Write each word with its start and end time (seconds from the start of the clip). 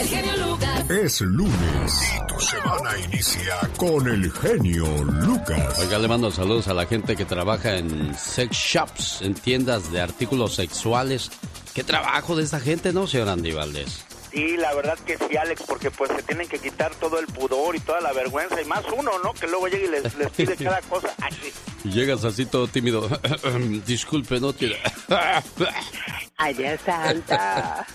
El 0.00 0.08
genio 0.08 0.36
Lucas. 0.46 0.90
Es 0.90 1.20
lunes 1.20 2.12
y 2.16 2.26
tu 2.26 2.40
semana 2.40 2.98
inicia 3.04 3.60
con 3.76 4.08
el 4.08 4.32
genio 4.32 4.86
Lucas. 5.04 5.78
Oiga, 5.78 5.98
le 5.98 6.08
mando 6.08 6.30
saludos 6.30 6.68
a 6.68 6.74
la 6.74 6.86
gente 6.86 7.14
que 7.14 7.26
trabaja 7.26 7.76
en 7.76 8.14
sex 8.16 8.56
shops, 8.56 9.20
en 9.20 9.34
tiendas 9.34 9.92
de 9.92 10.00
artículos 10.00 10.54
sexuales. 10.54 11.30
¿Qué 11.74 11.84
trabajo 11.84 12.34
de 12.34 12.44
esta 12.44 12.60
gente, 12.60 12.94
no, 12.94 13.06
señor 13.06 13.28
Andy 13.28 13.52
Valdés? 13.52 14.06
Sí, 14.32 14.56
la 14.56 14.72
verdad 14.72 14.98
que 15.00 15.18
sí, 15.18 15.36
Alex, 15.36 15.64
porque 15.66 15.90
pues 15.90 16.10
se 16.16 16.22
tienen 16.22 16.48
que 16.48 16.58
quitar 16.58 16.94
todo 16.94 17.18
el 17.18 17.26
pudor 17.26 17.76
y 17.76 17.80
toda 17.80 18.00
la 18.00 18.14
vergüenza, 18.14 18.62
y 18.62 18.64
más 18.64 18.84
uno, 18.96 19.10
¿no? 19.22 19.34
Que 19.34 19.48
luego 19.48 19.68
llega 19.68 19.84
y 19.84 19.90
les, 19.90 20.14
les 20.14 20.30
pide 20.30 20.56
cada 20.64 20.80
cosa. 20.80 21.08
Ay, 21.20 21.32
sí. 21.42 21.52
Y 21.84 21.90
llegas 21.90 22.24
así 22.24 22.46
todo 22.46 22.68
tímido. 22.68 23.06
Disculpe, 23.86 24.40
no 24.40 24.54
tiene. 24.54 24.76
Ay, 26.42 26.54
Dios 26.54 26.80
santa. 26.86 27.86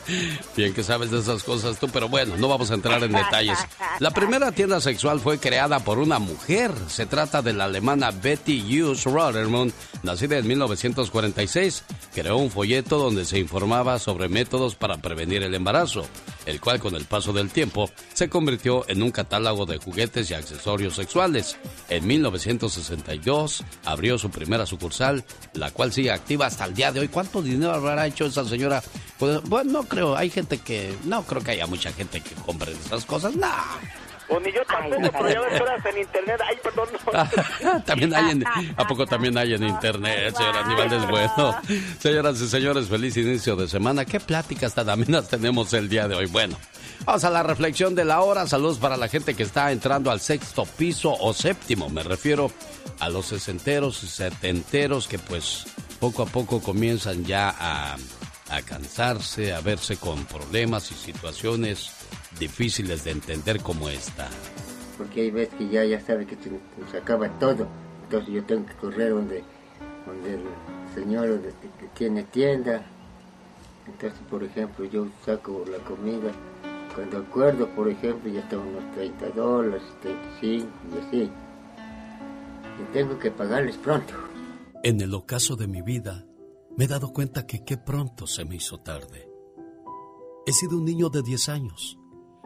Bien 0.55 0.71
que 0.71 0.83
sabes 0.83 1.09
de 1.09 1.17
esas 1.17 1.41
cosas 1.41 1.79
tú, 1.79 1.89
pero 1.89 2.07
bueno, 2.07 2.37
no 2.37 2.47
vamos 2.47 2.69
a 2.69 2.75
entrar 2.75 3.01
en 3.01 3.11
detalles. 3.11 3.57
La 3.97 4.11
primera 4.11 4.51
tienda 4.51 4.79
sexual 4.79 5.19
fue 5.19 5.39
creada 5.39 5.79
por 5.79 5.97
una 5.97 6.19
mujer. 6.19 6.71
Se 6.87 7.07
trata 7.07 7.41
de 7.41 7.53
la 7.53 7.63
alemana 7.63 8.11
Betty 8.11 8.61
Hughes 8.61 9.05
Rodermund, 9.05 9.73
nacida 10.03 10.37
en 10.37 10.45
1946. 10.47 11.85
Creó 12.13 12.37
un 12.37 12.51
folleto 12.51 12.99
donde 12.99 13.25
se 13.25 13.39
informaba 13.39 13.97
sobre 13.97 14.29
métodos 14.29 14.75
para 14.75 14.97
prevenir 14.97 15.41
el 15.41 15.55
embarazo, 15.55 16.05
el 16.45 16.61
cual 16.61 16.79
con 16.79 16.93
el 16.95 17.05
paso 17.05 17.33
del 17.33 17.49
tiempo 17.49 17.89
se 18.13 18.29
convirtió 18.29 18.87
en 18.87 19.01
un 19.01 19.09
catálogo 19.09 19.65
de 19.65 19.77
juguetes 19.77 20.29
y 20.29 20.35
accesorios 20.35 20.95
sexuales. 20.95 21.57
En 21.89 22.05
1962 22.05 23.63
abrió 23.85 24.19
su 24.19 24.29
primera 24.29 24.67
sucursal, 24.67 25.25
la 25.53 25.71
cual 25.71 25.91
sigue 25.91 26.11
activa 26.11 26.45
hasta 26.45 26.65
el 26.65 26.75
día 26.75 26.91
de 26.91 26.99
hoy. 26.99 27.07
¿Cuánto 27.07 27.41
dinero 27.41 27.73
habrá 27.73 28.05
hecho 28.05 28.34
esa 28.41 28.49
señora? 28.49 28.83
Pues, 29.17 29.41
bueno, 29.43 29.71
no 29.71 29.83
creo, 29.83 30.15
hay 30.15 30.29
gente 30.29 30.57
que, 30.57 30.95
no 31.05 31.23
creo 31.23 31.41
que 31.41 31.51
haya 31.51 31.67
mucha 31.67 31.91
gente 31.91 32.21
que 32.21 32.35
compre 32.35 32.71
esas 32.71 33.05
cosas, 33.05 33.35
no. 33.35 33.47
O 34.27 34.39
ni 34.39 34.51
yo 34.51 34.61
tampoco, 34.65 35.11
pero 35.11 35.29
ya 35.29 35.39
ves 35.41 35.61
horas 35.61 35.85
en 35.85 35.99
internet. 35.99 36.41
Ay, 36.47 36.57
perdón. 36.63 36.87
no. 37.63 37.83
también 37.85 38.15
hay 38.15 38.31
en, 38.31 38.43
¿A 38.75 38.87
poco 38.87 39.05
también 39.05 39.37
hay 39.37 39.53
en 39.53 39.63
internet, 39.63 40.35
señora 40.35 40.65
Aníbal? 40.65 40.93
Es 40.93 41.07
bueno. 41.07 41.61
Señoras 41.99 42.41
y 42.41 42.47
señores, 42.47 42.87
feliz 42.87 43.15
inicio 43.17 43.55
de 43.55 43.67
semana. 43.67 44.03
¿Qué 44.03 44.19
pláticas 44.19 44.73
tan 44.73 44.89
amenas 44.89 45.29
tenemos 45.29 45.73
el 45.73 45.89
día 45.89 46.07
de 46.07 46.15
hoy? 46.15 46.25
Bueno, 46.25 46.57
vamos 47.05 47.23
a 47.23 47.29
la 47.29 47.43
reflexión 47.43 47.93
de 47.93 48.05
la 48.05 48.21
hora. 48.21 48.47
Saludos 48.47 48.79
para 48.79 48.97
la 48.97 49.07
gente 49.09 49.35
que 49.35 49.43
está 49.43 49.71
entrando 49.71 50.09
al 50.09 50.19
sexto 50.19 50.65
piso 50.65 51.15
o 51.19 51.31
séptimo. 51.31 51.89
Me 51.89 52.01
refiero 52.01 52.51
a 52.99 53.09
los 53.09 53.27
sesenteros 53.27 54.03
y 54.03 54.07
setenteros 54.07 55.07
que 55.07 55.19
pues 55.19 55.65
poco 55.99 56.23
a 56.23 56.25
poco 56.25 56.61
comienzan 56.61 57.25
ya 57.25 57.53
a, 57.57 57.97
cansarse, 58.65 59.53
a 59.53 59.61
verse 59.61 59.97
con 59.97 60.23
problemas 60.25 60.91
y 60.91 60.95
situaciones 60.95 61.89
difíciles 62.39 63.03
de 63.03 63.11
entender 63.11 63.61
como 63.61 63.89
esta. 63.89 64.29
porque 64.97 65.21
hay 65.21 65.31
veces 65.31 65.55
que 65.55 65.67
ya, 65.67 65.83
ya 65.83 65.99
sabe 65.99 66.25
que 66.25 66.35
se, 66.35 66.51
se 66.91 66.97
acaba 66.97 67.27
todo. 67.39 67.67
Entonces 68.03 68.33
yo 68.33 68.43
tengo 68.43 68.65
que 68.65 68.73
correr 68.75 69.09
donde, 69.09 69.43
donde 70.05 70.35
el 70.35 70.43
señor 70.93 71.41
que 71.79 71.87
tiene 71.95 72.23
tienda. 72.23 72.85
Entonces, 73.87 74.19
por 74.29 74.43
ejemplo, 74.43 74.85
yo 74.85 75.07
saco 75.25 75.65
la 75.69 75.77
comida. 75.79 76.31
Cuando 76.95 77.17
acuerdo, 77.17 77.67
por 77.69 77.89
ejemplo, 77.89 78.31
ya 78.31 78.39
están 78.39 78.59
unos 78.59 78.83
30 78.95 79.29
dólares, 79.29 79.81
35 80.01 80.67
y 80.93 81.07
así. 81.07 81.31
Y 82.79 82.93
tengo 82.93 83.19
que 83.19 83.31
pagarles 83.31 83.75
pronto. 83.77 84.13
En 84.85 85.01
el 85.01 85.15
ocaso 85.15 85.55
de 85.55 85.67
mi 85.67 85.81
vida, 85.81 86.27
me 86.77 86.83
he 86.83 86.87
dado 86.87 87.11
cuenta 87.11 87.47
que 87.47 87.63
qué 87.63 87.75
pronto 87.75 88.27
se 88.27 88.45
me 88.45 88.57
hizo 88.57 88.81
tarde. 88.81 89.27
He 90.45 90.51
sido 90.51 90.77
un 90.77 90.85
niño 90.85 91.09
de 91.09 91.23
10 91.23 91.49
años, 91.49 91.97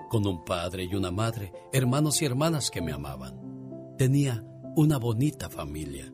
con 0.10 0.26
un 0.26 0.46
padre 0.46 0.86
y 0.86 0.96
una 0.96 1.12
madre, 1.12 1.52
hermanos 1.74 2.22
y 2.22 2.26
hermanas 2.26 2.72
que 2.72 2.82
me 2.82 2.94
amaban. 2.94 3.94
Tenía 3.98 4.42
una 4.78 4.98
bonita 4.98 5.50
familia. 5.50 6.14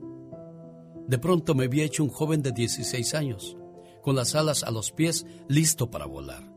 De 1.07 1.19
pronto 1.19 1.53
me 1.53 1.65
había 1.65 1.83
hecho 1.83 2.03
un 2.03 2.09
joven 2.09 2.41
de 2.41 2.53
16 2.53 3.13
años, 3.13 3.55
con 4.01 4.15
las 4.15 4.33
alas 4.33 4.63
a 4.63 4.71
los 4.71 4.91
pies, 4.91 5.27
listo 5.47 5.91
para 5.91 6.07
volar. 6.07 6.51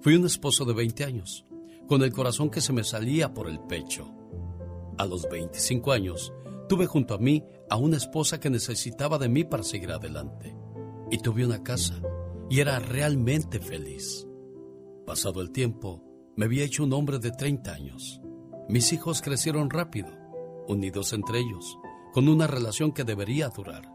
Fui 0.00 0.16
un 0.16 0.26
esposo 0.26 0.64
de 0.64 0.74
20 0.74 1.04
años, 1.04 1.46
con 1.86 2.02
el 2.02 2.12
corazón 2.12 2.50
que 2.50 2.60
se 2.60 2.72
me 2.72 2.82
salía 2.82 3.32
por 3.34 3.48
el 3.48 3.60
pecho. 3.60 4.12
A 4.98 5.06
los 5.06 5.28
25 5.30 5.92
años, 5.92 6.32
tuve 6.70 6.86
junto 6.86 7.14
a 7.14 7.18
mí 7.18 7.44
a 7.68 7.76
una 7.76 7.96
esposa 7.96 8.38
que 8.38 8.48
necesitaba 8.48 9.18
de 9.18 9.28
mí 9.28 9.42
para 9.42 9.64
seguir 9.64 9.90
adelante. 9.90 10.56
Y 11.10 11.18
tuve 11.18 11.44
una 11.44 11.64
casa, 11.64 12.00
y 12.48 12.60
era 12.60 12.78
realmente 12.78 13.58
feliz. 13.58 14.24
Pasado 15.04 15.40
el 15.40 15.50
tiempo, 15.50 16.04
me 16.36 16.44
había 16.44 16.62
hecho 16.62 16.84
un 16.84 16.92
hombre 16.92 17.18
de 17.18 17.32
30 17.32 17.72
años. 17.72 18.20
Mis 18.68 18.92
hijos 18.92 19.20
crecieron 19.20 19.68
rápido, 19.68 20.10
unidos 20.68 21.12
entre 21.12 21.40
ellos, 21.40 21.76
con 22.12 22.28
una 22.28 22.46
relación 22.46 22.92
que 22.92 23.02
debería 23.02 23.48
durar. 23.48 23.92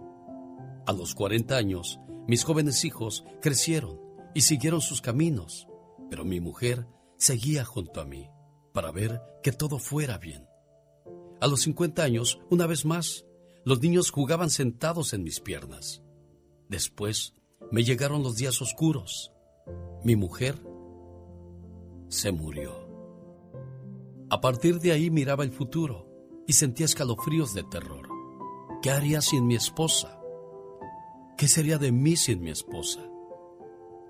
A 0.85 0.91
los 0.91 1.15
40 1.15 1.55
años, 1.55 2.01
mis 2.27 2.43
jóvenes 2.43 2.83
hijos 2.83 3.23
crecieron 3.41 4.01
y 4.33 4.41
siguieron 4.41 4.81
sus 4.81 4.99
caminos, 4.99 5.65
pero 6.09 6.25
mi 6.25 6.41
mujer 6.41 6.87
seguía 7.15 7.63
junto 7.63 8.01
a 8.01 8.05
mí 8.05 8.29
para 8.73 8.91
ver 8.91 9.21
que 9.41 9.53
todo 9.53 9.79
fuera 9.79 10.17
bien. 10.17 10.44
A 11.41 11.47
los 11.47 11.61
50 11.61 12.03
años, 12.03 12.39
una 12.49 12.65
vez 12.65 12.85
más, 12.85 13.25
los 13.65 13.81
niños 13.81 14.11
jugaban 14.11 14.49
sentados 14.49 15.13
en 15.13 15.23
mis 15.23 15.39
piernas. 15.39 16.01
Después 16.69 17.35
me 17.71 17.83
llegaron 17.83 18.23
los 18.23 18.35
días 18.35 18.61
oscuros. 18.61 19.31
Mi 20.03 20.15
mujer 20.15 20.55
se 22.07 22.31
murió. 22.31 22.85
A 24.29 24.39
partir 24.41 24.79
de 24.79 24.91
ahí 24.91 25.09
miraba 25.09 25.43
el 25.43 25.51
futuro 25.51 26.07
y 26.47 26.53
sentía 26.53 26.85
escalofríos 26.85 27.53
de 27.53 27.63
terror. 27.63 28.07
¿Qué 28.81 28.91
haría 28.91 29.21
sin 29.21 29.47
mi 29.47 29.55
esposa? 29.55 30.19
¿Qué 31.37 31.47
sería 31.47 31.77
de 31.77 31.91
mí 31.91 32.15
sin 32.15 32.41
mi 32.41 32.51
esposa? 32.51 33.01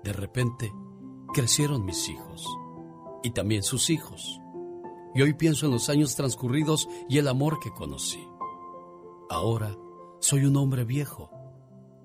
De 0.04 0.12
repente, 0.12 0.72
crecieron 1.34 1.84
mis 1.84 2.08
hijos 2.08 2.46
y 3.22 3.30
también 3.30 3.62
sus 3.62 3.90
hijos. 3.90 4.40
Y 5.16 5.22
hoy 5.22 5.32
pienso 5.32 5.64
en 5.64 5.72
los 5.72 5.88
años 5.88 6.14
transcurridos 6.14 6.86
y 7.08 7.16
el 7.16 7.28
amor 7.28 7.58
que 7.58 7.70
conocí. 7.70 8.22
Ahora 9.30 9.74
soy 10.20 10.44
un 10.44 10.58
hombre 10.58 10.84
viejo 10.84 11.30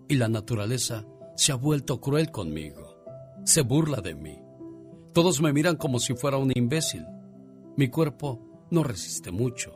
y 0.08 0.16
la 0.16 0.30
naturaleza 0.30 1.06
se 1.36 1.52
ha 1.52 1.56
vuelto 1.56 2.00
cruel 2.00 2.32
conmigo. 2.32 2.96
Se 3.44 3.64
burla 3.64 4.00
de 4.00 4.16
mí. 4.16 4.40
Todos 5.14 5.42
me 5.42 5.52
miran 5.52 5.76
como 5.76 6.00
si 6.00 6.16
fuera 6.16 6.38
un 6.38 6.54
imbécil. 6.56 7.06
Mi 7.76 7.90
cuerpo 7.90 8.68
no 8.70 8.82
resiste 8.82 9.30
mucho. 9.30 9.74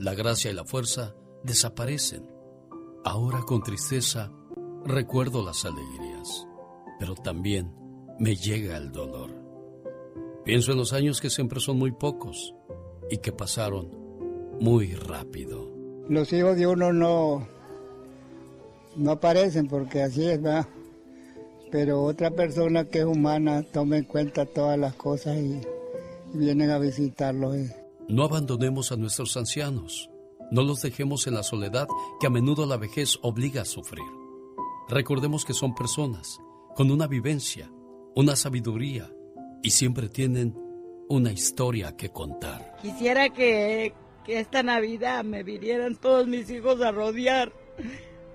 La 0.00 0.14
gracia 0.14 0.50
y 0.50 0.54
la 0.54 0.64
fuerza 0.64 1.14
desaparecen. 1.44 2.28
Ahora 3.04 3.42
con 3.42 3.62
tristeza 3.62 4.32
recuerdo 4.84 5.44
las 5.44 5.64
alegrías, 5.64 6.48
pero 6.98 7.14
también 7.14 7.72
me 8.18 8.34
llega 8.34 8.76
el 8.76 8.90
dolor. 8.90 9.30
Pienso 10.44 10.72
en 10.72 10.78
los 10.78 10.92
años 10.92 11.20
que 11.20 11.30
siempre 11.30 11.60
son 11.60 11.78
muy 11.78 11.92
pocos 11.92 12.52
y 13.10 13.18
que 13.18 13.32
pasaron 13.32 13.88
muy 14.60 14.94
rápido. 14.94 15.70
Los 16.08 16.32
hijos 16.32 16.56
de 16.56 16.66
uno 16.66 16.92
no, 16.92 17.46
no 18.96 19.10
aparecen 19.10 19.68
porque 19.68 20.02
así 20.02 20.28
es, 20.28 20.40
¿verdad? 20.40 20.66
Pero 21.70 22.02
otra 22.04 22.30
persona 22.30 22.84
que 22.84 23.00
es 23.00 23.04
humana 23.04 23.62
toma 23.72 23.98
en 23.98 24.04
cuenta 24.04 24.46
todas 24.46 24.78
las 24.78 24.94
cosas 24.94 25.36
y, 25.38 25.60
y 26.34 26.38
vienen 26.38 26.70
a 26.70 26.78
visitarlos. 26.78 27.56
eh. 27.56 27.76
No 28.08 28.24
abandonemos 28.24 28.92
a 28.92 28.96
nuestros 28.96 29.36
ancianos. 29.36 30.10
No 30.50 30.62
los 30.62 30.82
dejemos 30.82 31.26
en 31.26 31.34
la 31.34 31.42
soledad 31.42 31.88
que 32.20 32.26
a 32.26 32.30
menudo 32.30 32.66
la 32.66 32.76
vejez 32.76 33.18
obliga 33.22 33.62
a 33.62 33.64
sufrir. 33.64 34.04
Recordemos 34.88 35.44
que 35.44 35.54
son 35.54 35.74
personas 35.74 36.38
con 36.76 36.90
una 36.90 37.06
vivencia, 37.06 37.72
una 38.14 38.36
sabiduría 38.36 39.10
y 39.62 39.70
siempre 39.70 40.08
tienen 40.08 40.54
una 41.08 41.32
historia 41.32 41.96
que 41.96 42.10
contar. 42.10 42.76
Quisiera 42.80 43.28
que, 43.30 43.94
que 44.24 44.40
esta 44.40 44.62
Navidad 44.62 45.24
me 45.24 45.42
vinieran 45.42 45.96
todos 45.96 46.26
mis 46.26 46.48
hijos 46.50 46.80
a 46.80 46.92
rodear, 46.92 47.52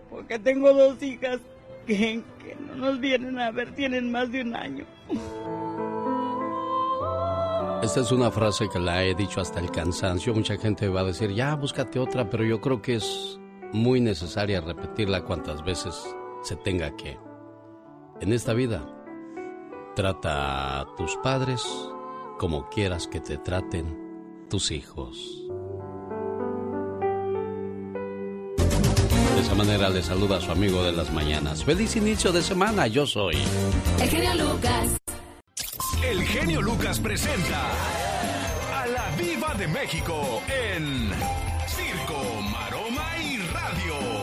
porque 0.09 0.39
tengo 0.39 0.73
dos 0.73 1.01
hijas 1.01 1.39
que, 1.85 2.21
que 2.43 2.55
no 2.55 2.75
nos 2.75 2.99
vienen 2.99 3.39
a 3.39 3.51
ver, 3.51 3.73
tienen 3.75 4.11
más 4.11 4.31
de 4.31 4.41
un 4.41 4.55
año. 4.55 4.85
Esta 7.81 8.01
es 8.01 8.11
una 8.11 8.29
frase 8.29 8.67
que 8.67 8.79
la 8.79 9.05
he 9.05 9.15
dicho 9.15 9.39
hasta 9.39 9.59
el 9.59 9.71
cansancio. 9.71 10.33
Mucha 10.33 10.57
gente 10.57 10.89
va 10.89 11.01
a 11.01 11.05
decir, 11.05 11.31
ya, 11.31 11.55
búscate 11.55 11.97
otra, 11.97 12.29
pero 12.29 12.43
yo 12.43 12.59
creo 12.59 12.81
que 12.81 12.95
es 12.95 13.39
muy 13.71 14.01
necesaria 14.01 14.59
repetirla 14.59 15.23
cuantas 15.23 15.63
veces 15.63 15.95
se 16.43 16.55
tenga 16.57 16.95
que. 16.97 17.17
En 18.19 18.33
esta 18.33 18.53
vida, 18.53 18.85
trata 19.95 20.81
a 20.81 20.95
tus 20.97 21.15
padres 21.17 21.65
como 22.39 22.69
quieras 22.69 23.05
que 23.07 23.19
te 23.19 23.37
traten 23.37 24.47
tus 24.49 24.71
hijos. 24.71 25.43
De 29.35 29.41
esa 29.41 29.55
manera 29.55 29.89
le 29.89 30.01
saluda 30.01 30.37
a 30.37 30.41
su 30.41 30.49
amigo 30.49 30.81
de 30.83 30.93
las 30.93 31.11
mañanas. 31.11 31.65
Feliz 31.65 31.97
inicio 31.97 32.31
de 32.31 32.41
semana, 32.41 32.87
yo 32.87 33.05
soy. 33.05 33.35
El 34.01 34.09
genio 34.09 34.33
Lucas. 34.35 34.97
el 36.01 36.23
genio 36.23 36.61
Lucas 36.61 36.99
presenta 36.99 37.71
a 38.73 38.87
la 38.87 39.15
Viva 39.17 39.53
de 39.55 39.67
México 39.67 40.41
en 40.47 41.11
Circo, 41.67 42.41
Maroma 42.51 43.17
y 43.21 43.37
Radio. 43.37 44.18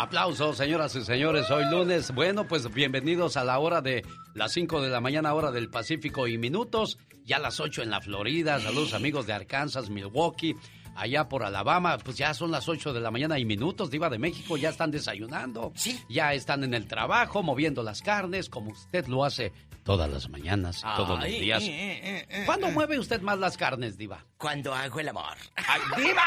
Aplausos, 0.00 0.56
señoras 0.56 0.94
y 0.94 1.02
señores. 1.02 1.50
Hoy 1.50 1.64
lunes. 1.68 2.14
Bueno, 2.14 2.46
pues 2.46 2.72
bienvenidos 2.72 3.36
a 3.36 3.42
la 3.42 3.58
hora 3.58 3.80
de 3.80 4.06
las 4.32 4.52
5 4.52 4.80
de 4.80 4.90
la 4.90 5.00
mañana, 5.00 5.34
hora 5.34 5.50
del 5.50 5.70
Pacífico 5.70 6.28
y 6.28 6.38
minutos. 6.38 6.98
Ya 7.24 7.40
las 7.40 7.58
8 7.58 7.82
en 7.82 7.90
la 7.90 8.00
Florida. 8.00 8.60
Saludos 8.60 8.94
amigos 8.94 9.26
de 9.26 9.32
Arkansas, 9.32 9.90
Milwaukee, 9.90 10.54
allá 10.98 11.28
por 11.28 11.44
Alabama, 11.44 11.96
pues 11.98 12.16
ya 12.16 12.34
son 12.34 12.50
las 12.50 12.68
8 12.68 12.92
de 12.92 13.00
la 13.00 13.10
mañana 13.10 13.38
y 13.38 13.44
minutos, 13.44 13.90
Diva 13.90 14.10
de 14.10 14.18
México, 14.18 14.56
ya 14.56 14.70
están 14.70 14.90
desayunando. 14.90 15.72
Sí. 15.74 16.02
Ya 16.08 16.34
están 16.34 16.64
en 16.64 16.74
el 16.74 16.86
trabajo, 16.86 17.42
moviendo 17.42 17.82
las 17.82 18.02
carnes, 18.02 18.48
como 18.48 18.70
usted 18.70 19.06
lo 19.06 19.24
hace 19.24 19.52
todas 19.84 20.10
las 20.10 20.28
mañanas, 20.28 20.82
todos 20.96 21.18
los 21.18 21.28
días. 21.28 21.62
Eh, 21.64 22.44
¿Cuándo 22.44 22.70
mueve 22.70 22.98
usted 22.98 23.22
más 23.22 23.38
las 23.38 23.56
carnes, 23.56 23.96
Diva? 23.96 24.22
Cuando 24.36 24.74
hago 24.74 25.00
el 25.00 25.08
amor. 25.08 25.36
¡Ay, 25.56 25.80
Diva! 25.96 26.24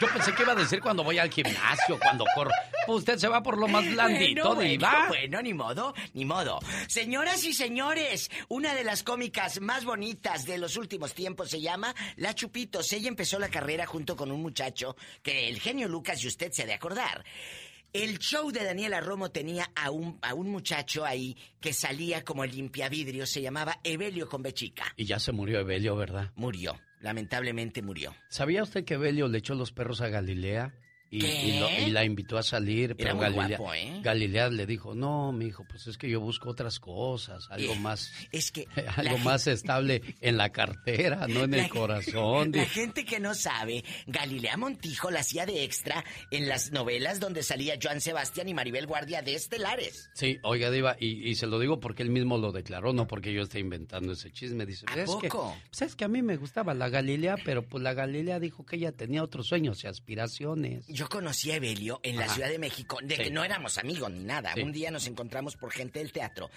Yo 0.00 0.08
pensé 0.08 0.34
que 0.34 0.42
iba 0.42 0.52
a 0.52 0.56
decir 0.56 0.80
cuando 0.80 1.04
voy 1.04 1.18
al 1.18 1.30
gimnasio, 1.30 1.98
cuando 2.00 2.24
corro. 2.34 2.50
Pues 2.86 2.98
usted 2.98 3.18
se 3.18 3.28
va 3.28 3.40
por 3.42 3.56
lo 3.56 3.68
más 3.68 3.88
blandito, 3.92 4.56
bueno, 4.56 4.68
Diva. 4.68 4.90
Bueno, 4.90 5.08
bueno, 5.08 5.42
ni 5.42 5.54
modo, 5.54 5.94
ni 6.12 6.24
modo. 6.24 6.58
Señoras 6.88 7.44
y 7.44 7.54
señores, 7.54 8.30
una 8.48 8.74
de 8.74 8.82
las 8.82 9.04
cómicas 9.04 9.60
más 9.60 9.84
bonitas 9.84 10.44
de 10.44 10.58
los 10.58 10.76
últimos 10.76 11.14
tiempos 11.14 11.50
se 11.50 11.60
llama 11.60 11.94
La 12.16 12.34
Chupitos. 12.34 12.92
Ella 12.92 13.08
empezó 13.08 13.38
la 13.38 13.48
carrera 13.48 13.86
junto 13.86 14.13
con 14.16 14.30
un 14.30 14.42
muchacho 14.42 14.96
que 15.22 15.48
el 15.48 15.60
genio 15.60 15.88
Lucas 15.88 16.22
y 16.24 16.28
usted 16.28 16.52
se 16.52 16.62
ha 16.62 16.66
de 16.66 16.74
acordar. 16.74 17.24
El 17.92 18.18
show 18.18 18.50
de 18.50 18.64
Daniela 18.64 19.00
Romo 19.00 19.30
tenía 19.30 19.70
a 19.76 19.90
un, 19.90 20.18
a 20.20 20.34
un 20.34 20.50
muchacho 20.50 21.04
ahí 21.04 21.36
que 21.60 21.72
salía 21.72 22.24
como 22.24 22.44
limpiavidrio, 22.44 23.24
se 23.24 23.40
llamaba 23.40 23.78
Evelio 23.84 24.28
con 24.28 24.42
Bechica. 24.42 24.92
Y 24.96 25.04
ya 25.04 25.20
se 25.20 25.30
murió 25.30 25.60
Evelio, 25.60 25.94
¿verdad? 25.94 26.32
Murió, 26.34 26.80
lamentablemente 27.00 27.82
murió. 27.82 28.12
¿Sabía 28.28 28.64
usted 28.64 28.84
que 28.84 28.94
Evelio 28.94 29.28
le 29.28 29.38
echó 29.38 29.54
los 29.54 29.70
perros 29.70 30.00
a 30.00 30.08
Galilea? 30.08 30.74
Y, 31.18 31.58
lo- 31.60 31.70
y 31.70 31.90
la 31.90 32.04
invitó 32.04 32.38
a 32.38 32.42
salir, 32.42 32.96
pero 32.96 33.16
Galilea, 33.18 33.58
guapo, 33.58 33.74
¿eh? 33.74 34.00
Galilea 34.02 34.48
le 34.48 34.66
dijo, 34.66 34.94
no, 34.94 35.32
mi 35.32 35.46
hijo, 35.46 35.64
pues 35.68 35.86
es 35.86 35.96
que 35.98 36.08
yo 36.10 36.20
busco 36.20 36.50
otras 36.50 36.80
cosas, 36.80 37.46
algo 37.50 37.72
Eh, 37.74 37.78
más, 37.78 38.12
Es 38.32 38.50
que... 38.50 38.66
algo 38.96 39.18
más 39.18 39.46
estable 39.46 40.02
en 40.20 40.36
la 40.36 40.50
cartera, 40.50 41.26
no 41.28 41.44
en 41.44 41.52
La- 41.52 41.64
el 41.64 41.68
corazón. 41.70 42.52
La 42.52 42.66
gente 42.66 43.04
que 43.04 43.20
no 43.20 43.34
sabe, 43.34 43.84
Galilea 44.06 44.56
Montijo 44.56 45.10
la 45.10 45.20
hacía 45.20 45.46
de 45.46 45.64
extra 45.64 46.04
en 46.30 46.48
las 46.48 46.72
novelas 46.72 47.20
donde 47.20 47.42
salía 47.42 47.78
Joan 47.82 48.00
Sebastián 48.00 48.48
y 48.48 48.54
Maribel 48.54 48.86
Guardia 48.86 49.22
de 49.22 49.34
Estelares. 49.34 50.10
Sí, 50.14 50.38
oiga, 50.42 50.70
Diva, 50.70 50.96
y, 50.98 51.28
y 51.28 51.34
se 51.36 51.46
lo 51.46 51.58
digo 51.58 51.80
porque 51.80 52.02
él 52.02 52.10
mismo 52.10 52.38
lo 52.38 52.52
declaró, 52.52 52.92
no 52.92 53.06
porque 53.06 53.32
yo 53.32 53.42
esté 53.42 53.60
inventando 53.60 54.12
ese 54.12 54.30
chisme. 54.32 54.66
Dice, 54.66 54.86
¿A 54.88 54.94
es 55.00 55.10
que, 55.20 55.28
poco? 55.28 55.56
pues 55.70 55.82
es 55.82 55.96
que 55.96 56.04
a 56.04 56.08
mí 56.08 56.22
me 56.22 56.36
gustaba 56.36 56.74
la 56.74 56.88
Galilea, 56.88 57.36
pero 57.44 57.62
pues 57.66 57.82
la 57.82 57.94
Galilea 57.94 58.40
dijo 58.40 58.64
que 58.66 58.76
ella 58.76 58.92
tenía 58.92 59.22
otros 59.22 59.46
sueños 59.46 59.82
y 59.84 59.86
aspiraciones. 59.86 60.86
Yo 60.88 61.03
conocí 61.08 61.50
a 61.50 61.56
Evelio 61.56 62.00
en 62.02 62.16
la 62.16 62.24
Ajá. 62.26 62.34
Ciudad 62.34 62.48
de 62.48 62.58
México, 62.58 62.98
de 63.02 63.16
Sí. 63.16 63.22
que 63.24 63.30
no 63.30 63.44
éramos 63.44 63.78
amigos 63.78 64.10
ni 64.10 64.24
nada. 64.24 64.52
Sí. 64.54 64.62
Un 64.62 64.72
día 64.72 64.90
nos 64.90 65.06
encontramos 65.06 65.56
por 65.56 65.70
gente 65.72 65.98
del 66.00 66.12
teatro 66.12 66.50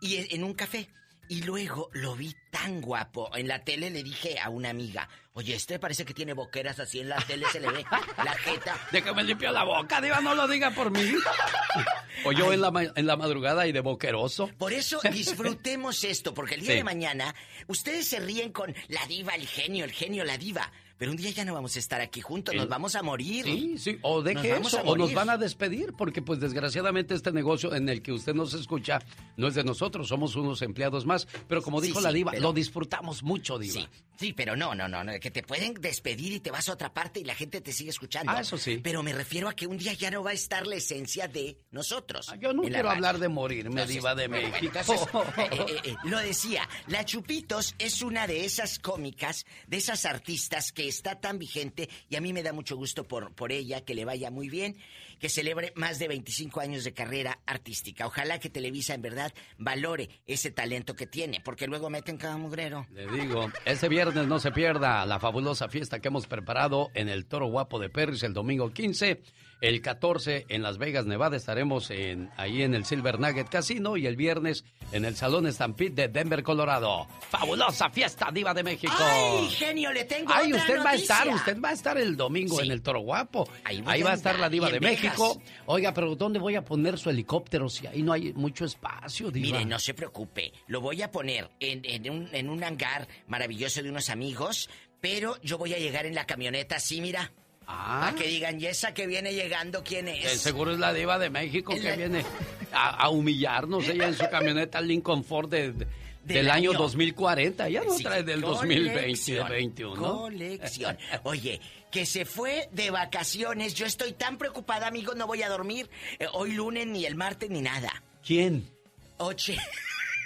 y 0.00 0.16
e- 0.16 0.28
en 0.34 0.44
un 0.44 0.54
café. 0.54 0.88
Y 1.28 1.44
luego 1.44 1.90
lo 1.92 2.16
vi 2.16 2.34
tan 2.50 2.80
guapo. 2.80 3.30
En 3.36 3.46
la 3.46 3.62
tele 3.62 3.88
le 3.88 4.02
dije 4.02 4.40
a 4.40 4.48
una 4.50 4.70
amiga, 4.70 5.08
oye, 5.34 5.54
este 5.54 5.78
parece 5.78 6.04
que 6.04 6.12
tiene 6.12 6.32
boqueras 6.32 6.80
así 6.80 6.98
en 6.98 7.08
la 7.08 7.18
tele, 7.24 7.46
se 7.52 7.60
le 7.60 7.70
ve 7.70 7.84
la 8.24 8.32
jeta. 8.34 8.76
Déjame 8.90 9.22
limpiar 9.22 9.52
la 9.52 9.62
boca, 9.62 10.00
Diva, 10.00 10.20
no 10.20 10.34
lo 10.34 10.48
diga 10.48 10.72
por 10.72 10.90
mí. 10.90 11.00
O 12.24 12.32
yo 12.32 12.52
en 12.52 12.60
la, 12.60 12.70
en 12.96 13.06
la 13.06 13.16
madrugada 13.16 13.66
y 13.66 13.72
de 13.72 13.80
boqueroso. 13.80 14.48
Por 14.58 14.72
eso 14.72 15.00
disfrutemos 15.12 16.04
esto, 16.04 16.34
porque 16.34 16.56
el 16.56 16.60
día 16.62 16.70
Sí. 16.72 16.76
de 16.78 16.84
mañana 16.84 17.34
ustedes 17.68 18.08
se 18.08 18.20
ríen 18.20 18.52
con 18.52 18.74
la 18.88 19.06
diva, 19.06 19.34
el 19.34 19.46
genio, 19.46 19.84
el 19.84 19.92
genio, 19.92 20.24
la 20.24 20.36
diva. 20.36 20.70
Pero 21.00 21.12
un 21.12 21.16
día 21.16 21.30
ya 21.30 21.46
no 21.46 21.54
vamos 21.54 21.74
a 21.76 21.78
estar 21.78 21.98
aquí 22.02 22.20
juntos, 22.20 22.54
nos 22.54 22.68
vamos 22.68 22.94
a 22.94 23.02
morir. 23.02 23.46
Sí, 23.46 23.78
sí, 23.78 23.98
o 24.02 24.20
deje 24.22 24.60
Nos 24.60 24.74
eso, 24.74 24.82
o 24.82 24.96
nos 24.98 25.14
van 25.14 25.30
a 25.30 25.38
despedir, 25.38 25.94
porque 25.96 26.20
pues 26.20 26.40
desgraciadamente 26.40 27.14
este 27.14 27.32
negocio 27.32 27.74
en 27.74 27.88
el 27.88 28.02
que 28.02 28.12
usted 28.12 28.34
nos 28.34 28.52
escucha 28.52 28.98
no 29.38 29.48
es 29.48 29.54
de 29.54 29.64
nosotros, 29.64 30.08
somos 30.08 30.36
unos 30.36 30.60
empleados 30.60 31.06
más, 31.06 31.26
pero 31.48 31.62
como 31.62 31.80
dijo 31.80 32.00
sí, 32.00 32.04
la 32.04 32.12
diva, 32.12 32.32
pero- 32.32 32.42
lo 32.42 32.52
disfrutamos 32.52 33.22
mucho, 33.22 33.58
diva. 33.58 33.80
Sí, 33.80 33.88
sí, 34.18 34.32
pero 34.34 34.54
no, 34.56 34.74
no, 34.74 34.88
no, 34.88 35.02
no, 35.02 35.18
que 35.18 35.30
te 35.30 35.42
pueden 35.42 35.72
despedir 35.72 36.34
y 36.34 36.40
te 36.40 36.50
vas 36.50 36.68
a 36.68 36.74
otra 36.74 36.92
parte 36.92 37.18
y 37.20 37.24
la 37.24 37.34
gente 37.34 37.62
te 37.62 37.72
sigue 37.72 37.88
escuchando. 37.88 38.30
Ah, 38.30 38.42
eso 38.42 38.58
sí. 38.58 38.78
Pero 38.84 39.02
me 39.02 39.14
refiero 39.14 39.48
a 39.48 39.54
que 39.54 39.66
un 39.66 39.78
día 39.78 39.94
ya 39.94 40.10
no 40.10 40.22
va 40.22 40.30
a 40.30 40.34
estar 40.34 40.66
la 40.66 40.74
esencia 40.76 41.26
de 41.28 41.56
nosotros. 41.70 42.28
Ah, 42.28 42.36
Yo 42.36 42.52
no 42.52 42.60
quiero 42.60 42.76
radio. 42.76 42.90
hablar 42.90 43.18
de 43.18 43.28
morirme, 43.30 43.70
Entonces, 43.70 43.94
diva 43.96 44.14
de 44.14 44.28
México. 44.28 44.58
entonces, 44.78 45.00
eh, 45.38 45.48
eh, 45.66 45.80
eh, 45.84 45.94
lo 46.04 46.18
decía, 46.18 46.68
la 46.88 47.06
Chupitos 47.06 47.74
es 47.78 48.02
una 48.02 48.26
de 48.26 48.44
esas 48.44 48.78
cómicas, 48.78 49.46
de 49.66 49.78
esas 49.78 50.04
artistas 50.04 50.72
que 50.72 50.89
está 50.90 51.20
tan 51.20 51.38
vigente 51.38 51.88
y 52.08 52.16
a 52.16 52.20
mí 52.20 52.32
me 52.32 52.42
da 52.42 52.52
mucho 52.52 52.76
gusto 52.76 53.08
por, 53.08 53.34
por 53.34 53.52
ella, 53.52 53.84
que 53.84 53.94
le 53.94 54.04
vaya 54.04 54.30
muy 54.30 54.48
bien, 54.48 54.76
que 55.18 55.28
celebre 55.28 55.72
más 55.76 55.98
de 55.98 56.08
25 56.08 56.60
años 56.60 56.84
de 56.84 56.92
carrera 56.92 57.40
artística. 57.46 58.06
Ojalá 58.06 58.38
que 58.38 58.50
Televisa 58.50 58.94
en 58.94 59.02
verdad 59.02 59.32
valore 59.58 60.08
ese 60.26 60.50
talento 60.50 60.94
que 60.94 61.06
tiene, 61.06 61.40
porque 61.40 61.66
luego 61.66 61.90
meten 61.90 62.16
cada 62.16 62.36
mugrero. 62.36 62.86
Le 62.92 63.06
digo, 63.06 63.50
este 63.64 63.88
viernes 63.88 64.26
no 64.26 64.38
se 64.38 64.50
pierda 64.50 65.06
la 65.06 65.18
fabulosa 65.18 65.68
fiesta 65.68 66.00
que 66.00 66.08
hemos 66.08 66.26
preparado 66.26 66.90
en 66.94 67.08
el 67.08 67.26
Toro 67.26 67.46
Guapo 67.46 67.78
de 67.78 67.88
Perris 67.88 68.22
el 68.22 68.34
domingo 68.34 68.70
15. 68.70 69.22
El 69.60 69.82
14 69.82 70.46
en 70.48 70.62
Las 70.62 70.78
Vegas, 70.78 71.04
Nevada, 71.04 71.36
estaremos 71.36 71.90
en, 71.90 72.30
ahí 72.38 72.62
en 72.62 72.74
el 72.74 72.86
Silver 72.86 73.20
Nugget 73.20 73.50
Casino 73.50 73.98
y 73.98 74.06
el 74.06 74.16
viernes 74.16 74.64
en 74.92 75.04
el 75.04 75.16
Salón 75.16 75.52
Stampede 75.52 75.90
de 75.90 76.08
Denver, 76.08 76.42
Colorado. 76.42 77.06
¡Fabulosa 77.28 77.90
fiesta, 77.90 78.30
Diva 78.32 78.54
de 78.54 78.62
México! 78.62 78.94
¡Ay, 78.98 79.48
genio, 79.50 79.92
le 79.92 80.04
tengo 80.04 80.32
Ay, 80.32 80.52
otra 80.52 80.62
usted 80.62 80.78
va 80.84 80.90
a 80.90 80.94
estar, 80.94 81.28
usted 81.28 81.60
va 81.60 81.68
a 81.68 81.72
estar 81.72 81.98
el 81.98 82.16
domingo 82.16 82.56
Sí. 82.58 82.64
en 82.64 82.72
el 82.72 82.80
Toro 82.80 83.00
Guapo. 83.00 83.46
Ahí 83.64 83.82
va 84.02 84.12
a 84.12 84.14
estar 84.14 84.38
la 84.38 84.48
Diva 84.48 84.70
de 84.70 84.78
Vegas. 84.78 85.02
México. 85.04 85.42
Oiga, 85.66 85.92
pero 85.92 86.16
¿dónde 86.16 86.38
voy 86.38 86.54
a 86.56 86.64
poner 86.64 86.98
su 86.98 87.10
helicóptero 87.10 87.68
si 87.68 87.86
ahí 87.86 88.02
no 88.02 88.14
hay 88.14 88.32
mucho 88.32 88.64
espacio, 88.64 89.30
Diva? 89.30 89.58
Mire, 89.58 89.64
no 89.66 89.78
se 89.78 89.92
preocupe. 89.92 90.52
Lo 90.68 90.80
voy 90.80 91.02
a 91.02 91.10
poner 91.10 91.50
en, 91.60 91.82
en 91.84 92.08
un, 92.10 92.28
en 92.32 92.48
un 92.48 92.64
hangar 92.64 93.06
maravilloso 93.28 93.82
de 93.82 93.90
unos 93.90 94.08
amigos, 94.08 94.70
pero 95.02 95.38
yo 95.42 95.58
voy 95.58 95.74
a 95.74 95.78
llegar 95.78 96.06
en 96.06 96.14
la 96.14 96.24
camioneta 96.26 96.76
así, 96.76 97.02
mira. 97.02 97.30
Ah. 97.72 98.00
Para 98.06 98.16
que 98.16 98.26
digan, 98.28 98.60
¿y 98.60 98.66
esa 98.66 98.92
que 98.94 99.06
viene 99.06 99.32
llegando 99.32 99.82
quién 99.84 100.08
es? 100.08 100.40
seguro 100.40 100.72
es 100.72 100.78
la 100.78 100.92
diva 100.92 101.18
de 101.18 101.30
México 101.30 101.72
Es 101.72 101.80
que 101.80 101.90
la- 101.90 101.96
viene 101.96 102.24
a, 102.72 102.90
a 103.04 103.08
humillarnos. 103.10 103.88
Ella 103.88 104.08
en 104.08 104.14
su 104.14 104.28
camioneta 104.28 104.80
Lincoln 104.80 105.24
Ford 105.24 105.48
de- 105.48 105.72
de- 105.72 105.86
del, 106.24 106.36
Del 106.44 106.50
año 106.50 106.70
año. 106.70 106.78
2040. 106.80 107.68
Ya 107.70 107.82
no 107.82 107.96
Sí, 107.96 108.02
trae 108.02 108.22
del 108.22 108.42
colección, 108.42 109.38
2021. 109.38 110.18
Colección. 110.18 110.98
Oye, 111.22 111.60
que 111.90 112.04
se 112.06 112.24
fue 112.26 112.68
de 112.72 112.90
vacaciones. 112.90 113.74
Yo 113.74 113.86
estoy 113.86 114.12
tan 114.12 114.36
preocupada, 114.36 114.86
amigo, 114.86 115.14
no 115.14 115.26
voy 115.26 115.42
a 115.42 115.48
dormir 115.48 115.88
eh, 116.18 116.26
hoy 116.34 116.52
lunes, 116.52 116.86
ni 116.86 117.06
el 117.06 117.14
martes, 117.14 117.48
ni 117.50 117.62
nada. 117.62 118.02
¿Quién? 118.24 118.68
Oche... 119.16 119.56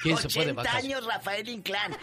¿Quién 0.02 0.18
se 0.18 0.28
fue 0.28 0.44
de 0.44 0.50
80 0.52 0.62
vacaciones? 0.62 0.96
años, 0.98 1.06
Rafael 1.06 1.48
Inclán. 1.48 1.96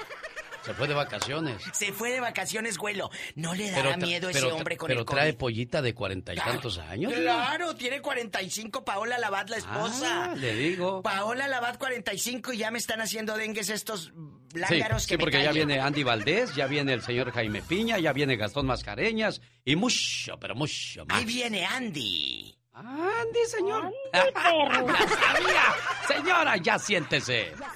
Se 0.64 0.74
fue 0.76 0.88
de 0.88 0.94
vacaciones. 0.94 1.62
Se 1.74 1.92
fue 1.92 2.12
de 2.12 2.20
vacaciones, 2.20 2.78
güelo. 2.78 3.10
¿No 3.36 3.54
le 3.56 3.72
dará 3.72 3.96
tra- 3.96 4.02
miedo 4.06 4.30
ese 4.30 4.40
pero 4.42 4.56
hombre 4.56 4.78
con 4.78 4.88
pero 4.88 5.00
el 5.02 5.06
trae 5.06 5.30
COVID? 5.32 5.38
pollita 5.40 5.82
de 5.82 5.94
cuarenta 5.96 6.34
y 6.34 6.38
tantos 6.38 6.78
años. 6.78 7.12
Claro, 7.14 7.76
tiene 7.76 8.02
45 8.02 8.84
Paola 8.86 9.18
Labat, 9.18 9.50
la 9.50 9.58
esposa. 9.58 10.32
Ah, 10.32 10.36
le 10.36 10.54
digo. 10.56 11.02
Paola 11.02 11.48
Labat 11.48 11.78
45 11.78 12.54
y 12.54 12.58
ya 12.58 12.70
me 12.72 12.78
están 12.78 13.02
haciendo 13.02 13.36
dengues 13.38 13.70
estos 13.70 14.12
Sí, 14.54 14.60
lángaros 14.60 15.04
sí, 15.04 15.10
que 15.10 15.18
me 15.18 15.24
porque 15.24 15.42
ya 15.42 15.52
viene 15.52 15.80
Andy 15.80 16.04
Valdés, 16.04 16.54
ya 16.56 16.68
viene 16.68 16.94
el 16.94 17.02
señor 17.02 17.32
Jaime 17.32 17.62
Piña, 17.62 17.98
ya 18.00 18.12
viene 18.14 18.36
Gastón 18.36 18.66
Mascareñas 18.68 19.42
y 19.64 19.76
mucho, 19.78 20.38
pero 20.40 20.56
mucho 20.56 21.06
más. 21.06 21.18
Ahí 21.20 21.26
viene 21.26 21.66
Andy. 21.66 22.54
Andy, 22.74 23.40
señor. 23.48 23.92
Andy, 24.14 24.32
perro. 24.34 24.88
¡Ya 24.88 25.08
sabía! 25.08 25.64
Señora, 26.08 26.58
ya 26.58 26.80
siéntese. 26.80 27.48
¡Epa! 27.50 27.74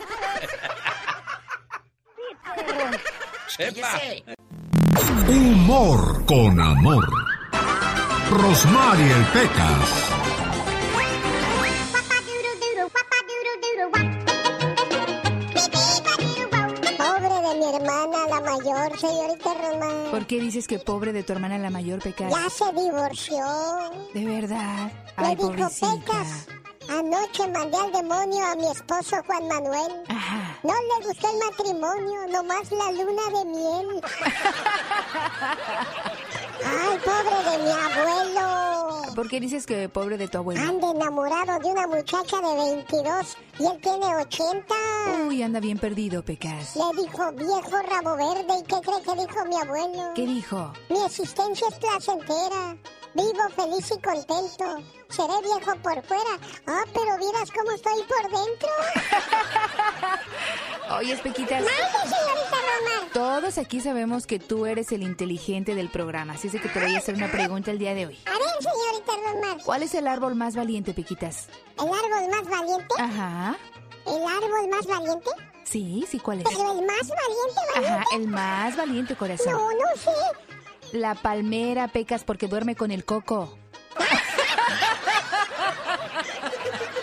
Humor 5.28 6.26
con 6.26 6.60
amor. 6.60 7.06
Rosmarie 8.32 9.12
el 9.12 9.26
Pecas. 9.28 9.90
Pobre 16.98 17.30
de 17.48 17.56
mi 17.60 17.76
hermana, 17.76 18.18
la 18.30 18.40
mayor, 18.42 18.98
señorita 19.00 19.54
Román. 19.54 20.12
¿Por 20.12 20.26
qué 20.26 20.40
dices 20.40 20.68
que 20.68 20.80
pobre 20.80 21.14
de 21.14 21.24
tu 21.24 21.34
hermana 21.34 21.58
la 21.58 21.70
mayor 21.70 22.00
pecado? 22.02 22.32
Ya 22.36 22.50
se 22.50 22.66
divorció. 22.74 23.46
De 24.14 24.26
verdad. 24.26 24.92
Me 25.18 25.28
Ay, 25.28 25.36
dijo, 25.36 25.48
pobrecita. 25.50 25.96
Pecas, 25.98 26.48
anoche 26.90 27.48
mandé 27.48 27.78
al 27.78 27.92
demonio 27.92 28.46
a 28.46 28.56
mi 28.56 28.68
esposo 28.68 29.18
Juan 29.26 29.48
Manuel. 29.48 30.04
Ajá. 30.08 30.58
No 30.64 30.74
le 30.74 31.08
gustó 31.08 31.28
el 31.30 31.38
matrimonio, 31.40 32.28
nomás 32.30 32.72
la 32.72 32.92
luna 32.92 33.24
de 33.38 33.46
miel. 33.46 34.02
Ay, 36.66 36.98
pobre 37.04 37.52
de 37.52 37.64
mi 37.64 37.72
abuelo. 37.72 39.14
¿Por 39.16 39.30
qué 39.30 39.40
dices 39.40 39.66
que 39.66 39.88
pobre 39.90 40.18
de 40.18 40.28
tu 40.28 40.40
abuelo? 40.40 40.62
Anda 40.62 40.92
enamorado 40.92 41.60
de 41.60 41.68
una 41.68 41.88
muchacha 41.88 42.38
de 42.42 42.76
22 42.76 43.38
y 43.60 43.66
él 43.66 43.80
tiene 43.82 44.16
80. 44.16 44.76
Uy, 45.28 45.44
anda 45.44 45.60
bien 45.60 45.78
perdido, 45.78 46.24
Pecas. 46.24 46.76
Le 46.76 47.02
dijo 47.02 47.32
viejo 47.34 47.82
rabo 47.90 48.16
verde 48.18 48.60
y 48.60 48.64
¿qué 48.64 48.76
cree 48.82 49.02
que 49.02 49.22
dijo 49.22 49.46
mi 49.46 49.56
abuelo? 49.58 50.12
¿Qué 50.16 50.26
dijo? 50.26 50.74
Mi 50.90 51.04
existencia 51.06 51.68
es 51.70 51.76
placentera. 51.76 52.76
Vivo 53.16 53.50
feliz 53.56 53.92
y 53.92 54.02
contento. 54.02 54.84
Seré 55.08 55.34
viejo 55.42 55.74
por 55.82 56.04
fuera. 56.04 56.38
Ah, 56.68 56.84
pero 56.94 57.18
vieras 57.18 57.50
cómo 57.50 57.72
estoy 57.72 58.04
por 58.04 58.24
dentro. 58.24 58.70
Oye, 60.98 61.16
Pequitas. 61.18 61.62
Mande, 61.62 62.16
señorita 62.16 62.58
Romar. 62.58 63.10
Todos 63.14 63.58
aquí 63.58 63.80
sabemos 63.80 64.28
que 64.28 64.38
tú 64.40 64.66
eres 64.66 64.92
el 64.92 65.02
inteligente 65.04 65.76
del 65.76 65.90
programa, 65.90 66.34
así 66.34 66.48
es 66.48 66.62
que 66.62 66.68
te 66.68 66.80
voy 66.80 66.94
a 66.94 66.98
hacer 66.98 67.16
una 67.16 67.32
pregunta 67.32 67.72
el 67.72 67.80
día 67.80 67.94
de 67.94 68.08
hoy. 68.08 68.20
A 68.26 68.32
ver, 68.32 68.42
señorita 68.60 69.32
Romar. 69.32 69.64
¿Cuál 69.64 69.84
es 69.84 69.96
el 69.96 70.08
árbol 70.08 70.36
más 70.36 70.56
valiente, 70.58 70.94
Pequitas? 70.94 71.48
¿El 71.78 71.88
árbol 71.88 72.30
más 72.30 72.50
valiente? 72.50 72.96
Ajá. 73.00 73.56
¿El 74.06 74.24
árbol 74.24 74.70
más 74.70 74.86
valiente? 74.86 75.30
Sí, 75.64 76.06
sí, 76.10 76.20
¿cuál 76.20 76.42
es? 76.42 76.48
¿Pero 76.50 76.80
el 76.80 76.86
más 76.86 77.08
valiente, 77.08 77.62
valiente? 77.74 77.94
Ajá, 77.96 78.04
el 78.14 78.28
más 78.28 78.76
valiente, 78.78 79.16
corazón. 79.16 79.54
No, 79.54 79.72
no 79.72 79.96
sé. 79.96 80.12
La 80.96 81.14
palmera, 81.14 81.90
Pecas, 81.90 82.24
porque 82.24 82.48
duerme 82.48 82.74
con 82.78 82.90
el 82.90 83.04
coco. 83.04 83.58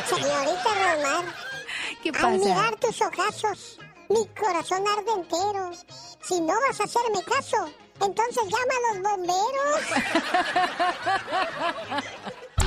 Señorita 0.09 0.71
Romar. 0.95 1.25
¿Qué 2.03 2.09
Al 2.09 2.15
pasa? 2.15 2.29
mirar 2.31 2.77
tus 2.77 3.03
ojazos, 3.03 3.79
mi 4.09 4.27
corazón 4.29 4.83
arde 4.89 5.13
entero. 5.15 5.73
Si 6.23 6.41
no 6.41 6.55
vas 6.67 6.81
a 6.81 6.85
hacerme 6.85 7.23
caso, 7.23 7.69
entonces 8.01 8.45
llama 8.45 8.75
a 8.79 8.95
los 8.95 9.03
bomberos. 9.03 9.83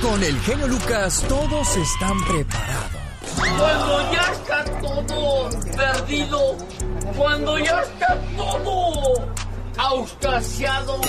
Con 0.00 0.22
el 0.22 0.40
genio 0.42 0.68
Lucas 0.68 1.24
todos 1.28 1.76
están 1.76 2.24
preparados. 2.24 3.02
Cuando 3.58 4.12
ya 4.12 4.32
está 4.32 4.64
todo 4.80 5.50
perdido, 5.76 6.56
cuando 7.16 7.58
ya 7.58 7.82
está 7.82 8.16
todo 8.36 9.34
auscasiado, 9.78 11.00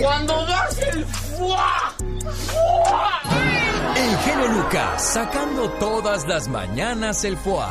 cuando 0.00 0.44
das 0.46 0.78
el 0.78 1.04
fuá, 1.04 1.94
fuá, 2.46 3.22
El 3.96 4.18
genio 4.18 4.48
Lucas 4.48 5.02
sacando 5.02 5.70
todas 5.72 6.26
las 6.26 6.48
mañanas 6.48 7.24
el 7.24 7.36
foie. 7.36 7.66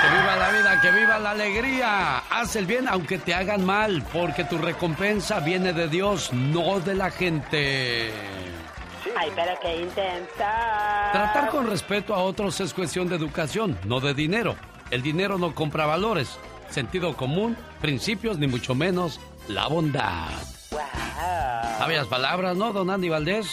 Que 0.00 0.08
viva 0.16 0.36
la 0.36 0.50
vida, 0.50 0.80
que 0.80 0.90
viva 0.92 1.18
la 1.18 1.30
alegría. 1.30 2.18
Haz 2.30 2.56
el 2.56 2.66
bien 2.66 2.88
aunque 2.88 3.18
te 3.18 3.34
hagan 3.34 3.64
mal, 3.64 4.04
porque 4.12 4.44
tu 4.44 4.58
recompensa 4.58 5.40
viene 5.40 5.72
de 5.72 5.88
Dios, 5.88 6.32
no 6.32 6.80
de 6.80 6.94
la 6.94 7.10
gente. 7.10 8.12
Ay, 9.16 9.32
pero 9.34 9.52
qué 9.60 9.82
intensa. 9.82 11.10
Tratar 11.12 11.48
con 11.50 11.66
respeto 11.66 12.14
a 12.14 12.18
otros 12.18 12.60
es 12.60 12.72
cuestión 12.72 13.08
de 13.08 13.16
educación, 13.16 13.78
no 13.84 14.00
de 14.00 14.14
dinero. 14.14 14.54
El 14.90 15.02
dinero 15.02 15.38
no 15.38 15.54
compra 15.54 15.86
valores, 15.86 16.38
sentido 16.70 17.16
común, 17.16 17.56
principios, 17.80 18.38
ni 18.38 18.46
mucho 18.46 18.74
menos 18.74 19.20
la 19.48 19.66
bondad. 19.68 20.28
Sabias 21.78 22.06
palabras, 22.06 22.56
¿no, 22.56 22.72
don 22.72 22.90
Andy 22.90 23.08
Valdés? 23.08 23.46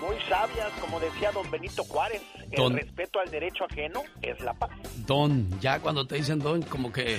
Muy 0.00 0.16
sabias, 0.28 0.70
como 0.80 1.00
decía 1.00 1.32
don 1.32 1.50
Benito 1.50 1.82
Juárez. 1.84 2.22
El 2.50 2.56
Don- 2.56 2.76
respeto 2.76 3.18
al 3.20 3.30
derecho 3.30 3.64
ajeno 3.70 4.02
es 4.22 4.40
la 4.40 4.54
paz. 4.54 4.70
Don, 5.06 5.48
ya 5.60 5.80
cuando 5.80 6.06
te 6.06 6.16
dicen 6.16 6.38
don, 6.38 6.62
como 6.62 6.92
que 6.92 7.18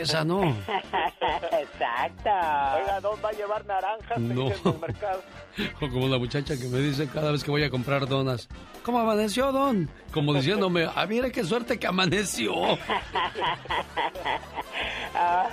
esa 0.00 0.24
no. 0.24 0.42
Exacto. 0.44 2.30
Oiga, 2.30 3.00
¿dónde 3.00 3.22
va 3.22 3.28
a 3.28 3.32
llevar 3.32 3.66
naranjas 3.66 4.18
No. 4.18 4.44
felices 4.48 4.64
del 4.64 4.78
mercado? 4.80 5.22
O 5.80 5.88
como 5.88 6.08
la 6.08 6.18
muchacha 6.18 6.56
que 6.58 6.66
me 6.66 6.78
dice 6.80 7.06
cada 7.08 7.30
vez 7.30 7.44
que 7.44 7.50
voy 7.52 7.62
a 7.62 7.70
comprar 7.70 8.08
donas. 8.08 8.48
¿Cómo 8.82 8.98
amaneció, 8.98 9.52
don? 9.52 9.88
Como 10.12 10.34
diciéndome, 10.34 10.88
ah, 10.92 11.06
mira 11.06 11.30
qué 11.30 11.44
suerte 11.44 11.78
que 11.78 11.86
amaneció. 11.86 12.52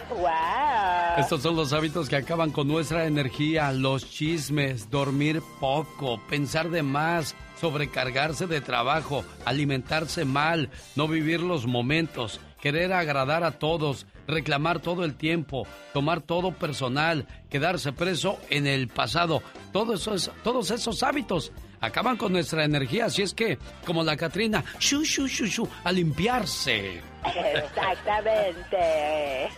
Wow. 0.10 1.20
Estos 1.20 1.42
son 1.44 1.56
los 1.56 1.72
hábitos 1.72 2.10
que 2.10 2.16
acaban 2.16 2.52
con 2.52 2.68
nuestra 2.68 3.06
energía, 3.06 3.72
los 3.72 4.10
chismes, 4.10 4.90
dormir 4.90 5.42
poco, 5.60 6.20
pensar 6.30 6.70
de 6.70 6.82
más, 6.84 7.36
sobrecargarse 7.60 8.48
de 8.48 8.60
trabajo, 8.62 9.24
alimentarse 9.46 10.26
mal, 10.26 10.70
no 10.96 11.08
vivir 11.08 11.42
los 11.42 11.68
momentos, 11.68 12.40
querer 12.60 12.92
agradar 12.94 13.44
a 13.44 13.52
todos, 13.60 14.08
reclamar 14.28 14.80
todo 14.80 15.04
el 15.04 15.16
tiempo, 15.16 15.66
tomar 15.94 16.22
todo 16.22 16.52
personal, 16.54 17.26
quedarse 17.50 17.92
preso 17.94 18.38
en 18.50 18.68
el 18.68 18.88
pasado. 18.88 19.42
Todo 19.72 19.94
eso 19.96 20.14
es- 20.14 20.32
todos 20.44 20.72
esos 20.72 21.02
hábitos 21.04 21.52
acaban 21.80 22.18
con 22.18 22.32
nuestra 22.32 22.64
energía, 22.64 23.06
así 23.06 23.22
es 23.24 23.34
que, 23.34 23.58
como 23.86 24.04
la 24.04 24.16
Catrina, 24.18 24.64
shu, 24.80 25.04
shu, 25.04 25.28
shu, 25.28 25.46
shu, 25.48 25.68
a 25.84 25.92
limpiarse. 25.92 27.02
Exactamente. 27.26 29.50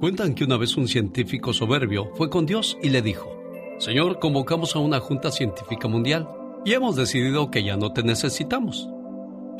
Cuentan 0.00 0.34
que 0.34 0.44
una 0.44 0.56
vez 0.56 0.76
un 0.76 0.88
científico 0.88 1.52
soberbio 1.52 2.10
fue 2.14 2.30
con 2.30 2.46
Dios 2.46 2.78
y 2.82 2.88
le 2.90 3.02
dijo, 3.02 3.36
Señor, 3.78 4.18
convocamos 4.18 4.74
a 4.74 4.78
una 4.78 5.00
junta 5.00 5.30
científica 5.30 5.88
mundial 5.88 6.28
y 6.64 6.72
hemos 6.72 6.96
decidido 6.96 7.50
que 7.50 7.64
ya 7.64 7.76
no 7.76 7.92
te 7.92 8.02
necesitamos. 8.02 8.88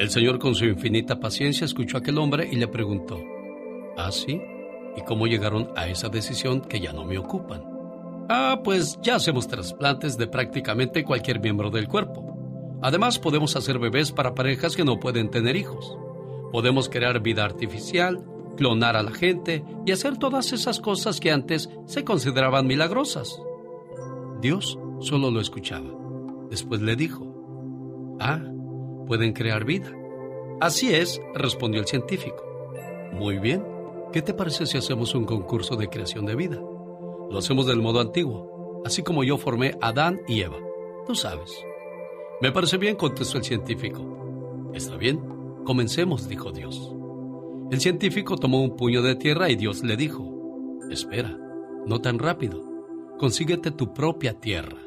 El 0.01 0.09
Señor 0.09 0.39
con 0.39 0.55
su 0.55 0.65
infinita 0.65 1.21
paciencia 1.21 1.67
escuchó 1.67 1.99
a 1.99 2.01
aquel 2.01 2.17
hombre 2.17 2.49
y 2.51 2.57
le 2.57 2.67
preguntó, 2.69 3.23
¿Ah, 3.99 4.11
sí? 4.11 4.41
¿Y 4.97 5.03
cómo 5.03 5.27
llegaron 5.27 5.69
a 5.77 5.89
esa 5.89 6.09
decisión 6.09 6.63
que 6.63 6.81
ya 6.81 6.95
no 6.95 7.05
me 7.05 7.19
ocupan? 7.19 7.63
Ah, 8.31 8.63
pues 8.65 8.99
ya 9.03 9.17
hacemos 9.17 9.47
trasplantes 9.47 10.17
de 10.17 10.27
prácticamente 10.27 11.05
cualquier 11.05 11.39
miembro 11.41 11.69
del 11.69 11.87
cuerpo. 11.87 12.79
Además, 12.81 13.19
podemos 13.19 13.57
hacer 13.57 13.79
bebés 13.79 14.11
para 14.11 14.35
parejas 14.35 14.75
que 14.75 14.85
no 14.85 14.99
pueden 14.99 15.29
tener 15.29 15.55
hijos. 15.55 15.99
Podemos 16.51 16.89
crear 16.89 17.21
vida 17.21 17.45
artificial, 17.45 18.25
clonar 18.57 18.97
a 18.97 19.03
la 19.03 19.13
gente 19.13 19.63
y 19.85 19.93
hacer 19.93 20.17
todas 20.17 20.55
esas 20.55 20.81
cosas 20.81 21.21
que 21.21 21.31
antes 21.31 21.69
se 21.85 22.05
consideraban 22.05 22.67
milagrosas. 22.67 23.39
Dios 24.41 24.79
solo 25.01 25.31
lo 25.31 25.43
escuchaba. 25.43 25.91
Después 26.49 26.81
le 26.81 26.97
dijo, 26.97 28.17
Ah, 28.19 28.41
pueden 29.11 29.33
crear 29.33 29.65
vida. 29.65 29.91
Así 30.61 30.95
es, 30.95 31.21
respondió 31.35 31.81
el 31.81 31.89
científico. 31.89 32.45
Muy 33.13 33.41
bien, 33.41 33.67
¿qué 34.13 34.23
te 34.23 34.35
parece 34.35 34.67
si 34.67 34.79
hacemos 34.79 35.17
un 35.17 35.25
concurso 35.25 35.75
de 35.75 35.89
creación 35.89 36.27
de 36.27 36.37
vida? 36.37 36.63
Lo 37.29 37.37
hacemos 37.37 37.67
del 37.67 37.83
modo 37.83 37.99
antiguo, 37.99 38.81
así 38.87 39.03
como 39.03 39.25
yo 39.25 39.37
formé 39.37 39.77
a 39.81 39.89
Adán 39.89 40.21
y 40.29 40.43
Eva. 40.43 40.59
Tú 41.09 41.17
sabes. 41.17 41.51
Me 42.41 42.53
parece 42.53 42.77
bien, 42.77 42.95
contestó 42.95 43.39
el 43.39 43.43
científico. 43.43 44.71
Está 44.75 44.95
bien, 44.95 45.19
comencemos, 45.65 46.29
dijo 46.29 46.53
Dios. 46.53 46.95
El 47.73 47.81
científico 47.81 48.37
tomó 48.37 48.63
un 48.63 48.77
puño 48.77 49.03
de 49.03 49.17
tierra 49.17 49.51
y 49.51 49.57
Dios 49.57 49.83
le 49.83 49.97
dijo, 49.97 50.79
espera, 50.89 51.37
no 51.85 52.01
tan 52.01 52.21
rápido, 52.21 52.63
consíguete 53.19 53.73
tu 53.73 53.93
propia 53.93 54.39
tierra. 54.39 54.79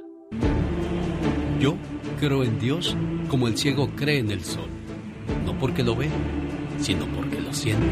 Yo 1.59 1.75
creo 2.27 2.43
en 2.43 2.57
Dios 2.57 2.95
como 3.27 3.49
el 3.49 3.57
ciego 3.57 3.89
cree 3.97 4.19
en 4.19 4.31
el 4.31 4.45
sol, 4.45 4.69
no 5.45 5.59
porque 5.59 5.83
lo 5.83 5.93
ve, 5.93 6.09
sino 6.79 7.05
porque 7.07 7.41
lo 7.41 7.53
siente. 7.53 7.83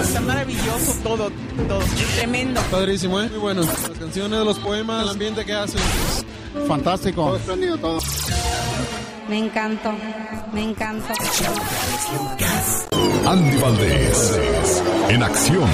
Está 0.00 0.20
maravilloso 0.22 0.94
todo, 1.02 1.30
todo. 1.68 1.80
Tremendo. 2.16 2.60
Padrísimo, 2.70 3.20
¿eh? 3.20 3.28
Muy 3.28 3.38
bueno. 3.38 3.60
Las 3.62 3.98
canciones, 3.98 4.40
los 4.40 4.58
poemas, 4.58 5.04
el 5.04 5.10
ambiente 5.10 5.44
que 5.44 5.52
hacen. 5.52 5.80
Fantástico. 6.66 7.26
Todo 7.26 7.36
espléndido, 7.36 7.76
todo. 7.76 7.98
Me 9.28 9.38
encantó, 9.38 9.92
me 10.54 10.62
encantó. 10.62 11.12
Andy 13.26 13.56
Valdés, 13.58 14.82
en 15.10 15.22
acción. 15.22 15.68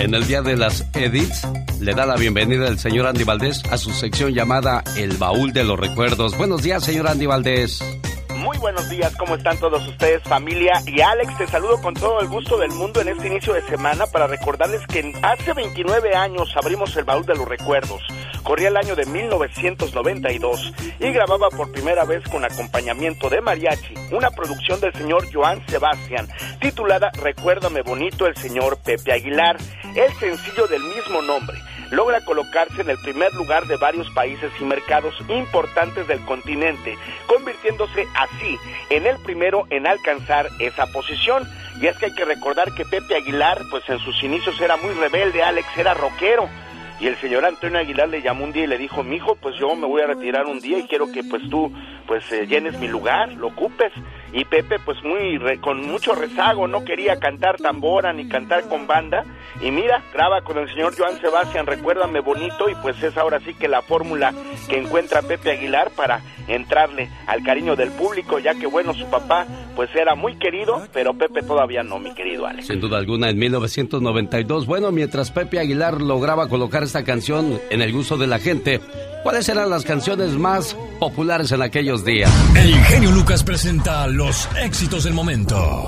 En 0.00 0.14
el 0.14 0.26
Día 0.26 0.40
de 0.40 0.56
las 0.56 0.86
Edits, 0.94 1.46
le 1.78 1.92
da 1.92 2.06
la 2.06 2.16
bienvenida 2.16 2.66
el 2.68 2.78
señor 2.78 3.06
Andy 3.06 3.22
Valdés 3.22 3.62
a 3.70 3.76
su 3.76 3.92
sección 3.92 4.32
llamada 4.32 4.82
El 4.96 5.18
Baúl 5.18 5.52
de 5.52 5.62
los 5.62 5.78
Recuerdos. 5.78 6.38
Buenos 6.38 6.62
días, 6.62 6.82
señor 6.82 7.06
Andy 7.06 7.26
Valdés. 7.26 7.84
Muy 8.34 8.56
buenos 8.56 8.88
días, 8.88 9.14
¿cómo 9.16 9.34
están 9.34 9.58
todos 9.58 9.86
ustedes, 9.86 10.22
familia? 10.22 10.72
Y 10.86 11.02
Alex, 11.02 11.36
te 11.36 11.46
saludo 11.48 11.82
con 11.82 11.92
todo 11.92 12.18
el 12.22 12.28
gusto 12.28 12.56
del 12.56 12.70
mundo 12.70 13.02
en 13.02 13.08
este 13.08 13.26
inicio 13.26 13.52
de 13.52 13.60
semana 13.66 14.06
para 14.06 14.26
recordarles 14.26 14.86
que 14.86 15.12
hace 15.22 15.52
29 15.52 16.16
años 16.16 16.50
abrimos 16.56 16.96
el 16.96 17.04
baúl 17.04 17.26
de 17.26 17.34
los 17.34 17.46
recuerdos. 17.46 18.00
Corría 18.42 18.68
el 18.68 18.76
año 18.76 18.96
de 18.96 19.06
1992 19.06 20.72
y 20.98 21.12
grababa 21.12 21.50
por 21.50 21.70
primera 21.72 22.04
vez 22.04 22.24
con 22.28 22.44
acompañamiento 22.44 23.28
de 23.28 23.40
mariachi 23.40 23.94
una 24.12 24.30
producción 24.30 24.80
del 24.80 24.92
señor 24.94 25.26
Joan 25.32 25.64
Sebastián 25.68 26.28
titulada 26.60 27.10
Recuérdame 27.14 27.82
bonito 27.82 28.26
el 28.26 28.36
señor 28.36 28.78
Pepe 28.78 29.12
Aguilar, 29.12 29.56
el 29.94 30.12
sencillo 30.14 30.66
del 30.66 30.82
mismo 30.82 31.22
nombre. 31.22 31.56
logra 31.90 32.24
colocarse 32.24 32.82
en 32.82 32.90
el 32.90 32.98
primer 32.98 33.32
lugar 33.34 33.66
de 33.66 33.76
varios 33.76 34.08
países 34.10 34.52
y 34.60 34.64
mercados 34.64 35.14
importantes 35.28 36.06
del 36.06 36.20
continente, 36.24 36.96
convirtiéndose 37.26 38.06
así 38.14 38.58
en 38.90 39.06
el 39.06 39.18
primero 39.18 39.66
en 39.70 39.86
alcanzar 39.86 40.48
esa 40.60 40.86
posición. 40.86 41.48
Y 41.80 41.86
es 41.86 41.96
que 41.98 42.06
hay 42.06 42.14
que 42.14 42.24
recordar 42.24 42.72
que 42.74 42.84
Pepe 42.84 43.16
Aguilar, 43.16 43.62
pues 43.70 43.82
en 43.88 43.98
sus 43.98 44.22
inicios 44.22 44.60
era 44.60 44.76
muy 44.76 44.92
rebelde, 44.94 45.42
Alex 45.42 45.66
era 45.76 45.94
rockero. 45.94 46.48
Y 47.00 47.06
el 47.06 47.16
señor 47.16 47.46
Antonio 47.46 47.78
Aguilar 47.78 48.10
le 48.10 48.20
llamó 48.20 48.44
un 48.44 48.52
día 48.52 48.64
y 48.64 48.66
le 48.66 48.76
dijo, 48.76 49.02
mijo, 49.02 49.34
pues 49.36 49.56
yo 49.58 49.74
me 49.74 49.86
voy 49.86 50.02
a 50.02 50.06
retirar 50.06 50.44
un 50.46 50.60
día 50.60 50.78
y 50.78 50.82
quiero 50.82 51.10
que 51.10 51.24
pues 51.24 51.48
tú 51.48 51.72
pues 52.06 52.30
eh, 52.30 52.46
llenes 52.46 52.78
mi 52.78 52.88
lugar, 52.88 53.32
lo 53.32 53.48
ocupes. 53.48 53.90
Y 54.32 54.44
Pepe 54.44 54.78
pues 54.84 54.96
muy 55.02 55.38
re- 55.38 55.58
con 55.60 55.80
mucho 55.86 56.14
rezago, 56.14 56.68
no 56.68 56.84
quería 56.84 57.16
cantar 57.18 57.56
tambora 57.56 58.12
ni 58.12 58.28
cantar 58.28 58.68
con 58.68 58.86
banda. 58.86 59.24
Y 59.60 59.70
mira, 59.72 60.02
graba 60.14 60.42
con 60.42 60.56
el 60.58 60.68
señor 60.68 60.94
Joan 60.96 61.20
Sebastián, 61.20 61.66
recuérdame 61.66 62.20
bonito 62.20 62.68
y 62.70 62.74
pues 62.76 63.02
es 63.02 63.16
ahora 63.16 63.40
sí 63.40 63.54
que 63.54 63.66
la 63.68 63.82
fórmula 63.82 64.32
que 64.68 64.78
encuentra 64.78 65.22
Pepe 65.22 65.50
Aguilar 65.50 65.90
para 65.96 66.20
entrarle 66.48 67.08
al 67.26 67.42
cariño 67.42 67.76
del 67.76 67.90
público, 67.90 68.38
ya 68.38 68.54
que 68.54 68.66
bueno, 68.66 68.94
su 68.94 69.04
papá 69.06 69.46
pues 69.76 69.90
era 69.94 70.14
muy 70.14 70.36
querido, 70.36 70.82
pero 70.92 71.14
Pepe 71.14 71.42
todavía 71.42 71.82
no, 71.82 71.98
mi 71.98 72.14
querido 72.14 72.46
Alex. 72.46 72.68
Sin 72.68 72.80
duda 72.80 72.98
alguna, 72.98 73.30
en 73.30 73.38
1992, 73.38 74.66
bueno, 74.66 74.90
mientras 74.92 75.30
Pepe 75.30 75.58
Aguilar 75.58 76.00
lograba 76.00 76.48
colocar 76.48 76.82
esta 76.82 77.04
canción 77.04 77.60
en 77.70 77.82
el 77.82 77.92
gusto 77.92 78.16
de 78.16 78.26
la 78.26 78.38
gente, 78.38 78.80
¿cuáles 79.22 79.48
eran 79.48 79.70
las 79.70 79.84
canciones 79.84 80.30
más 80.36 80.76
populares 81.00 81.50
en 81.50 81.62
aquellos 81.62 82.04
días? 82.04 82.30
El 82.54 82.76
genio 82.84 83.10
Lucas 83.10 83.42
presenta 83.42 84.06
los 84.06 84.48
éxitos 84.62 85.02
del 85.04 85.14
momento. 85.14 85.86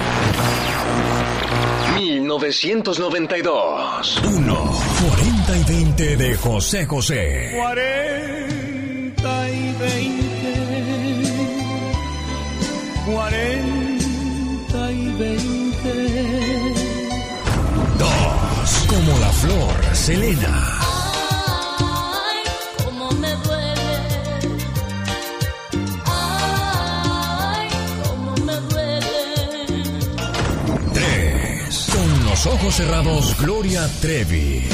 1992. 1.95 4.23
1. 4.25 4.73
40 5.09 5.57
y 5.57 5.64
20 5.64 6.16
de 6.16 6.35
José 6.37 6.87
José. 6.87 7.52
40 7.57 9.50
y 9.50 9.76
20. 9.78 10.33
40 13.12 14.92
y 14.92 15.12
20. 15.19 15.92
2. 17.99 18.87
Como 18.88 19.19
la 19.19 19.28
flor, 19.28 19.95
Selena. 19.95 21.01
Los 32.44 32.54
ojos 32.54 32.75
cerrados, 32.75 33.37
Gloria 33.38 33.88
Trevi. 34.00 34.64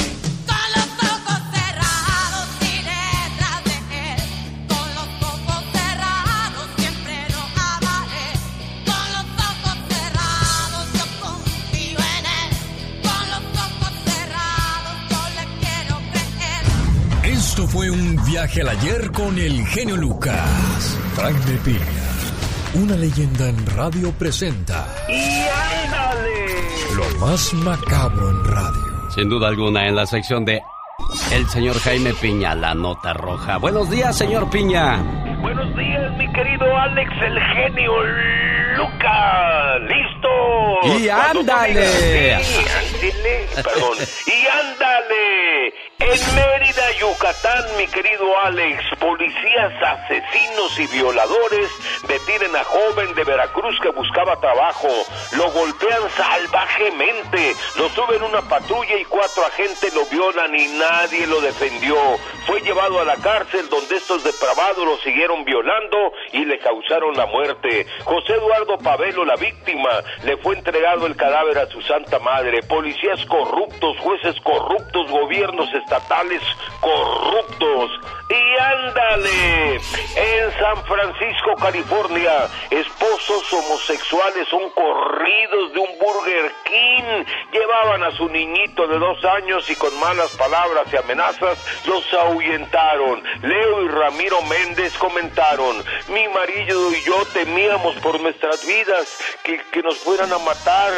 Cerrados 5.72 6.68
siempre 6.76 7.26
lo 7.30 7.40
amaré. 7.60 8.28
Con 8.86 9.06
los 9.12 9.28
ojos 9.36 9.76
cerrados 9.90 10.86
yo 10.94 11.04
confío 11.20 11.98
en 11.98 12.24
él. 12.40 12.50
Con 13.02 13.24
los 13.32 13.44
ojos 13.58 13.92
cerrados 14.06 14.96
yo 15.10 15.20
le 15.36 15.44
quiero 15.60 15.94
creer. 16.12 17.34
Esto 17.36 17.68
fue 17.68 17.90
un 17.90 18.24
viaje 18.24 18.62
al 18.62 18.68
ayer 18.68 19.12
con 19.12 19.38
el 19.38 19.66
genio 19.66 19.96
Lucas. 19.98 20.96
Frank 21.16 21.36
de 21.44 21.58
Piña. 21.58 21.97
Una 22.74 22.96
leyenda 22.96 23.48
en 23.48 23.66
radio 23.76 24.12
presenta. 24.12 24.86
¡Y 25.08 25.46
ándale! 25.84 26.46
Lo 26.94 27.18
más 27.18 27.52
macabro 27.54 28.30
en 28.30 28.44
radio. 28.44 29.10
Sin 29.14 29.28
duda 29.28 29.48
alguna, 29.48 29.86
en 29.88 29.96
la 29.96 30.06
sección 30.06 30.44
de 30.44 30.60
El 31.32 31.48
señor 31.48 31.78
Jaime 31.80 32.12
Piña, 32.14 32.54
la 32.54 32.74
nota 32.74 33.14
roja. 33.14 33.56
Buenos 33.56 33.90
días, 33.90 34.16
señor 34.16 34.48
Piña. 34.50 34.98
Buenos 35.40 35.74
días, 35.76 36.12
mi 36.18 36.30
querido 36.32 36.76
Alex, 36.76 37.10
el 37.22 37.40
genio 37.40 37.92
Lucas. 38.76 39.80
¿Listo? 39.82 40.98
Y 41.00 41.08
ándale. 41.08 41.80
digas, 41.80 42.46
Sí, 42.46 42.64
ándale, 43.00 43.48
perdón. 43.56 43.98
Y 44.26 44.46
ándale. 44.46 45.72
En 46.00 46.34
Mérida, 46.36 46.92
Yucatán, 47.00 47.64
mi 47.76 47.88
querido 47.88 48.24
Alex, 48.44 48.84
policías 49.00 49.72
asesinos 49.82 50.78
y 50.78 50.86
violadores 50.86 51.68
detienen 52.06 52.54
a 52.54 52.62
joven 52.62 53.14
de 53.14 53.24
Veracruz 53.24 53.76
que 53.82 53.90
buscaba 53.90 54.36
trabajo. 54.36 54.86
Lo 55.32 55.50
golpean 55.50 56.02
salvajemente. 56.16 57.52
Lo 57.76 57.88
suben 57.88 58.22
una 58.22 58.42
patrulla 58.42 58.96
y 58.96 59.04
cuatro 59.06 59.44
agentes 59.44 59.92
lo 59.92 60.06
violan 60.06 60.54
y 60.54 60.68
nadie 60.78 61.26
lo 61.26 61.40
defendió. 61.40 61.96
Fue 62.46 62.60
llevado 62.60 63.00
a 63.00 63.04
la 63.04 63.16
cárcel 63.16 63.68
donde 63.68 63.96
estos 63.96 64.22
depravados 64.22 64.84
lo 64.84 64.96
siguieron 64.98 65.44
violando 65.44 66.12
y 66.32 66.44
le 66.44 66.60
causaron 66.60 67.16
la 67.16 67.26
muerte. 67.26 67.86
José 68.04 68.34
Eduardo 68.34 68.78
Pavelo, 68.78 69.24
la 69.24 69.34
víctima, 69.34 69.90
le 70.22 70.36
fue 70.38 70.54
entregado 70.54 71.06
el 71.06 71.16
cadáver 71.16 71.58
a 71.58 71.66
su 71.66 71.82
santa 71.82 72.20
madre. 72.20 72.62
Policías 72.62 73.26
corruptos, 73.26 73.98
jueces 73.98 74.40
corruptos, 74.42 75.10
gobiernos 75.10 75.68
estatales 75.88 76.42
corruptos. 76.80 77.90
Y 78.28 78.60
ándale, 78.60 79.76
en 79.76 80.52
San 80.60 80.84
Francisco, 80.84 81.54
California, 81.58 82.46
esposos 82.70 83.50
homosexuales 83.54 84.46
son 84.48 84.68
corridos 84.70 85.72
de 85.72 85.78
un 85.78 85.98
Burger 85.98 86.52
King. 86.64 87.24
Llevaban 87.52 88.04
a 88.04 88.10
su 88.12 88.28
niñito 88.28 88.86
de 88.86 88.98
dos 88.98 89.24
años 89.24 89.68
y 89.70 89.74
con 89.76 89.98
malas 89.98 90.30
palabras 90.36 90.92
y 90.92 90.96
amenazas 90.98 91.58
los 91.86 92.04
ahuyentaron. 92.12 93.22
Leo 93.40 93.84
y 93.84 93.88
Ramiro 93.88 94.42
Méndez 94.42 94.92
comentaron, 94.98 95.82
mi 96.08 96.28
marido 96.28 96.92
y 96.92 97.02
yo 97.02 97.24
temíamos 97.32 97.96
por 97.96 98.20
nuestras 98.20 98.66
vidas, 98.66 99.18
que, 99.42 99.58
que 99.72 99.82
nos 99.82 99.96
fueran 99.98 100.30
a 100.34 100.38
matar, 100.38 100.92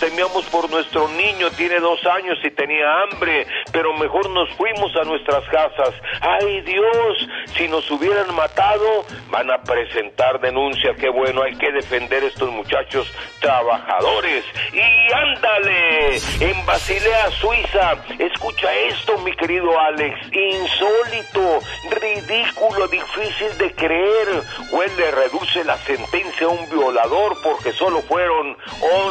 temíamos 0.00 0.44
por 0.46 0.68
nuestro 0.70 1.08
niño, 1.08 1.50
tiene 1.52 1.80
dos 1.80 2.04
años 2.04 2.36
y 2.44 2.50
tenía 2.50 3.02
hambre, 3.02 3.46
pero 3.72 3.94
mejor 3.94 4.33
nos 4.34 4.50
fuimos 4.54 4.94
a 4.96 5.04
nuestras 5.04 5.44
casas. 5.48 5.94
Ay 6.20 6.60
Dios, 6.62 7.28
si 7.56 7.68
nos 7.68 7.88
hubieran 7.90 8.34
matado, 8.34 9.04
van 9.30 9.50
a 9.50 9.62
presentar 9.62 10.40
denuncia, 10.40 10.94
qué 10.98 11.08
bueno, 11.08 11.42
hay 11.42 11.56
que 11.56 11.70
defender 11.72 12.22
a 12.24 12.26
estos 12.26 12.50
muchachos 12.50 13.10
trabajadores. 13.40 14.44
Y 14.72 15.12
ándale, 15.12 16.16
en 16.40 16.66
Basilea, 16.66 17.30
Suiza, 17.30 17.94
escucha 18.18 18.74
esto, 18.88 19.16
mi 19.18 19.32
querido 19.36 19.78
Alex, 19.78 20.18
insólito, 20.32 21.60
ridículo, 22.00 22.88
difícil 22.88 23.56
de 23.58 23.72
creer. 23.74 24.42
Juez 24.70 24.96
le 24.96 25.10
reduce 25.12 25.64
la 25.64 25.76
sentencia 25.78 26.46
a 26.46 26.50
un 26.50 26.68
violador 26.68 27.36
porque 27.42 27.72
solo 27.72 28.02
fueron 28.02 28.56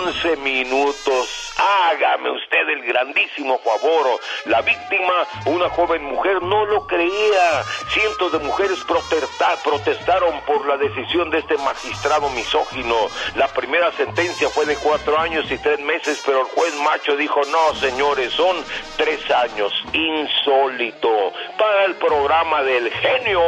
11 0.05 0.37
minutos. 0.37 1.42
Hágame 1.57 2.31
usted 2.31 2.69
el 2.69 2.83
grandísimo 2.83 3.59
favor. 3.59 4.19
La 4.45 4.61
víctima, 4.61 5.25
una 5.45 5.69
joven 5.69 6.03
mujer, 6.03 6.41
no 6.41 6.65
lo 6.65 6.85
creía. 6.87 7.63
Cientos 7.93 8.31
de 8.31 8.39
mujeres 8.39 8.79
protesta- 8.85 9.57
protestaron 9.63 10.41
por 10.41 10.65
la 10.67 10.77
decisión 10.77 11.29
de 11.29 11.39
este 11.39 11.57
magistrado 11.57 12.29
misógino. 12.31 12.95
La 13.35 13.47
primera 13.47 13.91
sentencia 13.93 14.49
fue 14.49 14.65
de 14.65 14.75
cuatro 14.77 15.17
años 15.19 15.49
y 15.51 15.57
tres 15.57 15.79
meses, 15.79 16.21
pero 16.25 16.41
el 16.41 16.47
juez 16.47 16.75
macho 16.77 17.15
dijo, 17.15 17.41
no, 17.45 17.75
señores, 17.75 18.33
son 18.33 18.55
tres 18.97 19.29
años. 19.31 19.71
Insólito. 19.93 21.33
Para 21.57 21.85
el 21.85 21.95
programa 21.95 22.63
del 22.63 22.91
genio 22.91 23.41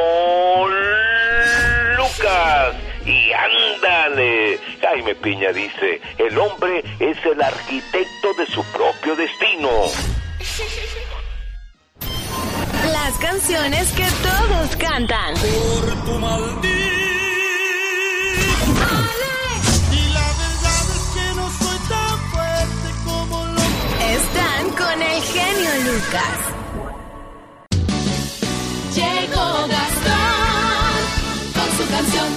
Lucas. 1.97 2.75
Y 3.05 3.31
ándale. 3.31 4.59
Jaime 4.81 5.15
Piña 5.15 5.51
dice, 5.51 6.01
el 6.17 6.37
hombre 6.37 6.83
es 6.99 7.17
el 7.25 7.41
arquitecto 7.41 8.33
de 8.33 8.45
su 8.47 8.63
propio 8.71 9.15
destino. 9.15 9.69
Las 12.91 13.13
canciones 13.19 13.91
que 13.91 14.05
todos 14.23 14.75
cantan. 14.77 15.35
Por 15.35 16.05
tu 16.05 16.19
maldito. 16.19 16.65
Y 19.91 20.13
la 20.13 20.27
verdad 20.41 20.83
es 20.95 21.05
que 21.13 21.35
no 21.35 21.49
soy 21.51 21.79
tan 21.87 22.19
fuerte 22.31 22.87
como 23.05 23.45
lo 23.45 23.61
Están 24.01 24.69
con 24.71 25.01
el 25.01 25.21
genio 25.21 25.71
Lucas. 25.91 26.39
Llegó 28.95 29.67
Gastón 29.67 30.44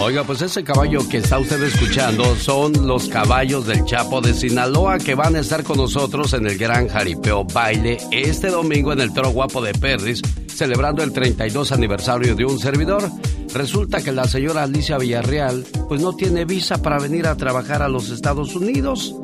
Oiga, 0.00 0.24
pues 0.24 0.42
ese 0.42 0.62
caballo 0.62 1.06
que 1.08 1.18
está 1.18 1.38
usted 1.38 1.62
escuchando 1.62 2.36
son 2.36 2.86
los 2.86 3.08
caballos 3.08 3.66
del 3.66 3.84
Chapo 3.84 4.20
de 4.20 4.32
Sinaloa 4.32 4.98
que 4.98 5.14
van 5.14 5.36
a 5.36 5.40
estar 5.40 5.64
con 5.64 5.76
nosotros 5.76 6.32
en 6.34 6.46
el 6.46 6.56
Gran 6.56 6.88
Jaripeo 6.88 7.44
Baile 7.44 7.98
este 8.12 8.48
domingo 8.48 8.92
en 8.92 9.00
el 9.00 9.12
Toro 9.12 9.30
Guapo 9.30 9.60
de 9.60 9.74
Perris, 9.74 10.22
celebrando 10.46 11.02
el 11.02 11.12
32 11.12 11.72
aniversario 11.72 12.34
de 12.34 12.44
un 12.44 12.58
servidor. 12.58 13.10
Resulta 13.52 14.02
que 14.02 14.12
la 14.12 14.24
señora 14.24 14.62
Alicia 14.62 14.98
Villarreal 14.98 15.64
pues 15.88 16.00
no 16.00 16.14
tiene 16.14 16.44
visa 16.44 16.80
para 16.80 16.98
venir 16.98 17.26
a 17.26 17.36
trabajar 17.36 17.82
a 17.82 17.88
los 17.88 18.10
Estados 18.10 18.54
Unidos. 18.54 19.14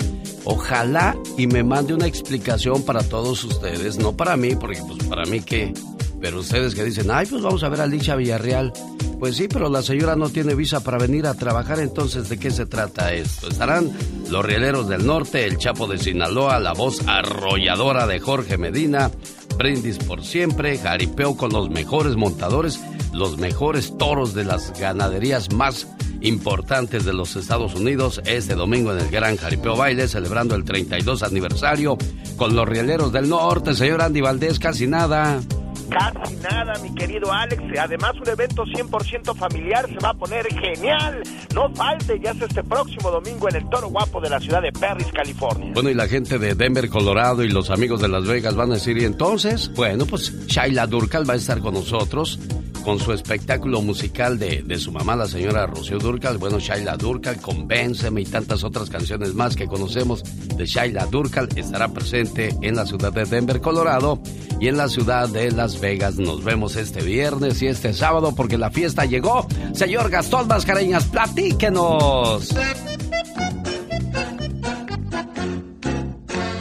Ojalá 0.44 1.16
y 1.38 1.46
me 1.46 1.62
mande 1.62 1.94
una 1.94 2.06
explicación 2.06 2.82
para 2.84 3.02
todos 3.02 3.44
ustedes, 3.44 3.98
no 3.98 4.16
para 4.16 4.36
mí, 4.36 4.54
porque 4.56 4.80
pues 4.86 5.02
para 5.08 5.24
mí 5.24 5.40
qué. 5.40 5.72
Pero 6.20 6.40
ustedes 6.40 6.74
que 6.74 6.84
dicen, 6.84 7.10
ay, 7.10 7.26
pues 7.26 7.42
vamos 7.42 7.62
a 7.62 7.68
ver 7.68 7.80
a 7.80 7.86
Licha 7.86 8.16
Villarreal. 8.16 8.72
Pues 9.18 9.36
sí, 9.36 9.48
pero 9.48 9.68
la 9.70 9.82
señora 9.82 10.16
no 10.16 10.28
tiene 10.28 10.54
visa 10.54 10.80
para 10.80 10.98
venir 10.98 11.26
a 11.26 11.34
trabajar, 11.34 11.78
entonces 11.80 12.28
¿de 12.28 12.38
qué 12.38 12.50
se 12.50 12.66
trata 12.66 13.12
esto? 13.12 13.48
Estarán 13.48 13.90
los 14.28 14.44
Rieleros 14.44 14.88
del 14.88 15.06
Norte, 15.06 15.46
el 15.46 15.56
Chapo 15.56 15.86
de 15.86 15.98
Sinaloa, 15.98 16.58
la 16.60 16.72
voz 16.72 17.00
arrolladora 17.06 18.06
de 18.06 18.20
Jorge 18.20 18.58
Medina, 18.58 19.10
Brindis 19.56 19.98
por 19.98 20.24
siempre, 20.24 20.78
jaripeo 20.78 21.36
con 21.36 21.52
los 21.52 21.70
mejores 21.70 22.16
montadores, 22.16 22.80
los 23.12 23.38
mejores 23.38 23.96
toros 23.96 24.34
de 24.34 24.44
las 24.44 24.78
ganaderías 24.78 25.52
más 25.52 25.86
importantes 26.20 27.04
de 27.04 27.12
los 27.12 27.36
Estados 27.36 27.74
Unidos 27.74 28.20
este 28.24 28.54
domingo 28.54 28.92
en 28.92 29.00
el 29.00 29.10
Gran 29.10 29.36
Jaripeo 29.36 29.76
Baile, 29.76 30.08
celebrando 30.08 30.54
el 30.54 30.64
32 30.64 31.22
aniversario 31.22 31.98
con 32.36 32.56
los 32.56 32.68
Rieleros 32.68 33.12
del 33.12 33.28
Norte, 33.28 33.74
señor 33.74 34.02
Andy 34.02 34.20
Valdés, 34.20 34.58
casi 34.58 34.86
nada. 34.86 35.40
Casi 35.88 36.36
nada, 36.36 36.74
mi 36.82 36.94
querido 36.94 37.32
Alex. 37.32 37.62
Además, 37.78 38.12
un 38.20 38.28
evento 38.28 38.64
100% 38.64 39.36
familiar 39.36 39.88
se 39.88 39.96
va 39.96 40.10
a 40.10 40.14
poner 40.14 40.46
genial. 40.48 41.22
No 41.54 41.72
falte, 41.74 42.18
ya 42.20 42.30
es 42.30 42.42
este 42.42 42.62
próximo 42.64 43.10
domingo 43.10 43.48
en 43.48 43.56
el 43.56 43.68
Toro 43.68 43.88
Guapo 43.88 44.20
de 44.20 44.30
la 44.30 44.40
ciudad 44.40 44.62
de 44.62 44.72
Perris, 44.72 45.12
California. 45.12 45.70
Bueno, 45.74 45.90
y 45.90 45.94
la 45.94 46.08
gente 46.08 46.38
de 46.38 46.54
Denver, 46.54 46.88
Colorado 46.88 47.42
y 47.42 47.48
los 47.48 47.70
amigos 47.70 48.00
de 48.00 48.08
Las 48.08 48.26
Vegas 48.26 48.54
van 48.54 48.70
a 48.70 48.74
decir, 48.74 48.98
y 48.98 49.04
entonces, 49.04 49.72
bueno, 49.74 50.06
pues 50.06 50.46
Shaila 50.46 50.86
Durcal 50.86 51.28
va 51.28 51.34
a 51.34 51.36
estar 51.36 51.60
con 51.60 51.74
nosotros 51.74 52.38
con 52.84 53.00
su 53.00 53.12
espectáculo 53.12 53.80
musical 53.80 54.38
de, 54.38 54.62
de 54.62 54.78
su 54.78 54.92
mamá, 54.92 55.16
la 55.16 55.26
señora 55.26 55.66
Rocío 55.66 55.98
Durcal. 55.98 56.38
Bueno, 56.38 56.58
Shaila 56.58 56.96
Durcal, 56.96 57.40
Convénceme 57.40 58.20
y 58.20 58.26
tantas 58.26 58.62
otras 58.62 58.90
canciones 58.90 59.34
más 59.34 59.56
que 59.56 59.66
conocemos 59.66 60.22
de 60.56 60.66
Shaila 60.66 61.06
Durcal 61.06 61.48
estará 61.56 61.88
presente 61.88 62.54
en 62.62 62.76
la 62.76 62.86
ciudad 62.86 63.12
de 63.12 63.24
Denver, 63.24 63.60
Colorado 63.60 64.20
y 64.60 64.68
en 64.68 64.76
la 64.76 64.88
ciudad 64.88 65.28
de 65.28 65.50
Las 65.50 65.80
Vegas. 65.80 66.16
Nos 66.16 66.44
vemos 66.44 66.76
este 66.76 67.02
viernes 67.02 67.62
y 67.62 67.66
este 67.66 67.92
sábado 67.92 68.34
porque 68.34 68.58
la 68.58 68.70
fiesta 68.70 69.04
llegó. 69.04 69.46
Señor 69.72 70.10
Gastón 70.10 70.46
Mascareñas, 70.46 71.04
platíquenos. 71.06 72.54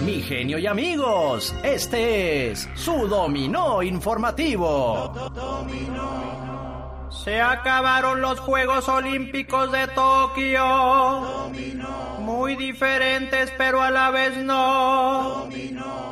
Mi 0.06 0.22
genio 0.22 0.58
y 0.58 0.68
amigos, 0.68 1.56
este 1.64 2.52
es 2.52 2.70
su 2.76 3.08
dominó 3.08 3.82
informativo. 3.82 5.14
Se 7.10 7.40
acabaron 7.40 8.20
los 8.20 8.38
Juegos 8.42 8.90
Olímpicos 8.90 9.72
de 9.72 9.88
Tokio. 9.88 11.52
Muy 12.20 12.58
diferentes, 12.58 13.50
pero 13.58 13.82
a 13.82 13.92
la 13.92 14.12
vez 14.12 14.36
no. 14.38 15.48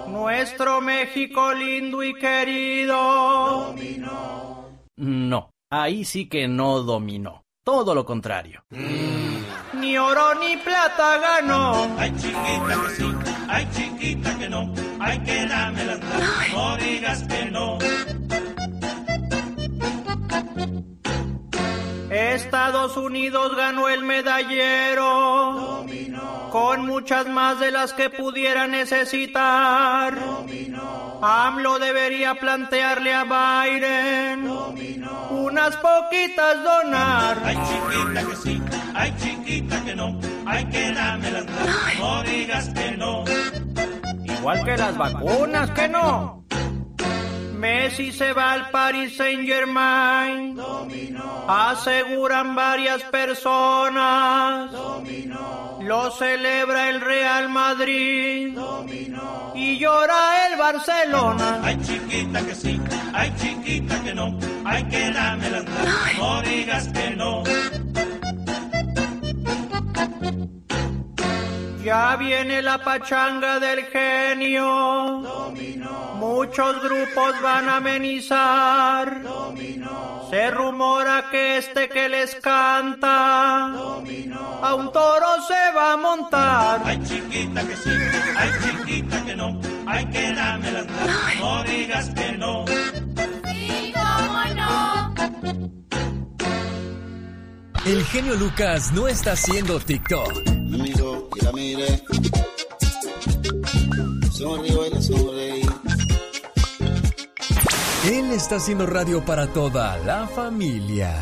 Nuestro 0.07 0.79
México 0.79 1.53
lindo 1.53 2.01
y 2.01 2.13
querido. 2.13 3.75
No, 4.95 5.49
ahí 5.69 6.05
sí 6.05 6.29
que 6.29 6.47
no 6.47 6.79
dominó. 6.83 7.40
Todo 7.63 7.93
lo 7.93 8.03
contrario. 8.03 8.63
Ni 8.71 9.95
oro 9.95 10.33
ni 10.39 10.57
plata 10.57 11.17
ganó. 11.19 11.95
Ay, 11.99 12.11
chiquita 12.17 12.75
que 12.87 12.95
sí, 12.95 13.15
ay, 13.47 13.69
chiquita 13.71 14.37
que 14.39 14.49
no. 14.49 14.73
Ay, 14.99 15.19
que 15.19 15.45
dame 15.45 15.85
las 15.85 15.99
no 16.53 16.77
digas 16.77 17.23
que 17.23 17.45
no. 17.51 17.77
Estados 22.11 22.97
Unidos 22.97 23.55
ganó 23.55 23.87
el 23.87 24.03
medallero 24.03 25.85
con 26.51 26.85
muchas 26.85 27.25
más 27.27 27.57
de 27.61 27.71
las 27.71 27.93
que 27.93 28.09
pudiera 28.09 28.67
necesitar. 28.67 30.17
AMLO 31.21 31.79
debería 31.79 32.35
plantearle 32.35 33.13
a 33.13 33.23
Biden 33.23 34.51
unas 35.29 35.77
poquitas 35.77 36.61
donar. 36.61 37.41
Ay, 37.45 37.57
chiquita 37.57 38.27
que 38.27 38.35
sí, 38.35 38.61
ay, 38.93 39.15
chiquita 39.17 39.81
que 39.85 39.95
no. 39.95 40.19
Ay, 40.45 40.65
que 40.65 40.91
dame 40.91 41.31
las 41.31 41.45
no 41.97 42.23
digas 42.23 42.69
que 42.69 42.91
no. 42.97 43.23
Igual 44.25 44.65
que 44.65 44.75
las 44.75 44.97
vacunas, 44.97 45.69
que 45.71 45.87
no. 45.87 46.40
Messi 47.61 48.11
se 48.11 48.33
va 48.33 48.53
al 48.53 48.71
Paris 48.71 49.15
Saint 49.15 49.45
Germain. 49.45 50.59
Aseguran 51.47 52.55
varias 52.55 53.03
personas. 53.03 54.71
Lo 55.81 56.09
celebra 56.09 56.89
el 56.89 57.01
Real 57.01 57.49
Madrid. 57.49 58.57
Y 59.53 59.77
llora 59.77 60.47
el 60.49 60.57
Barcelona. 60.57 61.59
Ay, 61.63 61.77
chiquita 61.83 62.43
que 62.43 62.55
sí, 62.55 62.81
ay, 63.13 63.31
chiquita 63.39 64.01
que 64.01 64.15
no. 64.15 64.39
Ay, 64.65 64.83
que 64.85 65.11
dame 65.11 65.49
las 65.51 65.65
no 66.17 66.41
digas 66.41 66.87
que 66.87 67.09
no. 67.11 67.43
Ya 71.83 72.15
viene 72.15 72.61
la 72.61 72.77
pachanga 72.77 73.59
del 73.59 73.85
genio. 73.85 75.23
Muchos 76.15 76.81
grupos 76.83 77.41
van 77.41 77.67
a 77.69 77.77
amenizar. 77.77 79.21
Se 80.29 80.51
rumora 80.51 81.25
que 81.31 81.57
este 81.57 81.89
que 81.89 82.07
les 82.07 82.35
canta 82.35 83.65
a 84.61 84.75
un 84.75 84.91
toro 84.91 85.27
se 85.47 85.75
va 85.75 85.93
a 85.93 85.97
montar. 85.97 86.81
Ay, 86.85 87.01
chiquita 87.03 87.67
que 87.67 87.75
sí, 87.75 87.89
ay, 88.37 88.49
chiquita 88.63 89.25
que 89.25 89.35
no. 89.35 89.59
Ay, 89.87 90.05
que 90.05 90.31
dame 90.33 90.71
las 90.71 90.85
no 91.39 91.63
digas 91.63 92.09
que 92.11 92.31
no. 92.33 92.65
Sí, 92.67 93.93
cómo 93.93 94.43
no. 94.55 95.13
El 97.85 98.05
genio 98.05 98.35
Lucas 98.35 98.91
no 98.93 99.07
está 99.07 99.31
haciendo 99.31 99.79
TikTok. 99.79 100.31
Y 101.35 101.45
la 101.45 101.51
miré. 101.51 102.03
Sonrío 104.31 104.87
y 104.87 104.89
la 104.89 105.01
sonreí. 105.01 105.61
Él 108.05 108.31
está 108.31 108.55
haciendo 108.55 108.85
radio 108.85 109.23
para 109.23 109.47
toda 109.47 109.97
la 109.99 110.27
familia. 110.27 111.13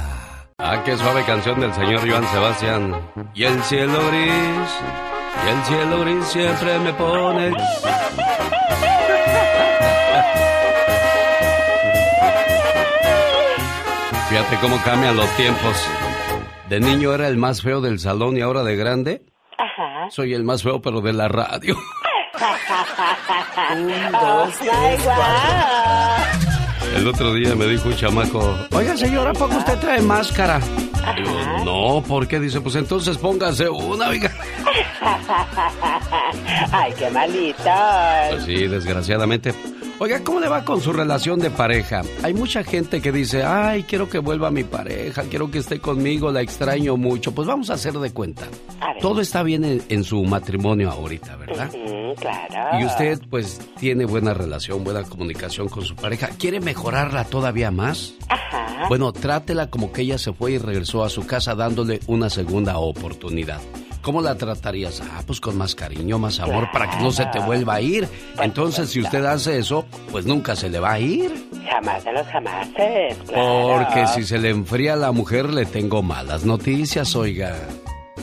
Ah, 0.57 0.83
qué 0.83 0.97
suave 0.97 1.23
canción 1.25 1.59
del 1.59 1.73
señor 1.73 2.09
Joan 2.09 2.27
Sebastián. 2.29 3.11
Y 3.33 3.43
el 3.43 3.61
cielo 3.63 3.99
gris, 4.07 4.69
y 5.45 5.49
el 5.49 5.63
cielo 5.65 5.99
gris 6.01 6.25
siempre 6.25 6.79
me 6.79 6.93
pone. 6.93 7.51
Fíjate 14.29 14.57
cómo 14.61 14.81
cambian 14.83 15.17
los 15.17 15.29
tiempos. 15.35 15.75
De 16.69 16.79
niño 16.79 17.13
era 17.13 17.27
el 17.27 17.37
más 17.37 17.61
feo 17.61 17.81
del 17.81 17.99
salón 17.99 18.37
y 18.37 18.41
ahora 18.41 18.63
de 18.63 18.75
grande 18.75 19.25
Soy 20.11 20.33
el 20.33 20.43
más 20.43 20.63
feo 20.63 20.81
pero 20.81 21.01
de 21.01 21.13
la 21.13 21.27
radio. 21.27 21.75
Un, 23.71 23.87
dos, 24.11 24.55
tres, 24.57 25.01
El 26.95 27.07
otro 27.07 27.33
día 27.33 27.53
me 27.55 27.65
dijo 27.67 27.89
un 27.89 27.95
chamaco, 27.95 28.57
oiga 28.71 28.95
señora, 28.95 29.33
¿por 29.33 29.49
qué 29.49 29.57
usted 29.57 29.77
trae 29.79 30.01
máscara? 30.01 30.59
Digo, 31.15 31.63
no, 31.65 32.03
¿por 32.07 32.27
qué? 32.27 32.39
Dice, 32.39 32.61
pues 32.61 32.75
entonces 32.75 33.17
póngase 33.17 33.67
una, 33.69 34.09
oiga. 34.09 34.31
Ay, 36.71 36.93
qué 36.97 37.09
malito. 37.09 37.63
Pues 38.29 38.43
sí, 38.45 38.67
desgraciadamente. 38.67 39.53
Oiga, 40.01 40.21
¿cómo 40.23 40.39
le 40.39 40.47
va 40.47 40.63
con 40.63 40.79
su 40.79 40.93
relación 40.93 41.39
de 41.39 41.49
pareja? 41.49 42.03
Hay 42.23 42.33
mucha 42.33 42.63
gente 42.63 43.01
que 43.01 43.11
dice, 43.11 43.43
ay, 43.43 43.83
quiero 43.83 44.09
que 44.09 44.19
vuelva 44.19 44.49
mi 44.49 44.63
pareja, 44.63 45.23
quiero 45.23 45.51
que 45.51 45.57
esté 45.57 45.79
conmigo, 45.79 46.31
la 46.31 46.41
extraño 46.41 46.95
mucho. 46.95 47.33
Pues 47.33 47.45
vamos 47.49 47.69
a 47.69 47.73
hacer 47.73 47.93
de 47.93 48.11
cuenta. 48.11 48.47
Todo 49.01 49.19
está 49.19 49.43
bien 49.43 49.65
en, 49.65 49.81
en 49.89 50.05
su 50.05 50.23
matrimonio 50.23 50.89
ahorita, 50.89 51.35
¿verdad? 51.35 51.69
Ujú, 51.73 52.15
claro. 52.15 52.79
Y 52.79 52.85
usted, 52.85 53.19
pues, 53.29 53.59
tiene 53.77 54.05
buena 54.05 54.33
relación, 54.33 54.85
buena 54.85 55.03
comunicación 55.03 55.67
con 55.67 55.83
su 55.83 55.95
pareja. 55.97 56.29
¿Quiere 56.39 56.61
mejorarla 56.61 57.25
todavía 57.25 57.69
más? 57.69 58.13
Ajá. 58.29 58.87
Bueno, 58.87 59.11
trátela 59.11 59.69
como 59.69 59.91
que 59.91 60.03
ella 60.03 60.17
se 60.17 60.31
fue 60.31 60.53
y 60.53 60.57
regresó 60.59 61.03
a 61.03 61.09
su 61.09 61.25
casa 61.27 61.55
dándole 61.55 61.99
una 62.07 62.29
segunda 62.29 62.77
oportunidad. 62.77 63.59
¿Cómo 64.01 64.21
la 64.21 64.35
tratarías? 64.35 65.01
Ah, 65.01 65.21
pues 65.27 65.41
con 65.41 65.57
más 65.57 65.75
cariño, 65.75 66.17
más 66.17 66.39
amor, 66.39 66.69
para 66.71 66.89
que 66.89 66.97
no 67.03 67.11
se 67.11 67.25
te 67.25 67.39
vuelva 67.39 67.75
a 67.75 67.81
ir. 67.81 68.07
Entonces, 68.41 68.89
si 68.89 69.01
usted 69.01 69.25
hace 69.25 69.57
eso, 69.57 69.85
pues 70.11 70.25
nunca 70.25 70.55
se 70.55 70.69
le 70.69 70.79
va 70.79 70.93
a 70.93 70.99
ir. 70.99 71.49
Jamás 71.69 72.03
de 72.05 72.13
los 72.13 72.25
jamases. 72.27 73.17
claro. 73.27 73.85
Porque 73.85 74.07
si 74.07 74.23
se 74.23 74.37
le 74.39 74.49
enfría 74.49 74.93
a 74.93 74.97
la 74.97 75.11
mujer, 75.11 75.53
le 75.53 75.65
tengo 75.65 76.01
malas 76.01 76.45
noticias, 76.45 77.15
oiga. 77.15 77.55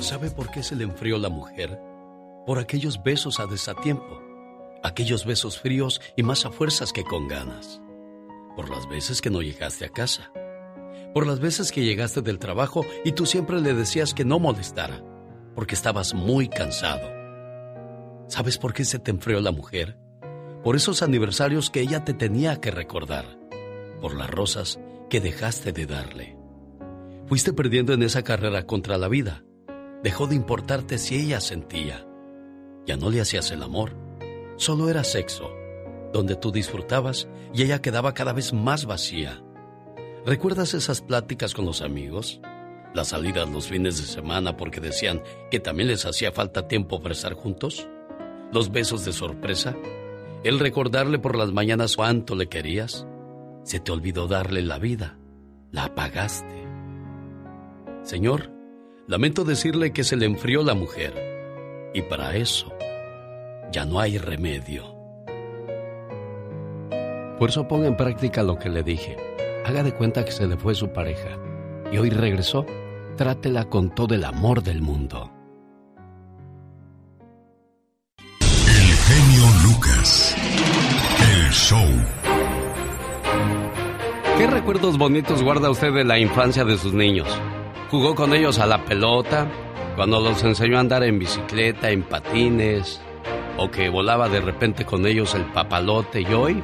¿Sabe 0.00 0.30
por 0.30 0.50
qué 0.50 0.62
se 0.62 0.76
le 0.76 0.84
enfrió 0.84 1.18
la 1.18 1.28
mujer? 1.28 1.78
Por 2.46 2.58
aquellos 2.58 3.02
besos 3.02 3.38
a 3.38 3.46
desatiempo. 3.46 4.22
Aquellos 4.82 5.26
besos 5.26 5.58
fríos 5.58 6.00
y 6.16 6.22
más 6.22 6.46
a 6.46 6.50
fuerzas 6.50 6.92
que 6.92 7.04
con 7.04 7.28
ganas. 7.28 7.82
Por 8.54 8.70
las 8.70 8.88
veces 8.88 9.20
que 9.20 9.30
no 9.30 9.42
llegaste 9.42 9.84
a 9.84 9.88
casa. 9.90 10.30
Por 11.12 11.26
las 11.26 11.40
veces 11.40 11.72
que 11.72 11.84
llegaste 11.84 12.22
del 12.22 12.38
trabajo 12.38 12.84
y 13.04 13.12
tú 13.12 13.26
siempre 13.26 13.60
le 13.60 13.74
decías 13.74 14.14
que 14.14 14.24
no 14.24 14.38
molestara, 14.38 15.02
porque 15.56 15.74
estabas 15.74 16.14
muy 16.14 16.48
cansado. 16.48 17.10
¿Sabes 18.28 18.58
por 18.58 18.74
qué 18.74 18.84
se 18.84 19.00
te 19.00 19.10
enfrió 19.10 19.40
la 19.40 19.50
mujer? 19.50 19.98
Por 20.62 20.76
esos 20.76 21.02
aniversarios 21.02 21.70
que 21.70 21.80
ella 21.80 22.04
te 22.04 22.12
tenía 22.12 22.60
que 22.60 22.70
recordar. 22.70 23.24
Por 24.00 24.14
las 24.14 24.30
rosas 24.30 24.78
que 25.08 25.20
dejaste 25.20 25.72
de 25.72 25.86
darle. 25.86 26.36
Fuiste 27.26 27.52
perdiendo 27.52 27.92
en 27.94 28.02
esa 28.02 28.22
carrera 28.22 28.66
contra 28.66 28.98
la 28.98 29.08
vida. 29.08 29.44
Dejó 30.02 30.26
de 30.26 30.36
importarte 30.36 30.98
si 30.98 31.16
ella 31.16 31.40
sentía. 31.40 32.06
Ya 32.86 32.96
no 32.96 33.10
le 33.10 33.20
hacías 33.20 33.50
el 33.50 33.62
amor. 33.62 33.96
Solo 34.56 34.90
era 34.90 35.04
sexo, 35.04 35.50
donde 36.12 36.36
tú 36.36 36.52
disfrutabas 36.52 37.28
y 37.54 37.62
ella 37.62 37.80
quedaba 37.80 38.14
cada 38.14 38.32
vez 38.32 38.52
más 38.52 38.84
vacía. 38.84 39.42
¿Recuerdas 40.26 40.74
esas 40.74 41.00
pláticas 41.00 41.54
con 41.54 41.64
los 41.64 41.80
amigos? 41.80 42.40
Las 42.96 43.09
salidas 43.09 43.46
los 43.50 43.68
fines 43.68 43.98
de 43.98 44.04
semana 44.04 44.56
porque 44.56 44.80
decían 44.80 45.22
que 45.50 45.61
también 45.61 45.90
les 45.90 46.06
hacía 46.06 46.32
falta 46.32 46.66
tiempo 46.66 47.02
para 47.02 47.12
estar 47.12 47.35
juntos. 47.35 47.87
Los 48.54 48.72
besos 48.72 49.04
de 49.04 49.12
sorpresa. 49.12 49.76
El 50.44 50.59
recordarle 50.59 51.18
por 51.18 51.37
las 51.37 51.52
mañanas 51.52 51.94
cuánto 51.94 52.35
le 52.35 52.48
querías. 52.48 53.06
Se 53.64 53.80
te 53.80 53.92
olvidó 53.92 54.28
darle 54.28 54.62
la 54.62 54.78
vida. 54.78 55.18
La 55.72 55.85
apagaste. 55.85 56.64
Señor, 58.02 58.50
lamento 59.06 59.44
decirle 59.44 59.92
que 59.92 60.02
se 60.02 60.16
le 60.16 60.24
enfrió 60.24 60.62
la 60.62 60.72
mujer. 60.72 61.92
Y 61.92 62.00
para 62.00 62.35
eso 62.35 62.72
ya 63.72 63.85
no 63.85 64.00
hay 64.00 64.16
remedio. 64.16 64.96
Por 67.38 67.50
eso 67.50 67.68
ponga 67.68 67.88
en 67.88 67.96
práctica 67.98 68.42
lo 68.42 68.59
que 68.59 68.70
le 68.70 68.82
dije. 68.82 69.18
Haga 69.66 69.82
de 69.82 69.92
cuenta 69.92 70.24
que 70.24 70.32
se 70.32 70.46
le 70.46 70.56
fue 70.56 70.74
su 70.74 70.94
pareja 70.94 71.38
y 71.92 71.98
hoy 71.98 72.09
regresó. 72.09 72.64
Trátela 73.16 73.64
con 73.64 73.94
todo 73.94 74.14
el 74.14 74.24
amor 74.24 74.62
del 74.62 74.83
mundo. 74.83 75.33
El 78.40 78.92
genio 79.09 79.44
Lucas. 79.64 80.37
El 81.18 81.50
show. 81.50 81.87
¿Qué 84.37 84.46
recuerdos 84.46 84.98
bonitos 84.98 85.42
guarda 85.42 85.70
usted 85.70 85.94
de 85.94 86.05
la 86.05 86.18
infancia 86.18 86.66
de 86.66 86.76
sus 86.76 86.92
niños? 86.92 87.26
¿Jugó 87.90 88.14
con 88.14 88.35
ellos 88.35 88.59
a 88.59 88.66
la 88.66 88.85
pelota? 88.85 89.48
¿Cuando 89.96 90.20
los 90.20 90.44
enseñó 90.44 90.76
a 90.76 90.81
andar 90.81 91.02
en 91.02 91.18
bicicleta, 91.18 91.90
en 91.90 92.02
patines? 92.02 93.00
¿O 93.57 93.70
que 93.70 93.88
volaba 93.88 94.29
de 94.29 94.42
repente 94.42 94.85
con 94.85 95.07
ellos 95.07 95.35
el 95.35 95.46
papalote 95.46 96.20
y 96.20 96.35
hoy? 96.35 96.62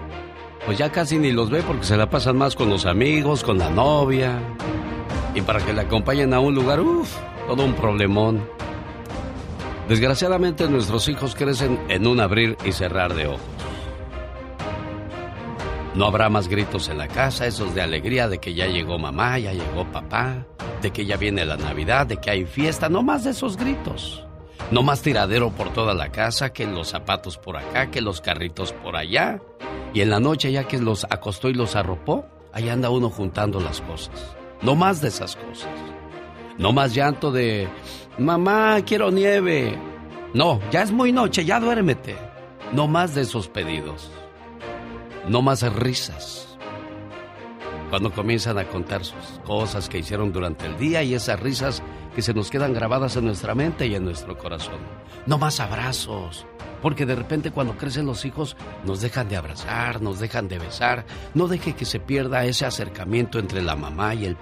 Pues 0.67 0.77
ya 0.77 0.93
casi 0.93 1.17
ni 1.17 1.33
los 1.33 1.49
ve 1.49 1.62
porque 1.62 1.87
se 1.87 1.97
la 1.97 2.11
pasan 2.11 2.37
más 2.37 2.55
con 2.55 2.69
los 2.69 2.85
amigos, 2.85 3.43
con 3.43 3.57
la 3.57 3.71
novia. 3.71 4.38
Y 5.35 5.40
para 5.42 5.64
que 5.64 5.73
le 5.73 5.81
acompañen 5.81 6.35
a 6.35 6.40
un 6.40 6.55
lugar, 6.55 6.81
uff, 6.81 7.16
todo 7.47 7.64
un 7.64 7.75
problemón. 7.75 8.47
Desgraciadamente 9.88 10.68
nuestros 10.68 11.09
hijos 11.09 11.35
crecen 11.35 11.81
en 11.88 12.07
un 12.07 12.21
abrir 12.21 12.57
y 12.64 12.73
cerrar 12.73 13.14
de 13.14 13.27
ojos. 13.27 13.40
No 15.95 16.07
habrá 16.07 16.31
más 16.31 16.49
gritos 16.49 16.88
en 16.88 16.97
la 16.97 17.09
casa, 17.09 17.47
esos 17.47 17.75
de 17.75 17.83
alegría 17.83 18.27
de 18.29 18.38
que 18.38 18.55
ya 18.55 18.66
llegó 18.66 18.99
mamá, 18.99 19.38
ya 19.38 19.53
llegó 19.53 19.85
papá, 19.92 20.47
de 20.81 20.90
que 20.90 21.05
ya 21.05 21.18
viene 21.18 21.45
la 21.45 21.59
Navidad, 21.59 22.07
de 22.07 22.16
que 22.16 22.31
hay 22.31 22.47
fiesta, 22.47 22.88
no 22.88 23.03
más 23.03 23.25
de 23.25 23.31
esos 23.31 23.59
gritos. 23.59 24.25
No 24.71 24.83
más 24.83 25.03
tiradero 25.03 25.51
por 25.51 25.71
toda 25.75 25.92
la 25.92 26.11
casa, 26.11 26.55
que 26.55 26.66
los 26.66 26.88
zapatos 26.88 27.37
por 27.37 27.59
acá, 27.59 27.90
que 27.90 28.01
los 28.01 28.23
carritos 28.23 28.73
por 28.73 28.97
allá. 28.97 29.42
Y 29.92 30.01
en 30.01 30.09
la 30.09 30.21
noche 30.21 30.51
ya 30.51 30.64
que 30.64 30.79
los 30.79 31.05
acostó 31.05 31.51
y 31.51 31.55
los 31.55 31.77
arropó, 31.77 32.25
ahí 32.55 32.71
anda 32.71 32.88
uno 32.88 33.11
juntando 33.11 33.61
las 33.61 33.83
cosas. 33.83 34.37
No 34.62 34.77
más 34.77 35.01
de 35.01 35.09
esas 35.09 35.37
cosas. 35.37 35.70
No 36.59 36.72
más 36.72 36.94
llanto 36.94 37.33
de, 37.33 37.68
mamá, 38.18 38.81
quiero 38.87 39.11
nieve. 39.11 39.79
No, 40.35 40.61
ya 40.70 40.83
es 40.83 40.92
muy 40.92 41.12
noche, 41.12 41.44
ya 41.44 41.59
duérmete. 41.61 42.16
No 42.72 42.87
más 42.87 43.14
de 43.14 43.22
esos 43.22 43.48
pedidos. 43.48 44.11
No 45.29 45.42
más 45.42 45.62
risas. 45.75 46.57
Cuando 47.90 48.12
comienzan 48.12 48.57
a 48.59 48.64
contar 48.64 49.05
sus 49.05 49.40
cosas 49.44 49.88
que 49.88 49.98
hicieron 49.98 50.33
durante 50.33 50.66
el 50.66 50.79
día 50.79 51.03
y 51.03 51.14
esas 51.14 51.38
risas 51.38 51.83
que 52.14 52.22
se 52.22 52.33
nos 52.33 52.51
quedan 52.51 52.72
grabadas 52.72 53.16
en 53.16 53.27
nuestra 53.27 53.55
mente 53.55 53.87
y 53.87 53.94
en 53.94 54.05
nuestro 54.05 54.38
corazón. 54.38 54.79
No 55.27 55.38
más 55.38 55.61
abrazos. 55.61 56.46
Porque 56.81 57.07
de 57.07 57.14
repente 57.14 57.53
cuando 57.53 57.77
crecen 57.77 58.07
los 58.07 58.25
hijos 58.25 58.57
nos 58.85 59.01
dejan 59.01 59.29
de 59.29 59.37
abrazar, 59.37 60.03
nos 60.03 60.18
dejan 60.18 60.48
de 60.48 60.59
besar. 60.59 61.05
No 61.35 61.46
deje 61.46 61.75
que 61.75 61.85
se 61.85 62.01
pierda 62.01 62.44
ese 62.44 62.66
acercamiento 62.66 63.38
entre 63.38 63.62
la 63.62 63.77
mamá 63.77 64.14
y, 64.14 64.25
el, 64.25 64.37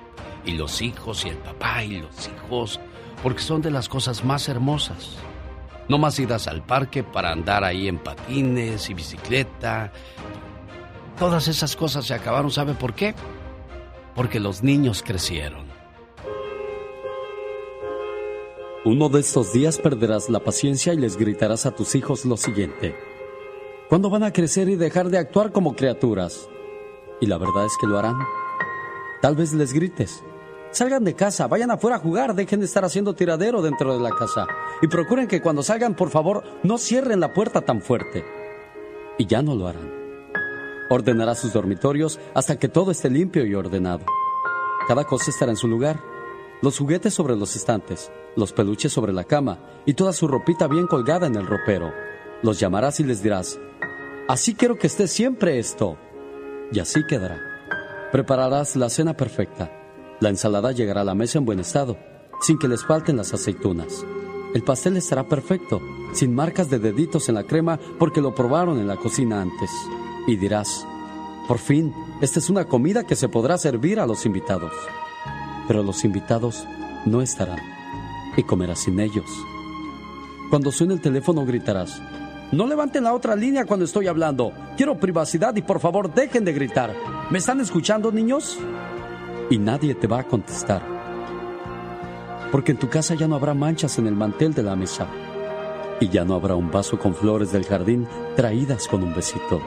y 0.45 0.53
los 0.53 0.83
hijos 0.83 1.25
y 1.25 1.29
el 1.29 1.37
papá 1.37 1.85
y 1.85 1.99
los 1.99 2.29
hijos. 2.29 2.81
Porque 3.23 3.43
son 3.43 3.63
de 3.63 3.71
las 3.71 3.89
cosas 3.89 4.25
más 4.25 4.49
hermosas. 4.49 5.17
No 5.89 5.99
más 5.99 6.19
idas 6.19 6.47
al 6.47 6.63
parque 6.63 7.03
para 7.03 7.33
andar 7.33 7.65
ahí 7.65 7.89
en 7.89 7.99
patines 7.99 8.89
y 8.91 8.95
bicicleta. 8.95 9.93
Todas 11.19 11.49
esas 11.49 11.77
cosas 11.77 12.07
se 12.07 12.15
acabaron, 12.15 12.51
¿sabe 12.51 12.75
por 12.75 12.95
qué? 12.95 13.15
Porque 14.15 14.41
los 14.41 14.63
niños 14.63 15.03
crecieron. 15.05 15.67
Uno 18.85 19.11
de 19.11 19.21
estos 19.21 19.53
días 19.53 19.79
perderás 19.79 20.31
la 20.31 20.41
paciencia 20.41 20.95
y 20.95 20.97
les 20.97 21.19
gritarás 21.19 21.67
a 21.67 21.73
tus 21.73 21.95
hijos 21.95 22.25
lo 22.25 22.39
siguiente. 22.39 22.97
¿Cuándo 23.91 24.09
van 24.09 24.23
a 24.23 24.33
crecer 24.33 24.71
y 24.71 24.77
dejar 24.77 25.11
de 25.11 25.19
actuar 25.19 25.53
como 25.53 25.77
criaturas? 25.77 26.49
Y 27.21 27.27
la 27.27 27.37
verdad 27.37 27.67
es 27.67 27.73
que 27.79 27.87
lo 27.87 27.99
harán. 27.99 28.17
Tal 29.21 29.37
vez 29.37 29.53
les 29.53 29.75
grites. 29.75 30.25
Salgan 30.73 31.03
de 31.03 31.15
casa, 31.15 31.49
vayan 31.49 31.73
afuera 31.73 31.97
a 31.97 32.01
jugar, 32.01 32.35
dejen 32.35 32.61
de 32.61 32.67
estar 32.67 32.85
haciendo 32.85 33.15
tiradero 33.15 33.61
dentro 33.61 33.93
de 33.93 34.01
la 34.01 34.11
casa. 34.11 34.47
Y 34.81 34.87
procuren 34.87 35.27
que 35.27 35.43
cuando 35.43 35.63
salgan, 35.65 35.97
por 35.97 36.11
favor, 36.11 36.45
no 36.63 36.79
cierren 36.79 37.19
la 37.19 37.33
puerta 37.35 37.61
tan 37.63 37.83
fuerte. 37.83 38.25
Y 39.19 39.27
ya 39.27 39.43
no 39.43 39.57
lo 39.57 39.67
harán. 39.67 39.93
Ordenará 40.89 41.35
sus 41.35 41.53
dormitorios 41.53 42.21
hasta 42.35 42.59
que 42.59 42.69
todo 42.69 42.93
esté 42.93 43.11
limpio 43.11 43.45
y 43.45 43.55
ordenado. 43.55 44.05
Cada 44.87 45.05
cosa 45.05 45.31
estará 45.31 45.51
en 45.51 45.57
su 45.57 45.67
lugar. 45.67 46.01
Los 46.63 46.79
juguetes 46.79 47.15
sobre 47.15 47.37
los 47.37 47.57
estantes, 47.57 48.13
los 48.37 48.53
peluches 48.53 48.93
sobre 48.93 49.13
la 49.13 49.25
cama 49.25 49.59
y 49.87 49.95
toda 49.95 50.13
su 50.13 50.29
ropita 50.29 50.69
bien 50.69 50.87
colgada 50.87 51.27
en 51.27 51.35
el 51.35 51.47
ropero. 51.47 51.93
Los 52.43 52.61
llamarás 52.61 53.01
y 53.01 53.05
les 53.05 53.23
dirás, 53.23 53.59
así 54.29 54.55
quiero 54.55 54.79
que 54.79 54.87
esté 54.87 55.09
siempre 55.09 55.59
esto. 55.59 55.97
Y 56.73 56.79
así 56.79 57.05
quedará. 57.07 57.41
Prepararás 58.13 58.77
la 58.77 58.89
cena 58.89 59.17
perfecta. 59.17 59.80
La 60.21 60.29
ensalada 60.29 60.73
llegará 60.73 61.01
a 61.01 61.05
la 61.05 61.15
mesa 61.15 61.39
en 61.39 61.47
buen 61.47 61.61
estado, 61.61 61.97
sin 62.43 62.59
que 62.59 62.69
les 62.69 62.85
falten 62.85 63.17
las 63.17 63.33
aceitunas. 63.33 64.05
El 64.53 64.63
pastel 64.63 64.99
estará 64.99 65.27
perfecto, 65.27 65.81
sin 66.13 66.35
marcas 66.35 66.69
de 66.69 66.79
deditos 66.79 67.29
en 67.31 67.37
la 67.37 67.45
crema 67.45 67.81
porque 67.99 68.21
lo 68.21 68.35
probaron 68.35 68.79
en 68.79 68.87
la 68.87 68.97
cocina 68.97 69.41
antes. 69.41 69.71
Y 70.27 70.37
dirás, 70.37 70.87
por 71.49 71.59
fin, 71.59 71.95
esta 72.21 72.39
es 72.39 72.51
una 72.51 72.67
comida 72.67 73.07
que 73.07 73.17
se 73.17 73.31
podrá 73.31 73.57
servir 73.57 73.99
a 73.99 74.07
los 74.07 74.27
invitados. 74.27 74.73
Pero 75.67 75.83
los 75.83 76.05
invitados 76.05 76.67
no 77.07 77.23
estarán 77.23 77.61
y 78.37 78.43
comerás 78.43 78.81
sin 78.81 79.01
ellos. 79.01 79.31
Cuando 80.51 80.71
suene 80.71 80.95
el 80.95 81.01
teléfono 81.01 81.47
gritarás, 81.47 82.03
no 82.53 82.67
levanten 82.67 83.05
la 83.05 83.15
otra 83.15 83.37
línea 83.37 83.65
cuando 83.65 83.87
estoy 83.87 84.09
hablando. 84.09 84.53
Quiero 84.77 84.99
privacidad 84.99 85.57
y 85.57 85.63
por 85.63 85.81
favor 85.81 86.13
dejen 86.13 86.45
de 86.45 86.53
gritar. 86.53 86.95
¿Me 87.31 87.39
están 87.39 87.61
escuchando, 87.61 88.13
niños? 88.13 88.59
Y 89.51 89.59
nadie 89.59 89.97
te 89.97 90.07
va 90.07 90.21
a 90.21 90.29
contestar. 90.29 90.81
Porque 92.53 92.71
en 92.71 92.79
tu 92.79 92.89
casa 92.89 93.15
ya 93.15 93.27
no 93.27 93.35
habrá 93.35 93.53
manchas 93.53 93.99
en 93.99 94.07
el 94.07 94.15
mantel 94.15 94.55
de 94.55 94.63
la 94.63 94.77
mesa. 94.77 95.09
Y 96.01 96.09
ya 96.09 96.25
no 96.25 96.35
habrá 96.35 96.55
un 96.55 96.71
vaso 96.71 97.01
con 97.01 97.17
flores 97.17 97.51
del 97.51 97.67
jardín 97.67 98.07
traídas 98.37 98.87
con 98.87 99.03
un 99.03 99.13
besito. 99.13 99.61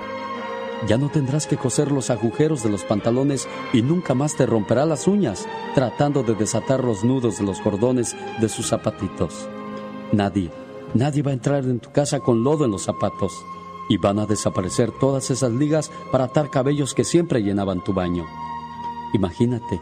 Ya 0.88 0.98
no 0.98 1.10
tendrás 1.10 1.48
que 1.48 1.58
coser 1.58 1.92
los 1.92 2.10
agujeros 2.10 2.64
de 2.64 2.70
los 2.70 2.86
pantalones 2.86 3.48
y 3.74 3.82
nunca 3.82 4.14
más 4.14 4.36
te 4.36 4.46
romperá 4.46 4.86
las 4.86 5.06
uñas 5.06 5.48
tratando 5.76 6.24
de 6.24 6.36
desatar 6.36 6.82
los 6.82 7.04
nudos 7.04 7.40
de 7.40 7.46
los 7.46 7.60
cordones 7.60 8.16
de 8.40 8.48
sus 8.48 8.68
zapatitos. 8.68 9.50
Nadie, 10.14 10.50
nadie 10.94 11.24
va 11.24 11.32
a 11.32 11.36
entrar 11.36 11.66
en 11.66 11.80
tu 11.80 11.92
casa 11.92 12.22
con 12.22 12.44
lodo 12.44 12.64
en 12.64 12.72
los 12.72 12.84
zapatos 12.84 13.46
y 13.90 13.98
van 13.98 14.20
a 14.20 14.26
desaparecer 14.26 14.92
todas 14.92 15.30
esas 15.30 15.52
ligas 15.52 15.92
para 16.10 16.26
atar 16.26 16.50
cabellos 16.50 16.94
que 16.94 17.04
siempre 17.04 17.44
llenaban 17.44 17.84
tu 17.84 17.94
baño. 17.94 18.26
Imagínate, 19.14 19.80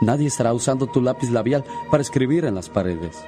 nadie 0.00 0.26
estará 0.26 0.52
usando 0.52 0.86
tu 0.86 1.00
lápiz 1.00 1.30
labial 1.30 1.64
para 1.90 2.02
escribir 2.02 2.44
en 2.44 2.54
las 2.54 2.68
paredes. 2.68 3.24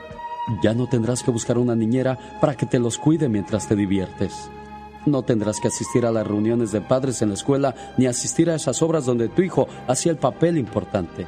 Ya 0.63 0.75
no 0.75 0.89
tendrás 0.89 1.23
que 1.23 1.31
buscar 1.31 1.57
una 1.57 1.75
niñera 1.75 2.39
para 2.41 2.55
que 2.55 2.67
te 2.67 2.79
los 2.79 2.99
cuide 2.99 3.29
mientras 3.29 3.67
te 3.67 3.77
diviertes. 3.77 4.51
No 5.07 5.23
tendrás 5.23 5.61
que 5.61 5.69
asistir 5.69 6.07
a 6.07 6.13
las 6.13 6.27
reuniones 6.27 6.73
de 6.73 6.81
padres 6.81 7.23
en 7.23 7.29
la 7.29 7.35
escuela 7.35 7.75
ni 7.97 8.07
asistir 8.07 8.51
a 8.51 8.55
esas 8.55 8.83
obras 8.83 9.07
donde 9.07 9.29
tu 9.29 9.43
hijo 9.43 9.69
hacía 9.87 10.13
el 10.13 10.19
papel 10.19 10.59
importante. 10.59 11.27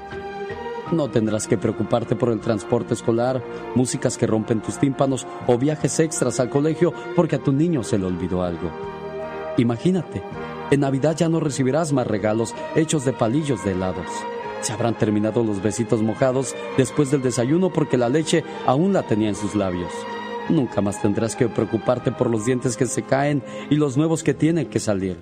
No 0.92 1.10
tendrás 1.10 1.46
que 1.46 1.58
preocuparte 1.58 2.14
por 2.14 2.30
el 2.30 2.40
transporte 2.40 2.94
escolar, 2.94 3.42
músicas 3.74 4.16
que 4.16 4.26
rompen 4.26 4.62
tus 4.62 4.78
tímpanos 4.78 5.26
o 5.46 5.58
viajes 5.58 5.98
extras 5.98 6.38
al 6.40 6.48
colegio 6.48 6.92
porque 7.14 7.36
a 7.36 7.42
tu 7.42 7.52
niño 7.52 7.82
se 7.82 7.98
le 7.98 8.06
olvidó 8.06 8.42
algo. 8.42 8.70
Imagínate, 9.58 10.22
en 10.70 10.80
Navidad 10.80 11.16
ya 11.16 11.28
no 11.28 11.40
recibirás 11.40 11.92
más 11.92 12.06
regalos 12.06 12.54
hechos 12.74 13.04
de 13.04 13.12
palillos 13.12 13.64
de 13.64 13.72
helados. 13.72 14.06
Se 14.62 14.72
habrán 14.72 14.98
terminado 14.98 15.44
los 15.44 15.62
besitos 15.62 16.02
mojados 16.02 16.54
después 16.76 17.10
del 17.10 17.22
desayuno 17.22 17.72
porque 17.72 17.96
la 17.96 18.08
leche 18.08 18.42
aún 18.66 18.92
la 18.92 19.04
tenía 19.04 19.28
en 19.28 19.36
sus 19.36 19.54
labios. 19.54 19.92
nunca 20.48 20.80
más 20.80 21.02
tendrás 21.02 21.34
que 21.34 21.48
preocuparte 21.48 22.12
por 22.12 22.30
los 22.30 22.44
dientes 22.46 22.76
que 22.76 22.86
se 22.86 23.02
caen 23.02 23.42
y 23.68 23.74
los 23.74 23.96
nuevos 23.96 24.22
que 24.22 24.32
tienen 24.32 24.66
que 24.68 24.78
salir. 24.78 25.18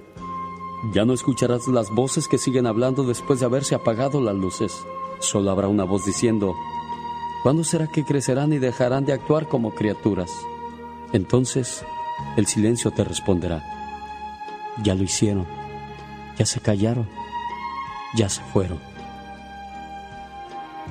Ya 0.93 1.07
no 1.07 1.15
escucharás 1.15 1.67
las 1.67 1.91
voces 1.91 2.29
que 2.29 2.37
siguen 2.37 2.67
hablando 2.67 3.05
después 3.05 3.41
de 3.41 3.47
haberse 3.47 3.75
apagado 3.75 4.21
las 4.21 4.35
luces. 4.35 4.85
Solo 5.21 5.51
habrá 5.51 5.69
una 5.69 5.85
voz 5.85 6.05
diciendo, 6.05 6.55
¿cuándo 7.43 7.65
será 7.65 7.87
que 7.87 8.05
crecerán 8.05 8.53
y 8.53 8.59
dejarán 8.59 9.07
de 9.07 9.15
actuar 9.15 9.49
como 9.49 9.75
criaturas? 9.75 10.31
Entonces, 11.15 11.85
el 12.37 12.47
silencio 12.47 12.91
te 12.91 13.03
responderá, 13.03 13.65
ya 14.83 14.95
lo 14.95 15.03
hicieron, 15.03 15.47
ya 16.39 16.47
se 16.47 16.61
callaron, 16.61 17.09
ya 18.17 18.29
se 18.29 18.43
fueron. 18.43 18.79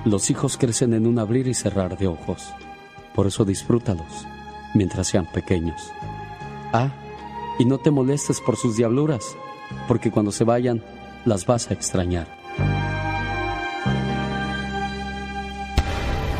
Los 0.05 0.29
hijos 0.29 0.57
crecen 0.57 0.93
en 0.93 1.07
un 1.07 1.19
abrir 1.19 1.47
y 1.47 1.53
cerrar 1.53 1.97
de 1.97 2.07
ojos, 2.07 2.53
por 3.15 3.27
eso 3.27 3.45
disfrútalos 3.45 4.27
mientras 4.73 5.07
sean 5.07 5.25
pequeños. 5.25 5.91
Ah, 6.73 6.91
y 7.59 7.65
no 7.65 7.77
te 7.77 7.91
molestes 7.91 8.41
por 8.41 8.57
sus 8.57 8.75
diabluras, 8.75 9.35
porque 9.87 10.11
cuando 10.11 10.31
se 10.31 10.43
vayan, 10.43 10.83
las 11.25 11.45
vas 11.45 11.69
a 11.69 11.73
extrañar. 11.73 12.27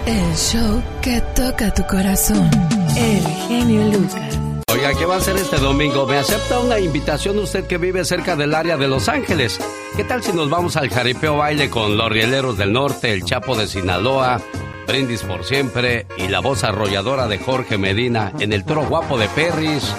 El 0.06 0.36
show 0.36 0.82
que 1.02 1.22
toca 1.36 1.74
tu 1.74 1.84
corazón. 1.84 2.50
El 2.98 3.26
genio 3.48 3.86
Lucas. 3.92 4.53
Oiga, 4.74 4.92
¿qué 4.96 5.06
va 5.06 5.14
a 5.14 5.18
hacer 5.20 5.36
este 5.36 5.58
domingo? 5.58 6.08
¿Me 6.08 6.18
acepta 6.18 6.58
una 6.58 6.80
invitación 6.80 7.38
usted 7.38 7.68
que 7.68 7.78
vive 7.78 8.04
cerca 8.06 8.36
del 8.36 8.56
área 8.56 8.76
de 8.76 8.88
Los 8.88 9.08
Ángeles? 9.08 9.60
¿Qué 9.96 10.04
tal 10.04 10.24
si 10.24 10.34
nos 10.34 10.50
vamos 10.50 10.78
al 10.78 10.90
jaripeo 10.90 11.38
baile 11.38 11.70
con 11.70 11.96
los 11.96 12.10
Rieleros 12.10 12.58
del 12.58 12.74
Norte, 12.74 13.14
el 13.14 13.24
Chapo 13.24 13.56
de 13.56 13.68
Sinaloa, 13.68 14.42
Brindis 14.88 15.22
por 15.22 15.46
Siempre 15.46 16.08
y 16.18 16.28
la 16.28 16.40
voz 16.40 16.64
arrolladora 16.64 17.28
de 17.28 17.38
Jorge 17.38 17.78
Medina 17.78 18.34
en 18.40 18.52
el 18.52 18.66
Toro 18.66 18.88
Guapo 18.88 19.20
de 19.20 19.28
Perris? 19.30 19.94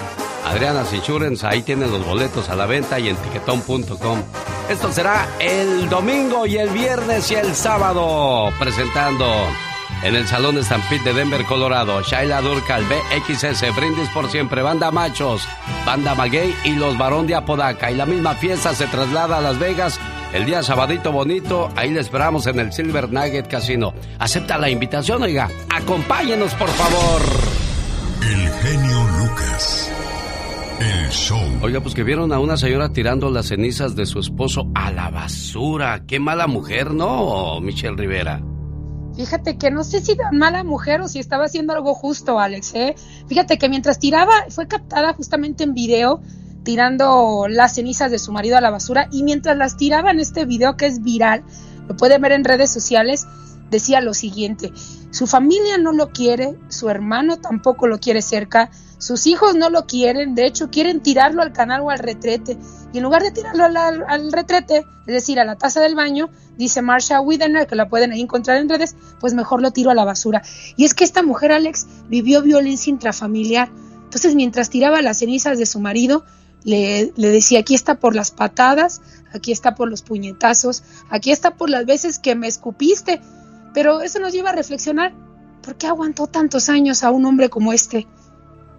Adriana 0.45 0.83
Insurance, 0.91 1.47
ahí 1.47 1.61
tienen 1.61 1.89
los 1.89 2.05
boletos 2.05 2.49
a 2.49 2.55
la 2.57 2.65
venta 2.65 2.99
y 2.99 3.07
en 3.07 3.15
tiquetón.com. 3.15 4.23
Esto 4.69 4.91
será 4.91 5.25
el 5.39 5.87
domingo 5.87 6.45
y 6.45 6.57
el 6.57 6.67
viernes 6.71 7.31
y 7.31 7.35
el 7.35 7.55
sábado, 7.55 8.49
presentando 8.59 9.25
en 10.05 10.15
el 10.15 10.27
Salón 10.27 10.63
Stampede 10.63 11.03
de 11.03 11.13
Denver, 11.13 11.43
Colorado, 11.45 11.99
Shaila 12.03 12.39
Durcal, 12.39 12.83
BXS, 12.83 13.75
Brindis 13.75 14.07
por 14.09 14.29
Siempre, 14.29 14.61
Banda 14.61 14.91
Machos, 14.91 15.47
Banda 15.83 16.13
Maguey 16.13 16.55
y 16.63 16.75
Los 16.75 16.95
Barón 16.95 17.25
de 17.25 17.33
Apodaca. 17.33 17.89
Y 17.89 17.95
la 17.95 18.05
misma 18.05 18.35
fiesta 18.35 18.75
se 18.75 18.85
traslada 18.85 19.39
a 19.39 19.41
Las 19.41 19.57
Vegas 19.57 19.99
el 20.31 20.45
día 20.45 20.61
sabadito 20.61 21.11
bonito. 21.11 21.71
Ahí 21.75 21.89
le 21.89 22.01
esperamos 22.01 22.45
en 22.45 22.59
el 22.59 22.71
Silver 22.71 23.11
Nugget 23.11 23.47
Casino. 23.47 23.95
Acepta 24.19 24.59
la 24.59 24.69
invitación, 24.69 25.23
oiga. 25.23 25.49
Acompáñenos, 25.73 26.53
por 26.53 26.69
favor. 26.69 27.21
El 28.21 28.49
genio 28.61 29.07
Lucas. 29.17 29.91
El 30.79 31.09
show. 31.09 31.41
Oiga, 31.63 31.79
pues 31.79 31.95
que 31.95 32.03
vieron 32.03 32.31
a 32.31 32.37
una 32.37 32.57
señora 32.57 32.89
tirando 32.89 33.31
las 33.31 33.47
cenizas 33.47 33.95
de 33.95 34.05
su 34.05 34.19
esposo 34.19 34.69
a 34.75 34.91
la 34.91 35.09
basura. 35.09 36.03
Qué 36.05 36.19
mala 36.19 36.45
mujer, 36.45 36.93
¿no, 36.93 37.59
Michelle 37.59 37.95
Rivera? 37.95 38.39
Fíjate 39.15 39.57
que 39.57 39.71
no 39.71 39.83
sé 39.83 40.01
si 40.01 40.15
tan 40.15 40.37
mala 40.37 40.63
mujer 40.63 41.01
o 41.01 41.07
si 41.07 41.19
estaba 41.19 41.45
haciendo 41.45 41.73
algo 41.73 41.93
justo, 41.93 42.39
Alex. 42.39 42.75
¿eh? 42.75 42.95
Fíjate 43.27 43.57
que 43.57 43.69
mientras 43.69 43.99
tiraba, 43.99 44.33
fue 44.49 44.67
captada 44.67 45.13
justamente 45.13 45.63
en 45.63 45.73
video 45.73 46.21
tirando 46.63 47.45
las 47.47 47.75
cenizas 47.75 48.11
de 48.11 48.19
su 48.19 48.33
marido 48.33 48.57
a 48.57 48.61
la 48.61 48.71
basura 48.71 49.07
y 49.11 49.23
mientras 49.23 49.55
las 49.55 49.77
tiraba 49.77 50.11
en 50.11 50.19
este 50.19 50.45
video 50.45 50.75
que 50.75 50.87
es 50.87 51.01
viral, 51.01 51.43
lo 51.87 51.95
pueden 51.95 52.21
ver 52.21 52.33
en 52.33 52.43
redes 52.43 52.71
sociales, 52.71 53.25
decía 53.69 54.01
lo 54.01 54.13
siguiente, 54.13 54.73
su 55.11 55.27
familia 55.27 55.77
no 55.77 55.93
lo 55.93 56.09
quiere, 56.09 56.57
su 56.67 56.89
hermano 56.89 57.37
tampoco 57.37 57.87
lo 57.87 57.99
quiere 57.99 58.21
cerca, 58.21 58.71
sus 58.97 59.27
hijos 59.27 59.55
no 59.55 59.69
lo 59.69 59.85
quieren, 59.85 60.35
de 60.35 60.45
hecho 60.45 60.69
quieren 60.69 61.01
tirarlo 61.01 61.41
al 61.41 61.53
canal 61.53 61.81
o 61.81 61.89
al 61.89 61.99
retrete 61.99 62.57
y 62.95 62.99
en 62.99 63.03
lugar 63.03 63.23
de 63.23 63.31
tirarlo 63.31 63.65
al, 63.65 64.31
retrete, 64.31 64.85
es 65.05 65.13
decir, 65.13 65.37
a 65.37 65.43
la 65.43 65.57
taza 65.57 65.81
del 65.81 65.95
baño, 65.95 66.29
dice 66.57 66.81
Marsha 66.81 67.19
Widener, 67.19 67.67
que 67.67 67.75
la 67.75 67.89
pueden 67.89 68.13
encontrar 68.13 68.55
en 68.55 68.69
redes, 68.69 68.95
pues 69.19 69.33
mejor 69.33 69.61
lo 69.61 69.71
tiro 69.71 69.91
a 69.91 69.93
la 69.93 70.05
basura. 70.05 70.41
Y 70.77 70.85
es 70.85 70.93
que 70.93 71.03
esta 71.03 71.21
mujer, 71.21 71.51
Alex, 71.51 71.87
vivió 72.07 72.41
violencia 72.41 72.89
intrafamiliar. 72.89 73.69
Entonces, 74.05 74.33
mientras 74.33 74.69
tiraba 74.69 75.01
las 75.01 75.19
cenizas 75.19 75.57
de 75.57 75.65
su 75.65 75.81
marido, 75.81 76.23
le, 76.63 77.11
le, 77.17 77.31
decía, 77.31 77.59
aquí 77.59 77.75
está 77.75 77.95
por 77.95 78.15
las 78.15 78.31
patadas, 78.31 79.01
aquí 79.33 79.51
está 79.51 79.75
por 79.75 79.89
los 79.89 80.01
puñetazos, 80.01 80.83
aquí 81.09 81.31
está 81.31 81.55
por 81.55 81.69
las 81.69 81.85
veces 81.85 82.17
que 82.17 82.33
me 82.35 82.47
escupiste. 82.47 83.19
Pero 83.73 84.03
eso 84.03 84.19
nos 84.19 84.31
lleva 84.31 84.51
a 84.51 84.55
reflexionar, 84.55 85.13
¿por 85.61 85.75
qué 85.75 85.87
aguantó 85.87 86.27
tantos 86.27 86.69
años 86.69 87.03
a 87.03 87.11
un 87.11 87.25
hombre 87.25 87.49
como 87.49 87.73
este? 87.73 88.07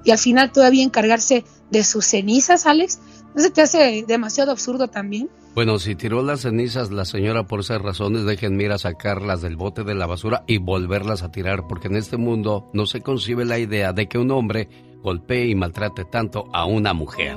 Y 0.07 0.13
al 0.13 0.19
final 0.19 0.53
todavía 0.53 0.85
encargarse 0.85 1.45
de 1.71 1.83
sus 1.83 2.07
cenizas, 2.07 2.65
Alex, 2.67 3.01
¿no 3.35 3.43
se 3.43 3.51
te 3.51 3.61
hace 3.61 4.05
demasiado 4.07 4.53
absurdo 4.53 4.87
también? 4.87 5.29
Bueno, 5.57 5.81
si 5.81 5.97
tiró 5.97 6.23
las 6.23 6.43
cenizas 6.43 6.93
la 6.93 7.05
señora 7.05 7.49
por 7.49 7.59
esas 7.59 7.83
razones, 7.83 8.25
déjenme 8.25 8.63
ir 8.63 8.71
a 8.71 8.79
sacarlas 8.79 9.43
del 9.43 9.57
bote 9.57 9.83
de 9.83 9.97
la 9.97 10.07
basura 10.07 10.45
y 10.47 10.59
volverlas 10.59 11.25
a 11.25 11.33
tirar, 11.33 11.67
porque 11.67 11.89
en 11.89 11.97
este 11.97 12.19
mundo 12.19 12.71
no 12.73 12.87
se 12.87 13.01
concibe 13.01 13.45
la 13.45 13.59
idea 13.59 13.93
de 13.93 14.07
que 14.07 14.19
un 14.19 14.31
hombre 14.31 14.69
golpee 15.03 15.49
y 15.49 15.57
maltrate 15.57 16.05
tanto 16.05 16.45
a 16.53 16.67
una 16.67 16.93
mujer. 16.93 17.37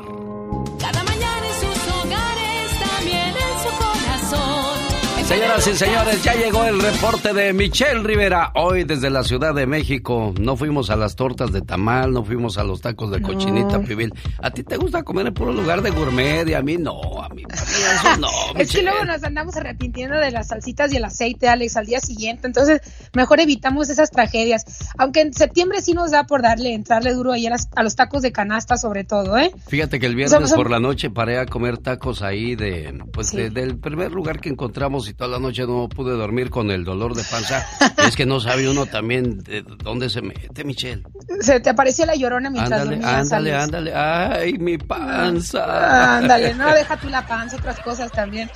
Señoras 5.30 5.68
y 5.68 5.76
señores, 5.76 6.24
ya 6.24 6.34
llegó 6.34 6.64
el 6.66 6.82
reporte 6.82 7.34
de 7.36 7.54
Michelle 7.54 8.02
Rivera. 8.02 8.52
Hoy 8.56 8.84
desde 8.84 9.12
la 9.12 9.24
Ciudad 9.24 9.54
de 9.54 9.68
México. 9.68 10.34
No 10.42 10.58
fuimos 10.58 10.90
a 10.90 10.96
las 10.96 11.16
tortas 11.16 11.52
de 11.52 11.62
tamal, 11.62 12.12
no 12.12 12.24
fuimos 12.26 12.58
a 12.58 12.64
los 12.64 12.82
tacos 12.82 13.12
de 13.12 13.22
cochinita 13.22 13.78
No. 13.78 13.84
pibil. 13.84 14.12
¿A 14.42 14.50
ti 14.50 14.64
te 14.64 14.78
gusta 14.78 15.04
comer 15.04 15.28
en 15.28 15.36
puro 15.36 15.54
lugar 15.54 15.84
de 15.84 15.92
gourmet? 15.92 16.48
Y 16.50 16.56
a 16.56 16.64
mí 16.64 16.78
no, 16.78 17.00
a 17.22 17.30
mí, 17.30 17.44
a 17.44 17.48
mí 17.48 17.54
eso 17.54 18.18
no. 18.20 18.28
Es 18.60 18.72
que 18.72 18.82
luego 18.82 19.06
nos 19.06 19.24
andamos 19.24 19.56
arrepintiendo 19.56 20.18
de 20.18 20.32
las 20.32 20.48
salsitas 20.48 20.92
y 20.94 20.98
el 20.98 21.06
aceite, 21.06 21.48
Alex, 21.48 21.78
al 21.78 21.86
día 21.86 22.00
siguiente. 22.00 22.48
Entonces, 22.48 22.82
mejor 23.14 23.40
evitamos 23.40 23.92
esas 23.92 24.10
tragedias. 24.10 24.66
Aunque 24.98 25.22
en 25.22 25.34
septiembre 25.36 25.84
sí 25.84 25.94
nos 25.94 26.10
da 26.10 26.24
por 26.24 26.42
darle, 26.42 26.74
entrarle 26.74 27.14
duro 27.14 27.34
ahí 27.34 27.46
a, 27.46 27.52
las- 27.52 27.70
a 27.76 27.84
los 27.84 27.96
tacos 27.96 28.24
de 28.24 28.32
canasta, 28.32 28.78
sobre 28.78 29.04
todo, 29.04 29.38
¿eh? 29.38 29.52
Fíjate 29.68 30.00
que 30.00 30.08
el 30.08 30.16
viernes 30.16 30.52
por 30.54 30.72
la 30.72 30.80
noche 30.80 31.12
paré 31.12 31.38
a 31.38 31.46
comer 31.46 31.78
tacos 31.78 32.24
ahí 32.24 32.56
de, 32.56 32.98
pues 33.14 33.32
de- 33.32 33.52
del 33.52 33.78
primer 33.78 34.12
lugar 34.12 34.40
que 34.42 34.50
encontramos 34.50 35.08
y 35.08 35.19
toda 35.20 35.32
la 35.32 35.40
noche 35.40 35.68
no 35.68 35.90
pude 35.90 36.14
dormir 36.14 36.50
con 36.50 36.72
el 36.72 36.86
dolor 36.86 37.14
de 37.14 37.24
panza. 37.30 37.68
es 38.08 38.16
que 38.16 38.26
no 38.26 38.40
sabe 38.40 38.70
uno 38.70 38.86
también 38.86 39.44
de 39.44 39.64
dónde 39.64 40.10
se 40.10 40.22
mete, 40.22 40.64
Michelle. 40.64 41.04
Se 41.42 41.60
te 41.60 41.70
apareció 41.70 42.06
la 42.06 42.16
llorona 42.16 42.50
mientras 42.50 42.84
Ándale, 42.84 43.02
dormías, 43.02 43.32
ándale, 43.32 43.54
ándale. 43.54 43.94
Ay, 43.94 44.54
mi 44.58 44.78
panza. 44.78 46.20
Ándale, 46.20 46.54
no, 46.54 46.74
deja 46.74 46.96
tú 46.96 47.10
la 47.10 47.28
panza, 47.28 47.58
otras 47.58 47.82
cosas 47.82 48.10
también. 48.14 48.50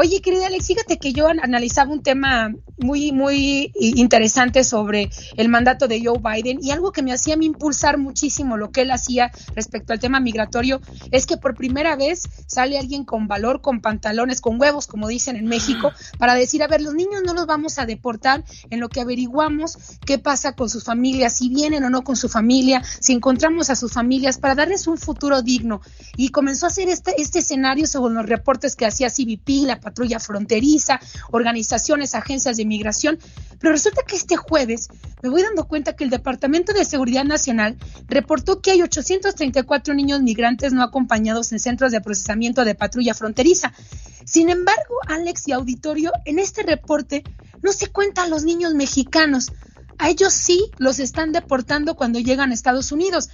Oye, 0.00 0.20
querida 0.20 0.46
Alex, 0.46 0.68
fíjate 0.68 0.98
que 0.98 1.12
yo 1.12 1.26
an- 1.26 1.40
analizaba 1.42 1.90
un 1.92 2.04
tema 2.04 2.54
muy, 2.78 3.10
muy 3.10 3.72
interesante 3.74 4.62
sobre 4.62 5.10
el 5.36 5.48
mandato 5.48 5.88
de 5.88 6.00
Joe 6.00 6.20
Biden 6.22 6.60
y 6.62 6.70
algo 6.70 6.92
que 6.92 7.02
me 7.02 7.12
hacía 7.12 7.36
impulsar 7.40 7.98
muchísimo 7.98 8.56
lo 8.56 8.70
que 8.70 8.82
él 8.82 8.92
hacía 8.92 9.32
respecto 9.56 9.92
al 9.92 9.98
tema 9.98 10.20
migratorio 10.20 10.80
es 11.10 11.26
que 11.26 11.36
por 11.36 11.56
primera 11.56 11.96
vez 11.96 12.22
sale 12.46 12.78
alguien 12.78 13.04
con 13.04 13.26
valor, 13.26 13.60
con 13.60 13.80
pantalones, 13.80 14.40
con 14.40 14.60
huevos, 14.60 14.86
como 14.86 15.08
dicen 15.08 15.34
en 15.34 15.46
México, 15.46 15.90
para 16.16 16.36
decir, 16.36 16.62
a 16.62 16.68
ver, 16.68 16.80
los 16.80 16.94
niños 16.94 17.22
no 17.26 17.34
los 17.34 17.46
vamos 17.46 17.80
a 17.80 17.84
deportar 17.84 18.44
en 18.70 18.78
lo 18.78 18.88
que 18.90 19.00
averiguamos 19.00 19.78
qué 20.06 20.20
pasa 20.20 20.52
con 20.52 20.70
sus 20.70 20.84
familias, 20.84 21.36
si 21.38 21.48
vienen 21.48 21.82
o 21.82 21.90
no 21.90 22.04
con 22.04 22.14
su 22.14 22.28
familia, 22.28 22.84
si 23.00 23.14
encontramos 23.14 23.68
a 23.68 23.74
sus 23.74 23.92
familias, 23.92 24.38
para 24.38 24.54
darles 24.54 24.86
un 24.86 24.96
futuro 24.96 25.42
digno. 25.42 25.80
Y 26.16 26.28
comenzó 26.28 26.66
a 26.66 26.68
hacer 26.68 26.88
este, 26.88 27.20
este 27.20 27.40
escenario 27.40 27.88
según 27.88 28.14
los 28.14 28.26
reportes 28.26 28.76
que 28.76 28.86
hacía 28.86 29.10
CBP, 29.10 29.66
la 29.66 29.80
patrulla 29.88 30.20
fronteriza, 30.20 31.00
organizaciones, 31.30 32.14
agencias 32.14 32.56
de 32.56 32.66
migración. 32.66 33.18
Pero 33.58 33.72
resulta 33.72 34.02
que 34.06 34.16
este 34.16 34.36
jueves 34.36 34.88
me 35.22 35.30
voy 35.30 35.42
dando 35.42 35.66
cuenta 35.66 35.96
que 35.96 36.04
el 36.04 36.10
Departamento 36.10 36.72
de 36.72 36.84
Seguridad 36.84 37.24
Nacional 37.24 37.76
reportó 38.08 38.60
que 38.60 38.70
hay 38.70 38.82
834 38.82 39.94
niños 39.94 40.20
migrantes 40.20 40.72
no 40.72 40.82
acompañados 40.82 41.52
en 41.52 41.58
centros 41.58 41.90
de 41.90 42.00
procesamiento 42.00 42.64
de 42.64 42.74
patrulla 42.74 43.14
fronteriza. 43.14 43.72
Sin 44.24 44.50
embargo, 44.50 44.94
Alex 45.08 45.48
y 45.48 45.52
auditorio, 45.52 46.12
en 46.24 46.38
este 46.38 46.62
reporte 46.62 47.24
no 47.62 47.72
se 47.72 47.88
cuentan 47.88 48.30
los 48.30 48.44
niños 48.44 48.74
mexicanos. 48.74 49.50
A 49.98 50.10
ellos 50.10 50.32
sí 50.32 50.70
los 50.78 51.00
están 51.00 51.32
deportando 51.32 51.96
cuando 51.96 52.20
llegan 52.20 52.50
a 52.50 52.54
Estados 52.54 52.92
Unidos. 52.92 53.30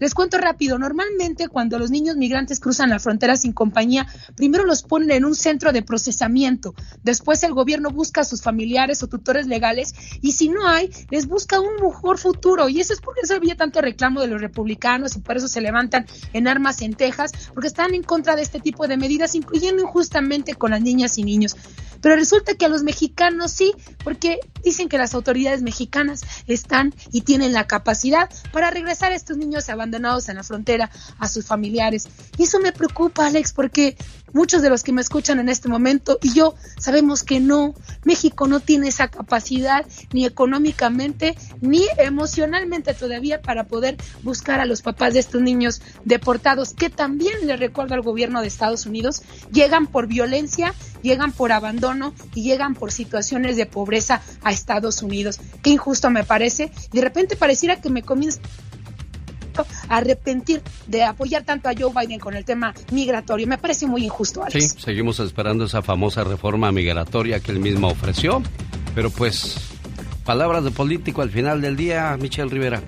Les 0.00 0.14
cuento 0.14 0.38
rápido, 0.38 0.78
normalmente 0.78 1.48
cuando 1.48 1.78
los 1.78 1.90
niños 1.90 2.16
migrantes 2.16 2.60
cruzan 2.60 2.90
la 2.90 2.98
frontera 2.98 3.36
sin 3.36 3.52
compañía, 3.52 4.06
primero 4.36 4.64
los 4.64 4.82
ponen 4.82 5.10
en 5.10 5.24
un 5.24 5.34
centro 5.34 5.72
de 5.72 5.82
procesamiento, 5.82 6.74
después 7.02 7.42
el 7.42 7.52
gobierno 7.52 7.90
busca 7.90 8.20
a 8.20 8.24
sus 8.24 8.42
familiares 8.42 9.02
o 9.02 9.08
tutores 9.08 9.46
legales 9.46 9.94
y 10.20 10.32
si 10.32 10.48
no 10.48 10.66
hay, 10.66 10.90
les 11.10 11.26
busca 11.26 11.60
un 11.60 11.74
mejor 11.82 12.18
futuro 12.18 12.68
y 12.68 12.80
eso 12.80 12.92
es 12.92 13.00
porque 13.00 13.22
eso 13.22 13.34
había 13.34 13.56
tanto 13.56 13.80
reclamo 13.80 14.20
de 14.20 14.28
los 14.28 14.40
republicanos 14.40 15.16
y 15.16 15.20
por 15.20 15.36
eso 15.36 15.48
se 15.48 15.60
levantan 15.60 16.06
en 16.32 16.48
armas 16.48 16.82
en 16.82 16.94
Texas, 16.94 17.32
porque 17.52 17.68
están 17.68 17.94
en 17.94 18.02
contra 18.02 18.36
de 18.36 18.42
este 18.42 18.60
tipo 18.60 18.86
de 18.86 18.96
medidas, 18.96 19.34
incluyendo 19.34 19.82
injustamente 19.82 20.54
con 20.54 20.70
las 20.70 20.80
niñas 20.80 21.18
y 21.18 21.24
niños. 21.24 21.56
Pero 22.00 22.16
resulta 22.16 22.54
que 22.54 22.66
a 22.66 22.68
los 22.68 22.82
mexicanos 22.82 23.52
sí, 23.52 23.72
porque 24.04 24.40
dicen 24.62 24.88
que 24.88 24.98
las 24.98 25.14
autoridades 25.14 25.62
mexicanas 25.62 26.20
están 26.46 26.94
y 27.12 27.22
tienen 27.22 27.52
la 27.52 27.66
capacidad 27.66 28.30
para 28.52 28.70
regresar 28.70 29.12
a 29.12 29.16
estos 29.16 29.36
niños 29.36 29.68
abandonados 29.68 30.28
en 30.28 30.36
la 30.36 30.42
frontera 30.42 30.90
a 31.18 31.28
sus 31.28 31.46
familiares. 31.46 32.08
Y 32.36 32.44
eso 32.44 32.60
me 32.60 32.72
preocupa, 32.72 33.26
Alex, 33.26 33.52
porque 33.52 33.96
muchos 34.32 34.62
de 34.62 34.70
los 34.70 34.82
que 34.82 34.92
me 34.92 35.00
escuchan 35.00 35.38
en 35.38 35.48
este 35.48 35.68
momento 35.68 36.18
y 36.22 36.32
yo 36.34 36.54
sabemos 36.78 37.22
que 37.22 37.40
no, 37.40 37.74
México 38.04 38.46
no 38.46 38.60
tiene 38.60 38.88
esa 38.88 39.08
capacidad 39.08 39.86
ni 40.12 40.24
económicamente 40.24 41.36
ni 41.60 41.82
emocionalmente 41.98 42.94
todavía 42.94 43.40
para 43.42 43.64
poder 43.64 43.96
buscar 44.22 44.60
a 44.60 44.66
los 44.66 44.82
papás 44.82 45.14
de 45.14 45.20
estos 45.20 45.42
niños 45.42 45.80
deportados, 46.04 46.74
que 46.74 46.90
también 46.90 47.46
le 47.46 47.56
recuerdo 47.56 47.94
al 47.94 48.02
gobierno 48.02 48.40
de 48.40 48.48
Estados 48.48 48.86
Unidos, 48.86 49.22
llegan 49.52 49.86
por 49.86 50.06
violencia, 50.06 50.74
llegan 51.02 51.32
por 51.32 51.52
abandono 51.52 52.14
y 52.34 52.42
llegan 52.42 52.74
por 52.74 52.92
situaciones 52.92 53.56
de 53.56 53.66
pobreza 53.66 54.22
a 54.42 54.52
Estados 54.52 55.02
Unidos. 55.02 55.40
Qué 55.62 55.70
injusto 55.70 56.10
me 56.10 56.24
parece. 56.24 56.70
De 56.92 57.00
repente 57.00 57.36
pareciera 57.36 57.80
que 57.80 57.90
me 57.90 58.02
comienzo 58.02 58.40
arrepentir 59.88 60.62
de 60.86 61.04
apoyar 61.04 61.44
tanto 61.44 61.68
a 61.68 61.72
Joe 61.78 61.92
Biden 61.94 62.18
con 62.20 62.34
el 62.34 62.44
tema 62.44 62.74
migratorio. 62.92 63.46
Me 63.46 63.58
parece 63.58 63.86
muy 63.86 64.04
injusto, 64.04 64.42
Sí, 64.50 64.58
Alex. 64.58 64.76
seguimos 64.78 65.18
esperando 65.20 65.64
esa 65.64 65.82
famosa 65.82 66.24
reforma 66.24 66.70
migratoria 66.72 67.40
que 67.40 67.52
él 67.52 67.60
mismo 67.60 67.88
ofreció. 67.88 68.42
Pero 68.94 69.10
pues, 69.10 69.56
palabras 70.24 70.64
de 70.64 70.70
político 70.70 71.22
al 71.22 71.30
final 71.30 71.60
del 71.60 71.76
día, 71.76 72.16
Michelle 72.20 72.50
Rivera. 72.50 72.82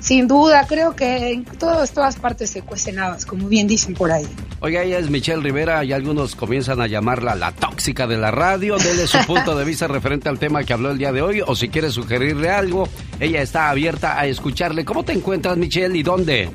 Sin 0.00 0.26
duda, 0.26 0.66
creo 0.66 0.96
que 0.96 1.32
en 1.32 1.44
todas, 1.44 1.92
todas 1.92 2.16
partes 2.16 2.50
se 2.50 2.62
cuecen 2.62 2.98
habas, 2.98 3.26
como 3.26 3.48
bien 3.48 3.66
dicen 3.66 3.94
por 3.94 4.10
ahí. 4.10 4.26
Oiga, 4.60 4.82
ella 4.82 4.98
es 4.98 5.10
Michelle 5.10 5.42
Rivera 5.42 5.84
y 5.84 5.92
algunos 5.92 6.34
comienzan 6.34 6.80
a 6.80 6.86
llamarla 6.86 7.34
la 7.34 7.52
tóxica 7.52 8.06
de 8.06 8.16
la 8.16 8.30
radio. 8.30 8.78
Dele 8.78 9.06
su 9.06 9.18
punto 9.26 9.54
de 9.54 9.64
vista 9.64 9.88
referente 9.88 10.28
al 10.28 10.38
tema 10.38 10.64
que 10.64 10.72
habló 10.72 10.90
el 10.90 10.98
día 10.98 11.12
de 11.12 11.20
hoy 11.20 11.42
o 11.46 11.54
si 11.54 11.68
quiere 11.68 11.90
sugerirle 11.90 12.48
algo, 12.48 12.88
ella 13.20 13.42
está 13.42 13.68
abierta 13.68 14.18
a 14.18 14.26
escucharle. 14.26 14.84
¿Cómo 14.86 15.04
te 15.04 15.12
encuentras, 15.12 15.58
Michelle, 15.58 15.96
y 15.96 16.02
dónde? 16.02 16.50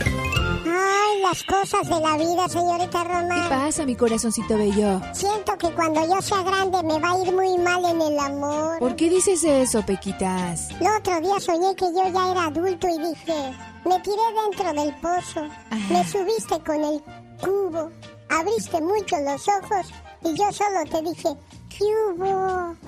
Las 1.27 1.43
cosas 1.43 1.89
de 1.89 1.99
la 1.99 2.15
vida, 2.15 2.47
señorita 2.47 3.03
Román. 3.03 3.43
¿Qué 3.43 3.49
pasa, 3.49 3.85
mi 3.85 3.97
corazoncito 3.97 4.57
bello? 4.57 5.01
Siento 5.13 5.57
que 5.57 5.73
cuando 5.73 6.07
yo 6.07 6.21
sea 6.21 6.41
grande 6.41 6.81
me 6.83 6.97
va 7.01 7.11
a 7.11 7.19
ir 7.19 7.33
muy 7.33 7.57
mal 7.57 7.83
en 7.83 8.01
el 8.01 8.17
amor. 8.17 8.79
¿Por 8.79 8.95
qué 8.95 9.09
dices 9.09 9.43
eso, 9.43 9.85
Pequitas? 9.85 10.69
El 10.79 10.87
otro 10.87 11.19
día 11.19 11.37
soñé 11.41 11.75
que 11.75 11.87
yo 11.87 12.03
ya 12.13 12.31
era 12.31 12.45
adulto 12.45 12.87
y 12.87 13.09
dije, 13.09 13.53
me 13.83 13.99
tiré 13.99 14.21
dentro 14.41 14.81
del 14.81 14.95
pozo, 15.01 15.41
me 15.89 16.05
subiste 16.05 16.63
con 16.65 16.81
el 16.81 17.03
cubo, 17.41 17.91
abriste 18.29 18.79
mucho 18.79 19.17
los 19.19 19.45
ojos 19.49 19.91
y 20.23 20.33
yo 20.33 20.49
solo 20.53 20.85
te 20.89 21.01
dije, 21.01 21.29
¿qué 21.77 21.85
hubo? 21.85 22.75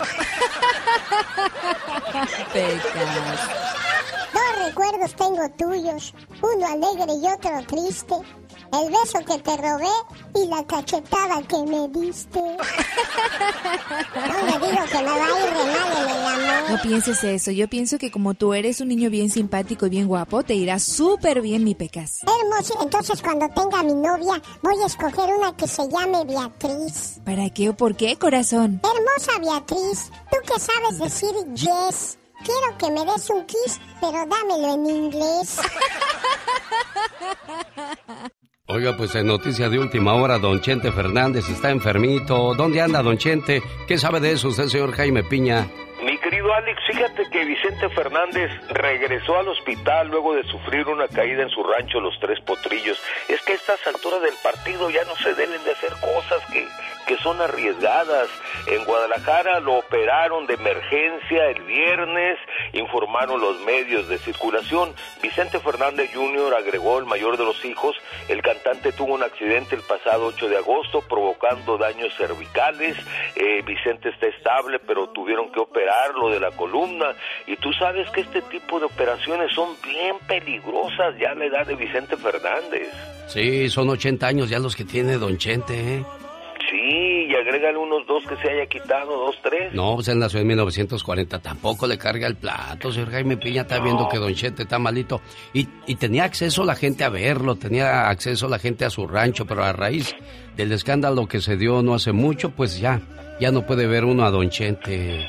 Pecas. 2.54 3.40
Dos 4.34 4.66
recuerdos 4.66 5.16
tengo 5.16 5.50
tuyos, 5.58 6.14
uno 6.42 6.68
alegre 6.68 7.14
y 7.14 7.28
otro 7.28 7.62
triste. 7.68 8.16
El 8.72 8.92
beso 8.92 9.18
que 9.26 9.40
te 9.40 9.58
robé 9.58 9.90
y 10.36 10.46
la 10.48 10.64
cachetada 10.64 11.42
que 11.48 11.58
me 11.64 11.88
diste. 11.90 12.40
No 12.40 12.56
me 14.46 14.60
digo 14.68 14.84
que 14.92 14.98
me 14.98 15.04
va 15.04 15.26
a 15.26 15.30
ir 15.30 15.54
de 15.54 15.66
mal 15.66 15.92
en 15.98 16.10
el 16.10 16.26
amor. 16.26 16.70
No 16.70 16.76
pienses 16.82 17.24
eso. 17.24 17.50
Yo 17.52 17.68
pienso 17.68 17.98
que 17.98 18.12
como 18.12 18.36
tú 18.36 18.54
eres 18.54 18.80
un 18.80 18.90
niño 18.90 19.10
bien 19.10 19.32
simpático 19.32 19.88
y 19.88 19.90
bien 19.90 20.08
guapo, 20.08 20.44
te 20.44 20.54
irá 20.54 20.78
súper 20.80 21.42
bien, 21.42 21.64
mi 21.64 21.74
Pecas. 21.74 22.20
Hermoso, 22.24 22.78
entonces 22.82 23.22
cuando 23.22 23.48
tenga 23.50 23.82
mi 23.84 23.94
novia 23.94 24.42
voy 24.62 24.76
a 24.84 24.86
escoger 24.86 25.34
una 25.34 25.56
que 25.56 25.68
se 25.68 25.88
llame 25.90 26.24
Beatriz. 26.26 27.20
¿Para 27.26 27.50
qué 27.50 27.70
o 27.70 27.74
por 27.76 27.96
qué, 27.96 28.18
corazón? 28.18 28.82
Hermosa 28.84 29.40
Beatriz, 29.40 30.12
tú 30.32 30.38
que 30.46 30.60
sabes 30.60 31.00
decir 31.00 31.34
yes. 31.56 32.18
Quiero 32.44 32.78
que 32.78 32.92
me 32.92 33.04
des 33.12 33.30
un 33.30 33.46
kiss, 33.46 33.80
pero 34.00 34.26
dámelo 34.26 34.74
en 34.76 34.86
inglés. 34.86 35.58
Oiga, 38.72 38.96
pues 38.96 39.16
en 39.16 39.26
noticia 39.26 39.68
de 39.68 39.80
última 39.80 40.14
hora, 40.14 40.38
don 40.38 40.62
Chente 40.62 40.92
Fernández 40.92 41.50
está 41.50 41.72
enfermito. 41.72 42.54
¿Dónde 42.54 42.80
anda 42.80 43.02
don 43.02 43.18
Chente? 43.18 43.64
¿Qué 43.88 43.98
sabe 43.98 44.20
de 44.20 44.34
eso 44.34 44.50
usted, 44.50 44.66
señor 44.66 44.92
Jaime 44.92 45.24
Piña? 45.24 45.66
Mi 46.04 46.16
querido 46.20 46.54
Alex, 46.54 46.80
fíjate 46.88 47.28
que 47.32 47.46
Vicente 47.46 47.90
Fernández 47.90 48.52
regresó 48.70 49.40
al 49.40 49.48
hospital 49.48 50.10
luego 50.10 50.36
de 50.36 50.44
sufrir 50.44 50.88
una 50.88 51.08
caída 51.08 51.42
en 51.42 51.50
su 51.50 51.64
rancho 51.64 52.00
Los 52.00 52.14
Tres 52.20 52.40
Potrillos. 52.42 53.02
Es 53.28 53.42
que 53.42 53.54
a 53.54 53.56
estas 53.56 53.88
alturas 53.88 54.22
del 54.22 54.36
partido 54.44 54.92
ya 54.92 55.04
no 55.06 55.16
se 55.16 55.34
deben 55.34 55.64
de 55.64 55.72
hacer 55.72 55.90
cosas 56.00 56.40
que, 56.54 56.68
que 57.10 57.18
son 57.18 57.42
arriesgadas. 57.42 58.30
En 58.68 58.86
Guadalajara 58.86 59.60
lo 59.62 59.80
operaron 59.80 60.46
de 60.46 60.54
emergencia 60.54 61.50
el 61.50 61.64
viernes, 61.64 62.38
informaron 62.74 63.42
los 63.42 63.60
medios 63.62 64.08
de 64.08 64.20
circulación. 64.20 64.94
Vicente 65.20 65.60
Fernández 65.60 66.12
Jr. 66.14 66.54
agregó 66.54 67.00
el 67.00 67.06
mayor 67.06 67.36
de 67.38 67.46
los 67.46 67.66
hijos. 67.66 67.96
El 68.28 68.44
cantante 68.44 68.92
tuvo 68.92 69.16
un 69.16 69.24
accidente 69.24 69.74
el 69.74 69.82
pasado 69.82 70.28
8 70.28 70.50
de 70.50 70.58
agosto 70.58 71.02
provocando 71.02 71.80
daños 71.80 72.14
cervicales. 72.16 72.96
Eh, 73.36 73.64
Vicente 73.66 74.10
está 74.10 74.28
estable, 74.28 74.78
pero 74.78 75.10
tuvieron 75.10 75.52
que 75.52 75.62
operarlo 75.62 76.30
de 76.30 76.40
la 76.40 76.52
columna. 76.52 77.16
Y 77.48 77.56
tú 77.56 77.74
sabes 77.74 78.08
que 78.12 78.22
este 78.22 78.44
tipo 78.44 78.80
de 78.80 78.86
operaciones 78.86 79.52
son 79.56 79.76
bien 79.82 80.16
peligrosas 80.28 81.18
ya 81.20 81.32
a 81.32 81.36
la 81.36 81.46
edad 81.46 81.66
de 81.66 81.74
Vicente 81.74 82.16
Fernández. 82.18 82.88
Sí, 83.26 83.68
son 83.70 83.90
80 83.90 84.28
años 84.28 84.48
ya 84.48 84.60
los 84.60 84.76
que 84.76 84.86
tiene 84.86 85.18
don 85.18 85.40
Chente, 85.40 85.96
¿eh? 85.96 86.06
Sí, 86.70 87.26
y 87.28 87.36
agrégale 87.36 87.78
unos 87.78 88.06
dos 88.06 88.24
que 88.28 88.36
se 88.38 88.50
haya 88.52 88.66
quitado, 88.68 89.18
dos, 89.18 89.36
tres. 89.42 89.74
No, 89.74 89.96
pues 89.96 90.08
él 90.10 90.20
nació 90.20 90.40
en 90.40 90.48
1940. 90.48 91.40
Tampoco 91.40 91.88
le 91.88 91.98
carga 91.98 92.28
el 92.28 92.36
plato. 92.36 92.92
Señor 92.92 93.12
Jaime 93.12 93.38
Piña 93.38 93.62
está 93.62 93.80
viendo 93.80 94.08
que 94.08 94.18
Don 94.18 94.34
Chete 94.36 94.64
está 94.64 94.78
malito. 94.78 95.22
Y, 95.54 95.68
y 95.88 95.96
tenía 95.96 96.26
acceso 96.26 96.64
la 96.64 96.76
gente 96.76 97.04
a 97.04 97.10
verlo, 97.10 97.56
tenía 97.56 98.10
acceso 98.10 98.48
la 98.48 98.60
gente 98.60 98.86
a 98.86 98.90
su 98.90 99.08
rancho, 99.08 99.46
pero 99.46 99.64
a 99.64 99.74
raíz 99.74 100.16
del 100.56 100.72
escándalo 100.72 101.28
que 101.28 101.42
se 101.42 101.58
dio 101.58 101.82
no 101.82 101.96
hace 101.96 102.12
mucho, 102.12 102.52
pues 102.52 102.80
ya, 102.80 103.02
ya 103.40 103.52
no 103.52 103.66
puede 103.66 103.88
ver 103.88 104.06
uno 104.06 104.26
a 104.26 104.30
Don 104.30 104.50
Chente. 104.50 105.28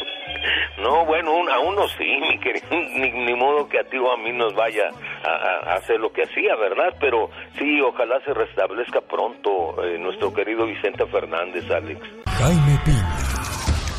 No, 0.83 1.05
bueno, 1.05 1.35
un- 1.37 1.49
a 1.51 1.59
uno 1.61 1.87
sí, 1.99 2.05
mi 2.21 2.39
querido. 2.39 2.67
Ni, 2.71 3.11
ni 3.11 3.35
modo 3.35 3.69
que 3.69 3.79
a 3.81 3.85
ti 3.85 3.97
o 3.99 4.13
a 4.13 4.17
mí 4.17 4.33
nos 4.33 4.55
vaya 4.55 4.85
a, 5.25 5.29
a- 5.31 5.73
a 5.73 5.77
hacer 5.77 5.99
lo 6.01 6.13
que 6.13 6.23
hacía, 6.23 6.55
¿verdad? 6.57 6.95
Pero 7.01 7.31
sí, 7.59 7.81
ojalá 7.81 8.21
se 8.25 8.33
restablezca 8.35 9.01
pronto 9.01 9.83
eh, 9.85 9.99
nuestro 9.99 10.33
querido 10.33 10.67
Vicente 10.67 11.05
Fernández, 11.07 11.65
Alex. 11.71 12.01
Jaime 12.27 12.79
Piña, 12.85 13.19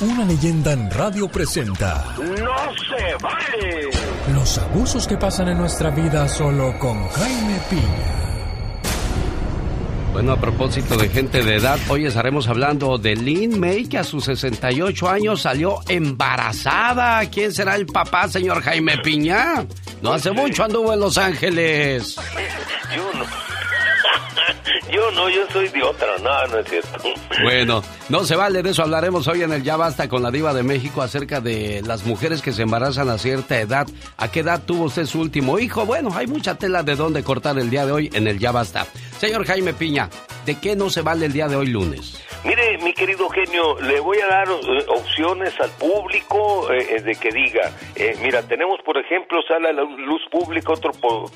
una 0.02 0.26
leyenda 0.26 0.74
en 0.74 0.90
radio 0.90 1.28
presenta 1.30 2.04
¡No 2.18 2.58
se 2.76 3.16
vale! 3.22 3.90
los 4.34 4.58
abusos 4.58 5.08
que 5.08 5.18
pasan 5.18 5.50
en 5.50 5.58
nuestra 5.60 5.90
vida 5.92 6.28
solo 6.28 6.74
con 6.80 7.08
Jaime 7.10 7.60
Piña. 7.70 8.41
Bueno, 10.12 10.34
a 10.34 10.38
propósito 10.38 10.98
de 10.98 11.08
gente 11.08 11.42
de 11.42 11.56
edad, 11.56 11.80
hoy 11.88 12.06
estaremos 12.06 12.48
hablando 12.50 12.98
de 12.98 13.16
Lynn 13.16 13.58
May, 13.60 13.86
que 13.86 13.98
a 13.98 14.04
sus 14.04 14.26
68 14.26 15.10
años 15.10 15.42
salió 15.42 15.80
embarazada. 15.88 17.26
¿Quién 17.30 17.54
será 17.54 17.76
el 17.78 17.86
papá, 17.86 18.28
señor 18.28 18.62
Jaime 18.62 18.98
Piña? 18.98 19.66
No 20.02 20.12
hace 20.12 20.32
mucho 20.32 20.66
anduvo 20.66 20.94
en 20.94 21.00
Los 21.00 21.18
Ángeles. 21.18 22.18
Yo 22.94 23.14
no. 23.18 23.26
Yo 24.92 25.10
no, 25.12 25.30
yo 25.30 25.46
soy 25.52 25.70
de 25.70 25.82
otra, 25.84 26.08
no, 26.22 26.48
no 26.48 26.60
es 26.60 26.70
cierto. 26.70 26.90
Bueno, 27.44 27.82
no 28.10 28.24
se 28.26 28.36
vale, 28.36 28.62
de 28.62 28.72
eso 28.72 28.84
hablaremos 28.84 29.28
hoy 29.28 29.42
en 29.44 29.54
el 29.54 29.64
Ya 29.64 29.78
Basta 29.78 30.08
con 30.10 30.22
la 30.22 30.32
Diva 30.32 30.54
de 30.54 30.64
México 30.64 31.02
acerca 31.02 31.40
de 31.40 31.82
las 31.86 32.06
mujeres 32.06 32.42
que 32.42 32.52
se 32.52 32.64
embarazan 32.64 33.10
a 33.10 33.18
cierta 33.18 33.60
edad. 33.60 33.88
¿A 34.18 34.30
qué 34.30 34.42
edad 34.42 34.62
tuvo 34.66 34.86
usted 34.86 35.06
su 35.06 35.20
último 35.22 35.58
hijo? 35.60 35.86
Bueno, 35.86 36.10
hay 36.14 36.28
mucha 36.28 36.56
tela 36.56 36.84
de 36.84 36.96
dónde 36.96 37.24
cortar 37.24 37.58
el 37.58 37.70
día 37.70 37.86
de 37.86 37.92
hoy 37.94 38.10
en 38.14 38.28
el 38.28 38.38
Ya 38.38 38.52
Basta. 38.52 38.86
Señor 39.18 39.46
Jaime 39.46 39.74
Piña, 39.74 40.10
¿de 40.46 40.60
qué 40.60 40.76
no 40.76 40.90
se 40.90 41.02
vale 41.02 41.26
el 41.28 41.34
día 41.34 41.48
de 41.48 41.56
hoy 41.56 41.68
lunes? 41.68 42.22
Mire, 42.44 42.78
mi 42.80 42.92
querido 42.94 43.30
genio, 43.30 43.80
le 43.82 44.00
voy 44.00 44.18
a 44.20 44.26
dar 44.28 44.48
eh, 44.50 44.86
opciones 44.90 45.54
al 45.60 45.70
público 45.72 46.72
eh, 46.74 46.96
eh, 46.98 47.02
de 47.04 47.16
que 47.16 47.30
diga, 47.30 47.72
eh, 47.96 48.18
mira, 48.22 48.42
tenemos 48.42 48.80
por 48.84 48.98
ejemplo, 48.98 49.40
sale 49.48 49.70
a 49.70 49.74
la 49.74 49.84
luz 49.84 50.22
pública 50.32 50.74
otro 50.74 50.92
po- 50.92 51.32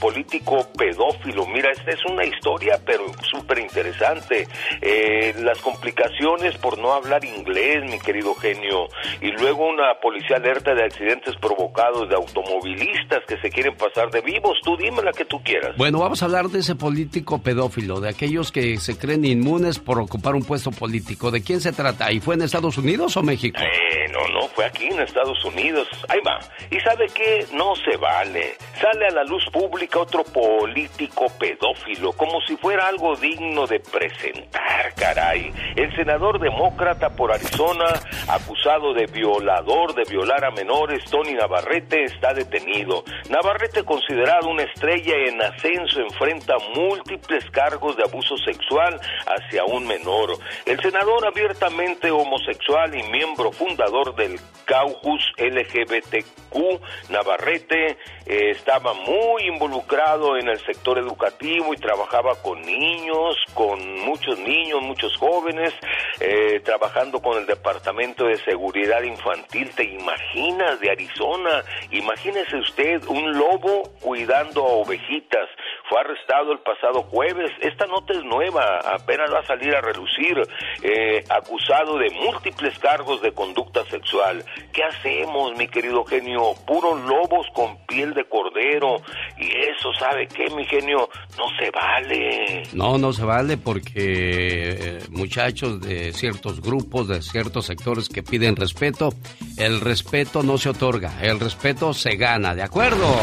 político 0.00 0.66
pedófilo, 0.76 1.46
mira, 1.46 1.70
esta 1.70 1.92
es 1.92 2.04
una 2.06 2.24
historia 2.24 2.41
pero 2.84 3.04
súper 3.30 3.58
interesante, 3.58 4.46
Eh, 4.80 5.34
las 5.38 5.58
complicaciones 5.58 6.56
por 6.58 6.76
no 6.78 6.92
hablar 6.92 7.24
inglés, 7.24 7.84
mi 7.90 7.98
querido 7.98 8.34
genio, 8.34 8.88
y 9.20 9.30
luego 9.30 9.68
una 9.68 9.94
policía 10.00 10.36
alerta 10.36 10.74
de 10.74 10.84
accidentes 10.84 11.36
provocados 11.36 12.08
de 12.08 12.16
automovilistas 12.16 13.20
que 13.28 13.36
se 13.38 13.50
quieren 13.50 13.76
pasar 13.76 14.10
de 14.10 14.20
vivos, 14.20 14.58
tú 14.64 14.76
dime 14.76 15.02
la 15.02 15.12
que 15.12 15.24
tú 15.24 15.40
quieras. 15.42 15.76
Bueno, 15.76 16.00
vamos 16.00 16.22
a 16.22 16.26
hablar 16.26 16.46
de 16.48 16.60
ese 16.60 16.74
político 16.74 17.42
pedófilo, 17.42 18.00
de 18.00 18.08
aquellos 18.08 18.50
que 18.50 18.78
se 18.78 18.98
creen 18.98 19.24
inmunes 19.24 19.78
por 19.78 19.98
ocupar 20.00 20.34
un 20.34 20.44
puesto 20.44 20.70
político. 20.70 21.30
¿De 21.30 21.42
quién 21.42 21.60
se 21.60 21.72
trata? 21.72 22.10
¿Y 22.10 22.20
fue 22.20 22.34
en 22.34 22.42
Estados 22.42 22.76
Unidos 22.78 23.16
o 23.16 23.22
México? 23.22 23.60
Eh, 23.60 24.08
no, 24.10 24.40
no, 24.40 24.48
fue 24.48 24.64
aquí 24.64 24.86
en 24.86 25.00
Estados 25.00 25.44
Unidos. 25.44 25.88
Ahí 26.08 26.20
va. 26.26 26.38
¿Y 26.70 26.80
sabe 26.80 27.06
qué? 27.14 27.46
No 27.52 27.74
se 27.76 27.96
vale. 27.96 28.56
Sale 28.80 29.06
a 29.06 29.10
la 29.10 29.24
luz 29.24 29.44
pública 29.52 30.00
otro 30.00 30.24
político 30.24 31.26
pedófilo, 31.38 32.12
como 32.12 32.31
si 32.40 32.56
fuera 32.56 32.86
algo 32.86 33.16
digno 33.16 33.66
de 33.66 33.80
presentar, 33.80 34.94
caray. 34.94 35.52
El 35.76 35.94
senador 35.94 36.40
demócrata 36.40 37.10
por 37.10 37.32
Arizona, 37.32 37.86
acusado 38.28 38.94
de 38.94 39.06
violador, 39.06 39.94
de 39.94 40.04
violar 40.04 40.44
a 40.44 40.50
menores, 40.50 41.04
Tony 41.10 41.34
Navarrete, 41.34 42.04
está 42.04 42.32
detenido. 42.32 43.04
Navarrete, 43.28 43.84
considerado 43.84 44.48
una 44.48 44.62
estrella 44.62 45.14
en 45.26 45.42
ascenso, 45.42 46.00
enfrenta 46.00 46.54
múltiples 46.74 47.44
cargos 47.50 47.96
de 47.96 48.04
abuso 48.04 48.36
sexual 48.38 49.00
hacia 49.26 49.64
un 49.64 49.86
menor. 49.86 50.38
El 50.66 50.80
senador 50.80 51.26
abiertamente 51.26 52.10
homosexual 52.10 52.94
y 52.94 53.02
miembro 53.10 53.52
fundador 53.52 54.14
del 54.14 54.38
caucus 54.64 55.32
LGBTQ, 55.36 56.80
Navarrete, 57.10 57.98
eh, 58.26 58.50
estaba 58.50 58.94
muy 58.94 59.48
involucrado 59.48 60.36
en 60.36 60.48
el 60.48 60.58
sector 60.64 60.98
educativo 60.98 61.74
y 61.74 61.76
trabajaba 62.12 62.42
con 62.42 62.60
niños, 62.60 63.36
con 63.54 64.00
muchos 64.00 64.38
niños, 64.38 64.82
muchos 64.82 65.16
jóvenes, 65.16 65.72
eh, 66.20 66.60
trabajando 66.62 67.20
con 67.22 67.38
el 67.38 67.46
Departamento 67.46 68.26
de 68.26 68.36
Seguridad 68.36 69.02
Infantil. 69.02 69.70
¿Te 69.74 69.84
imaginas 69.84 70.78
de 70.80 70.90
Arizona? 70.90 71.64
Imagínese 71.90 72.56
usted 72.58 73.02
un 73.08 73.32
lobo 73.32 73.94
cuidando 74.00 74.62
a 74.62 74.72
ovejitas. 74.72 75.48
Fue 75.92 76.00
arrestado 76.00 76.52
el 76.52 76.58
pasado 76.60 77.02
jueves. 77.02 77.50
Esta 77.60 77.86
nota 77.86 78.14
es 78.14 78.24
nueva, 78.24 78.78
apenas 78.78 79.30
va 79.30 79.40
a 79.40 79.46
salir 79.46 79.74
a 79.76 79.82
relucir. 79.82 80.40
eh, 80.82 81.22
acusado 81.28 81.98
de 81.98 82.08
múltiples 82.10 82.78
cargos 82.78 83.20
de 83.20 83.32
conducta 83.32 83.84
sexual. 83.90 84.42
¿Qué 84.72 84.82
hacemos, 84.82 85.54
mi 85.58 85.68
querido 85.68 86.02
genio? 86.04 86.54
Puros 86.66 86.98
lobos 87.02 87.46
con 87.52 87.76
piel 87.86 88.14
de 88.14 88.24
cordero. 88.24 89.02
Y 89.36 89.48
eso, 89.48 89.92
¿sabe 89.98 90.26
qué, 90.28 90.48
mi 90.56 90.64
genio? 90.64 91.10
No 91.36 91.44
se 91.58 91.70
vale. 91.70 92.62
No, 92.72 92.96
no 92.96 93.12
se 93.12 93.24
vale 93.26 93.58
porque 93.58 93.92
eh, 93.96 94.98
muchachos 95.10 95.82
de 95.82 96.14
ciertos 96.14 96.62
grupos, 96.62 97.08
de 97.08 97.20
ciertos 97.20 97.66
sectores 97.66 98.08
que 98.08 98.22
piden 98.22 98.56
respeto, 98.56 99.10
el 99.58 99.82
respeto 99.82 100.42
no 100.42 100.56
se 100.56 100.70
otorga, 100.70 101.12
el 101.20 101.38
respeto 101.38 101.92
se 101.92 102.16
gana, 102.16 102.54
¿de 102.54 102.62
acuerdo? 102.62 103.14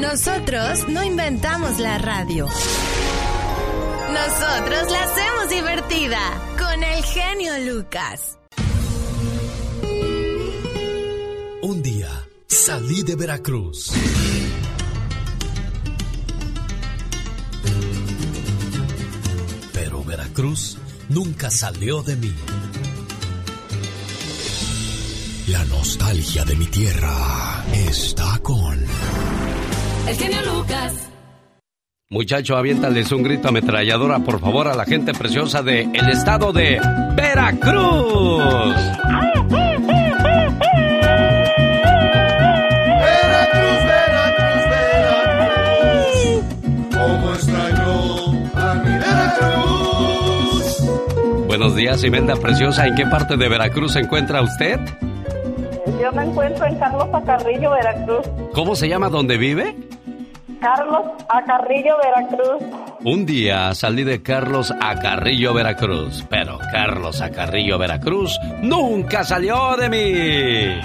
Nosotros 0.00 0.88
no 0.88 1.02
inventamos 1.02 1.78
la 1.78 1.98
radio. 1.98 2.46
Nosotros 4.12 4.90
la 4.90 5.02
hacemos 5.04 5.48
divertida 5.50 6.18
con 6.58 6.82
el 6.82 7.02
genio 7.04 7.72
Lucas. 7.72 8.38
Un 11.62 11.82
día 11.82 12.08
salí 12.46 13.02
de 13.02 13.16
Veracruz. 13.16 13.90
Pero 19.72 20.04
Veracruz 20.04 20.78
nunca 21.08 21.50
salió 21.50 22.02
de 22.02 22.16
mí. 22.16 22.34
La 25.48 25.64
nostalgia 25.64 26.44
de 26.44 26.56
mi 26.56 26.66
tierra 26.66 27.64
está 27.72 28.38
con 28.38 28.78
El 30.08 30.16
genio 30.16 30.38
Lucas. 30.42 31.08
Muchacho, 32.10 32.56
aviéntales 32.56 33.10
un 33.12 33.22
grito 33.22 33.48
ametralladora, 33.48 34.18
por 34.18 34.38
favor, 34.40 34.68
a 34.68 34.74
la 34.74 34.84
gente 34.84 35.14
preciosa 35.14 35.62
de 35.62 35.88
el 35.94 36.08
estado 36.10 36.52
de 36.52 36.78
Veracruz. 37.16 38.74
Veracruz, 43.00 43.78
Veracruz, 43.86 44.64
Veracruz. 45.40 46.44
Como 46.92 47.32
extraño 47.32 48.50
a 48.54 48.74
mi 48.74 48.98
Veracruz. 48.98 50.66
Buenos 51.46 51.74
días, 51.76 52.04
Imelda 52.04 52.36
Preciosa. 52.36 52.86
¿En 52.86 52.94
qué 52.94 53.06
parte 53.06 53.36
de 53.38 53.48
Veracruz 53.48 53.92
se 53.94 54.00
encuentra 54.00 54.42
usted? 54.42 54.78
Yo 55.86 56.12
me 56.12 56.24
encuentro 56.24 56.66
en 56.66 56.78
Carlos 56.78 57.08
Acarrillo, 57.12 57.70
Veracruz. 57.70 58.26
¿Cómo 58.54 58.76
se 58.76 58.88
llama 58.88 59.08
donde 59.08 59.36
vive? 59.36 59.76
Carlos 60.60 61.02
Acarrillo, 61.28 61.96
Veracruz. 62.02 62.62
Un 63.04 63.26
día 63.26 63.74
salí 63.74 64.04
de 64.04 64.22
Carlos 64.22 64.72
a 64.80 65.00
Carrillo, 65.00 65.52
Veracruz, 65.54 66.24
pero 66.30 66.58
Carlos 66.70 67.20
a 67.20 67.30
Carrillo, 67.30 67.78
Veracruz 67.78 68.38
nunca 68.62 69.24
salió 69.24 69.76
de 69.76 69.88
mí. 69.88 70.80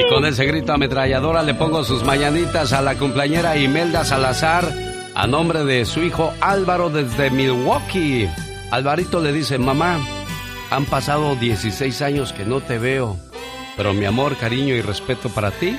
Y 0.00 0.08
con 0.08 0.24
ese 0.24 0.46
grito 0.46 0.72
ametralladora 0.72 1.42
le 1.42 1.52
pongo 1.52 1.84
sus 1.84 2.02
mañanitas 2.04 2.72
a 2.72 2.80
la 2.80 2.94
cumpleañera 2.94 3.58
Imelda 3.58 4.02
Salazar 4.04 4.91
a 5.14 5.26
nombre 5.26 5.64
de 5.64 5.84
su 5.84 6.02
hijo 6.02 6.32
Álvaro 6.40 6.90
desde 6.90 7.30
Milwaukee. 7.30 8.28
Alvarito 8.70 9.20
le 9.20 9.32
dice, 9.32 9.58
mamá, 9.58 10.00
han 10.70 10.86
pasado 10.86 11.36
16 11.36 12.02
años 12.02 12.32
que 12.32 12.44
no 12.44 12.60
te 12.60 12.78
veo, 12.78 13.16
pero 13.76 13.92
mi 13.92 14.06
amor, 14.06 14.36
cariño 14.36 14.74
y 14.74 14.80
respeto 14.80 15.28
para 15.28 15.50
ti 15.50 15.76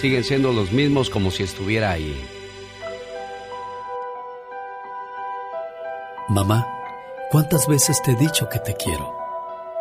siguen 0.00 0.24
siendo 0.24 0.52
los 0.52 0.72
mismos 0.72 1.08
como 1.08 1.30
si 1.30 1.42
estuviera 1.42 1.90
ahí. 1.90 2.14
Mamá, 6.28 6.66
¿cuántas 7.30 7.66
veces 7.66 8.02
te 8.02 8.12
he 8.12 8.16
dicho 8.16 8.48
que 8.48 8.58
te 8.58 8.74
quiero? 8.74 9.14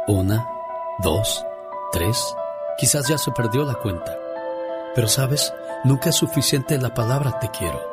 Una, 0.08 0.48
dos, 1.00 1.46
tres, 1.92 2.36
quizás 2.78 3.08
ya 3.08 3.18
se 3.18 3.32
perdió 3.32 3.66
la 3.66 3.76
cuenta. 3.76 4.18
Pero 4.94 5.08
sabes, 5.08 5.54
nunca 5.84 6.10
es 6.10 6.16
suficiente 6.16 6.78
la 6.78 6.94
palabra 6.94 7.40
te 7.40 7.50
quiero. 7.50 7.93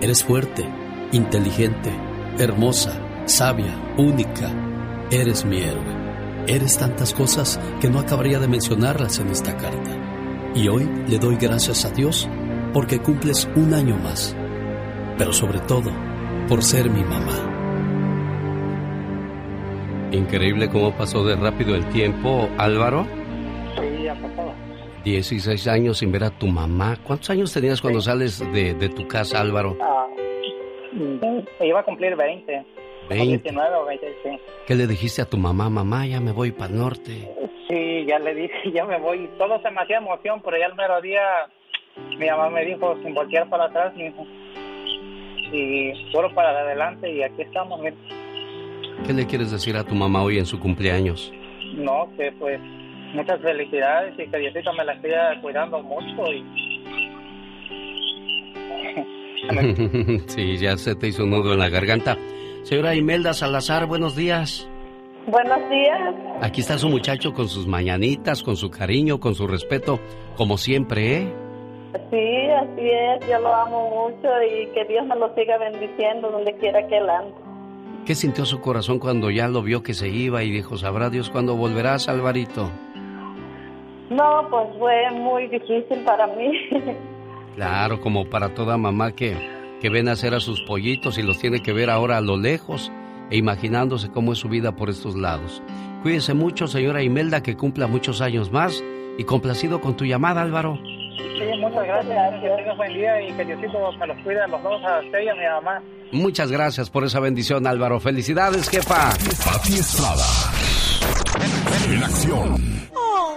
eres 0.00 0.24
fuerte, 0.24 0.68
inteligente, 1.12 1.90
hermosa, 2.38 3.00
sabia, 3.26 3.74
única. 3.96 4.50
Eres 5.10 5.44
mi 5.44 5.60
héroe. 5.60 5.98
Eres 6.46 6.78
tantas 6.78 7.12
cosas 7.12 7.60
que 7.80 7.90
no 7.90 7.98
acabaría 7.98 8.38
de 8.38 8.48
mencionarlas 8.48 9.18
en 9.18 9.28
esta 9.28 9.56
carta. 9.56 9.90
Y 10.54 10.68
hoy 10.68 10.88
le 11.08 11.18
doy 11.18 11.36
gracias 11.36 11.84
a 11.84 11.90
Dios 11.90 12.28
porque 12.72 13.00
cumples 13.00 13.48
un 13.56 13.74
año 13.74 13.96
más. 13.96 14.36
Pero 15.16 15.32
sobre 15.32 15.60
todo, 15.60 15.90
por 16.48 16.62
ser 16.62 16.90
mi 16.90 17.02
mamá. 17.02 17.54
Increíble 20.12 20.70
cómo 20.70 20.96
pasó 20.96 21.24
de 21.24 21.36
rápido 21.36 21.74
el 21.74 21.86
tiempo, 21.90 22.48
Álvaro. 22.56 23.06
Sí, 25.12 25.16
ya 25.16 25.32
pasó. 25.32 25.58
16 25.58 25.68
años 25.68 25.98
sin 25.98 26.12
ver 26.12 26.24
a 26.24 26.30
tu 26.30 26.46
mamá. 26.46 26.96
¿Cuántos 27.04 27.30
años 27.30 27.52
tenías 27.52 27.80
cuando 27.80 28.00
sales 28.00 28.40
de, 28.52 28.74
de 28.74 28.88
tu 28.88 29.06
casa, 29.08 29.40
Álvaro? 29.40 29.76
Ah, 29.80 30.06
mm, 30.92 31.64
iba 31.64 31.80
a 31.80 31.84
cumplir 31.84 32.16
20. 32.16 32.66
20. 33.08 33.26
19 33.38 33.76
o 33.76 33.84
20, 33.86 34.06
sí. 34.22 34.30
¿Qué 34.66 34.74
le 34.74 34.86
dijiste 34.86 35.22
a 35.22 35.24
tu 35.24 35.36
mamá? 35.36 35.70
Mamá, 35.70 36.06
ya 36.06 36.20
me 36.20 36.32
voy 36.32 36.52
para 36.52 36.72
el 36.72 36.78
norte. 36.78 37.34
Sí, 37.68 38.04
ya 38.06 38.18
le 38.18 38.34
dije, 38.34 38.72
ya 38.74 38.84
me 38.84 38.98
voy. 38.98 39.28
Todo 39.38 39.60
se 39.62 39.70
me 39.70 39.80
hacía 39.80 39.98
emoción, 39.98 40.42
pero 40.44 40.58
ya 40.58 40.66
el 40.66 40.74
mero 40.74 41.00
día 41.00 41.20
mi 42.18 42.26
mamá 42.28 42.50
me 42.50 42.64
dijo, 42.64 42.96
sin 43.02 43.14
voltear 43.14 43.48
para 43.48 43.64
atrás, 43.66 43.94
mi 43.96 44.06
hijo. 44.06 44.26
Y 45.52 46.10
solo 46.12 46.34
para 46.34 46.50
adelante 46.50 47.10
y 47.10 47.22
aquí 47.22 47.42
estamos. 47.42 47.80
mira. 47.80 47.96
¿Qué 49.06 49.12
le 49.12 49.26
quieres 49.26 49.50
decir 49.50 49.76
a 49.76 49.84
tu 49.84 49.94
mamá 49.94 50.22
hoy 50.22 50.38
en 50.38 50.46
su 50.46 50.58
cumpleaños? 50.58 51.32
No, 51.74 52.08
que 52.16 52.32
pues 52.32 52.60
muchas 53.14 53.40
felicidades 53.40 54.14
y 54.18 54.26
que 54.28 54.38
Diosito 54.38 54.72
me 54.74 54.84
la 54.84 55.00
siga 55.00 55.40
cuidando 55.40 55.82
mucho 55.82 56.32
y 56.32 56.44
sí, 60.26 60.58
ya 60.58 60.76
se 60.76 60.94
te 60.94 61.08
hizo 61.08 61.24
un 61.24 61.30
nudo 61.30 61.52
en 61.52 61.58
la 61.60 61.68
garganta. 61.68 62.16
Señora 62.62 62.94
Imelda 62.94 63.32
Salazar, 63.32 63.86
buenos 63.86 64.16
días. 64.16 64.68
Buenos 65.26 65.58
días. 65.70 66.14
Aquí 66.40 66.60
está 66.60 66.78
su 66.78 66.88
muchacho 66.88 67.32
con 67.32 67.48
sus 67.48 67.66
mañanitas, 67.66 68.42
con 68.42 68.56
su 68.56 68.70
cariño, 68.70 69.20
con 69.20 69.34
su 69.34 69.46
respeto, 69.46 70.00
como 70.36 70.58
siempre, 70.58 71.16
¿eh? 71.16 71.34
Sí, 72.10 72.50
así 72.50 72.88
es. 72.90 73.28
Yo 73.28 73.38
lo 73.38 73.54
amo 73.54 74.10
mucho 74.10 74.28
y 74.42 74.66
que 74.72 74.84
Dios 74.86 75.06
me 75.06 75.16
lo 75.16 75.34
siga 75.34 75.58
bendiciendo 75.58 76.30
donde 76.30 76.54
quiera 76.56 76.86
que 76.86 76.96
él 76.96 77.08
ande. 77.08 77.34
¿Qué 78.06 78.14
sintió 78.14 78.46
su 78.46 78.60
corazón 78.60 78.98
cuando 78.98 79.30
ya 79.30 79.48
lo 79.48 79.62
vio 79.62 79.82
que 79.82 79.92
se 79.92 80.08
iba 80.08 80.42
y 80.42 80.50
dijo, 80.50 80.78
sabrá 80.78 81.10
Dios 81.10 81.28
cuándo 81.28 81.56
volverás, 81.56 82.08
Alvarito? 82.08 82.70
No, 84.10 84.46
pues 84.50 84.68
fue 84.78 85.10
muy 85.12 85.46
difícil 85.48 86.04
para 86.04 86.26
mí. 86.28 86.52
Claro, 87.56 88.00
como 88.00 88.24
para 88.30 88.54
toda 88.54 88.76
mamá 88.76 89.10
que, 89.16 89.36
que 89.80 89.90
ve 89.90 90.04
nacer 90.04 90.32
a 90.32 90.38
sus 90.38 90.60
pollitos 90.60 91.18
y 91.18 91.24
los 91.24 91.40
tiene 91.40 91.60
que 91.60 91.72
ver 91.72 91.90
ahora 91.90 92.16
a 92.16 92.20
lo 92.20 92.36
lejos 92.36 92.92
e 93.30 93.36
imaginándose 93.36 94.12
cómo 94.12 94.32
es 94.32 94.38
su 94.38 94.48
vida 94.48 94.76
por 94.76 94.88
estos 94.90 95.16
lados. 95.16 95.60
Cuídese 96.04 96.34
mucho, 96.34 96.68
señora 96.68 97.02
Imelda, 97.02 97.42
que 97.42 97.56
cumpla 97.56 97.88
muchos 97.88 98.20
años 98.20 98.52
más 98.52 98.84
y 99.18 99.24
complacido 99.24 99.80
con 99.80 99.96
tu 99.96 100.04
llamada, 100.04 100.42
Álvaro. 100.42 100.78
Sí, 101.16 101.58
muchas 101.60 101.84
gracias. 101.84 102.40
Que 102.40 102.48
tengas 102.48 102.76
buen 102.76 102.94
día 102.94 103.22
y 103.22 103.32
que 103.32 103.44
Diosito 103.44 103.92
me 103.98 104.06
los 104.06 104.16
cuide 104.22 104.40
a 104.40 104.46
los 104.46 104.62
dos, 104.62 104.80
a 104.84 105.00
usted 105.00 105.18
y 105.20 105.28
a 105.28 105.34
mi 105.34 105.44
mamá. 105.44 105.82
Muchas 106.12 106.52
gracias 106.52 106.88
por 106.90 107.02
esa 107.02 107.18
bendición, 107.18 107.66
Álvaro. 107.66 107.98
Felicidades, 107.98 108.68
jefa. 108.70 109.10
Pati 109.44 109.72
Estrada. 109.74 110.24
En 111.92 112.04
acción. 112.04 112.88
Oh, 112.94 113.36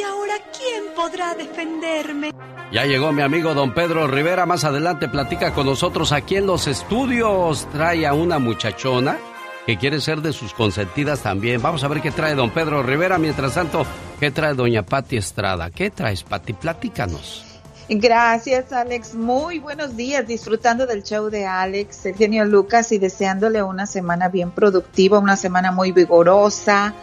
¿y 0.00 0.02
ahora 0.02 0.34
quién 0.56 0.94
podrá 0.94 1.34
defenderme? 1.34 2.32
Ya 2.72 2.84
llegó 2.84 3.12
mi 3.12 3.22
amigo 3.22 3.52
don 3.54 3.74
Pedro 3.74 4.06
Rivera. 4.06 4.46
Más 4.46 4.64
adelante 4.64 5.08
platica 5.08 5.52
con 5.52 5.66
nosotros 5.66 6.12
aquí 6.12 6.36
en 6.36 6.46
los 6.46 6.66
estudios. 6.66 7.66
Trae 7.72 8.06
a 8.06 8.14
una 8.14 8.38
muchachona 8.38 9.18
que 9.66 9.76
quiere 9.76 10.00
ser 10.00 10.22
de 10.22 10.32
sus 10.32 10.54
consentidas 10.54 11.20
también. 11.20 11.60
Vamos 11.60 11.84
a 11.84 11.88
ver 11.88 12.00
qué 12.00 12.10
trae 12.10 12.34
don 12.34 12.50
Pedro 12.50 12.82
Rivera. 12.82 13.18
Mientras 13.18 13.54
tanto, 13.54 13.84
¿qué 14.18 14.30
trae 14.30 14.54
doña 14.54 14.82
Pati 14.82 15.16
Estrada? 15.16 15.70
¿Qué 15.70 15.90
traes, 15.90 16.22
Pati? 16.22 16.52
Platícanos. 16.52 17.44
Gracias, 17.88 18.72
Alex. 18.72 19.16
Muy 19.16 19.58
buenos 19.58 19.96
días. 19.96 20.24
Disfrutando 20.24 20.86
del 20.86 21.02
show 21.02 21.28
de 21.28 21.44
Alex, 21.44 22.06
el 22.06 22.14
genio 22.14 22.44
Lucas, 22.44 22.92
y 22.92 22.98
deseándole 22.98 23.64
una 23.64 23.86
semana 23.86 24.28
bien 24.28 24.52
productiva, 24.52 25.18
una 25.18 25.36
semana 25.36 25.72
muy 25.72 25.90
vigorosa. 25.90 26.94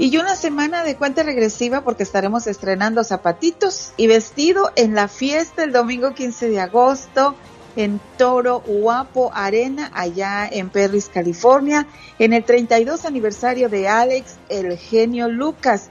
Y 0.00 0.16
una 0.16 0.34
semana 0.34 0.82
de 0.82 0.96
cuenta 0.96 1.22
regresiva 1.22 1.82
porque 1.82 2.04
estaremos 2.04 2.46
estrenando 2.46 3.04
zapatitos 3.04 3.92
y 3.98 4.06
vestido 4.06 4.72
en 4.74 4.94
la 4.94 5.08
fiesta 5.08 5.62
el 5.62 5.72
domingo 5.72 6.14
15 6.14 6.48
de 6.48 6.58
agosto 6.58 7.34
en 7.76 8.00
Toro 8.16 8.60
Guapo 8.60 9.30
Arena, 9.34 9.90
allá 9.92 10.48
en 10.50 10.70
Perris, 10.70 11.10
California, 11.10 11.86
en 12.18 12.32
el 12.32 12.44
32 12.44 13.04
aniversario 13.04 13.68
de 13.68 13.88
Alex, 13.88 14.38
el 14.48 14.78
genio 14.78 15.28
Lucas. 15.28 15.90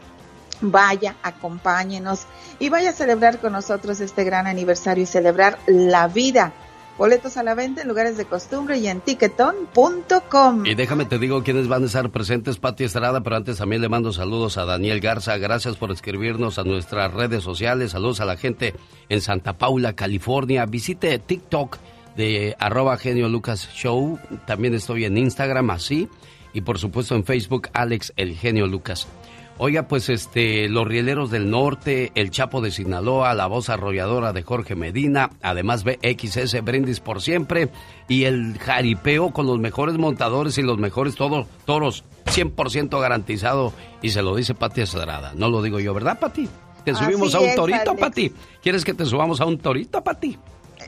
Vaya, 0.59 1.15
acompáñenos 1.21 2.25
y 2.57 2.69
vaya 2.69 2.89
a 2.89 2.93
celebrar 2.93 3.37
con 3.37 3.51
nosotros 3.51 3.99
este 3.99 4.23
gran 4.23 4.47
aniversario 4.47 5.03
y 5.03 5.05
celebrar 5.05 5.59
la 5.67 6.07
vida. 6.07 6.51
Boletos 6.99 7.37
a 7.37 7.43
la 7.43 7.55
venta 7.55 7.81
en 7.81 7.87
lugares 7.87 8.17
de 8.17 8.25
costumbre 8.25 8.77
y 8.77 8.87
en 8.89 8.99
ticketon.com. 8.99 10.65
Y 10.65 10.75
déjame 10.75 11.05
te 11.05 11.17
digo 11.17 11.43
quiénes 11.43 11.69
van 11.69 11.83
a 11.83 11.85
estar 11.85 12.09
presentes, 12.09 12.57
Pati 12.57 12.83
Estrada, 12.83 13.21
pero 13.21 13.37
antes 13.37 13.55
también 13.55 13.81
le 13.81 13.87
mando 13.87 14.11
saludos 14.11 14.57
a 14.57 14.65
Daniel 14.65 14.99
Garza. 14.99 15.37
Gracias 15.37 15.77
por 15.77 15.91
escribirnos 15.91 16.59
a 16.59 16.65
nuestras 16.65 17.13
redes 17.13 17.41
sociales. 17.41 17.91
Saludos 17.91 18.19
a 18.19 18.25
la 18.25 18.35
gente 18.35 18.75
en 19.07 19.21
Santa 19.21 19.53
Paula, 19.53 19.93
California. 19.93 20.65
Visite 20.65 21.19
TikTok 21.19 21.77
de 22.17 22.57
arroba 22.59 22.97
genio 22.97 23.29
Lucas 23.29 23.69
Show. 23.73 24.19
También 24.45 24.73
estoy 24.73 25.05
en 25.05 25.17
Instagram 25.17 25.69
así. 25.69 26.09
Y 26.51 26.59
por 26.61 26.79
supuesto 26.79 27.15
en 27.15 27.23
Facebook, 27.23 27.69
Alex 27.71 28.11
el 28.17 28.35
genio 28.35 28.67
Lucas. 28.67 29.07
Oiga, 29.61 29.89
pues 29.89 30.07
este, 30.07 30.69
los 30.69 30.87
Rieleros 30.87 31.31
del 31.31 31.49
Norte, 31.49 32.13
el 32.15 32.31
Chapo 32.31 32.61
de 32.61 32.71
Sinaloa, 32.71 33.33
la 33.33 33.45
voz 33.47 33.69
arrolladora 33.69 34.31
de 34.31 34.41
Jorge 34.41 34.73
Medina, 34.75 35.31
además 35.41 35.83
BXS 35.83 36.63
Brindis 36.63 37.01
por 37.01 37.21
siempre 37.21 37.67
y 38.07 38.23
el 38.23 38.57
jaripeo 38.57 39.31
con 39.31 39.47
los 39.47 39.59
mejores 39.59 39.97
montadores 39.97 40.57
y 40.57 40.61
los 40.61 40.77
mejores 40.77 41.15
todo- 41.15 41.45
toros, 41.65 42.05
100% 42.27 43.01
garantizado 43.01 43.73
y 44.01 44.11
se 44.11 44.21
lo 44.21 44.33
dice 44.33 44.53
Pati 44.55 44.79
Estrada, 44.79 45.33
no 45.35 45.49
lo 45.49 45.61
digo 45.61 45.81
yo, 45.81 45.93
¿verdad, 45.93 46.17
Pati? 46.19 46.47
Te 46.85 46.91
Así 46.91 47.03
subimos 47.03 47.35
a 47.35 47.39
un 47.41 47.45
es, 47.47 47.55
torito, 47.55 47.91
Alex. 47.91 47.99
Pati. 47.99 48.33
¿Quieres 48.63 48.85
que 48.85 48.93
te 48.93 49.05
subamos 49.05 49.41
a 49.41 49.45
un 49.45 49.57
torito, 49.57 50.01
Pati? 50.01 50.37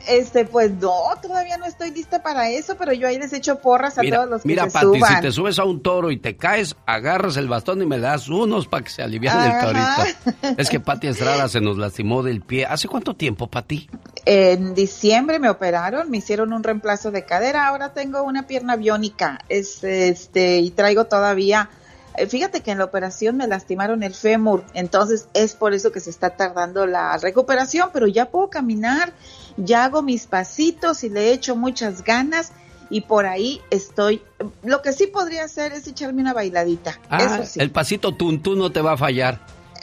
Este, 0.08 0.44
pues 0.44 0.72
no, 0.72 0.92
todavía 1.20 1.56
no 1.58 1.66
estoy 1.66 1.90
lista 1.90 2.22
para 2.22 2.50
eso, 2.50 2.76
pero 2.76 2.92
yo 2.92 3.06
ahí 3.06 3.18
les 3.18 3.32
echo 3.32 3.60
porras 3.60 3.98
a 3.98 4.02
Mira, 4.02 4.16
todos 4.18 4.30
los 4.30 4.42
que 4.42 4.48
mira 4.48 4.64
se 4.64 4.70
Pati, 4.72 4.86
suban. 4.86 5.14
si 5.16 5.20
te 5.20 5.32
subes 5.32 5.58
a 5.58 5.64
un 5.64 5.82
toro 5.82 6.10
y 6.10 6.16
te 6.18 6.36
caes, 6.36 6.76
agarras 6.86 7.36
el 7.36 7.48
bastón 7.48 7.82
y 7.82 7.86
me 7.86 7.98
das 7.98 8.28
unos 8.28 8.66
para 8.66 8.84
que 8.84 8.90
se 8.90 9.02
aliviane 9.02 9.46
el 9.46 9.52
Ajá. 9.52 9.66
torito. 9.66 10.54
Es 10.58 10.68
que 10.68 10.80
Pati 10.80 11.06
Estrada 11.08 11.48
se 11.48 11.60
nos 11.60 11.78
lastimó 11.78 12.22
del 12.22 12.40
pie. 12.40 12.66
¿Hace 12.66 12.88
cuánto 12.88 13.14
tiempo, 13.14 13.46
Pati? 13.48 13.88
En 14.24 14.74
diciembre 14.74 15.38
me 15.38 15.48
operaron, 15.50 16.10
me 16.10 16.18
hicieron 16.18 16.52
un 16.52 16.62
reemplazo 16.62 17.10
de 17.10 17.24
cadera, 17.24 17.66
ahora 17.66 17.92
tengo 17.92 18.22
una 18.22 18.46
pierna 18.46 18.76
biónica, 18.76 19.38
es, 19.48 19.82
este, 19.84 20.58
y 20.58 20.70
traigo 20.70 21.06
todavía, 21.06 21.70
eh, 22.16 22.26
fíjate 22.26 22.60
que 22.60 22.70
en 22.70 22.78
la 22.78 22.84
operación 22.84 23.36
me 23.36 23.46
lastimaron 23.46 24.02
el 24.02 24.14
fémur, 24.14 24.64
entonces 24.74 25.26
es 25.34 25.54
por 25.54 25.74
eso 25.74 25.90
que 25.92 26.00
se 26.00 26.10
está 26.10 26.30
tardando 26.30 26.86
la 26.86 27.16
recuperación, 27.16 27.90
pero 27.92 28.06
ya 28.06 28.26
puedo 28.26 28.48
caminar, 28.50 29.12
ya 29.56 29.84
hago 29.84 30.02
mis 30.02 30.26
pasitos 30.26 31.04
y 31.04 31.08
le 31.10 31.32
echo 31.32 31.56
muchas 31.56 32.02
ganas 32.04 32.52
y 32.90 33.02
por 33.02 33.26
ahí 33.26 33.60
estoy. 33.70 34.22
Lo 34.62 34.82
que 34.82 34.92
sí 34.92 35.06
podría 35.06 35.44
hacer 35.44 35.72
es 35.72 35.86
echarme 35.86 36.22
una 36.22 36.32
bailadita. 36.34 36.98
Ah, 37.08 37.22
Eso 37.40 37.44
sí. 37.52 37.60
el 37.60 37.70
pasito 37.70 38.14
tuntún 38.14 38.58
no 38.58 38.70
te 38.70 38.82
va 38.82 38.92
a 38.92 38.96
fallar. 38.96 39.40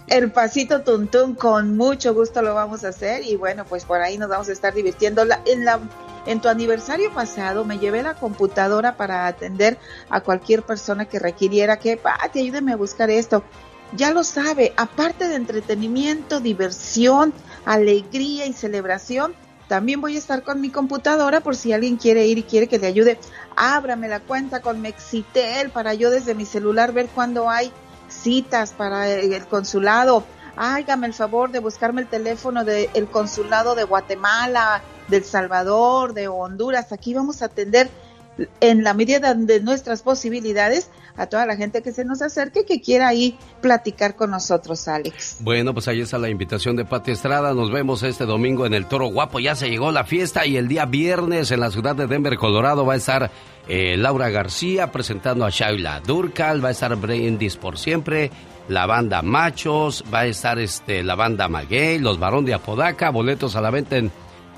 El 0.07 0.31
pasito 0.31 0.81
tuntún 0.81 1.35
con 1.35 1.77
mucho 1.77 2.13
gusto 2.15 2.41
lo 2.41 2.55
vamos 2.55 2.83
a 2.83 2.89
hacer 2.89 3.23
y 3.23 3.35
bueno, 3.35 3.65
pues 3.65 3.85
por 3.85 4.01
ahí 4.01 4.17
nos 4.17 4.29
vamos 4.29 4.49
a 4.49 4.51
estar 4.53 4.73
divirtiendo. 4.73 5.23
La- 5.23 5.41
en, 5.45 5.65
la, 5.65 5.79
en 6.25 6.41
tu 6.41 6.49
aniversario 6.49 7.13
pasado 7.13 7.63
me 7.63 7.77
llevé 7.77 8.01
la 8.01 8.15
computadora 8.15 8.97
para 8.97 9.27
atender 9.27 9.77
a 10.09 10.21
cualquier 10.21 10.63
persona 10.63 11.05
que 11.05 11.19
requiriera 11.19 11.77
que, 11.77 11.95
Pati, 11.97 12.39
ayúdeme 12.39 12.73
a 12.73 12.77
buscar 12.77 13.09
esto. 13.11 13.43
Ya 13.95 14.11
lo 14.11 14.23
sabe, 14.23 14.73
aparte 14.77 15.27
de 15.27 15.35
entretenimiento, 15.35 16.39
diversión, 16.39 17.33
alegría 17.65 18.45
y 18.47 18.53
celebración, 18.53 19.33
también 19.69 20.01
voy 20.01 20.15
a 20.15 20.19
estar 20.19 20.41
con 20.41 20.59
mi 20.59 20.71
computadora 20.71 21.41
por 21.41 21.55
si 21.55 21.71
alguien 21.71 21.95
quiere 21.95 22.25
ir 22.25 22.39
y 22.39 22.43
quiere 22.43 22.67
que 22.67 22.79
le 22.79 22.87
ayude. 22.87 23.19
Ábrame 23.55 24.07
la 24.07 24.19
cuenta 24.19 24.61
con 24.61 24.81
Mexitel 24.81 25.69
para 25.69 25.93
yo 25.93 26.09
desde 26.09 26.33
mi 26.33 26.45
celular 26.45 26.91
ver 26.91 27.07
cuándo 27.07 27.51
hay 27.51 27.71
citas 28.07 28.73
para 28.73 29.07
el 29.07 29.45
consulado. 29.45 30.23
Hágame 30.57 31.05
el 31.05 31.13
favor 31.13 31.51
de 31.51 31.59
buscarme 31.59 32.01
el 32.01 32.07
teléfono 32.07 32.65
del 32.65 33.07
consulado 33.11 33.75
de 33.75 33.83
Guatemala, 33.83 34.81
del 35.07 35.23
Salvador, 35.23 36.13
de 36.13 36.27
Honduras. 36.27 36.91
Aquí 36.91 37.13
vamos 37.13 37.43
a 37.43 37.45
atender 37.45 37.91
en 38.61 38.83
la 38.83 38.95
medida 38.95 39.35
de 39.35 39.59
nuestras 39.59 40.01
posibilidades 40.01 40.89
a 41.19 41.27
toda 41.27 41.45
la 41.45 41.57
gente 41.57 41.81
que 41.81 41.91
se 41.91 42.05
nos 42.05 42.21
acerque 42.21 42.65
que 42.65 42.79
quiera 42.79 43.13
ir 43.13 43.35
platicar 43.61 44.15
con 44.15 44.31
nosotros, 44.31 44.87
Alex. 44.87 45.37
Bueno, 45.41 45.73
pues 45.73 45.89
ahí 45.89 45.99
está 45.99 46.17
la 46.17 46.29
invitación 46.29 46.77
de 46.77 46.85
Pati 46.85 47.11
Estrada. 47.11 47.53
Nos 47.53 47.71
vemos 47.71 48.03
este 48.03 48.25
domingo 48.25 48.65
en 48.65 48.73
el 48.73 48.85
Toro 48.85 49.07
Guapo. 49.07 49.39
Ya 49.39 49.53
se 49.53 49.69
llegó 49.69 49.91
la 49.91 50.05
fiesta 50.05 50.45
y 50.45 50.55
el 50.55 50.69
día 50.69 50.85
viernes 50.85 51.51
en 51.51 51.59
la 51.59 51.71
ciudad 51.71 51.93
de 51.93 52.07
Denver, 52.07 52.37
Colorado, 52.37 52.85
va 52.85 52.93
a 52.93 52.97
estar 52.97 53.29
eh, 53.67 53.97
Laura 53.97 54.29
García 54.29 54.93
presentando 54.93 55.45
a 55.45 55.49
Shaila 55.49 55.99
Durcal. 55.99 56.63
Va 56.63 56.69
a 56.69 56.71
estar 56.71 56.95
Brindis 56.95 57.57
por 57.57 57.77
siempre. 57.77 58.31
La 58.69 58.85
banda 58.85 59.21
Machos. 59.21 60.05
Va 60.13 60.19
a 60.19 60.25
estar 60.25 60.57
este, 60.57 61.03
la 61.03 61.15
banda 61.15 61.49
Maguey. 61.49 61.99
Los 61.99 62.17
Barón 62.17 62.45
de 62.45 62.53
Apodaca. 62.53 63.09
Boletos 63.09 63.57
a 63.57 63.61
la 63.61 63.71
venta 63.71 63.97
en 63.97 64.09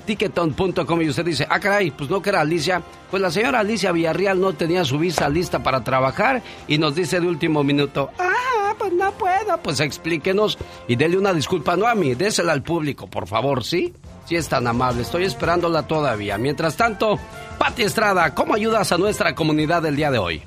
ticketon.com 0.04 1.02
y 1.02 1.08
usted 1.08 1.24
dice, 1.24 1.46
ah 1.48 1.60
caray, 1.60 1.90
pues 1.90 2.10
no 2.10 2.20
que 2.22 2.30
era 2.30 2.40
Alicia, 2.40 2.82
pues 3.10 3.22
la 3.22 3.30
señora 3.30 3.60
Alicia 3.60 3.92
Villarreal 3.92 4.40
no 4.40 4.52
tenía 4.52 4.84
su 4.84 4.98
visa 4.98 5.28
lista 5.28 5.62
para 5.62 5.84
trabajar 5.84 6.42
y 6.68 6.78
nos 6.78 6.94
dice 6.94 7.20
de 7.20 7.26
último 7.26 7.64
minuto, 7.64 8.10
ah, 8.18 8.74
pues 8.78 8.92
no 8.92 9.12
puedo, 9.12 9.58
pues 9.62 9.80
explíquenos 9.80 10.58
y 10.88 10.96
dele 10.96 11.18
una 11.18 11.32
disculpa, 11.32 11.76
no 11.76 11.86
a 11.86 11.94
mí, 11.94 12.14
désela 12.14 12.52
al 12.52 12.62
público, 12.62 13.06
por 13.06 13.26
favor, 13.26 13.64
¿sí? 13.64 13.92
Si 14.26 14.36
es 14.36 14.48
tan 14.48 14.66
amable, 14.66 15.02
estoy 15.02 15.24
esperándola 15.24 15.86
todavía. 15.86 16.38
Mientras 16.38 16.76
tanto, 16.76 17.18
Pati 17.58 17.82
Estrada, 17.82 18.34
¿cómo 18.34 18.54
ayudas 18.54 18.92
a 18.92 18.98
nuestra 18.98 19.34
comunidad 19.34 19.84
el 19.84 19.96
día 19.96 20.10
de 20.10 20.18
hoy? 20.18 20.42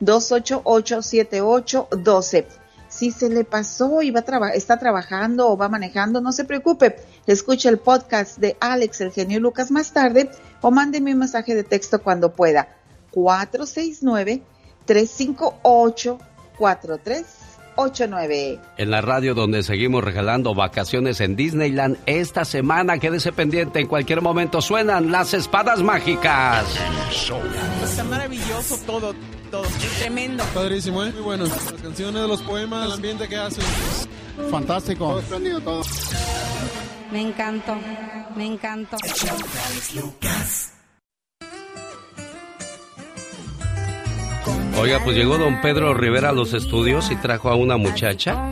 213-288-7812 0.00 2.61
si 2.92 3.10
se 3.10 3.28
le 3.28 3.44
pasó 3.44 4.02
y 4.02 4.10
va 4.10 4.22
traba- 4.22 4.50
está 4.50 4.78
trabajando 4.78 5.48
o 5.48 5.56
va 5.56 5.68
manejando, 5.68 6.20
no 6.20 6.32
se 6.32 6.44
preocupe. 6.44 6.96
Escuche 7.26 7.68
el 7.68 7.78
podcast 7.78 8.38
de 8.38 8.56
Alex, 8.60 9.00
el 9.00 9.12
genio 9.12 9.40
Lucas 9.40 9.70
más 9.70 9.92
tarde 9.92 10.30
o 10.60 10.70
mándeme 10.70 11.12
un 11.12 11.20
mensaje 11.20 11.54
de 11.54 11.64
texto 11.64 12.02
cuando 12.02 12.32
pueda. 12.34 12.68
469-358-4389. 17.90 18.60
En 18.76 18.90
la 18.90 19.00
radio 19.00 19.34
donde 19.34 19.62
seguimos 19.62 20.04
regalando 20.04 20.54
vacaciones 20.54 21.20
en 21.20 21.36
Disneyland 21.36 21.98
esta 22.06 22.44
semana, 22.44 22.98
quédese 22.98 23.32
pendiente, 23.32 23.80
en 23.80 23.86
cualquier 23.86 24.20
momento 24.22 24.60
suenan 24.60 25.10
las 25.10 25.34
espadas 25.34 25.82
mágicas. 25.82 26.64
Está 27.84 28.04
maravilloso 28.04 28.78
todo, 28.86 29.14
todo. 29.50 29.64
Tremendo. 29.98 30.44
Padrísimo, 30.54 31.04
¿eh? 31.04 31.12
Muy 31.12 31.22
bueno. 31.22 31.44
Las 31.44 31.72
canciones, 31.82 32.22
los 32.28 32.42
poemas, 32.42 32.86
el 32.86 32.92
ambiente 32.92 33.28
que 33.28 33.36
hacen. 33.36 33.64
Fantástico. 34.50 35.20
Todo. 35.64 35.82
Me 37.10 37.20
encantó, 37.20 37.76
me 38.34 38.46
encantó. 38.46 38.96
Oiga, 44.78 45.00
pues 45.04 45.16
llegó 45.16 45.38
don 45.38 45.60
Pedro 45.60 45.94
Rivera 45.94 46.30
a 46.30 46.32
los 46.32 46.52
estudios 46.54 47.10
y 47.10 47.16
trajo 47.16 47.50
a 47.50 47.54
una 47.54 47.76
muchacha. 47.76 48.50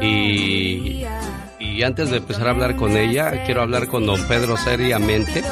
Y, 0.00 1.04
y 1.60 1.82
antes 1.82 2.10
de 2.10 2.18
empezar 2.18 2.48
a 2.48 2.50
hablar 2.50 2.76
con 2.76 2.96
ella, 2.96 3.44
quiero 3.44 3.62
hablar 3.62 3.88
con 3.88 4.06
don 4.06 4.26
Pedro 4.26 4.56
seriamente. 4.56 5.42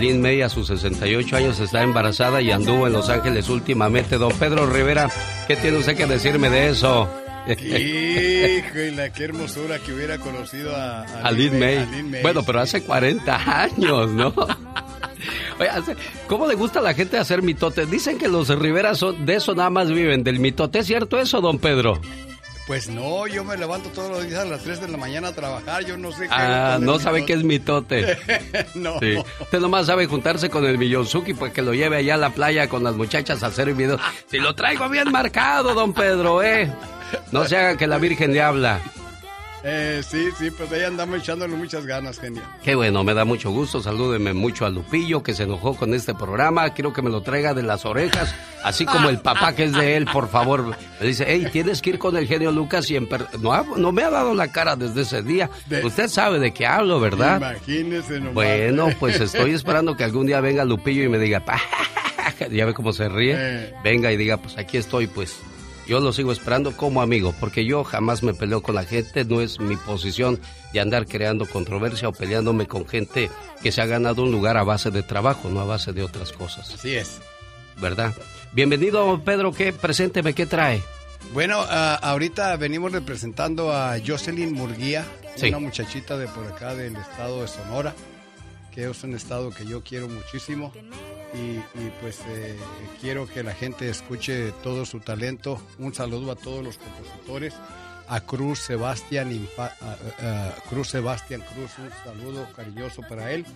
Lynn 0.00 0.20
May 0.20 0.42
a 0.42 0.48
sus 0.48 0.68
68 0.68 1.36
años 1.36 1.60
está 1.60 1.82
embarazada 1.82 2.40
y 2.42 2.50
anduvo 2.50 2.86
en 2.86 2.92
Los 2.92 3.08
Ángeles 3.08 3.48
últimamente. 3.48 4.18
Don 4.18 4.32
Pedro 4.32 4.66
Rivera, 4.66 5.08
¿qué 5.46 5.56
tiene 5.56 5.78
usted 5.78 5.96
que 5.96 6.06
decirme 6.06 6.50
de 6.50 6.70
eso? 6.70 7.08
Híjole, 7.46 9.12
qué 9.14 9.24
hermosura 9.24 9.78
que 9.78 9.92
hubiera 9.92 10.18
conocido 10.18 10.74
a, 10.74 11.02
A 11.02 11.30
Lynn 11.30 11.58
May. 11.58 11.76
a 11.76 11.86
Lynn 11.86 12.10
May. 12.10 12.22
Bueno, 12.22 12.42
pero 12.44 12.60
hace 12.60 12.82
40 12.82 13.62
años, 13.62 14.10
¿no? 14.10 14.32
Oye, 15.60 15.68
¿cómo 16.26 16.46
le 16.46 16.54
gusta 16.54 16.80
a 16.80 16.82
la 16.82 16.94
gente 16.94 17.16
hacer 17.18 17.42
mitote? 17.42 17.86
Dicen 17.86 18.18
que 18.18 18.28
los 18.28 18.48
Rivera 18.48 18.94
son, 18.94 19.24
de 19.24 19.36
eso 19.36 19.54
nada 19.54 19.70
más 19.70 19.90
viven, 19.90 20.24
del 20.24 20.40
mitote. 20.40 20.80
¿Es 20.80 20.86
cierto 20.86 21.18
eso, 21.18 21.40
don 21.40 21.58
Pedro? 21.58 22.00
Pues 22.66 22.88
no, 22.88 23.26
yo 23.26 23.44
me 23.44 23.58
levanto 23.58 23.90
todos 23.90 24.10
los 24.10 24.26
días 24.26 24.40
a 24.40 24.44
las 24.46 24.62
3 24.62 24.80
de 24.80 24.88
la 24.88 24.96
mañana 24.96 25.28
a 25.28 25.32
trabajar, 25.32 25.84
yo 25.84 25.98
no 25.98 26.10
sé 26.12 26.22
qué. 26.22 26.30
Ah, 26.30 26.78
no 26.80 26.98
sabe 26.98 27.20
mitote. 27.20 27.26
qué 27.26 27.38
es 27.38 27.44
mitote. 27.44 28.66
no. 28.74 28.98
Sí. 29.00 29.16
Usted 29.40 29.60
nomás 29.60 29.86
sabe 29.86 30.06
juntarse 30.06 30.48
con 30.48 30.64
el 30.64 30.78
Millonzuki 30.78 31.34
pues 31.34 31.52
que 31.52 31.60
lo 31.60 31.74
lleve 31.74 31.98
allá 31.98 32.14
a 32.14 32.18
la 32.18 32.30
playa 32.30 32.68
con 32.68 32.82
las 32.82 32.94
muchachas 32.94 33.42
a 33.42 33.48
hacer 33.48 33.74
videos. 33.74 34.00
Si 34.30 34.38
lo 34.38 34.54
traigo 34.54 34.88
bien 34.88 35.12
marcado, 35.12 35.74
don 35.74 35.92
Pedro, 35.92 36.42
¿eh? 36.42 36.72
No 37.32 37.44
se 37.44 37.56
haga 37.58 37.76
que 37.76 37.86
la 37.86 37.98
Virgen 37.98 38.32
le 38.32 38.40
habla. 38.40 38.80
Eh, 39.66 40.02
sí, 40.06 40.28
sí, 40.38 40.50
pues 40.50 40.70
ahí 40.72 40.82
andamos 40.82 41.18
echándole 41.20 41.56
muchas 41.56 41.86
ganas, 41.86 42.18
genio. 42.20 42.42
Qué 42.62 42.74
bueno, 42.74 43.02
me 43.02 43.14
da 43.14 43.24
mucho 43.24 43.50
gusto. 43.50 43.80
Salúdeme 43.82 44.34
mucho 44.34 44.66
a 44.66 44.70
Lupillo 44.70 45.22
que 45.22 45.32
se 45.32 45.44
enojó 45.44 45.74
con 45.74 45.94
este 45.94 46.14
programa. 46.14 46.68
Quiero 46.74 46.92
que 46.92 47.00
me 47.00 47.08
lo 47.08 47.22
traiga 47.22 47.54
de 47.54 47.62
las 47.62 47.86
orejas, 47.86 48.34
así 48.62 48.84
como 48.84 49.08
el 49.08 49.20
papá 49.20 49.54
que 49.54 49.64
es 49.64 49.72
de 49.72 49.96
él, 49.96 50.04
por 50.12 50.28
favor. 50.28 50.76
Me 51.00 51.06
dice, 51.06 51.24
hey, 51.26 51.48
tienes 51.50 51.80
que 51.80 51.90
ir 51.90 51.98
con 51.98 52.14
el 52.16 52.26
genio 52.26 52.52
Lucas 52.52 52.90
y 52.90 52.98
no, 53.40 53.52
ha- 53.54 53.64
no 53.76 53.90
me 53.90 54.02
ha 54.02 54.10
dado 54.10 54.34
la 54.34 54.48
cara 54.52 54.76
desde 54.76 55.00
ese 55.00 55.22
día. 55.22 55.48
Usted 55.82 56.08
sabe 56.08 56.38
de 56.40 56.52
qué 56.52 56.66
hablo, 56.66 57.00
¿verdad? 57.00 57.38
Imagínese 57.38 58.18
nomás. 58.18 58.34
Bueno, 58.34 58.88
pues 59.00 59.18
estoy 59.18 59.52
esperando 59.52 59.96
que 59.96 60.04
algún 60.04 60.26
día 60.26 60.40
venga 60.42 60.66
Lupillo 60.66 61.04
y 61.04 61.08
me 61.08 61.18
diga, 61.18 61.40
"Pa", 61.42 61.58
ya 62.50 62.66
ve 62.66 62.74
cómo 62.74 62.92
se 62.92 63.08
ríe. 63.08 63.34
Eh. 63.38 63.74
Venga 63.82 64.12
y 64.12 64.18
diga, 64.18 64.36
pues 64.36 64.58
aquí 64.58 64.76
estoy, 64.76 65.06
pues. 65.06 65.36
Yo 65.86 66.00
lo 66.00 66.12
sigo 66.14 66.32
esperando 66.32 66.74
como 66.76 67.02
amigo, 67.02 67.34
porque 67.38 67.66
yo 67.66 67.84
jamás 67.84 68.22
me 68.22 68.32
peleo 68.32 68.62
con 68.62 68.74
la 68.74 68.84
gente, 68.84 69.24
no 69.26 69.42
es 69.42 69.60
mi 69.60 69.76
posición 69.76 70.40
de 70.72 70.80
andar 70.80 71.06
creando 71.06 71.44
controversia 71.46 72.08
o 72.08 72.12
peleándome 72.12 72.66
con 72.66 72.86
gente 72.86 73.30
que 73.62 73.70
se 73.70 73.82
ha 73.82 73.86
ganado 73.86 74.22
un 74.22 74.32
lugar 74.32 74.56
a 74.56 74.64
base 74.64 74.90
de 74.90 75.02
trabajo, 75.02 75.50
no 75.50 75.60
a 75.60 75.64
base 75.64 75.92
de 75.92 76.02
otras 76.02 76.32
cosas, 76.32 76.72
Así 76.72 76.94
es. 76.94 77.18
¿verdad? 77.80 78.14
Bienvenido, 78.52 79.20
Pedro, 79.24 79.52
¿qué? 79.52 79.72
Presénteme, 79.74 80.32
¿qué 80.32 80.46
trae? 80.46 80.82
Bueno, 81.34 81.58
ah, 81.68 81.98
ahorita 82.02 82.56
venimos 82.56 82.92
representando 82.92 83.72
a 83.72 83.96
Jocelyn 84.04 84.52
Murguía, 84.52 85.04
Sí. 85.36 85.48
una 85.48 85.58
muchachita 85.58 86.16
de 86.16 86.28
por 86.28 86.46
acá 86.46 86.74
del 86.74 86.96
estado 86.96 87.42
de 87.42 87.48
Sonora, 87.48 87.94
que 88.72 88.88
es 88.88 89.02
un 89.04 89.14
estado 89.14 89.50
que 89.50 89.66
yo 89.66 89.82
quiero 89.82 90.08
muchísimo 90.08 90.72
y, 91.34 91.60
pues 92.00 92.20
eh, 92.28 92.56
quiero 93.00 93.26
que 93.26 93.42
la 93.42 93.52
gente 93.54 93.88
escuche 93.88 94.52
todo 94.62 94.84
su 94.86 95.00
talento. 95.00 95.60
Un 95.78 95.92
saludo 95.94 96.32
a 96.32 96.36
todos 96.36 96.64
los 96.64 96.78
compositores. 96.78 97.54
a 98.06 98.20
Cruz 98.20 98.58
Sebastián 98.58 99.32
Infa- 99.32 99.72
a- 99.80 100.54
Cruz 100.68 100.88
Sebastián 100.90 101.42
Cruz, 101.54 101.70
un 101.78 101.90
saludo 102.04 102.46
cariñoso 102.54 103.00
para 103.08 103.32
él, 103.32 103.46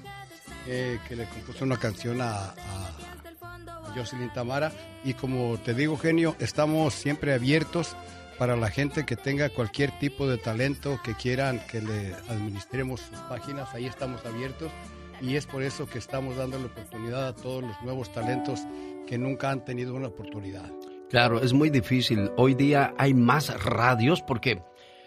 eh, 0.67 0.99
que 1.07 1.17
le 1.17 1.27
compuso 1.29 1.65
una 1.67 1.77
canción 1.77 2.23
a- 2.23 2.55
a 2.55 3.93
Jocelyn 3.95 4.33
Tamara. 4.33 4.73
Y 5.05 5.13
como 5.13 5.59
te 5.59 5.75
digo, 5.75 5.99
genio, 5.99 6.35
estamos 6.39 6.95
siempre 6.95 7.35
abiertos 7.35 7.95
para 8.39 8.57
la 8.57 8.71
gente 8.71 9.05
que 9.05 9.17
tenga 9.17 9.51
cualquier 9.51 9.91
tipo 9.99 10.27
de 10.27 10.39
talento, 10.39 10.99
que 11.05 11.15
quieran 11.15 11.61
que 11.67 11.83
le 11.83 12.15
administremos 12.31 13.01
sus 13.01 13.19
páginas, 13.29 13.69
ahí 13.75 13.85
estamos 13.85 14.25
abiertos. 14.25 14.73
Y 15.21 15.37
es 15.37 15.47
por 15.47 15.63
eso 15.63 15.87
que 15.87 15.99
estamos 15.99 16.37
dando 16.37 16.59
la 16.59 16.67
oportunidad 16.67 17.29
a 17.29 17.35
todos 17.35 17.63
los 17.63 17.83
nuevos 17.83 18.13
talentos 18.13 18.61
que 19.07 19.19
nunca 19.19 19.51
han 19.51 19.65
tenido 19.65 19.95
una 19.95 20.09
oportunidad. 20.09 20.71
Claro, 21.11 21.41
es 21.41 21.53
muy 21.53 21.71
difícil. 21.71 22.31
Hoy 22.37 22.55
día 22.55 22.95
hay 22.99 23.15
más 23.15 23.63
radios 23.65 24.23
porque 24.23 24.63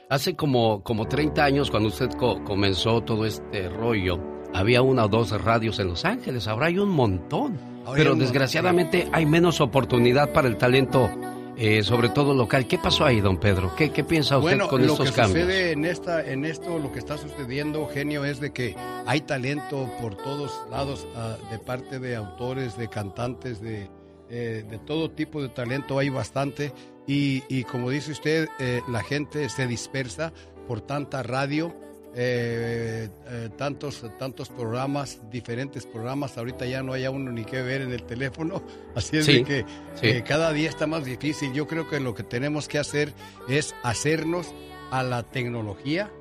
hace 0.10 0.36
como, 0.36 0.84
como 0.84 1.08
30 1.08 1.44
años 1.44 1.70
cuando 1.72 1.90
usted 1.90 2.10
co- 2.12 2.44
comenzó 2.44 3.02
todo 3.02 3.26
este 3.26 3.70
rollo, 3.70 4.20
había 4.54 4.82
una 4.82 5.06
o 5.06 5.08
dos 5.08 5.32
radios 5.42 5.80
en 5.80 5.88
Los 5.88 6.04
Ángeles. 6.04 6.48
Ahora 6.48 6.66
hay 6.68 6.78
un 6.80 6.90
montón. 6.90 7.58
Ahora 7.86 7.92
hay 7.92 7.96
Pero 7.96 8.10
montón. 8.12 8.20
desgraciadamente 8.20 9.08
hay 9.14 9.26
menos 9.26 9.62
oportunidad 9.62 10.34
para 10.34 10.48
el 10.48 10.58
talento, 10.58 11.10
eh, 11.58 11.84
sobre 11.84 12.10
todo 12.10 12.34
local. 12.34 12.68
¿Qué 12.68 12.78
pasó 12.78 13.06
ahí, 13.06 13.22
don 13.22 13.38
Pedro? 13.38 13.76
¿Qué, 13.76 13.92
qué 13.92 14.04
piensa 14.04 14.38
usted 14.38 14.52
Bueno, 14.52 14.68
con 14.68 14.86
lo 14.86 14.94
estos 14.94 15.12
que 15.12 15.16
cambios? 15.16 15.46
sucede 15.46 15.72
en 15.72 15.86
esta, 15.86 16.26
en 16.26 16.46
esto, 16.46 16.80
lo 16.80 16.92
que 16.92 17.00
está 17.00 17.18
sucediendo, 17.18 17.88
genio, 17.88 18.26
es 18.26 18.40
de 18.40 18.52
que 18.52 18.76
hay 19.06 19.22
talento 19.22 19.90
por 20.02 20.16
todos 20.16 20.52
lados, 20.70 21.08
ah, 21.16 21.38
de 21.52 21.60
parte 21.60 22.00
de 22.00 22.16
autores, 22.16 22.78
de 22.78 22.88
cantantes, 22.90 23.62
de, 23.62 23.90
eh, 24.30 24.64
de 24.70 24.78
todo 24.80 25.12
tipo 25.12 25.42
de 25.42 25.50
talento 25.50 26.00
hay 26.00 26.10
bastante 26.10 26.74
y, 27.08 27.44
y 27.50 27.64
como 27.64 27.90
dice 27.90 28.12
usted, 28.12 28.48
eh, 28.60 28.82
la 28.90 29.04
gente 29.04 29.50
se 29.50 29.68
dispersa 29.68 30.32
por 30.68 30.82
tanta 30.82 31.22
radio. 31.24 31.74
Eh, 32.14 33.10
eh, 33.28 33.50
tantos 33.58 34.04
tantos 34.20 34.50
programas 34.50 35.22
diferentes 35.32 35.86
programas 35.86 36.38
ahorita 36.38 36.66
ya 36.66 36.84
no 36.84 36.92
hay 36.94 37.06
a 37.06 37.12
uno 37.12 37.32
ni 37.32 37.46
que 37.46 37.62
ver 37.62 37.82
en 37.82 37.92
el 37.94 38.04
teléfono 38.04 38.62
así 38.96 39.18
es 39.18 39.26
Sí, 39.26 39.34
de 39.38 39.44
que 39.46 39.66
sí. 39.96 40.08
eh, 40.08 40.24
cada 40.28 40.52
día 40.52 40.70
está 40.70 40.88
más 40.88 41.06
difícil. 41.06 41.54
Yo 41.54 41.68
creo 41.68 41.88
que 41.90 42.00
lo 42.00 42.14
que 42.14 42.24
tenemos 42.24 42.68
que 42.68 42.80
hacer 42.80 43.14
es 43.48 43.74
hacernos 43.84 44.54
a 44.92 45.04
la 45.04 45.24
tecnología. 45.24 46.12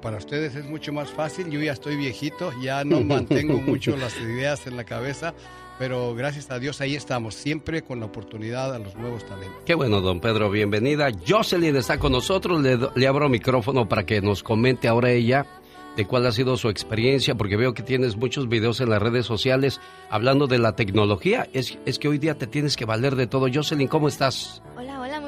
Para 0.00 0.18
ustedes 0.18 0.54
es 0.54 0.64
mucho 0.66 0.92
más 0.92 1.10
fácil. 1.10 1.50
Yo 1.50 1.58
ya 1.60 1.72
estoy 1.72 1.96
viejito, 1.96 2.52
ya 2.62 2.84
no 2.84 3.00
mantengo 3.04 3.54
mucho 3.60 3.96
las 3.96 4.16
ideas 4.20 4.66
en 4.68 4.76
la 4.76 4.84
cabeza, 4.84 5.34
pero 5.78 6.14
gracias 6.14 6.50
a 6.50 6.58
Dios 6.58 6.80
ahí 6.80 6.94
estamos, 6.96 7.34
siempre 7.34 7.82
con 7.82 8.00
la 8.00 8.06
oportunidad 8.06 8.74
a 8.74 8.78
los 8.78 8.94
nuevos 8.96 9.24
talentos. 9.26 9.58
Qué 9.64 9.74
bueno, 9.74 10.00
don 10.00 10.20
Pedro, 10.20 10.50
bienvenida. 10.50 11.08
Jocelyn 11.26 11.76
está 11.76 11.98
con 11.98 12.12
nosotros, 12.12 12.60
le, 12.60 12.76
do- 12.76 12.92
le 12.94 13.06
abro 13.06 13.28
micrófono 13.28 13.88
para 13.88 14.04
que 14.04 14.20
nos 14.20 14.42
comente 14.42 14.88
ahora 14.88 15.10
ella 15.10 15.46
de 15.96 16.06
cuál 16.06 16.26
ha 16.26 16.32
sido 16.32 16.56
su 16.56 16.68
experiencia, 16.68 17.34
porque 17.34 17.56
veo 17.56 17.74
que 17.74 17.82
tienes 17.82 18.16
muchos 18.16 18.48
videos 18.48 18.80
en 18.80 18.90
las 18.90 19.02
redes 19.02 19.26
sociales 19.26 19.80
hablando 20.10 20.46
de 20.46 20.58
la 20.58 20.76
tecnología. 20.76 21.48
Es, 21.52 21.76
es 21.86 21.98
que 21.98 22.06
hoy 22.08 22.18
día 22.18 22.36
te 22.38 22.46
tienes 22.46 22.76
que 22.76 22.84
valer 22.84 23.16
de 23.16 23.26
todo. 23.26 23.48
Jocelyn, 23.52 23.88
¿cómo 23.88 24.06
estás? 24.06 24.62
Hola, 24.76 25.00
hola, 25.00 25.18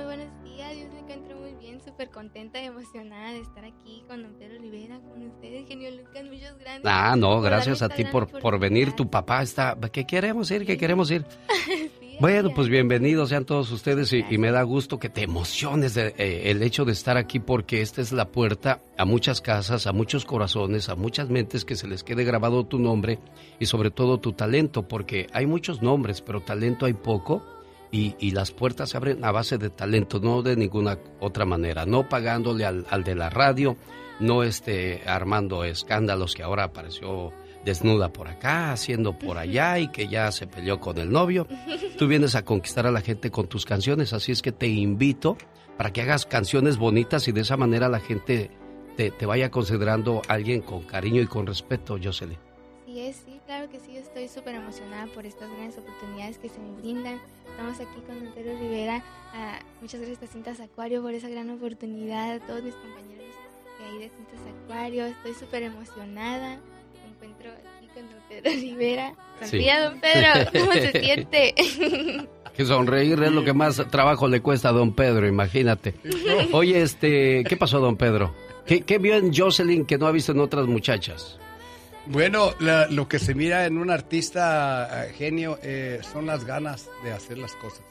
súper 2.01 2.15
contenta 2.15 2.63
y 2.63 2.65
emocionada 2.65 3.33
de 3.33 3.41
estar 3.41 3.63
aquí 3.63 4.03
con 4.09 4.23
don 4.23 4.33
Pedro 4.39 4.59
Rivera, 4.59 5.01
con 5.01 5.23
ustedes, 5.23 5.69
genio 5.69 5.91
Lucas. 5.91 6.25
Muchas 6.25 6.59
gracias. 6.59 6.83
Ah, 6.85 7.15
no, 7.15 7.43
gracias 7.43 7.83
a 7.83 7.91
ti 7.91 8.05
por, 8.07 8.27
por 8.41 8.59
venir. 8.59 8.93
Tu 8.93 9.11
papá 9.11 9.43
está... 9.43 9.77
¿Qué 9.93 10.07
queremos 10.07 10.51
ir? 10.51 10.65
¿Qué 10.65 10.79
queremos 10.79 11.11
ir? 11.11 11.27
Bueno, 12.21 12.51
pues 12.55 12.69
bienvenidos 12.69 13.31
sean 13.31 13.47
todos 13.47 13.73
ustedes 13.73 14.13
y, 14.13 14.23
y 14.29 14.37
me 14.37 14.51
da 14.51 14.63
gusto 14.63 14.99
que 14.99 15.09
te 15.09 15.23
emociones 15.23 15.95
de, 15.95 16.09
eh, 16.19 16.51
el 16.51 16.63
hecho 16.63 16.85
de 16.85 16.93
estar 16.93 17.17
aquí 17.17 17.41
porque 17.41 17.81
esta 17.81 18.03
es 18.03 18.13
la 18.13 18.29
puerta 18.29 18.83
a 18.99 19.07
muchas 19.07 19.41
casas, 19.41 19.87
a 19.87 19.93
muchos 19.93 20.27
corazones, 20.27 20.91
a 20.91 20.97
muchas 20.97 21.31
mentes 21.31 21.65
que 21.65 21.77
se 21.77 21.89
les 21.89 22.05
quede 22.05 22.25
grabado 22.25 22.67
tu 22.67 22.79
nombre 22.79 23.21
y 23.59 23.65
sobre 23.65 23.91
todo 23.91 24.21
tu 24.21 24.35
talento, 24.35 24.87
porque 24.87 25.29
hay 25.33 25.47
muchos 25.47 25.81
nombres, 25.81 26.21
pero 26.21 26.43
talento 26.43 26.85
hay 26.85 26.93
poco 26.93 27.43
y, 27.91 28.15
y 28.19 28.31
las 28.33 28.53
puertas 28.53 28.91
se 28.91 28.97
abren 28.97 29.25
a 29.25 29.33
base 29.33 29.59
de 29.59 29.71
talento, 29.71 30.21
no 30.21 30.43
de 30.43 30.57
ninguna 30.57 30.99
otra 31.19 31.45
manera, 31.45 31.87
no 31.87 32.09
pagándole 32.09 32.65
al, 32.65 32.87
al 32.91 33.05
de 33.05 33.15
la 33.15 33.31
radio, 33.31 33.77
no 34.21 34.43
este, 34.43 35.03
armando 35.07 35.65
escándalos 35.65 36.35
que 36.35 36.43
ahora 36.43 36.65
apareció 36.65 37.33
desnuda 37.65 38.13
por 38.13 38.29
acá, 38.29 38.73
haciendo 38.73 39.19
por 39.19 39.39
allá 39.39 39.79
y 39.79 39.89
que 39.89 40.09
ya 40.09 40.31
se 40.33 40.47
peleó 40.47 40.81
con 40.81 40.99
el 40.99 41.11
novio. 41.11 41.47
Tú 41.99 42.07
vienes 42.07 42.35
a 42.35 42.45
conquistar 42.45 42.87
a 42.87 42.91
la 42.91 43.01
gente 43.01 43.31
con 43.31 43.49
tus 43.49 43.65
canciones, 43.65 44.13
así 44.13 44.33
es 44.33 44.43
que 44.43 44.53
te 44.53 44.69
invito 44.69 45.37
para 45.77 45.93
que 45.93 46.03
hagas 46.03 46.27
canciones 46.27 46.77
bonitas 46.77 47.27
y 47.29 47.33
de 47.33 47.41
esa 47.41 47.57
manera 47.57 47.89
la 47.89 48.01
gente 48.01 48.51
te, 48.97 49.11
te 49.11 49.27
vaya 49.27 49.51
considerando 49.51 50.23
alguien 50.29 50.61
con 50.61 50.83
cariño 50.83 51.23
y 51.23 51.27
con 51.27 51.47
respeto, 51.47 51.99
Jocelyn. 52.03 52.39
Sí, 52.85 53.01
es, 53.01 53.17
sí, 53.25 53.41
claro 53.47 53.71
que 53.71 53.79
sí. 53.79 53.97
Estoy 53.97 54.29
súper 54.29 54.57
emocionada 54.57 55.07
por 55.15 55.25
estas 55.25 55.49
grandes 55.51 55.79
oportunidades 55.79 56.39
que 56.39 56.49
se 56.49 56.59
me 56.59 56.73
brindan. 56.81 57.21
Estamos 57.51 57.81
aquí 57.81 58.01
con 58.07 58.25
don 58.25 58.33
Pedro 58.33 58.59
Rivera. 58.59 59.03
Ah, 59.35 59.59
muchas 59.81 60.01
gracias 60.01 60.23
a 60.23 60.27
Cintas 60.33 60.61
Acuario 60.61 61.03
por 61.03 61.13
esa 61.15 61.29
gran 61.29 61.51
oportunidad. 61.51 62.33
A 62.35 62.41
todos 62.41 62.63
mis 62.63 62.75
compañeros 62.75 63.27
que 63.79 63.85
hay 63.85 63.99
de 63.99 64.11
Cintas 64.11 64.41
Acuario. 64.65 65.07
Estoy 65.07 65.35
súper 65.35 65.63
emocionada. 65.65 66.59
Me 67.05 67.11
encuentro 67.11 67.51
aquí 67.51 67.89
con 67.95 68.09
don 68.11 68.21
Pedro 68.29 68.51
Rivera. 68.51 69.15
Sí. 69.41 69.51
Sonría, 69.51 69.81
don 69.85 70.01
Pedro. 70.01 70.51
¿Cómo 70.59 70.73
se 70.73 70.93
siente? 71.01 71.55
Que 72.57 72.67
sonreír 72.67 73.23
es 73.23 73.33
lo 73.33 73.45
que 73.45 73.55
más 73.55 73.77
trabajo 73.91 74.29
le 74.29 74.43
cuesta 74.43 74.71
a 74.71 74.73
don 74.73 74.93
Pedro, 74.93 75.27
imagínate. 75.27 75.95
Oye, 76.53 76.83
este, 76.83 77.45
¿qué 77.45 77.57
pasó, 77.57 77.79
don 77.79 77.97
Pedro? 77.97 78.35
¿Qué, 78.67 78.83
qué 78.83 78.99
vio 78.99 79.15
en 79.15 79.33
Jocelyn 79.33 79.87
que 79.87 79.97
no 79.97 80.07
ha 80.07 80.11
visto 80.11 80.33
en 80.33 80.41
otras 80.41 80.67
muchachas? 80.67 81.39
Bueno, 82.11 82.51
lo 82.59 83.09
que 83.09 83.21
se 83.21 83.37
mira 83.37 83.67
en 83.67 83.79
un 83.79 83.89
artista 83.89 85.07
eh, 85.07 85.13
genio 85.13 85.61
eh, 85.63 86.01
son 86.03 86.27
las 86.27 86.45
ganas 86.45 86.91
de 87.05 87.13
hacer 87.13 87.39
las 87.39 87.55
cosas. 87.55 87.85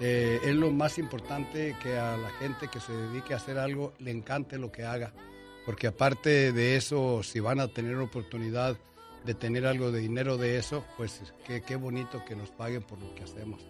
Eh, 0.00 0.40
es 0.42 0.54
lo 0.54 0.70
más 0.70 0.96
importante 0.96 1.76
que 1.82 1.98
a 1.98 2.16
la 2.16 2.30
gente 2.30 2.68
que 2.68 2.80
se 2.80 2.94
dedique 2.94 3.34
a 3.34 3.36
hacer 3.36 3.58
algo 3.58 3.92
le 3.98 4.10
encante 4.10 4.56
lo 4.56 4.72
que 4.72 4.84
haga. 4.84 5.12
Porque 5.66 5.86
aparte 5.86 6.50
de 6.52 6.76
eso, 6.76 7.22
si 7.22 7.38
van 7.38 7.60
a 7.60 7.68
tener 7.68 7.96
oportunidad 7.96 8.78
de 9.26 9.34
tener 9.34 9.66
algo 9.66 9.92
de 9.92 10.00
dinero 10.00 10.38
de 10.38 10.56
eso, 10.56 10.86
pues 10.96 11.20
qué, 11.44 11.76
bonito 11.76 12.24
que 12.24 12.36
nos 12.36 12.50
paguen 12.50 12.84
por 12.84 12.98
lo 12.98 13.14
que 13.14 13.24
hacemos. 13.24 13.60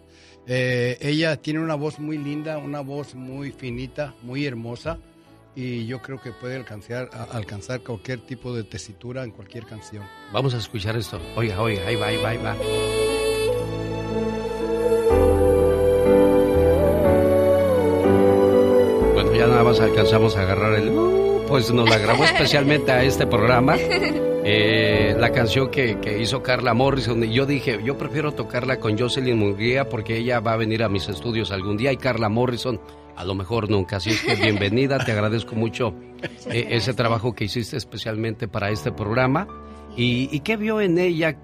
Ella 0.45 1.41
tiene 1.41 1.59
una 1.59 1.75
voz 1.75 1.99
muy 1.99 2.17
linda, 2.17 2.57
una 2.57 2.79
voz 2.79 3.15
muy 3.15 3.51
finita, 3.51 4.15
muy 4.21 4.45
hermosa 4.45 4.97
y 5.57 5.87
yo 5.87 6.03
creo 6.03 6.21
que 6.21 6.31
puede 6.31 6.55
alcanzar, 6.55 7.09
alcanzar 7.31 7.81
cualquier 7.81 8.19
tipo 8.19 8.53
de 8.55 8.63
tesitura 8.63 9.23
en 9.23 9.31
cualquier 9.31 9.65
canción. 9.65 10.03
Vamos 10.31 10.53
a 10.53 10.57
escuchar 10.57 10.95
esto. 10.95 11.19
Oiga, 11.35 11.59
oiga, 11.59 11.87
ahí 11.87 11.95
va, 11.95 12.05
ahí 12.05 12.17
va, 12.17 12.29
ahí 12.29 12.37
va. 12.37 12.55
Bueno, 19.13 19.33
ya 19.33 19.47
nada 19.47 19.63
más 19.63 19.79
alcanzamos 19.79 20.37
a 20.37 20.43
agarrar 20.43 20.75
el... 20.75 20.91
Pues 21.47 21.73
nos 21.73 21.89
la 21.89 21.97
grabó 21.97 22.23
especialmente 22.23 22.91
a 22.91 23.03
este 23.03 23.25
programa. 23.25 23.77
Eh, 24.49 25.15
la 25.19 25.31
canción 25.31 25.71
que, 25.71 25.99
que 25.99 26.21
hizo 26.21 26.43
Carla 26.43 26.75
Morrison. 26.75 27.23
Y 27.23 27.33
yo 27.33 27.47
dije, 27.47 27.79
yo 27.83 27.97
prefiero 27.97 28.31
tocarla 28.31 28.79
con 28.79 28.97
Jocelyn 28.97 29.37
Munguía 29.37 29.89
porque 29.89 30.17
ella 30.17 30.39
va 30.39 30.53
a 30.53 30.57
venir 30.57 30.83
a 30.83 30.89
mis 30.89 31.09
estudios 31.09 31.51
algún 31.51 31.77
día 31.77 31.91
y 31.91 31.97
Carla 31.97 32.29
Morrison 32.29 32.79
a 33.17 33.25
lo 33.25 33.35
mejor 33.35 33.69
nunca. 33.69 33.97
Así 33.97 34.11
es 34.11 34.21
que 34.21 34.35
bienvenida, 34.35 34.97
te 35.03 35.11
agradezco 35.11 35.55
mucho 35.55 35.93
eh, 36.51 36.67
ese 36.69 36.93
trabajo 36.93 37.33
que 37.33 37.45
hiciste 37.45 37.75
especialmente 37.77 38.47
para 38.47 38.69
este 38.69 38.91
programa. 38.91 39.47
¿Y, 39.97 40.29
y 40.31 40.39
qué 40.41 40.55
vio 40.57 40.79
en 40.79 40.97
ella? 40.99 41.35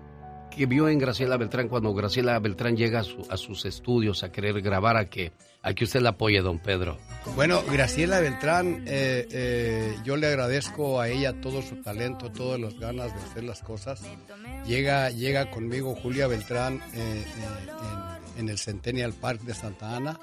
¿Qué 0.55 0.67
vio 0.67 0.88
en 0.88 0.99
Graciela 0.99 1.36
Beltrán 1.38 1.67
cuando 1.67 1.91
Graciela 1.95 2.38
Beltrán 2.38 2.78
llega 2.78 2.99
a, 2.99 3.03
su- 3.03 3.26
a 3.28 3.38
sus 3.38 3.65
estudios 3.65 4.21
a 4.24 4.32
querer 4.32 4.61
grabar 4.61 4.97
a 4.97 5.09
que, 5.09 5.32
a 5.63 5.74
que 5.74 5.84
usted 5.86 5.99
la 6.01 6.09
apoye, 6.09 6.41
don 6.41 6.59
Pedro? 6.59 6.99
Bueno, 7.36 7.63
Graciela 7.71 8.19
Beltrán, 8.19 8.84
eh, 8.86 9.28
eh, 9.32 9.95
yo 10.05 10.15
le 10.15 10.28
agradezco 10.28 11.01
a 11.01 11.09
ella 11.09 11.41
todo 11.41 11.63
su 11.63 11.82
talento, 11.82 12.32
todas 12.32 12.59
las 12.59 12.78
ganas 12.78 13.11
de 13.15 13.19
hacer 13.21 13.43
las 13.45 13.63
cosas. 13.63 14.03
Llega, 14.67 15.09
llega 15.09 15.49
conmigo 15.49 15.95
Julia 15.95 16.28
Beltrán 16.28 16.76
eh, 16.76 16.80
eh, 16.93 17.26
en, 18.36 18.41
en 18.43 18.49
el 18.49 18.59
Centennial 18.59 19.13
Park 19.13 19.41
de 19.41 19.55
Santa 19.55 19.95
Ana 19.97 20.19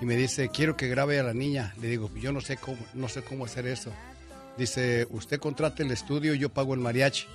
y 0.00 0.06
me 0.06 0.16
dice, 0.16 0.48
quiero 0.48 0.76
que 0.76 0.88
grabe 0.88 1.18
a 1.18 1.22
la 1.22 1.34
niña. 1.34 1.74
Le 1.80 1.88
digo, 1.88 2.10
yo 2.16 2.32
no 2.32 2.40
sé 2.40 2.56
cómo, 2.56 2.78
no 2.94 3.08
sé 3.08 3.22
cómo 3.22 3.44
hacer 3.44 3.66
eso. 3.66 3.92
Dice, 4.56 5.06
usted 5.10 5.38
contrate 5.38 5.82
el 5.82 5.90
estudio, 5.90 6.34
yo 6.34 6.48
pago 6.48 6.74
el 6.74 6.80
mariachi. 6.80 7.26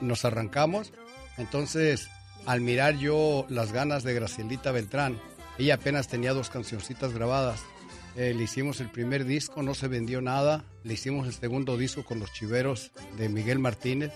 Nos 0.00 0.24
arrancamos. 0.24 0.92
Entonces, 1.38 2.08
al 2.46 2.60
mirar 2.60 2.96
yo 2.96 3.46
las 3.48 3.72
ganas 3.72 4.04
de 4.04 4.14
Gracielita 4.14 4.72
Beltrán, 4.72 5.18
ella 5.58 5.74
apenas 5.74 6.08
tenía 6.08 6.32
dos 6.32 6.50
cancioncitas 6.50 7.12
grabadas. 7.12 7.60
Eh, 8.16 8.34
le 8.34 8.44
hicimos 8.44 8.80
el 8.80 8.90
primer 8.90 9.24
disco, 9.24 9.62
no 9.62 9.74
se 9.74 9.88
vendió 9.88 10.20
nada. 10.20 10.64
Le 10.84 10.94
hicimos 10.94 11.26
el 11.26 11.32
segundo 11.32 11.76
disco 11.76 12.04
con 12.04 12.20
los 12.20 12.32
chiveros 12.32 12.92
de 13.16 13.28
Miguel 13.28 13.58
Martínez. 13.58 14.12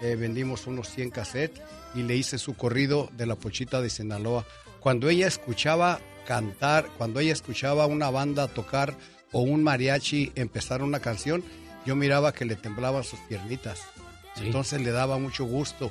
Eh, 0.00 0.16
vendimos 0.16 0.66
unos 0.66 0.90
100 0.90 1.10
cassettes 1.10 1.62
y 1.94 2.02
le 2.02 2.16
hice 2.16 2.38
su 2.38 2.54
corrido 2.54 3.08
de 3.16 3.26
la 3.26 3.36
Pochita 3.36 3.80
de 3.80 3.88
Sinaloa. 3.88 4.44
Cuando 4.80 5.08
ella 5.08 5.26
escuchaba 5.26 6.00
cantar, 6.26 6.88
cuando 6.98 7.20
ella 7.20 7.32
escuchaba 7.32 7.86
una 7.86 8.10
banda 8.10 8.48
tocar 8.48 8.94
o 9.32 9.40
un 9.40 9.62
mariachi 9.62 10.32
empezara 10.34 10.84
una 10.84 11.00
canción, 11.00 11.42
yo 11.86 11.96
miraba 11.96 12.32
que 12.32 12.44
le 12.44 12.56
temblaban 12.56 13.04
sus 13.04 13.20
piernitas. 13.20 13.80
Entonces 14.36 14.82
le 14.82 14.90
daba 14.90 15.18
mucho 15.18 15.44
gusto. 15.44 15.90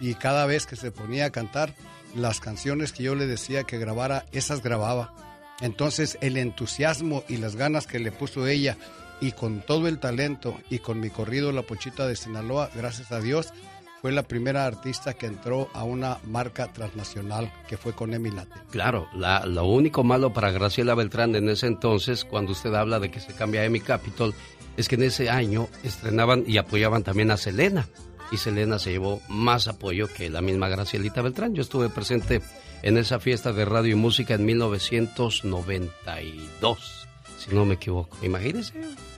Y 0.00 0.14
cada 0.14 0.44
vez 0.44 0.66
que 0.66 0.76
se 0.76 0.90
ponía 0.90 1.26
a 1.26 1.30
cantar, 1.30 1.74
las 2.14 2.40
canciones 2.40 2.92
que 2.92 3.04
yo 3.04 3.14
le 3.14 3.26
decía 3.26 3.64
que 3.64 3.78
grabara, 3.78 4.26
esas 4.32 4.62
grababa. 4.62 5.14
Entonces 5.60 6.18
el 6.20 6.36
entusiasmo 6.36 7.24
y 7.28 7.38
las 7.38 7.56
ganas 7.56 7.86
que 7.86 7.98
le 7.98 8.12
puso 8.12 8.46
ella 8.46 8.76
y 9.20 9.32
con 9.32 9.62
todo 9.62 9.88
el 9.88 9.98
talento 9.98 10.58
y 10.68 10.80
con 10.80 11.00
mi 11.00 11.08
corrido 11.08 11.52
La 11.52 11.62
Pochita 11.62 12.06
de 12.06 12.16
Sinaloa, 12.16 12.70
gracias 12.74 13.12
a 13.12 13.20
Dios, 13.20 13.54
fue 14.02 14.12
la 14.12 14.22
primera 14.22 14.66
artista 14.66 15.14
que 15.14 15.26
entró 15.26 15.68
a 15.72 15.84
una 15.84 16.18
marca 16.26 16.72
transnacional 16.72 17.52
que 17.68 17.76
fue 17.76 17.92
con 17.94 18.12
Emilate. 18.14 18.50
Claro, 18.70 19.08
la- 19.14 19.46
lo 19.46 19.64
único 19.66 20.04
malo 20.04 20.32
para 20.32 20.50
Graciela 20.50 20.94
Beltrán 20.94 21.34
en 21.34 21.48
ese 21.48 21.66
entonces, 21.66 22.24
cuando 22.24 22.52
usted 22.52 22.74
habla 22.74 23.00
de 23.00 23.10
que 23.10 23.20
se 23.20 23.32
cambia 23.34 23.62
a 23.62 23.64
Emi 23.64 23.80
Capitol, 23.80 24.34
es 24.76 24.88
que 24.88 24.96
en 24.96 25.02
ese 25.04 25.30
año 25.30 25.68
estrenaban 25.82 26.44
y 26.46 26.58
apoyaban 26.58 27.02
también 27.02 27.30
a 27.30 27.36
Selena. 27.36 27.88
Y 28.32 28.38
Selena 28.38 28.78
se 28.80 28.90
llevó 28.90 29.20
más 29.28 29.68
apoyo 29.68 30.08
que 30.12 30.28
la 30.30 30.40
misma 30.42 30.68
Gracielita 30.68 31.22
Beltrán. 31.22 31.54
Yo 31.54 31.62
estuve 31.62 31.88
presente 31.88 32.42
en 32.82 32.98
esa 32.98 33.20
fiesta 33.20 33.52
de 33.52 33.64
radio 33.64 33.92
y 33.92 33.94
música 33.94 34.34
en 34.34 34.44
1992, 34.44 37.06
si 37.38 37.54
no 37.54 37.64
me 37.64 37.74
equivoco. 37.74 38.16
Imagínese, 38.22 38.74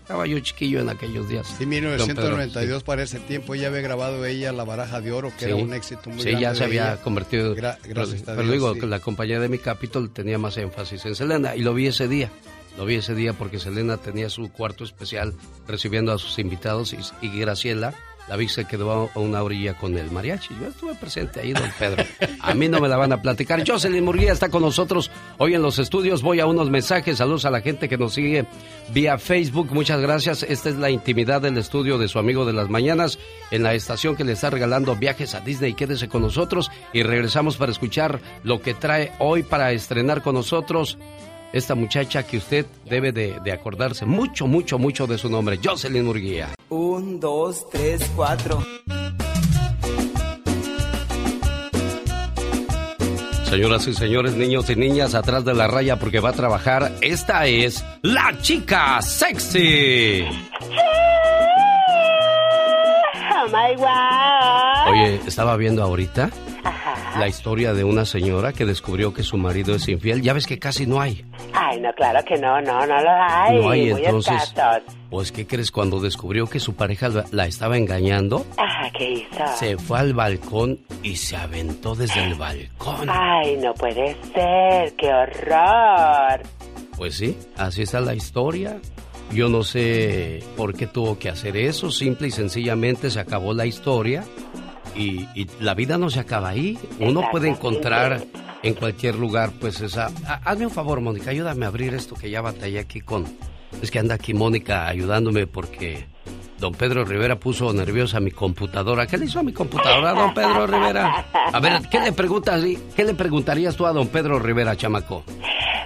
estaba 0.09 0.26
yo 0.26 0.38
chiquillo 0.40 0.80
en 0.80 0.88
aquellos 0.88 1.28
días. 1.28 1.46
Sí, 1.46 1.64
don 1.66 1.70
Pedro. 1.70 1.90
1992 1.90 2.82
para 2.82 3.02
ese 3.02 3.20
tiempo 3.20 3.54
ya 3.54 3.66
había 3.68 3.82
grabado 3.82 4.24
ella 4.24 4.52
La 4.52 4.64
Baraja 4.64 5.02
de 5.02 5.12
Oro, 5.12 5.30
que 5.38 5.44
Sí. 5.44 5.50
era 5.50 5.56
un 5.56 5.74
éxito 5.74 6.09
muy 6.09 6.18
Sí, 6.22 6.30
grande 6.30 6.40
ya 6.42 6.54
se 6.54 6.64
había 6.64 6.92
ella. 6.94 7.02
convertido. 7.02 7.54
Gra- 7.54 7.76
gracias 7.84 8.22
pero 8.24 8.40
Dios, 8.42 8.52
digo 8.52 8.72
sí. 8.72 8.80
que 8.80 8.86
la 8.86 9.00
compañía 9.00 9.38
de 9.38 9.50
mi 9.50 9.59
Capitol 9.59 10.11
tenía 10.11 10.38
más 10.38 10.56
énfasis 10.56 11.04
en 11.04 11.14
Selena 11.14 11.54
y 11.56 11.61
lo 11.61 11.74
vi 11.74 11.88
ese 11.88 12.09
día. 12.09 12.30
Lo 12.78 12.86
vi 12.86 12.94
ese 12.94 13.14
día 13.14 13.34
porque 13.34 13.59
Selena 13.59 13.98
tenía 13.98 14.30
su 14.30 14.50
cuarto 14.50 14.82
especial 14.84 15.34
recibiendo 15.66 16.11
a 16.12 16.18
sus 16.18 16.38
invitados 16.38 16.94
y, 16.94 17.26
y 17.26 17.38
Graciela, 17.38 17.92
la 18.28 18.36
vi 18.36 18.48
se 18.48 18.66
quedó 18.66 19.10
a 19.14 19.18
una 19.18 19.42
orilla 19.42 19.74
con 19.74 19.96
el 19.96 20.10
mariachi. 20.10 20.54
Yo 20.60 20.68
estuve 20.68 20.94
presente 20.94 21.40
ahí, 21.40 21.52
don 21.52 21.70
Pedro. 21.78 22.04
A 22.40 22.54
mí 22.54 22.68
no 22.68 22.80
me 22.80 22.88
la 22.88 22.96
van 22.96 23.12
a 23.12 23.22
platicar. 23.22 23.64
Jocelyn 23.66 24.04
Murguía 24.04 24.32
está 24.32 24.50
con 24.50 24.62
nosotros 24.62 25.10
hoy 25.38 25.54
en 25.54 25.62
los 25.62 25.78
estudios. 25.78 26.22
Voy 26.22 26.40
a 26.40 26.46
unos 26.46 26.70
mensajes. 26.70 27.18
Saludos 27.18 27.46
a 27.46 27.50
la 27.50 27.62
gente 27.62 27.88
que 27.88 27.96
nos 27.96 28.14
sigue 28.14 28.46
vía 28.92 29.18
Facebook. 29.18 29.72
Muchas 29.72 30.00
gracias. 30.00 30.42
Esta 30.42 30.68
es 30.68 30.76
la 30.76 30.90
intimidad 30.90 31.40
del 31.40 31.56
estudio 31.56 31.96
de 31.96 32.08
su 32.08 32.18
amigo 32.18 32.44
de 32.44 32.52
las 32.52 32.68
mañanas 32.68 33.18
en 33.50 33.62
la 33.62 33.74
estación 33.74 34.14
que 34.14 34.24
le 34.24 34.32
está 34.32 34.50
regalando 34.50 34.94
viajes 34.94 35.34
a 35.34 35.40
Disney. 35.40 35.74
Quédese 35.74 36.08
con 36.08 36.22
nosotros 36.22 36.70
y 36.92 37.02
regresamos 37.02 37.56
para 37.56 37.72
escuchar 37.72 38.20
lo 38.44 38.60
que 38.60 38.74
trae 38.74 39.12
hoy 39.18 39.42
para 39.42 39.72
estrenar 39.72 40.22
con 40.22 40.34
nosotros 40.34 40.98
esta 41.52 41.74
muchacha 41.74 42.26
que 42.26 42.36
usted 42.36 42.66
debe 42.84 43.12
de, 43.12 43.38
de 43.42 43.52
acordarse 43.52 44.04
mucho, 44.04 44.46
mucho, 44.46 44.78
mucho 44.78 45.06
de 45.06 45.16
su 45.16 45.30
nombre, 45.30 45.58
Jocelyn 45.62 46.04
Murguía. 46.04 46.57
Un, 46.70 47.18
dos, 47.18 47.68
tres, 47.70 48.10
cuatro. 48.14 48.62
Señoras 53.44 53.86
y 53.86 53.94
señores, 53.94 54.34
niños 54.34 54.68
y 54.68 54.76
niñas, 54.76 55.14
atrás 55.14 55.44
de 55.46 55.54
la 55.54 55.66
raya 55.66 55.98
porque 55.98 56.20
va 56.20 56.28
a 56.30 56.32
trabajar, 56.34 56.92
esta 57.00 57.46
es 57.46 57.82
la 58.02 58.36
chica 58.42 59.00
sexy. 59.00 60.26
Oh 63.32 63.46
my 63.46 63.74
God. 63.76 64.92
Oye, 64.92 65.20
estaba 65.26 65.56
viendo 65.56 65.82
ahorita 65.82 66.30
la 67.18 67.28
historia 67.28 67.74
de 67.74 67.84
una 67.84 68.04
señora 68.04 68.52
que 68.52 68.64
descubrió 68.64 69.12
que 69.12 69.22
su 69.22 69.36
marido 69.36 69.74
es 69.74 69.88
infiel. 69.88 70.22
Ya 70.22 70.32
ves 70.32 70.46
que 70.46 70.58
casi 70.58 70.86
no 70.86 71.00
hay. 71.00 71.24
Ay, 71.52 71.80
no, 71.80 71.92
claro 71.94 72.20
que 72.26 72.36
no, 72.36 72.60
no, 72.60 72.86
no 72.86 73.00
lo 73.02 73.10
hay. 73.10 73.56
No 73.60 73.70
hay, 73.70 73.92
muy 73.92 74.04
entonces. 74.04 74.42
escasos. 74.42 74.82
Pues, 75.10 75.32
¿qué 75.32 75.46
crees? 75.46 75.70
Cuando 75.70 76.00
descubrió 76.00 76.46
que 76.46 76.60
su 76.60 76.74
pareja 76.74 77.08
la- 77.08 77.24
la 77.30 77.46
estaba 77.46 77.76
engañando, 77.78 78.44
Ajá, 78.56 78.90
¿qué 78.96 79.10
hizo? 79.12 79.46
se 79.56 79.76
fue 79.78 79.98
al 79.98 80.12
balcón 80.14 80.80
y 81.02 81.16
se 81.16 81.36
aventó 81.36 81.94
desde 81.94 82.24
el 82.24 82.34
balcón. 82.34 83.08
Ay, 83.10 83.56
no 83.56 83.72
puede 83.74 84.16
ser, 84.34 84.94
qué 84.96 85.08
horror. 85.08 86.42
Pues 86.96 87.16
sí, 87.16 87.36
así 87.56 87.82
está 87.82 88.00
la 88.00 88.14
historia. 88.14 88.78
Yo 89.30 89.48
no 89.48 89.62
sé 89.62 90.42
por 90.56 90.74
qué 90.74 90.86
tuvo 90.86 91.18
que 91.18 91.28
hacer 91.28 91.56
eso. 91.56 91.90
Simple 91.90 92.28
y 92.28 92.30
sencillamente 92.30 93.10
se 93.10 93.20
acabó 93.20 93.52
la 93.52 93.66
historia. 93.66 94.24
Y, 94.99 95.28
y 95.34 95.46
la 95.61 95.74
vida 95.74 95.96
no 95.96 96.11
se 96.11 96.20
acaba 96.20 96.49
ahí. 96.51 96.76
Uno 96.99 97.22
puede 97.30 97.49
encontrar 97.49 98.24
en 98.62 98.74
cualquier 98.74 99.14
lugar, 99.14 99.53
pues 99.61 99.80
esa... 99.80 100.11
Ha- 100.26 100.40
Hazme 100.44 100.66
un 100.66 100.72
favor, 100.72 101.01
Mónica, 101.01 101.30
ayúdame 101.30 101.64
a 101.64 101.68
abrir 101.68 101.94
esto 101.94 102.14
que 102.16 102.28
ya 102.30 102.40
batallé 102.40 102.80
aquí 102.80 103.01
con... 103.01 103.24
Es 103.80 103.90
que 103.92 103.99
anda 104.01 104.16
aquí 104.16 104.34
Mónica 104.34 104.88
ayudándome 104.88 105.46
porque 105.46 106.07
don 106.59 106.72
Pedro 106.72 107.04
Rivera 107.04 107.36
puso 107.36 107.72
nerviosa 107.72 108.20
mi 108.20 108.30
computadora. 108.30 109.06
¿Qué 109.06 109.16
le 109.16 109.26
hizo 109.26 109.40
a 109.40 109.42
mi 109.42 109.52
computadora, 109.52 110.12
don 110.12 110.34
Pedro 110.34 110.66
Rivera? 110.66 111.24
A 111.52 111.61
ver, 111.61 111.82
¿qué 111.90 112.00
le 112.00 112.12
preguntas? 112.12 112.62
¿Qué 112.94 113.04
le 113.04 113.14
preguntarías 113.14 113.76
tú 113.76 113.86
a 113.86 113.92
don 113.92 114.09
Pedro 114.09 114.38
Rivera, 114.38 114.76
chamaco? 114.76 115.24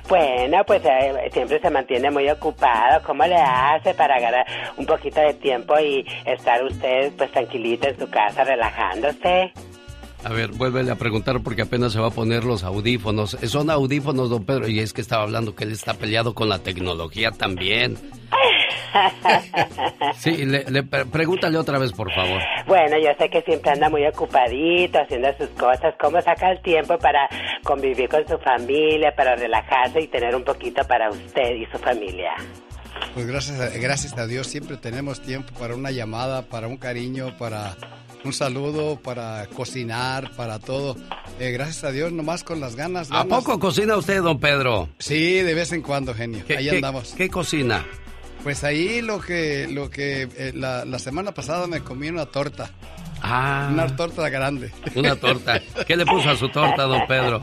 Bueno, 0.08 0.62
pues 0.66 0.82
eh, 0.84 1.30
siempre 1.32 1.60
se 1.60 1.70
mantiene 1.70 2.10
muy 2.10 2.28
ocupado. 2.28 3.02
¿Cómo 3.06 3.24
le 3.24 3.36
hace 3.36 3.94
para 3.94 4.20
ganar 4.20 4.44
un 4.76 4.84
poquito 4.84 5.20
de 5.20 5.34
tiempo 5.34 5.78
y 5.78 6.04
estar 6.26 6.62
usted 6.64 7.12
pues 7.16 7.30
tranquilita 7.32 7.88
en 7.88 7.98
su 7.98 8.10
casa 8.10 8.44
relajándose? 8.44 9.52
A 10.24 10.28
ver, 10.32 10.52
vuélvele 10.52 10.90
a 10.92 10.94
preguntar 10.96 11.40
porque 11.42 11.62
apenas 11.62 11.92
se 11.92 11.98
va 12.00 12.08
a 12.08 12.10
poner 12.10 12.44
los 12.44 12.62
audífonos. 12.64 13.36
Son 13.46 13.70
audífonos, 13.70 14.30
don 14.30 14.44
Pedro, 14.44 14.68
y 14.68 14.78
es 14.78 14.92
que 14.92 15.00
estaba 15.00 15.24
hablando 15.24 15.54
que 15.54 15.64
él 15.64 15.72
está 15.72 15.94
peleado 15.94 16.32
con 16.34 16.48
la 16.48 16.58
tecnología 16.60 17.30
también. 17.32 17.96
Sí, 20.16 20.44
le, 20.44 20.64
le 20.70 20.82
pre- 20.82 21.06
pregúntale 21.06 21.56
otra 21.56 21.78
vez, 21.78 21.92
por 21.92 22.12
favor. 22.12 22.40
Bueno, 22.66 22.98
yo 22.98 23.08
sé 23.18 23.30
que 23.30 23.40
siempre 23.42 23.70
anda 23.70 23.88
muy 23.88 24.04
ocupadito 24.06 24.98
haciendo 25.00 25.28
sus 25.38 25.48
cosas. 25.50 25.94
¿Cómo 25.98 26.20
saca 26.20 26.50
el 26.50 26.60
tiempo 26.60 26.98
para 26.98 27.28
convivir 27.64 28.08
con 28.08 28.26
su 28.28 28.36
familia, 28.38 29.14
para 29.16 29.34
relajarse 29.34 30.00
y 30.02 30.08
tener 30.08 30.36
un 30.36 30.44
poquito 30.44 30.84
para 30.86 31.08
usted 31.10 31.54
y 31.56 31.66
su 31.72 31.78
familia? 31.78 32.32
Pues 33.14 33.26
gracias 33.26 33.60
a, 33.60 33.70
gracias 33.78 34.16
a 34.18 34.26
Dios 34.26 34.46
siempre 34.46 34.76
tenemos 34.76 35.20
tiempo 35.22 35.52
para 35.58 35.74
una 35.74 35.90
llamada, 35.90 36.42
para 36.42 36.66
un 36.68 36.76
cariño, 36.76 37.34
para 37.38 37.74
un 38.24 38.32
saludo, 38.32 38.96
para 39.00 39.46
cocinar, 39.48 40.30
para 40.36 40.58
todo. 40.58 40.96
Eh, 41.40 41.50
gracias 41.50 41.84
a 41.84 41.90
Dios, 41.92 42.12
nomás 42.12 42.44
con 42.44 42.60
las 42.60 42.76
ganas. 42.76 43.08
¿A 43.10 43.24
poco 43.24 43.58
cocina 43.58 43.96
usted, 43.96 44.22
don 44.22 44.38
Pedro? 44.38 44.88
Sí, 44.98 45.34
de 45.40 45.54
vez 45.54 45.72
en 45.72 45.82
cuando, 45.82 46.14
genio. 46.14 46.44
¿Qué- 46.46 46.56
Ahí 46.58 46.68
qué- 46.70 46.76
andamos. 46.76 47.14
¿Qué 47.16 47.28
cocina? 47.28 47.84
Pues 48.42 48.64
ahí 48.64 49.02
lo 49.02 49.20
que, 49.20 49.68
lo 49.70 49.88
que 49.90 50.22
eh, 50.36 50.52
la, 50.54 50.84
la 50.84 50.98
semana 50.98 51.32
pasada 51.32 51.66
me 51.66 51.80
comí 51.80 52.08
una 52.08 52.26
torta. 52.26 52.70
Ah. 53.22 53.70
Una 53.72 53.94
torta 53.94 54.28
grande. 54.28 54.72
Una 54.96 55.14
torta. 55.14 55.60
¿Qué 55.86 55.96
le 55.96 56.04
puso 56.04 56.30
a 56.30 56.36
su 56.36 56.48
torta, 56.48 56.82
don 56.82 57.06
Pedro? 57.06 57.40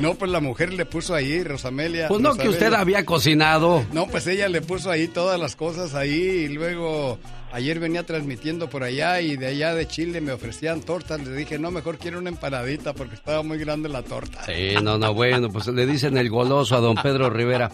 No, 0.00 0.14
pues 0.14 0.30
la 0.30 0.40
mujer 0.40 0.72
le 0.72 0.86
puso 0.86 1.14
ahí, 1.14 1.44
Rosamelia. 1.44 2.08
Pues 2.08 2.20
no, 2.20 2.34
que 2.34 2.48
usted 2.48 2.72
había 2.72 3.04
cocinado. 3.04 3.84
No, 3.92 4.06
pues 4.06 4.26
ella 4.26 4.48
le 4.48 4.60
puso 4.60 4.90
ahí 4.90 5.06
todas 5.06 5.38
las 5.38 5.54
cosas 5.54 5.94
ahí 5.94 6.12
y 6.12 6.48
luego 6.48 7.18
ayer 7.52 7.78
venía 7.78 8.04
transmitiendo 8.04 8.68
por 8.68 8.82
allá 8.82 9.20
y 9.20 9.36
de 9.36 9.46
allá 9.46 9.74
de 9.74 9.86
Chile 9.86 10.20
me 10.20 10.32
ofrecían 10.32 10.80
tortas. 10.80 11.24
Le 11.24 11.36
dije, 11.36 11.58
no, 11.58 11.70
mejor 11.70 11.98
quiero 11.98 12.18
una 12.18 12.30
empanadita 12.30 12.94
porque 12.94 13.14
estaba 13.14 13.42
muy 13.42 13.58
grande 13.58 13.88
la 13.88 14.02
torta. 14.02 14.42
Sí, 14.46 14.74
no, 14.82 14.98
no, 14.98 15.14
bueno, 15.14 15.50
pues 15.50 15.68
le 15.68 15.86
dicen 15.86 16.16
el 16.16 16.30
goloso 16.30 16.74
a 16.74 16.80
don 16.80 16.96
Pedro 16.96 17.30
Rivera. 17.30 17.70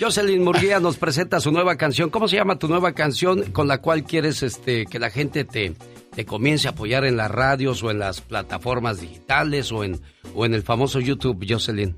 Jocelyn 0.00 0.42
Murguía 0.42 0.80
nos 0.80 0.96
presenta 0.96 1.40
su 1.40 1.52
nueva 1.52 1.76
canción. 1.76 2.10
¿Cómo 2.10 2.26
se 2.26 2.36
llama 2.36 2.58
tu 2.58 2.66
nueva 2.68 2.92
canción 2.92 3.52
con 3.52 3.68
la 3.68 3.78
cual 3.78 4.02
quieres 4.02 4.42
este, 4.42 4.86
que 4.86 4.98
la 4.98 5.10
gente 5.10 5.44
te, 5.44 5.74
te 6.14 6.24
comience 6.24 6.68
a 6.68 6.72
apoyar 6.72 7.04
en 7.04 7.16
las 7.16 7.30
radios 7.30 7.82
o 7.82 7.90
en 7.90 7.98
las 7.98 8.20
plataformas 8.20 9.00
digitales 9.00 9.72
o 9.72 9.84
en, 9.84 10.00
o 10.34 10.44
en 10.44 10.54
el 10.54 10.62
famoso 10.62 11.00
YouTube, 11.00 11.46
Jocelyn? 11.48 11.96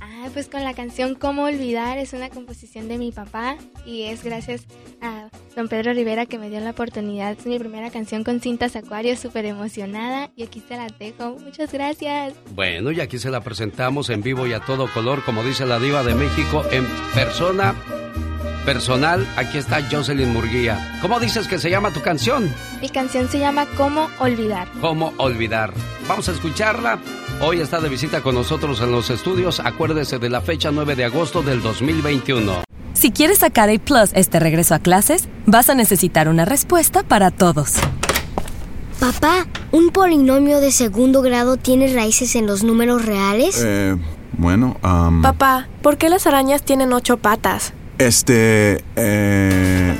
Ah, 0.00 0.28
pues 0.32 0.48
con 0.48 0.62
la 0.62 0.74
canción 0.74 1.14
Cómo 1.14 1.44
Olvidar 1.44 1.98
es 1.98 2.12
una 2.12 2.28
composición 2.28 2.88
de 2.88 2.98
mi 2.98 3.12
papá 3.12 3.56
y 3.86 4.02
es 4.02 4.22
gracias 4.22 4.66
a 5.00 5.28
don 5.56 5.68
Pedro 5.68 5.92
Rivera 5.92 6.26
que 6.26 6.38
me 6.38 6.50
dio 6.50 6.60
la 6.60 6.70
oportunidad. 6.70 7.32
Es 7.38 7.46
mi 7.46 7.58
primera 7.58 7.90
canción 7.90 8.24
con 8.24 8.40
cintas 8.40 8.76
acuario, 8.76 9.16
súper 9.16 9.46
emocionada 9.46 10.30
y 10.36 10.42
aquí 10.42 10.62
se 10.66 10.76
la 10.76 10.88
dejo. 10.98 11.36
Muchas 11.42 11.72
gracias. 11.72 12.34
Bueno, 12.54 12.90
y 12.90 13.00
aquí 13.00 13.18
se 13.18 13.30
la 13.30 13.40
presentamos 13.40 14.10
en 14.10 14.22
vivo 14.22 14.46
y 14.46 14.52
a 14.52 14.60
todo 14.60 14.92
color, 14.92 15.24
como 15.24 15.42
dice 15.42 15.66
la 15.66 15.78
diva 15.78 16.02
de 16.02 16.14
México, 16.14 16.62
en 16.70 16.86
persona, 17.14 17.74
personal. 18.68 19.26
Aquí 19.38 19.56
está 19.56 19.80
Jocelyn 19.90 20.30
Murguía. 20.30 20.98
¿Cómo 21.00 21.18
dices 21.18 21.48
que 21.48 21.58
se 21.58 21.70
llama 21.70 21.90
tu 21.90 22.02
canción? 22.02 22.52
Mi 22.82 22.90
canción 22.90 23.26
se 23.30 23.38
llama 23.38 23.64
Cómo 23.78 24.10
Olvidar. 24.18 24.68
¿Cómo 24.82 25.14
olvidar? 25.16 25.72
Vamos 26.06 26.28
a 26.28 26.32
escucharla. 26.32 26.98
Hoy 27.40 27.60
está 27.62 27.80
de 27.80 27.88
visita 27.88 28.20
con 28.20 28.34
nosotros 28.34 28.82
en 28.82 28.92
los 28.92 29.08
estudios. 29.08 29.60
Acuérdese 29.60 30.18
de 30.18 30.28
la 30.28 30.42
fecha 30.42 30.70
9 30.70 30.96
de 30.96 31.06
agosto 31.06 31.40
del 31.40 31.62
2021. 31.62 32.64
Si 32.92 33.10
quieres 33.10 33.38
sacar 33.38 33.70
A 33.70 33.78
Plus 33.78 34.10
este 34.12 34.38
regreso 34.38 34.74
a 34.74 34.80
clases, 34.80 35.30
vas 35.46 35.70
a 35.70 35.74
necesitar 35.74 36.28
una 36.28 36.44
respuesta 36.44 37.02
para 37.02 37.30
todos. 37.30 37.76
Papá, 39.00 39.46
¿un 39.72 39.88
polinomio 39.88 40.60
de 40.60 40.72
segundo 40.72 41.22
grado 41.22 41.56
tiene 41.56 41.90
raíces 41.94 42.36
en 42.36 42.46
los 42.46 42.64
números 42.64 43.06
reales? 43.06 43.62
Eh, 43.64 43.96
bueno, 44.32 44.76
am, 44.82 45.22
Papá, 45.22 45.68
¿por 45.80 45.96
qué 45.96 46.10
las 46.10 46.26
arañas 46.26 46.62
tienen 46.62 46.92
ocho 46.92 47.16
patas? 47.16 47.72
Este... 47.98 48.84
Eh, 48.96 49.98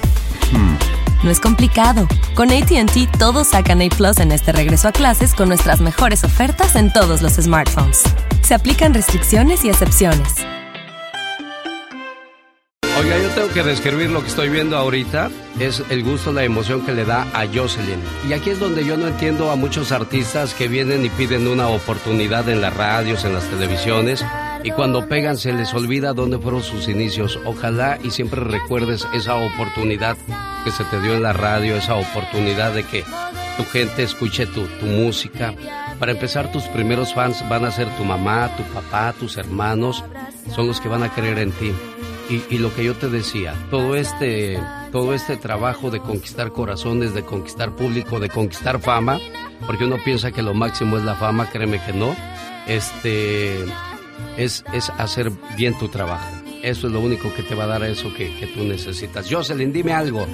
hmm. 0.52 1.24
No 1.24 1.30
es 1.30 1.40
complicado. 1.40 2.06
Con 2.34 2.50
ATT 2.50 3.18
todos 3.18 3.48
sacan 3.48 3.82
A 3.82 3.88
Plus 3.88 4.18
en 4.18 4.30
este 4.30 4.52
regreso 4.52 4.88
a 4.88 4.92
clases 4.92 5.34
con 5.34 5.48
nuestras 5.48 5.80
mejores 5.80 6.22
ofertas 6.22 6.76
en 6.76 6.92
todos 6.92 7.22
los 7.22 7.34
smartphones. 7.34 8.02
Se 8.42 8.54
aplican 8.54 8.94
restricciones 8.94 9.64
y 9.64 9.68
excepciones. 9.68 10.34
Oiga, 12.98 13.16
yo 13.16 13.28
tengo 13.30 13.48
que 13.50 13.62
describir 13.62 14.10
lo 14.10 14.22
que 14.22 14.26
estoy 14.26 14.48
viendo 14.48 14.76
ahorita. 14.76 15.30
Es 15.60 15.84
el 15.88 16.02
gusto, 16.02 16.32
la 16.32 16.42
emoción 16.42 16.84
que 16.84 16.92
le 16.92 17.04
da 17.04 17.28
a 17.32 17.46
Jocelyn. 17.46 18.00
Y 18.28 18.32
aquí 18.32 18.50
es 18.50 18.58
donde 18.58 18.84
yo 18.84 18.96
no 18.96 19.06
entiendo 19.06 19.52
a 19.52 19.56
muchos 19.56 19.92
artistas 19.92 20.52
que 20.52 20.66
vienen 20.66 21.04
y 21.04 21.08
piden 21.08 21.46
una 21.46 21.68
oportunidad 21.68 22.48
en 22.48 22.60
las 22.60 22.76
radios, 22.76 23.24
en 23.24 23.34
las 23.34 23.44
televisiones. 23.44 24.24
Y 24.64 24.72
cuando 24.72 25.06
pegan 25.06 25.36
se 25.36 25.52
les 25.52 25.72
olvida 25.74 26.12
dónde 26.12 26.38
fueron 26.38 26.64
sus 26.64 26.88
inicios. 26.88 27.38
Ojalá 27.44 28.00
y 28.02 28.10
siempre 28.10 28.40
recuerdes 28.40 29.06
esa 29.14 29.36
oportunidad 29.36 30.16
que 30.64 30.72
se 30.72 30.82
te 30.82 31.00
dio 31.00 31.14
en 31.14 31.22
la 31.22 31.32
radio, 31.32 31.76
esa 31.76 31.94
oportunidad 31.94 32.72
de 32.72 32.82
que 32.82 33.04
tu 33.56 33.64
gente 33.64 34.02
escuche 34.02 34.46
tu, 34.46 34.66
tu 34.80 34.86
música. 34.86 35.54
Para 36.00 36.10
empezar, 36.10 36.50
tus 36.50 36.64
primeros 36.64 37.14
fans 37.14 37.48
van 37.48 37.64
a 37.64 37.70
ser 37.70 37.88
tu 37.96 38.04
mamá, 38.04 38.50
tu 38.56 38.64
papá, 38.74 39.12
tus 39.12 39.36
hermanos. 39.36 40.02
Son 40.52 40.66
los 40.66 40.80
que 40.80 40.88
van 40.88 41.04
a 41.04 41.14
creer 41.14 41.38
en 41.38 41.52
ti. 41.52 41.72
Y, 42.28 42.42
y, 42.54 42.58
lo 42.58 42.74
que 42.74 42.84
yo 42.84 42.94
te 42.94 43.08
decía, 43.08 43.54
todo 43.70 43.96
este, 43.96 44.60
todo 44.92 45.14
este 45.14 45.38
trabajo 45.38 45.90
de 45.90 46.00
conquistar 46.00 46.52
corazones, 46.52 47.14
de 47.14 47.24
conquistar 47.24 47.74
público, 47.74 48.20
de 48.20 48.28
conquistar 48.28 48.80
fama, 48.80 49.18
porque 49.66 49.86
uno 49.86 49.96
piensa 50.04 50.30
que 50.30 50.42
lo 50.42 50.52
máximo 50.52 50.98
es 50.98 51.04
la 51.04 51.14
fama, 51.14 51.48
créeme 51.48 51.82
que 51.82 51.94
no, 51.94 52.14
este, 52.66 53.64
es, 54.36 54.62
es 54.74 54.90
hacer 54.98 55.32
bien 55.56 55.76
tu 55.78 55.88
trabajo. 55.88 56.37
Eso 56.62 56.86
es 56.88 56.92
lo 56.92 57.00
único 57.00 57.32
que 57.34 57.42
te 57.42 57.54
va 57.54 57.64
a 57.64 57.66
dar 57.68 57.82
eso 57.84 58.12
que, 58.14 58.34
que 58.36 58.46
tú 58.48 58.64
necesitas. 58.64 59.30
Jocelyn, 59.30 59.72
dime 59.72 59.92
algo. 59.92 60.26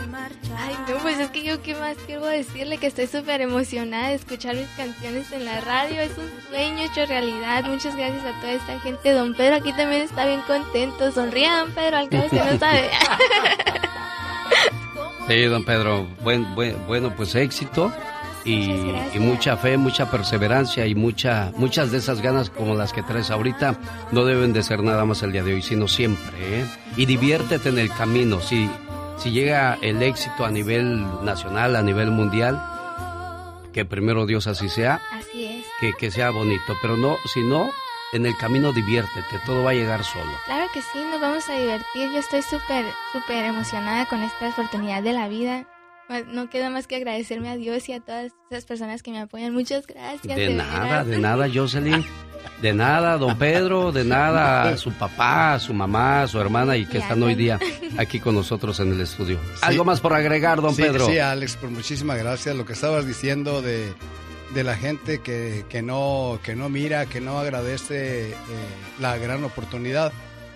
Ay, 0.56 0.74
no, 0.88 0.96
pues 0.98 1.18
es 1.18 1.28
que 1.30 1.44
yo 1.44 1.60
qué 1.62 1.74
más 1.74 1.96
quiero 2.06 2.26
decirle 2.26 2.78
que 2.78 2.86
estoy 2.86 3.06
súper 3.06 3.40
emocionada 3.42 4.08
de 4.08 4.14
escuchar 4.14 4.54
mis 4.56 4.68
canciones 4.76 5.30
en 5.32 5.44
la 5.44 5.60
radio. 5.60 6.00
Es 6.00 6.12
un 6.16 6.30
sueño 6.48 6.82
hecho 6.84 7.06
realidad. 7.06 7.64
Muchas 7.64 7.96
gracias 7.96 8.24
a 8.24 8.40
toda 8.40 8.52
esta 8.52 8.80
gente. 8.80 9.12
Don 9.12 9.34
Pedro 9.34 9.56
aquí 9.56 9.72
también 9.72 10.02
está 10.02 10.26
bien 10.26 10.40
contento. 10.46 11.12
Sonríe, 11.12 11.50
don 11.50 11.72
Pedro, 11.72 11.96
al 11.98 12.08
cabo 12.08 12.24
usted 12.24 12.52
no 12.52 12.58
sabe. 12.58 12.90
Sí, 15.26 15.42
don 15.44 15.64
Pedro, 15.64 16.06
buen, 16.22 16.54
buen, 16.54 16.86
bueno, 16.86 17.10
pues 17.16 17.34
éxito 17.34 17.90
y, 18.44 18.70
y, 19.14 19.18
mucha 19.18 19.56
fe, 19.56 19.76
mucha 19.76 20.10
perseverancia 20.10 20.86
y 20.86 20.94
mucha, 20.94 21.52
muchas 21.56 21.90
de 21.90 21.98
esas 21.98 22.20
ganas 22.20 22.50
como 22.50 22.74
las 22.74 22.92
que 22.92 23.02
traes 23.02 23.30
ahorita 23.30 23.78
no 24.12 24.24
deben 24.24 24.52
de 24.52 24.62
ser 24.62 24.82
nada 24.82 25.04
más 25.04 25.22
el 25.22 25.32
día 25.32 25.42
de 25.42 25.54
hoy, 25.54 25.62
sino 25.62 25.88
siempre. 25.88 26.32
¿eh? 26.40 26.66
Y 26.96 27.06
diviértete 27.06 27.70
en 27.70 27.78
el 27.78 27.90
camino. 27.90 28.40
Si, 28.40 28.70
si 29.16 29.30
llega 29.30 29.78
el 29.80 30.02
éxito 30.02 30.44
a 30.44 30.50
nivel 30.50 31.04
nacional, 31.24 31.76
a 31.76 31.82
nivel 31.82 32.10
mundial, 32.10 32.62
que 33.72 33.84
primero 33.84 34.26
Dios 34.26 34.46
así 34.46 34.68
sea, 34.68 35.00
así 35.12 35.46
es. 35.46 35.66
Que, 35.80 35.92
que 35.94 36.10
sea 36.10 36.30
bonito, 36.30 36.76
pero 36.80 36.96
no, 36.96 37.16
si 37.32 37.40
no, 37.40 37.70
en 38.14 38.26
el 38.26 38.36
camino 38.36 38.72
diviértete, 38.72 39.40
todo 39.44 39.64
va 39.64 39.70
a 39.70 39.74
llegar 39.74 40.04
solo. 40.04 40.30
Claro 40.44 40.66
que 40.72 40.80
sí, 40.80 40.98
nos 41.10 41.20
vamos 41.20 41.48
a 41.48 41.54
divertir. 41.54 42.12
Yo 42.12 42.18
estoy 42.18 42.42
súper, 42.42 42.86
súper 43.12 43.44
emocionada 43.44 44.06
con 44.06 44.22
esta 44.22 44.50
oportunidad 44.50 45.02
de 45.02 45.12
la 45.12 45.26
vida. 45.26 45.66
No 46.32 46.50
queda 46.50 46.70
más 46.70 46.86
que 46.86 46.96
agradecerme 46.96 47.48
a 47.48 47.56
Dios 47.56 47.88
y 47.88 47.94
a 47.94 48.00
todas 48.00 48.32
esas 48.50 48.64
personas 48.64 49.02
que 49.02 49.10
me 49.10 49.20
apoyan. 49.20 49.52
Muchas 49.54 49.86
gracias. 49.86 50.36
De, 50.36 50.48
de 50.48 50.54
nada, 50.54 51.04
de 51.04 51.18
nada, 51.18 51.48
Jocelyn. 51.52 52.04
De 52.60 52.72
nada, 52.72 53.16
don 53.18 53.36
Pedro, 53.36 53.90
de 53.90 54.04
nada, 54.04 54.68
a 54.68 54.76
su 54.76 54.92
papá, 54.92 55.54
a 55.54 55.58
su 55.58 55.74
mamá, 55.74 56.22
a 56.22 56.28
su 56.28 56.38
hermana 56.40 56.76
y 56.76 56.86
que 56.86 56.98
están 56.98 57.22
hoy 57.22 57.34
día 57.34 57.58
aquí 57.98 58.20
con 58.20 58.34
nosotros 58.34 58.78
en 58.80 58.92
el 58.92 59.00
estudio. 59.00 59.38
Sí. 59.54 59.60
¿Algo 59.62 59.84
más 59.84 60.00
por 60.00 60.12
agregar, 60.12 60.60
don 60.60 60.74
sí, 60.74 60.82
Pedro? 60.82 61.06
Sí, 61.06 61.18
Alex, 61.18 61.56
pues 61.56 61.72
muchísimas 61.72 62.18
gracias. 62.18 62.54
Lo 62.54 62.64
que 62.64 62.74
estabas 62.74 63.06
diciendo 63.06 63.60
de, 63.60 63.92
de 64.54 64.64
la 64.64 64.76
gente 64.76 65.20
que, 65.20 65.64
que, 65.68 65.82
no, 65.82 66.38
que 66.42 66.54
no 66.54 66.68
mira, 66.68 67.06
que 67.06 67.20
no 67.20 67.38
agradece 67.38 68.30
eh, 68.30 68.34
la 69.00 69.16
gran 69.16 69.42
oportunidad. 69.44 70.12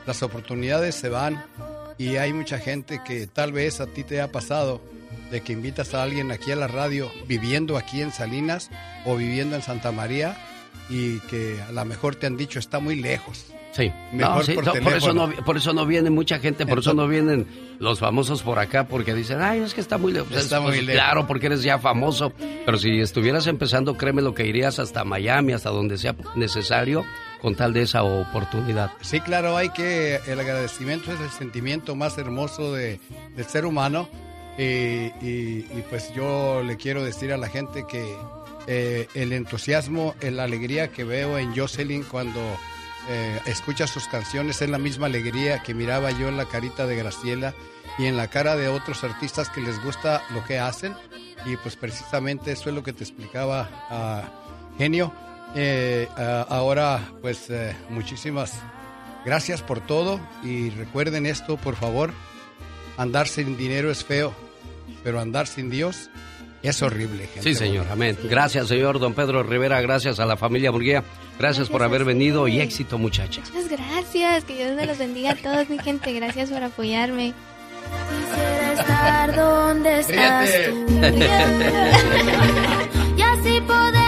Las 0.06 0.22
oportunidades 0.22 0.94
se 0.94 1.08
van 1.08 1.42
y 1.98 2.16
hay 2.16 2.32
mucha 2.32 2.58
gente 2.58 3.02
que 3.04 3.26
tal 3.26 3.52
vez 3.52 3.80
a 3.80 3.86
ti 3.86 4.04
te 4.04 4.20
ha 4.20 4.30
pasado 4.30 4.80
de 5.30 5.40
que 5.42 5.52
invitas 5.52 5.94
a 5.94 6.02
alguien 6.02 6.30
aquí 6.30 6.50
a 6.52 6.56
la 6.56 6.68
radio 6.68 7.10
viviendo 7.26 7.76
aquí 7.76 8.00
en 8.02 8.12
Salinas 8.12 8.70
o 9.04 9.16
viviendo 9.16 9.56
en 9.56 9.62
Santa 9.62 9.92
María 9.92 10.36
y 10.88 11.18
que 11.20 11.60
a 11.68 11.72
lo 11.72 11.84
mejor 11.84 12.14
te 12.16 12.26
han 12.26 12.36
dicho 12.36 12.58
está 12.58 12.80
muy 12.80 12.96
lejos. 12.96 13.46
Sí, 13.72 13.92
Mejor 14.12 14.36
no, 14.38 14.42
sí, 14.42 14.54
por 14.54 14.64
no, 14.64 14.72
por, 14.72 14.92
eso 14.94 15.12
no, 15.12 15.30
por 15.44 15.56
eso 15.58 15.72
no 15.74 15.84
viene 15.84 16.08
mucha 16.08 16.38
gente, 16.38 16.66
por 16.66 16.78
eso 16.78 16.94
no 16.94 17.06
vienen 17.06 17.46
los 17.78 18.00
famosos 18.00 18.42
por 18.42 18.58
acá, 18.58 18.88
porque 18.88 19.14
dicen, 19.14 19.42
ay, 19.42 19.60
es 19.60 19.74
que 19.74 19.82
está 19.82 19.98
muy 19.98 20.12
lejos. 20.12 20.32
Está 20.32 20.60
Pues, 20.60 20.76
muy 20.76 20.86
lejos. 20.86 21.00
Claro, 21.00 21.26
porque 21.26 21.46
eres 21.46 21.62
ya 21.62 21.78
famoso, 21.78 22.32
pero 22.64 22.78
si 22.78 22.98
estuvieras 23.00 23.46
empezando, 23.46 23.96
créeme 23.96 24.22
lo 24.22 24.34
que 24.34 24.46
irías 24.46 24.78
hasta 24.78 25.04
Miami, 25.04 25.52
hasta 25.52 25.68
donde 25.68 25.98
sea 25.98 26.16
necesario, 26.34 27.04
con 27.42 27.54
tal 27.54 27.74
de 27.74 27.82
esa 27.82 28.02
oportunidad. 28.02 28.90
Sí, 29.02 29.20
claro, 29.20 29.56
hay 29.56 29.68
que, 29.68 30.18
el 30.26 30.40
agradecimiento 30.40 31.12
es 31.12 31.20
el 31.20 31.30
sentimiento 31.30 31.94
más 31.94 32.16
hermoso 32.16 32.72
de, 32.72 32.98
del 33.36 33.44
ser 33.44 33.66
humano 33.66 34.08
y, 34.58 35.60
pues 35.88 36.12
yo 36.14 36.62
le 36.64 36.76
quiero 36.76 37.04
decir 37.04 37.32
a 37.32 37.36
la 37.36 37.48
gente 37.48 37.84
que 37.88 38.16
eh, 38.66 39.08
el 39.14 39.32
entusiasmo, 39.32 40.14
la 40.20 40.44
alegría 40.44 40.88
que 40.88 41.04
veo 41.04 41.38
en 41.38 41.56
Jocelyn 41.56 42.02
cuando 42.02 42.40
eh, 43.08 43.40
escucha 43.46 43.86
sus 43.86 44.08
canciones 44.08 44.60
es 44.60 44.68
la 44.68 44.78
misma 44.78 45.06
alegría 45.06 45.62
que 45.62 45.74
miraba 45.74 46.10
yo 46.10 46.28
en 46.28 46.36
la 46.36 46.44
carita 46.44 46.86
de 46.86 46.96
Graciela 46.96 47.54
y 47.98 48.06
en 48.06 48.16
la 48.16 48.28
cara 48.28 48.56
de 48.56 48.68
otros 48.68 49.04
artistas 49.04 49.48
que 49.48 49.60
les 49.60 49.82
gusta 49.82 50.22
lo 50.34 50.44
que 50.44 50.58
hacen. 50.58 50.94
Y 51.46 51.56
pues 51.56 51.76
precisamente 51.76 52.52
eso 52.52 52.68
es 52.68 52.74
lo 52.74 52.82
que 52.82 52.92
te 52.92 53.04
explicaba 53.04 53.70
ah, 53.88 54.24
Genio. 54.76 55.14
Eh, 55.54 56.08
ah, 56.16 56.46
ahora 56.50 57.12
pues 57.22 57.50
muchísimas 57.88 58.52
gracias 59.24 59.62
por 59.62 59.80
todo 59.80 60.20
y 60.42 60.68
recuerden 60.70 61.24
esto 61.24 61.56
por 61.56 61.76
favor, 61.76 62.12
andar 62.98 63.28
sin 63.28 63.56
dinero 63.56 63.90
es 63.90 64.04
feo, 64.04 64.34
pero 65.02 65.20
andar 65.20 65.46
sin 65.46 65.70
Dios 65.70 66.10
es 66.62 66.82
horrible. 66.82 67.26
Gente 67.26 67.42
Sí, 67.42 67.54
señor, 67.54 67.86
amén. 67.90 68.16
Gracias, 68.24 68.68
señor 68.68 68.98
don 68.98 69.14
Pedro 69.14 69.42
Rivera, 69.42 69.80
gracias 69.80 70.20
a 70.20 70.26
la 70.26 70.36
familia 70.36 70.70
Burguía, 70.70 71.02
gracias 71.38 71.68
por 71.68 71.82
haber 71.82 72.04
venido 72.04 72.48
y 72.48 72.60
éxito, 72.60 72.98
muchacha. 72.98 73.42
Muchas 73.52 73.68
gracias. 73.70 74.44
Que 74.44 74.56
Dios 74.56 74.76
me 74.76 74.86
los 74.86 74.98
bendiga 74.98 75.32
a 75.32 75.36
todos, 75.36 75.68
mi 75.68 75.78
gente. 75.78 76.12
Gracias 76.12 76.50
por 76.50 76.62
apoyarme. 76.62 77.32
Quisiera 78.10 78.72
estar 78.72 79.36
donde 79.36 80.00
estás 80.00 80.50
tú. 80.66 80.86
Y 83.16 83.22
así 83.22 83.60
poder 83.62 84.07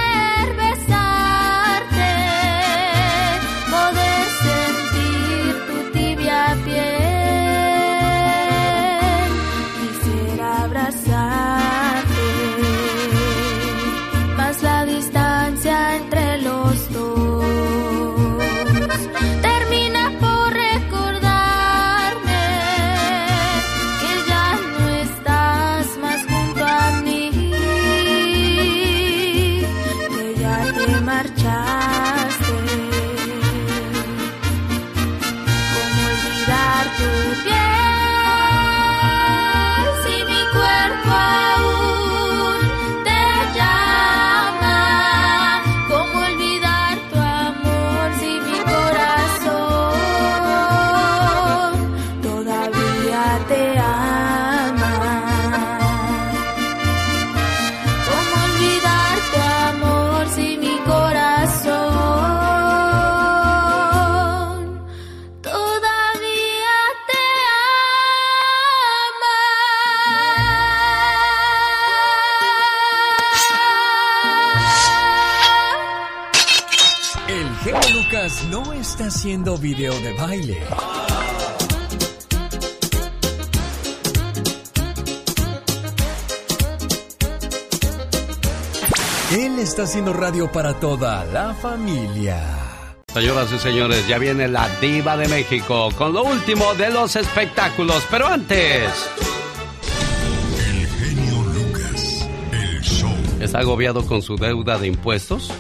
haciendo 90.10 90.12
radio 90.12 90.50
para 90.50 90.74
toda 90.74 91.24
la 91.26 91.54
familia. 91.54 92.42
Señoras 93.12 93.52
y 93.52 93.58
señores, 93.58 94.06
ya 94.06 94.18
viene 94.18 94.48
la 94.48 94.68
diva 94.80 95.16
de 95.16 95.28
México 95.28 95.88
con 95.96 96.12
lo 96.12 96.22
último 96.22 96.74
de 96.74 96.90
los 96.90 97.16
espectáculos. 97.16 98.06
Pero 98.10 98.26
antes... 98.26 99.10
El 100.58 100.86
genio 100.86 101.42
Lucas, 101.42 102.28
el 102.52 102.80
show. 102.82 103.10
¿Está 103.40 103.60
agobiado 103.60 104.06
con 104.06 104.22
su 104.22 104.36
deuda 104.36 104.78
de 104.78 104.86
impuestos? 104.86 105.52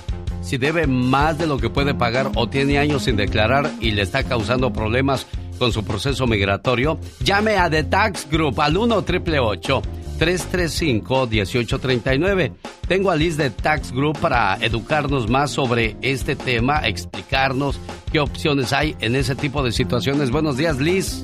Si 0.42 0.58
debe 0.58 0.86
más 0.86 1.38
de 1.38 1.46
lo 1.46 1.58
que 1.58 1.70
puede 1.70 1.94
pagar 1.94 2.30
o 2.34 2.48
tiene 2.48 2.78
años 2.78 3.04
sin 3.04 3.16
declarar 3.16 3.70
y 3.80 3.92
le 3.92 4.02
está 4.02 4.24
causando 4.24 4.72
problemas 4.72 5.26
con 5.58 5.72
su 5.72 5.84
proceso 5.84 6.26
migratorio, 6.26 6.98
llame 7.22 7.56
a 7.56 7.68
The 7.68 7.84
Tax 7.84 8.28
Group 8.30 8.60
al 8.60 8.76
1 8.76 8.96
888 8.96 9.82
335 10.18 11.26
1839 11.26 12.52
Tengo 12.90 13.12
a 13.12 13.14
Liz 13.14 13.36
de 13.36 13.50
Tax 13.50 13.92
Group 13.92 14.18
para 14.18 14.58
educarnos 14.60 15.30
más 15.30 15.52
sobre 15.52 15.96
este 16.02 16.34
tema, 16.34 16.88
explicarnos 16.88 17.78
qué 18.10 18.18
opciones 18.18 18.72
hay 18.72 18.96
en 18.98 19.14
ese 19.14 19.36
tipo 19.36 19.62
de 19.62 19.70
situaciones. 19.70 20.32
Buenos 20.32 20.56
días, 20.56 20.80
Liz. 20.80 21.22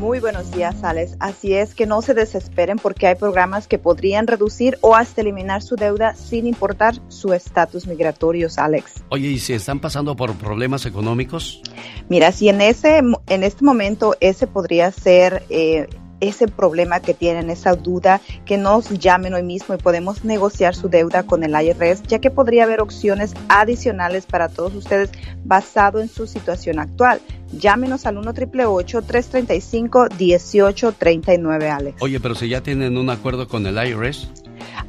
Muy 0.00 0.18
buenos 0.18 0.50
días, 0.50 0.82
Alex. 0.82 1.16
Así 1.20 1.52
es 1.52 1.74
que 1.74 1.84
no 1.84 2.00
se 2.00 2.14
desesperen 2.14 2.78
porque 2.78 3.06
hay 3.06 3.16
programas 3.16 3.66
que 3.66 3.78
podrían 3.78 4.26
reducir 4.26 4.78
o 4.80 4.96
hasta 4.96 5.20
eliminar 5.20 5.60
su 5.60 5.76
deuda 5.76 6.14
sin 6.14 6.46
importar 6.46 6.94
su 7.08 7.34
estatus 7.34 7.86
migratorio, 7.86 8.48
Alex. 8.56 9.04
Oye, 9.10 9.28
¿y 9.28 9.38
si 9.40 9.52
están 9.52 9.80
pasando 9.80 10.16
por 10.16 10.34
problemas 10.36 10.86
económicos? 10.86 11.60
Mira, 12.08 12.32
si 12.32 12.48
en 12.48 12.62
ese 12.62 13.02
en 13.26 13.44
este 13.44 13.62
momento 13.62 14.16
ese 14.20 14.46
podría 14.46 14.90
ser 14.90 15.42
eh, 15.50 15.86
ese 16.28 16.48
problema 16.48 17.00
que 17.00 17.14
tienen, 17.14 17.50
esa 17.50 17.74
duda, 17.74 18.20
que 18.44 18.58
nos 18.58 18.90
llamen 18.98 19.34
hoy 19.34 19.42
mismo 19.42 19.74
y 19.74 19.78
podemos 19.78 20.24
negociar 20.24 20.74
su 20.74 20.88
deuda 20.88 21.22
con 21.24 21.44
el 21.44 21.52
IRS, 21.52 22.02
ya 22.04 22.18
que 22.18 22.30
podría 22.30 22.64
haber 22.64 22.80
opciones 22.80 23.34
adicionales 23.48 24.26
para 24.26 24.48
todos 24.48 24.74
ustedes 24.74 25.10
basado 25.44 26.00
en 26.00 26.08
su 26.08 26.26
situación 26.26 26.78
actual. 26.78 27.20
Llámenos 27.52 28.06
al 28.06 28.18
1 28.18 28.32
335 28.34 30.08
1839 30.18 31.70
Alex. 31.70 32.02
Oye, 32.02 32.20
pero 32.20 32.34
si 32.34 32.48
ya 32.48 32.62
tienen 32.62 32.98
un 32.98 33.10
acuerdo 33.10 33.48
con 33.48 33.66
el 33.66 33.76
IRS. 33.76 34.28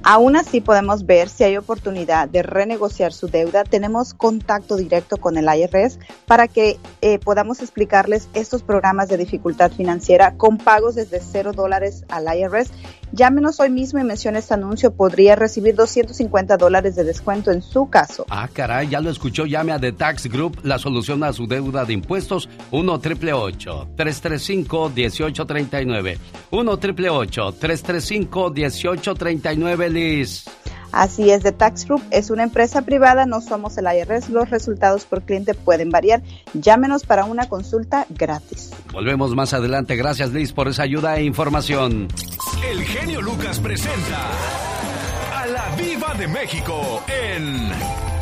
Aún 0.07 0.35
así 0.35 0.61
podemos 0.61 1.07
ver 1.07 1.29
si 1.29 1.45
hay 1.45 1.57
oportunidad 1.57 2.29
de 2.29 2.43
renegociar 2.43 3.11
su 3.11 3.27
deuda. 3.27 3.63
Tenemos 3.63 4.13
contacto 4.13 4.77
directo 4.77 5.17
con 5.17 5.35
el 5.35 5.47
IRS 5.47 5.97
para 6.27 6.47
que 6.47 6.77
eh, 7.01 7.17
podamos 7.17 7.59
explicarles 7.63 8.29
estos 8.35 8.61
programas 8.61 9.09
de 9.09 9.17
dificultad 9.17 9.71
financiera 9.71 10.35
con 10.37 10.59
pagos 10.59 10.93
desde 10.93 11.19
cero 11.21 11.53
dólares 11.53 12.05
al 12.09 12.25
IRS. 12.37 12.71
Llámenos 13.13 13.59
hoy 13.59 13.69
mismo 13.69 13.99
y 13.99 14.03
mencione 14.03 14.39
este 14.39 14.53
anuncio. 14.53 14.93
Podría 14.93 15.35
recibir 15.35 15.73
250 15.73 16.57
dólares 16.57 16.95
de 16.95 17.03
descuento 17.03 17.49
en 17.49 17.63
su 17.63 17.89
caso. 17.89 18.25
Ah, 18.29 18.47
caray, 18.51 18.89
ya 18.89 19.01
lo 19.01 19.09
escuchó. 19.09 19.47
Llame 19.47 19.71
a 19.71 19.79
The 19.79 19.93
Tax 19.93 20.27
Group, 20.27 20.59
la 20.63 20.77
solución 20.77 21.23
a 21.23 21.33
su 21.33 21.47
deuda 21.47 21.83
de 21.83 21.93
impuestos. 21.93 22.47
1 22.69 22.93
888 22.93 23.87
335 23.95 24.89
1839 24.89 26.17
1 26.51 26.71
888 26.71 27.51
335 27.59 28.49
1839 28.51 29.94
Así 30.95 31.29
es, 31.29 31.43
The 31.43 31.51
Tax 31.51 31.85
Group 31.85 32.03
es 32.09 32.29
una 32.29 32.43
empresa 32.43 32.81
privada, 32.83 33.25
no 33.25 33.41
somos 33.41 33.77
el 33.77 33.85
IRS, 33.85 34.29
los 34.29 34.49
resultados 34.49 35.03
por 35.03 35.23
cliente 35.23 35.53
pueden 35.53 35.89
variar. 35.89 36.21
Llámenos 36.53 37.03
para 37.03 37.25
una 37.25 37.49
consulta 37.49 38.05
gratis. 38.09 38.71
Volvemos 38.93 39.35
más 39.35 39.53
adelante. 39.53 39.97
Gracias, 39.97 40.31
Liz, 40.31 40.53
por 40.53 40.69
esa 40.69 40.83
ayuda 40.83 41.17
e 41.17 41.25
información. 41.25 42.07
El 42.71 42.81
genio 42.85 43.21
Lucas 43.21 43.59
presenta 43.59 44.21
a 45.33 45.45
la 45.47 45.75
Viva 45.75 46.13
de 46.13 46.27
México 46.29 47.03
en 47.07 47.71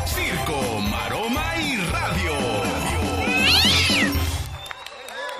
Circo, 0.06 0.80
Maroma 0.90 1.44
y 1.56 1.76
Radio. 1.76 2.32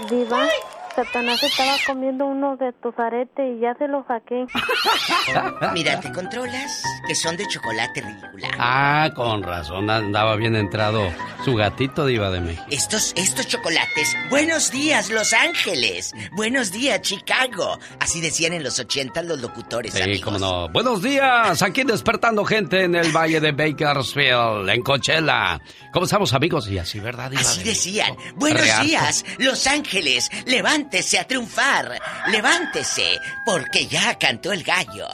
Diva, 0.08 0.46
Satanás 0.94 1.42
estaba 1.42 1.72
comiendo 1.86 2.24
uno 2.26 2.56
de 2.56 2.72
tus 2.74 2.96
aretes 2.98 3.56
y 3.56 3.60
ya 3.60 3.74
se 3.74 3.88
lo 3.88 4.04
saqué. 4.06 4.46
Mira, 5.74 5.98
te 6.00 6.12
controlas, 6.12 6.82
que 7.08 7.14
son 7.14 7.36
de 7.36 7.46
chocolate 7.48 8.00
ridícula. 8.00 8.48
Ah, 8.58 9.10
con 9.14 9.42
razón, 9.42 9.90
andaba 9.90 10.36
bien 10.36 10.54
entrado 10.54 11.12
su 11.44 11.54
gatito 11.56 12.06
diva 12.06 12.30
de 12.30 12.40
México. 12.40 12.64
Estos, 12.70 13.12
estos 13.16 13.48
chocolates. 13.48 14.16
Buenos 14.30 14.70
días, 14.70 15.10
Los 15.10 15.32
Ángeles. 15.32 16.12
Buenos 16.32 16.70
días, 16.70 17.00
Chicago. 17.00 17.78
Así 17.98 18.20
decían 18.20 18.52
en 18.52 18.62
los 18.62 18.78
80 18.78 19.22
los 19.24 19.40
locutores, 19.40 19.92
Sí, 19.94 20.02
amigos. 20.02 20.24
cómo 20.24 20.38
no. 20.38 20.68
Buenos 20.68 21.02
días, 21.02 21.60
aquí 21.62 21.82
despertando 21.82 22.44
gente 22.44 22.84
en 22.84 22.94
el 22.94 23.10
Valle 23.10 23.40
de 23.40 23.50
Bakersfield, 23.52 24.68
en 24.68 24.82
Coachella. 24.82 25.60
¿Cómo 25.94 26.06
estamos, 26.06 26.34
amigos? 26.34 26.68
Y 26.68 26.76
así, 26.76 26.98
¿verdad, 26.98 27.30
Así 27.36 27.60
de 27.60 27.70
decían. 27.70 28.16
Buenos 28.34 28.66
días, 28.82 29.24
Los 29.38 29.64
Ángeles. 29.68 30.28
Levántese 30.44 31.20
a 31.20 31.24
triunfar. 31.24 32.00
Levántese, 32.26 33.20
porque 33.46 33.86
ya 33.86 34.18
cantó 34.18 34.50
el 34.50 34.64
gallo. 34.64 35.06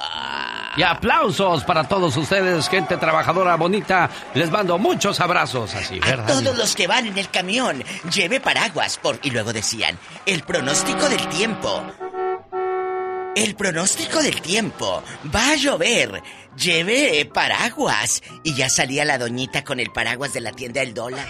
Y 0.79 0.83
aplausos 0.83 1.65
para 1.65 1.87
todos 1.87 2.17
ustedes, 2.17 2.67
gente 2.71 2.97
trabajadora 2.97 3.57
bonita. 3.57 4.09
Les 4.33 4.51
mando 4.51 4.79
muchos 4.79 5.21
abrazos, 5.21 5.75
así, 5.75 6.01
¿verdad? 6.01 6.27
Todos 6.27 6.57
los 6.57 6.75
que 6.75 6.87
van 6.87 7.07
en 7.09 7.19
el 7.19 7.29
camión, 7.29 7.85
lleve 8.11 8.41
paraguas 8.41 8.97
por... 8.97 9.21
Y 9.23 9.33
luego 9.33 9.53
decían, 9.53 9.99
el 10.25 10.45
pronóstico 10.45 11.11
del 11.11 11.29
tiempo. 11.29 11.85
El 13.37 13.55
pronóstico 13.55 14.23
del 14.23 14.41
tiempo. 14.41 15.03
Va 15.35 15.51
a 15.51 15.57
llover. 15.57 16.23
Lleve 16.57 17.25
paraguas. 17.33 18.23
Y 18.43 18.55
ya 18.55 18.69
salía 18.69 19.05
la 19.05 19.19
doñita 19.19 19.65
con 19.65 19.81
el 19.81 19.91
paraguas 19.91 20.33
de 20.33 20.41
la 20.41 20.53
tienda 20.53 20.81
del 20.81 20.95
dólar. 20.95 21.27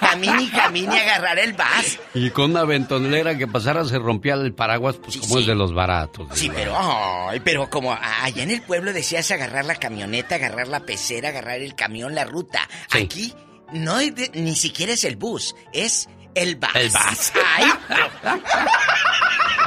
Camine 0.00 0.42
y 0.42 0.48
camine 0.50 0.98
a 0.98 1.02
agarrar 1.04 1.38
el 1.38 1.52
vas. 1.54 1.98
Y 2.14 2.30
con 2.30 2.50
una 2.50 2.64
ventonera 2.64 3.36
que 3.38 3.46
pasara 3.46 3.84
se 3.84 3.98
rompía 3.98 4.34
el 4.34 4.52
paraguas, 4.52 4.96
pues 4.96 5.16
como 5.16 5.38
es 5.38 5.46
de 5.46 5.54
los 5.54 5.72
baratos. 5.72 6.28
Sí, 6.34 6.50
pero, 6.52 6.76
ay, 6.76 7.40
pero 7.40 7.70
como 7.70 7.92
allá 7.92 8.42
en 8.42 8.50
el 8.50 8.62
pueblo 8.62 8.92
decías 8.92 9.30
agarrar 9.30 9.64
la 9.64 9.76
camioneta, 9.76 10.34
agarrar 10.34 10.68
la 10.68 10.80
pecera, 10.80 11.28
agarrar 11.30 11.60
el 11.60 11.74
camión, 11.74 12.14
la 12.14 12.24
ruta. 12.24 12.68
Aquí 12.90 13.32
no 13.72 13.98
de- 13.98 14.30
ni 14.34 14.54
siquiera 14.56 14.92
es 14.92 15.04
el 15.04 15.16
bus, 15.16 15.54
es 15.72 16.08
el 16.34 16.56
bus. 16.56 16.70
El 16.74 16.90
bus. 16.90 17.32
Ay, 17.56 17.70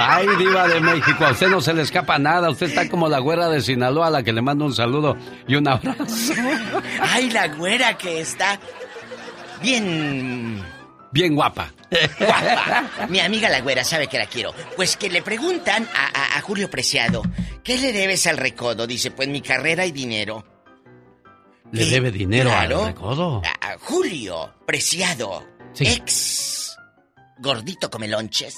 Ay, 0.08 0.28
diva 0.38 0.68
de 0.68 0.80
México, 0.82 1.26
a 1.26 1.32
usted 1.32 1.48
no 1.50 1.62
se 1.62 1.74
le 1.74 1.82
escapa 1.82 2.18
nada. 2.20 2.50
Usted 2.50 2.68
está 2.68 2.88
como 2.90 3.08
la 3.10 3.20
güera 3.20 3.50
de 3.50 3.62
Sinaloa, 3.62 4.08
a 4.08 4.10
la 4.10 4.24
que 4.24 4.32
le 4.34 4.42
mando 4.42 4.66
un 4.66 4.74
saludo 4.74 5.18
y 5.48 5.56
un 5.56 5.68
abrazo. 5.68 6.34
ay, 7.02 7.30
la 7.32 7.48
güera 7.50 7.98
que 7.98 8.20
está 8.20 8.60
bien 9.62 10.64
Bien 11.12 11.34
guapa. 11.36 11.72
guapa. 12.20 12.84
Mi 13.10 13.20
amiga 13.20 13.50
la 13.50 13.62
güera 13.62 13.84
sabe 13.84 14.08
que 14.08 14.18
la 14.18 14.26
quiero. 14.26 14.54
Pues 14.76 14.98
que 14.98 15.10
le 15.10 15.22
preguntan 15.22 15.88
a, 15.96 16.06
a- 16.08 16.38
a 16.38 16.42
Julio 16.42 16.70
Preciado, 16.70 17.22
¿qué 17.64 17.78
le 17.78 17.94
debes 17.94 18.28
al 18.28 18.38
recodo? 18.38 18.86
Dice, 18.86 19.12
pues 19.12 19.28
mi 19.30 19.42
carrera 19.42 19.86
y 19.86 19.92
dinero. 19.92 20.44
Le 21.72 21.86
debe 21.86 22.12
dinero 22.12 22.50
Claro. 22.50 22.82
al 22.82 22.88
recodo. 22.88 23.42
A- 23.62 23.74
a 23.74 23.78
Julio 23.80 24.54
Preciado, 24.66 25.44
ex 25.80 26.65
gordito 27.38 27.90
come 27.90 28.08
lonches, 28.08 28.56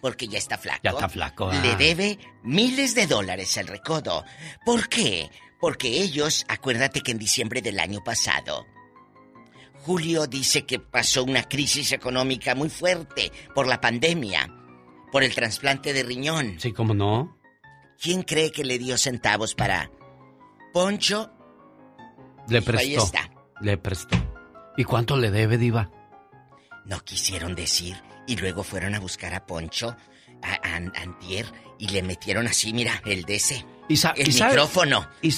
porque 0.00 0.28
ya 0.28 0.38
está 0.38 0.56
flaco. 0.58 0.80
Ya 0.84 0.90
está 0.90 1.08
flaco. 1.08 1.50
ah. 1.52 1.60
Le 1.62 1.76
debe 1.76 2.18
miles 2.42 2.94
de 2.94 3.06
dólares 3.06 3.56
al 3.58 3.66
recodo. 3.66 4.24
¿Por 4.64 4.88
qué? 4.88 5.30
Porque 5.60 5.88
ellos, 6.02 6.44
acuérdate 6.48 7.00
que 7.00 7.10
en 7.12 7.18
diciembre 7.18 7.60
del 7.62 7.80
año 7.80 8.02
pasado, 8.04 8.64
Julio 9.84 10.26
dice 10.26 10.64
que 10.66 10.78
pasó 10.78 11.24
una 11.24 11.42
crisis 11.44 11.92
económica 11.92 12.54
muy 12.54 12.68
fuerte 12.68 13.32
por 13.54 13.66
la 13.66 13.80
pandemia, 13.80 14.54
por 15.10 15.22
el 15.22 15.34
trasplante 15.34 15.92
de 15.92 16.02
riñón. 16.02 16.56
Sí, 16.60 16.72
¿cómo 16.72 16.94
no? 16.94 17.38
¿Quién 18.00 18.22
cree 18.22 18.52
que 18.52 18.64
le 18.64 18.78
dio 18.78 18.96
centavos 18.98 19.54
para 19.54 19.90
Poncho? 20.72 21.30
Le 22.48 22.62
Pues 22.62 22.76
ahí 22.78 22.94
prestó. 22.94 23.04
está. 23.04 23.30
Le 23.60 23.76
prestó. 23.78 24.16
¿Y 24.76 24.84
cuánto 24.84 25.16
le 25.16 25.30
debe, 25.30 25.58
diva? 25.58 25.90
No 26.88 26.98
quisieron 27.04 27.54
decir 27.54 27.96
y 28.26 28.36
luego 28.36 28.64
fueron 28.64 28.94
a 28.96 29.00
buscar 29.00 29.32
a 29.34 29.46
Poncho, 29.46 29.96
a, 30.42 30.52
a- 30.54 30.76
antier, 31.00 31.46
y 31.78 31.88
le 31.88 32.02
metieron 32.02 32.46
así, 32.48 32.72
mira, 32.72 33.00
el 33.06 33.22
DC. 33.24 33.64
Y 33.88 33.94
el 34.16 34.28
y 34.28 34.32
micrófono. 34.32 35.08
¿Y, 35.22 35.32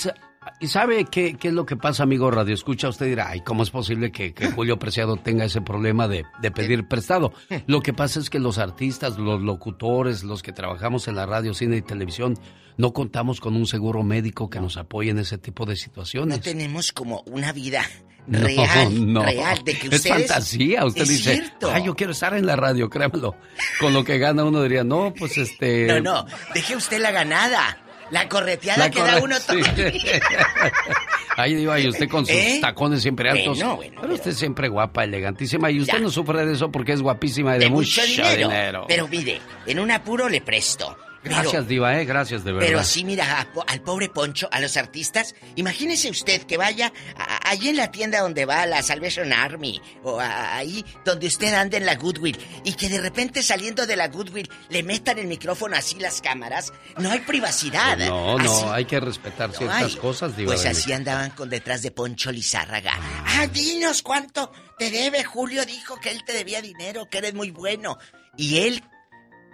y 0.59 0.69
sabe 0.69 1.05
qué, 1.05 1.35
qué 1.35 1.49
es 1.49 1.55
lo 1.55 1.65
que 1.67 1.77
pasa, 1.77 2.03
amigo 2.03 2.31
Radio 2.31 2.55
Escucha? 2.55 2.89
Usted 2.89 3.07
dirá, 3.07 3.29
ay, 3.31 3.41
¿cómo 3.43 3.63
es 3.63 3.71
posible 3.71 4.11
que, 4.11 4.33
que 4.35 4.51
Julio 4.53 4.79
Preciado 4.79 5.17
tenga 5.17 5.45
ese 5.45 5.61
problema 5.61 6.09
de, 6.09 6.25
de 6.41 6.51
pedir 6.51 6.89
prestado? 6.89 7.33
Lo 7.67 7.81
que 7.81 7.93
pasa 7.93 8.19
es 8.21 8.31
que 8.31 8.39
los 8.39 8.59
artistas, 8.59 9.19
los 9.19 9.41
locutores, 9.41 10.25
los 10.25 10.43
que 10.43 10.53
trabajamos 10.53 11.07
en 11.09 11.17
la 11.17 11.27
radio, 11.27 11.55
cine 11.55 11.77
y 11.79 11.83
televisión, 11.83 12.39
no 12.77 12.93
contamos 12.93 13.41
con 13.41 13.57
un 13.57 13.67
seguro 13.67 14.03
médico 14.03 14.49
que 14.51 14.61
nos 14.61 14.77
apoye 14.77 15.11
en 15.11 15.19
ese 15.19 15.39
tipo 15.39 15.67
de 15.67 15.77
situaciones. 15.77 16.39
No 16.39 16.43
tenemos 16.43 16.93
como 16.93 17.23
una 17.27 17.53
vida 17.53 17.83
No, 18.27 18.39
real, 18.39 19.13
no. 19.13 19.25
real, 19.25 19.65
de 19.65 19.73
que 19.79 19.89
Es 19.89 19.95
ustedes... 19.95 20.27
fantasía. 20.29 20.85
Usted 20.85 21.03
Es 21.03 21.09
dice, 21.09 21.35
cierto. 21.37 21.71
ay, 21.73 21.85
yo 21.87 21.97
quiero 21.97 22.13
estar 22.13 22.35
en 22.35 22.47
la 22.47 22.55
radio, 22.55 22.89
créamelo. 22.89 23.35
Con 23.81 23.93
lo 23.95 24.05
que 24.05 24.19
gana 24.19 24.45
uno 24.45 24.63
diría, 24.63 24.85
no, 24.85 25.13
pues 25.19 25.37
este... 25.39 25.87
No, 25.87 26.01
no, 26.01 26.27
deje 26.55 26.77
usted 26.77 27.01
la 27.01 27.11
ganada, 27.11 27.79
la 28.11 28.29
correteada 28.29 28.85
La 28.87 28.91
que 28.91 29.01
da 29.01 29.19
uno 29.23 29.37
todo 29.47 29.57
sí. 29.63 29.63
Ahí 31.37 31.55
diva, 31.55 31.79
y 31.81 31.89
usted 31.89 32.09
con 32.09 32.27
sus 32.27 32.35
¿Eh? 32.35 32.59
tacones 32.61 33.01
siempre 33.01 33.31
altos. 33.31 33.57
Bueno, 33.59 33.77
bueno, 33.77 33.99
pero 34.03 34.15
usted 34.15 34.33
siempre 34.33 34.69
guapa, 34.69 35.05
elegantísima. 35.05 35.71
Y 35.71 35.81
usted 35.81 36.01
no 36.01 36.11
sufre 36.11 36.45
de 36.45 36.53
eso 36.53 36.71
porque 36.71 36.93
es 36.93 37.01
guapísima 37.01 37.57
y 37.57 37.61
de, 37.61 37.65
de 37.67 37.71
mucho, 37.71 38.01
mucho 38.03 38.13
dinero. 38.13 38.49
dinero. 38.49 38.85
Pero 38.89 39.09
mire, 39.09 39.41
en 39.67 39.81
un 39.81 39.91
apuro 39.91 40.29
le 40.29 40.41
presto. 40.43 40.97
Pero- 41.23 41.37
Gracias, 41.37 41.69
diva, 41.69 42.01
eh, 42.01 42.05
gracias 42.07 42.45
de 42.45 42.53
verdad. 42.53 42.67
Pero 42.67 42.83
sí, 42.85 43.05
mira, 43.05 43.41
a 43.41 43.47
al 43.67 43.83
pobre 43.83 44.09
Poncho, 44.09 44.49
a 44.51 44.59
los 44.61 44.77
artistas, 44.79 45.35
imagínese 45.55 46.09
usted 46.09 46.43
que 46.45 46.57
vaya 46.57 46.93
a- 47.17 47.51
allí 47.51 47.69
en 47.69 47.77
la 47.77 47.91
tienda 47.91 48.21
donde 48.21 48.47
va 48.47 48.65
la 48.65 48.83
Salvation 48.83 49.33
Army, 49.33 49.81
o 50.03 50.19
a- 50.19 50.57
ahí 50.57 50.85
donde 51.05 51.27
usted 51.27 51.53
anda 51.53 51.77
en 51.77 51.85
la 51.85 51.97
Goodwill, 51.97 52.39
y 52.65 52.73
que 52.73 52.89
de 52.89 53.01
repente 53.01 53.43
saliendo 53.43 53.87
de 53.87 53.97
la 53.97 54.09
Goodwill 54.09 54.49
le 54.71 54.83
metan 54.83 55.19
el 55.19 55.27
micrófono 55.27 55.77
así 55.77 55.99
las 55.99 56.23
cámaras. 56.23 56.73
No 56.97 57.11
hay 57.11 57.21
privacidad. 57.21 57.97
Pues 57.99 58.09
no, 58.09 58.39
Así- 58.39 58.47
no, 58.65 58.73
hay 58.73 58.85
que 58.87 58.99
respetar 59.01 59.51
no 59.51 59.55
ciertas 59.57 59.83
hay. 59.83 59.97
cosas, 59.97 60.37
diva. 60.37 60.53
Pues 60.55 60.65
así 60.65 60.91
andaban 60.93 61.31
con 61.33 61.51
detrás 61.51 61.83
de 61.83 61.91
Poncho 61.91 62.33
Lizárraga. 62.33 62.93
Ah, 63.27 63.47
dinos 63.47 64.01
cuánto 64.03 64.51
te 64.79 64.91
debe. 64.91 65.23
Julio 65.25 65.67
dijo 65.67 66.01
que 66.01 66.11
él 66.11 66.25
te 66.25 66.33
debía 66.33 66.63
dinero, 66.63 67.09
que 67.11 67.19
eres 67.19 67.35
muy 67.35 67.51
bueno. 67.51 67.99
Y 68.39 68.59
él, 68.61 68.83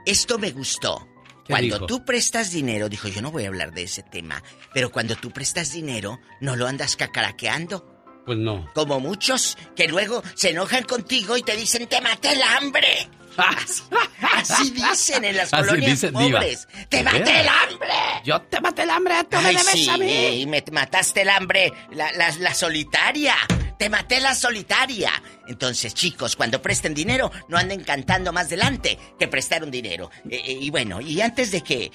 esto 0.04 0.38
me 0.38 0.52
gustó. 0.52 1.08
¿Qué 1.46 1.52
Cuando 1.52 1.76
dijo? 1.76 1.86
tú 1.86 2.04
prestas 2.04 2.50
dinero, 2.50 2.88
dijo, 2.88 3.08
yo 3.08 3.22
no 3.22 3.30
voy 3.30 3.44
a 3.44 3.48
hablar 3.48 3.72
de 3.72 3.84
ese 3.84 4.02
tema, 4.02 4.42
pero 4.74 4.90
cuando 4.90 5.14
tú 5.16 5.30
prestas 5.30 5.72
dinero, 5.72 6.18
no 6.40 6.56
lo 6.56 6.66
andas 6.66 6.96
cacaraqueando. 6.96 7.92
Pues 8.26 8.38
no. 8.38 8.68
Como 8.74 8.98
muchos 8.98 9.56
que 9.76 9.86
luego 9.86 10.22
se 10.34 10.50
enojan 10.50 10.82
contigo 10.82 11.36
y 11.36 11.42
te 11.42 11.56
dicen, 11.56 11.86
te 11.86 12.00
maté 12.00 12.32
el 12.32 12.42
hambre. 12.42 13.08
Así, 13.36 13.82
así 14.34 14.70
dicen 14.70 15.24
en 15.24 15.36
las 15.36 15.52
Así 15.52 15.62
colonias 15.68 15.90
dicen, 15.92 16.14
diva. 16.14 16.40
pobres. 16.40 16.66
¡Te 16.88 16.96
¿De 16.98 17.02
maté 17.04 17.40
el 17.42 17.48
hambre! 17.48 17.88
Yo 18.24 18.40
te 18.42 18.60
maté 18.60 18.82
el 18.82 18.90
hambre, 18.90 19.14
tú 19.30 19.36
me 19.36 19.48
Ay, 19.48 19.56
debes 19.56 19.72
sí, 19.72 19.88
a 19.88 19.96
mí. 19.98 20.40
y 20.40 20.46
me 20.46 20.64
mataste 20.72 21.22
el 21.22 21.28
hambre, 21.28 21.72
la, 21.92 22.10
la- 22.12 22.34
la 22.38 22.54
solitaria. 22.54 23.36
Te 23.78 23.88
maté 23.90 24.20
la 24.20 24.34
solitaria. 24.34 25.10
Entonces, 25.48 25.92
chicos, 25.94 26.34
cuando 26.36 26.62
presten 26.62 26.94
dinero, 26.94 27.30
no 27.48 27.56
anden 27.58 27.84
cantando 27.84 28.32
más 28.32 28.48
delante 28.48 28.98
que 29.18 29.28
prestaron 29.28 29.70
dinero. 29.70 30.10
Eh, 30.30 30.40
eh, 30.44 30.58
y 30.60 30.70
bueno, 30.70 31.00
y 31.00 31.20
antes 31.20 31.50
de 31.50 31.60
que 31.62 31.92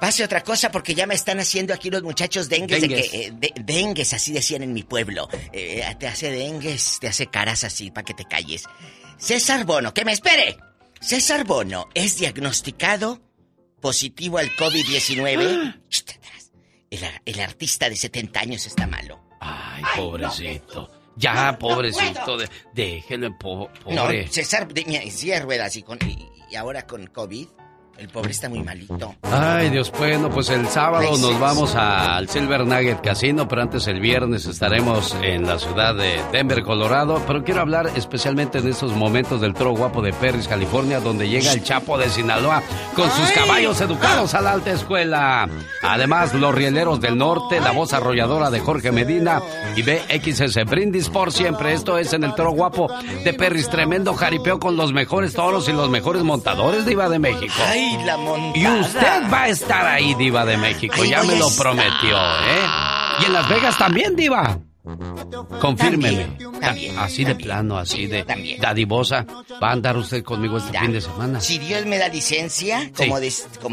pase 0.00 0.24
otra 0.24 0.42
cosa, 0.42 0.70
porque 0.70 0.94
ya 0.94 1.06
me 1.06 1.14
están 1.14 1.40
haciendo 1.40 1.72
aquí 1.74 1.90
los 1.90 2.02
muchachos 2.02 2.48
dengues, 2.48 2.80
de 2.82 2.88
Dengues. 2.88 3.10
que, 3.10 3.24
eh, 3.26 3.32
de- 3.32 3.52
dengues, 3.64 4.12
así 4.12 4.32
decían 4.32 4.62
en 4.62 4.72
mi 4.72 4.82
pueblo. 4.82 5.28
Te 5.52 6.06
hace 6.06 6.30
dengues, 6.30 6.98
te 7.00 7.08
hace 7.08 7.26
caras 7.28 7.64
así 7.64 7.90
para 7.90 8.04
que 8.04 8.14
te 8.14 8.24
calles. 8.24 8.64
César 9.18 9.64
Bono, 9.64 9.92
que 9.94 10.04
me 10.04 10.12
espere. 10.12 10.56
César 11.00 11.44
Bono 11.44 11.88
es 11.94 12.18
diagnosticado 12.18 13.20
positivo 13.80 14.38
al 14.38 14.50
COVID-19. 14.56 15.80
Chut, 15.88 16.10
atrás. 16.10 16.50
El, 16.90 17.04
ar- 17.04 17.22
el 17.24 17.40
artista 17.40 17.88
de 17.88 17.96
70 17.96 18.40
años 18.40 18.66
está 18.66 18.86
malo. 18.86 19.20
Ay, 19.40 19.82
pobrecito. 19.96 20.90
Ya, 21.16 21.56
pobrecito. 21.58 22.36
de- 22.36 22.48
déjelo 22.72 23.26
en 23.26 23.38
po- 23.38 23.70
No, 23.86 24.02
pobre. 24.02 24.28
César 24.28 24.68
de 24.72 24.84
mi- 24.84 25.10
silla 25.10 25.34
de 25.34 25.40
ruedas 25.40 25.74
y, 25.76 25.82
con, 25.82 25.98
y, 26.06 26.28
y 26.50 26.54
ahora 26.56 26.86
con 26.86 27.06
COVID, 27.08 27.48
el 27.98 28.08
pobre 28.08 28.30
está 28.30 28.48
muy 28.48 28.62
malito. 28.62 29.14
Ay, 29.22 29.70
Dios, 29.70 29.92
bueno, 29.98 30.30
pues 30.30 30.48
el 30.50 30.68
sábado 30.68 31.08
Ay, 31.12 31.20
nos 31.20 31.30
sí, 31.32 31.36
vamos 31.40 31.70
sí. 31.70 31.76
al 31.78 32.28
Silver 32.28 32.64
Nugget 32.64 33.00
Casino, 33.00 33.48
pero 33.48 33.62
antes 33.62 33.86
el 33.88 34.00
viernes 34.00 34.46
estaremos 34.46 35.16
en 35.22 35.46
la 35.46 35.58
ciudad 35.58 35.94
de 35.96 36.20
Denver, 36.30 36.62
Colorado. 36.62 37.20
Pero 37.26 37.42
quiero 37.42 37.60
hablar 37.60 37.90
especialmente 37.96 38.58
en 38.58 38.68
estos 38.68 38.92
momentos 38.92 39.40
del 39.40 39.52
toro 39.52 39.72
guapo 39.72 40.00
de 40.00 40.12
Perris, 40.12 40.46
California, 40.46 41.00
donde 41.00 41.28
llega 41.28 41.52
el 41.52 41.64
Chapo 41.64 41.98
de 41.98 42.08
Sinaloa 42.08 42.62
con 42.94 43.10
sus 43.10 43.28
Ay. 43.30 43.34
caballos 43.34 43.80
educados 43.80 44.34
a 44.34 44.42
la 44.42 44.52
alta 44.52 44.70
escuela. 44.70 45.48
Además, 45.82 46.34
los 46.34 46.54
rieleros 46.54 47.00
del 47.00 47.18
norte, 47.18 47.60
la 47.60 47.72
voz 47.72 47.92
arrolladora 47.92 48.50
de 48.50 48.60
Jorge 48.60 48.92
Medina 48.92 49.42
y 49.74 49.82
BXS 49.82 50.64
Brindis 50.66 51.08
por 51.08 51.32
siempre. 51.32 51.72
Esto 51.72 51.98
es 51.98 52.12
en 52.12 52.22
el 52.22 52.34
toro 52.34 52.52
guapo 52.52 52.88
de 53.24 53.34
Perris, 53.34 53.68
tremendo 53.68 54.14
jaripeo 54.14 54.60
con 54.60 54.76
los 54.76 54.92
mejores 54.92 55.32
toros 55.34 55.68
y 55.68 55.72
los 55.72 55.90
mejores 55.90 56.22
montadores 56.22 56.84
de 56.84 56.92
Iba 56.92 57.08
de 57.08 57.18
México. 57.18 57.54
Ay, 57.66 57.87
la 58.04 58.16
montada. 58.16 58.58
Y 58.58 58.80
usted 58.80 59.22
va 59.32 59.42
a 59.42 59.48
estar 59.48 59.86
ahí, 59.86 60.14
Diva 60.14 60.44
de 60.44 60.56
México. 60.56 60.94
Ay, 60.98 61.10
ya 61.10 61.22
me 61.22 61.34
a 61.34 61.36
lo 61.36 61.48
estar. 61.48 61.64
prometió, 61.64 62.16
¿eh? 62.18 62.66
Y 63.20 63.24
en 63.26 63.32
Las 63.32 63.48
Vegas 63.48 63.78
también, 63.78 64.14
Diva. 64.16 64.58
Confírmeme. 65.60 66.24
También, 66.24 66.60
también, 66.60 66.98
así 66.98 67.24
de 67.24 67.34
plano, 67.34 67.76
así 67.78 68.06
de 68.06 68.24
dadivosa. 68.60 69.26
Va 69.62 69.68
a 69.70 69.72
andar 69.72 69.96
usted 69.96 70.22
conmigo 70.24 70.58
este 70.58 70.78
fin 70.78 70.92
de 70.92 71.00
semana. 71.00 71.40
Si 71.40 71.58
Dios 71.58 71.84
me 71.86 71.98
da 71.98 72.08
licencia, 72.08 72.90
como, 72.96 73.18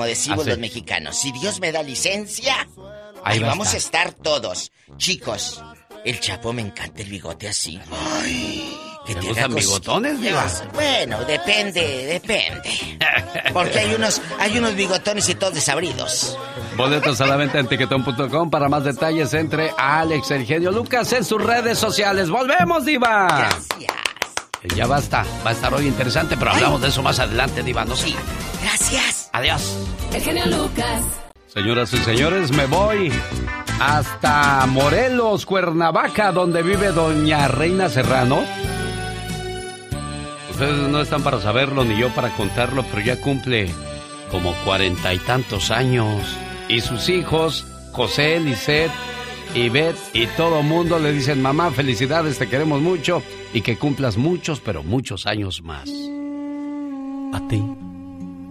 decimos 0.05 0.39
Así. 0.41 0.49
los 0.49 0.59
mexicanos, 0.59 1.15
si 1.17 1.31
Dios 1.31 1.59
me 1.59 1.71
da 1.71 1.83
licencia, 1.83 2.55
Ahí 3.23 3.35
ahí 3.35 3.39
va 3.39 3.47
a 3.47 3.49
vamos 3.51 3.73
a 3.73 3.77
estar. 3.77 4.07
estar 4.07 4.21
todos. 4.23 4.71
Chicos, 4.97 5.63
el 6.03 6.19
Chapo 6.19 6.53
me 6.53 6.61
encanta 6.61 7.01
el 7.01 7.09
bigote 7.09 7.47
así. 7.47 7.79
Ay, 8.21 8.77
que 9.05 9.15
¿Te 9.15 9.29
haga 9.39 9.47
bigotones, 9.47 10.19
Diva? 10.19 10.41
cosquillas. 10.43 10.73
Bueno, 10.73 11.23
depende, 11.25 12.05
depende. 12.05 12.97
Porque 13.53 13.79
hay 13.79 13.93
unos, 13.93 14.21
hay 14.39 14.57
unos 14.57 14.75
bigotones 14.75 15.29
y 15.29 15.35
todos 15.35 15.53
desabridos. 15.53 16.37
Boletos 16.75 17.21
a 17.21 17.27
la 17.27 17.35
venta 17.35 17.59
en 17.59 17.67
tiquetón.com. 17.67 18.49
Para 18.49 18.67
más 18.67 18.83
detalles, 18.83 19.33
entre 19.33 19.71
Alex 19.77 20.31
El 20.31 20.45
Genio 20.45 20.71
Lucas 20.71 21.11
en 21.13 21.23
sus 21.23 21.41
redes 21.41 21.77
sociales. 21.77 22.29
¡Volvemos, 22.29 22.85
Diva! 22.85 23.27
Gracias. 23.27 23.93
Ya 24.75 24.87
basta. 24.87 25.23
Va 25.45 25.51
a 25.51 25.53
estar 25.53 25.73
hoy 25.73 25.85
interesante, 25.87 26.35
pero 26.37 26.51
hablamos 26.51 26.81
de 26.81 26.87
eso 26.87 27.03
más 27.03 27.19
adelante, 27.19 27.61
Diva. 27.61 27.85
No 27.85 27.95
sé. 27.95 28.13
Gracias. 28.63 29.29
Adiós. 29.31 29.77
El 30.11 30.21
genio 30.21 30.45
Lucas. 30.47 31.03
Señoras 31.53 31.93
y 31.93 31.97
señores, 31.99 32.51
me 32.51 32.65
voy 32.65 33.13
hasta 33.79 34.65
Morelos, 34.65 35.45
Cuernavaca, 35.45 36.31
donde 36.31 36.63
vive 36.63 36.91
doña 36.91 37.47
Reina 37.47 37.87
Serrano. 37.89 38.43
Ustedes 40.55 40.89
no 40.89 41.01
están 41.01 41.21
para 41.21 41.41
saberlo 41.41 41.83
ni 41.83 41.99
yo 41.99 42.15
para 42.15 42.29
contarlo, 42.29 42.85
pero 42.89 43.05
ya 43.05 43.19
cumple 43.19 43.67
como 44.31 44.53
cuarenta 44.63 45.13
y 45.13 45.17
tantos 45.17 45.69
años. 45.69 46.23
Y 46.69 46.79
sus 46.79 47.09
hijos, 47.09 47.67
José, 47.91 48.39
Lisette, 48.39 48.89
Ivette 49.53 49.99
y 50.13 50.27
todo 50.27 50.63
mundo 50.63 50.97
le 50.97 51.11
dicen, 51.11 51.41
mamá, 51.41 51.71
felicidades, 51.71 52.37
te 52.39 52.47
queremos 52.47 52.81
mucho 52.81 53.21
y 53.53 53.63
que 53.63 53.75
cumplas 53.75 54.15
muchos, 54.15 54.61
pero 54.61 54.81
muchos 54.81 55.27
años 55.27 55.61
más. 55.61 55.89
A 57.33 57.45
ti, 57.49 57.61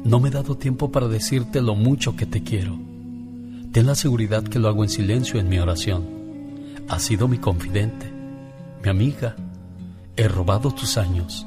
no 0.04 0.20
me 0.20 0.28
he 0.28 0.30
dado 0.32 0.58
tiempo 0.58 0.92
para 0.92 1.08
decirte 1.08 1.62
lo 1.62 1.74
mucho 1.74 2.16
que 2.16 2.26
te 2.26 2.42
quiero. 2.42 2.78
Ten 3.72 3.86
la 3.86 3.94
seguridad 3.94 4.44
que 4.44 4.58
lo 4.58 4.68
hago 4.68 4.84
en 4.84 4.90
silencio 4.90 5.40
en 5.40 5.48
mi 5.48 5.58
oración. 5.58 6.04
Has 6.86 7.02
sido 7.02 7.28
mi 7.28 7.38
confidente, 7.38 8.12
mi 8.82 8.90
amiga. 8.90 9.36
He 10.18 10.28
robado 10.28 10.70
tus 10.70 10.98
años, 10.98 11.46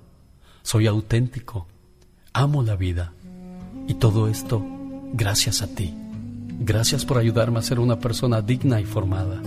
Soy 0.63 0.87
auténtico. 0.87 1.67
Amo 2.33 2.63
la 2.63 2.75
vida. 2.75 3.13
Y 3.87 3.95
todo 3.95 4.27
esto 4.27 4.63
gracias 5.13 5.61
a 5.61 5.67
ti. 5.67 5.93
Gracias 6.59 7.05
por 7.05 7.17
ayudarme 7.17 7.59
a 7.59 7.63
ser 7.63 7.79
una 7.79 7.99
persona 7.99 8.41
digna 8.41 8.79
y 8.79 8.85
formada. 8.85 9.41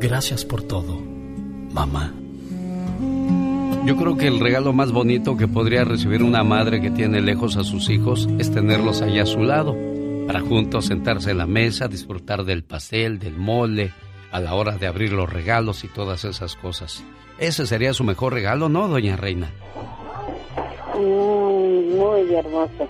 Gracias 0.00 0.44
por 0.44 0.62
todo, 0.62 0.98
mamá. 1.72 2.14
Yo 3.84 3.96
creo 3.96 4.16
que 4.16 4.26
el 4.26 4.40
regalo 4.40 4.72
más 4.72 4.92
bonito 4.92 5.36
que 5.36 5.48
podría 5.48 5.84
recibir 5.84 6.22
una 6.22 6.44
madre 6.44 6.80
que 6.80 6.90
tiene 6.90 7.20
lejos 7.20 7.56
a 7.56 7.64
sus 7.64 7.88
hijos 7.88 8.28
es 8.38 8.50
tenerlos 8.50 9.02
allá 9.02 9.22
a 9.22 9.26
su 9.26 9.42
lado, 9.42 9.76
para 10.26 10.40
juntos 10.40 10.86
sentarse 10.86 11.30
en 11.30 11.38
la 11.38 11.46
mesa, 11.46 11.88
disfrutar 11.88 12.44
del 12.44 12.62
pastel, 12.62 13.18
del 13.18 13.36
mole, 13.36 13.92
a 14.32 14.40
la 14.40 14.54
hora 14.54 14.76
de 14.76 14.86
abrir 14.86 15.12
los 15.12 15.30
regalos 15.30 15.84
y 15.84 15.88
todas 15.88 16.24
esas 16.24 16.56
cosas. 16.56 17.02
Ese 17.38 17.66
sería 17.66 17.94
su 17.94 18.04
mejor 18.04 18.34
regalo, 18.34 18.68
¿no, 18.68 18.86
doña 18.86 19.16
Reina? 19.16 19.50
Mm, 21.00 21.96
muy 21.96 22.34
hermoso. 22.34 22.88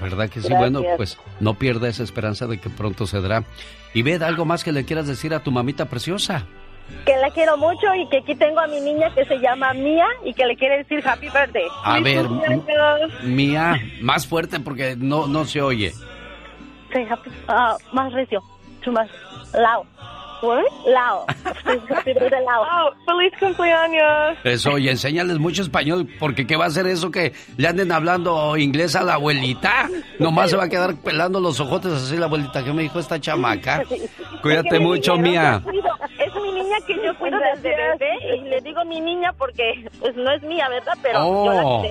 ¿Verdad 0.00 0.28
que 0.28 0.40
sí? 0.40 0.48
Gracias. 0.48 0.58
Bueno, 0.72 0.82
pues 0.96 1.18
no 1.40 1.54
pierda 1.54 1.88
esa 1.88 2.02
esperanza 2.02 2.46
de 2.46 2.58
que 2.58 2.70
pronto 2.70 3.06
se 3.06 3.20
dará. 3.20 3.44
Y 3.92 4.02
ved 4.02 4.22
algo 4.22 4.44
más 4.44 4.62
que 4.64 4.72
le 4.72 4.84
quieras 4.84 5.06
decir 5.06 5.34
a 5.34 5.40
tu 5.42 5.50
mamita 5.50 5.86
preciosa. 5.86 6.46
Que 7.06 7.16
la 7.16 7.30
quiero 7.30 7.56
mucho 7.56 7.86
y 7.94 8.08
que 8.08 8.18
aquí 8.18 8.34
tengo 8.34 8.60
a 8.60 8.66
mi 8.66 8.80
niña 8.80 9.12
que 9.14 9.24
se 9.24 9.36
llama 9.38 9.72
Mía 9.74 10.06
y 10.24 10.34
que 10.34 10.44
le 10.46 10.56
quiere 10.56 10.78
decir 10.78 11.02
Happy 11.06 11.28
Birthday. 11.28 11.66
A 11.84 12.00
ver. 12.00 12.26
Mía, 13.24 13.80
más 14.00 14.26
fuerte 14.26 14.58
porque 14.60 14.96
no, 14.96 15.26
no 15.26 15.44
se 15.44 15.62
oye. 15.62 15.90
Sí, 16.92 17.00
happy- 17.08 17.30
ah, 17.48 17.76
más 17.92 18.12
recio, 18.12 18.40
más 18.92 19.08
loud. 19.54 19.86
What? 20.42 20.64
Lao. 20.86 21.26
Oh, 21.26 22.90
feliz 23.04 23.32
cumpleaños. 23.38 24.38
Eso, 24.44 24.78
y 24.78 24.88
enséñales 24.88 25.38
mucho 25.38 25.62
español, 25.62 26.08
porque 26.18 26.46
¿qué 26.46 26.56
va 26.56 26.64
a 26.64 26.68
hacer 26.68 26.86
eso 26.86 27.10
que 27.10 27.32
le 27.56 27.68
anden 27.68 27.92
hablando 27.92 28.56
inglés 28.56 28.96
a 28.96 29.02
la 29.02 29.14
abuelita? 29.14 29.88
Nomás 30.18 30.50
se 30.50 30.56
va 30.56 30.64
a 30.64 30.68
quedar 30.68 30.96
pelando 30.96 31.40
los 31.40 31.60
ojotes 31.60 31.92
así 31.92 32.16
la 32.16 32.26
abuelita 32.26 32.64
que 32.64 32.72
me 32.72 32.82
dijo 32.82 32.98
esta 32.98 33.20
chamaca. 33.20 33.82
Cuídate 34.42 34.78
mucho, 34.78 35.16
mía. 35.16 35.62
Mi 36.42 36.52
niña 36.52 36.76
que 36.86 36.94
yo 37.04 37.16
cuido 37.18 37.38
desde 37.54 37.68
bebé 37.76 38.36
y 38.36 38.40
le 38.48 38.60
digo 38.60 38.84
mi 38.84 39.00
niña 39.00 39.32
porque 39.32 39.88
pues 40.00 40.14
no 40.16 40.30
es 40.32 40.42
mía, 40.42 40.68
¿verdad? 40.68 40.92
Pero 41.02 41.18
yo 41.44 41.52
la 41.52 41.64
Oh, 41.64 41.82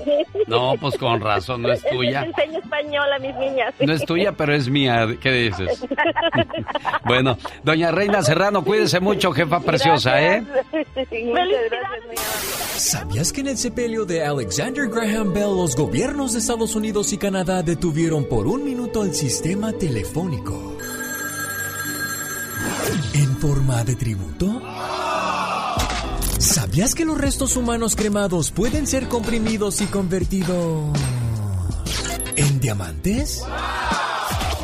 no, 0.48 0.74
pues 0.80 0.98
con 0.98 1.22
razón, 1.22 1.62
no 1.62 1.72
es 1.72 1.84
Les 1.84 1.92
tuya. 1.92 2.22
enseño 2.24 2.60
español 2.60 3.14
a 3.14 3.20
mis 3.20 3.36
niñas. 3.36 3.74
No 3.80 3.94
es 3.94 4.06
tuya, 4.06 4.32
pero 4.34 4.54
es 4.54 4.68
mía. 4.70 5.08
¿Qué 5.22 5.32
dices? 5.32 5.86
Bueno, 7.06 7.38
doña 7.64 7.92
Reina 7.92 8.22
Serrano, 8.22 8.64
cuídese 8.64 9.00
mucho, 9.00 9.32
jefa 9.32 9.60
preciosa, 9.62 10.22
¿eh? 10.22 10.44
¿Sabías 12.78 13.32
que 13.34 13.42
en 13.42 13.48
el 13.48 13.58
sepelio 13.58 14.06
de 14.06 14.24
Alexander 14.26 14.88
Graham 14.88 15.34
Bell 15.34 15.56
los 15.56 15.76
gobiernos 15.76 16.34
de 16.34 16.40
Estados 16.40 16.76
Unidos 16.76 17.12
y 17.14 17.18
Canadá 17.18 17.62
detuvieron 17.64 18.26
por 18.26 18.48
un 18.48 18.64
minuto 18.64 19.04
el 19.04 19.14
sistema 19.14 19.74
telefónico? 19.74 20.78
¿En 23.14 23.38
forma 23.38 23.84
de 23.84 23.96
tributo? 23.96 24.62
¿Sabías 26.40 26.96
que 26.96 27.06
los 27.06 27.18
restos 27.18 27.58
humanos 27.58 27.96
cremados 27.96 28.52
pueden 28.52 28.88
ser 28.88 29.08
comprimidos 29.08 29.82
y 29.82 29.86
convertidos 29.88 30.98
en 32.36 32.60
diamantes? 32.60 33.44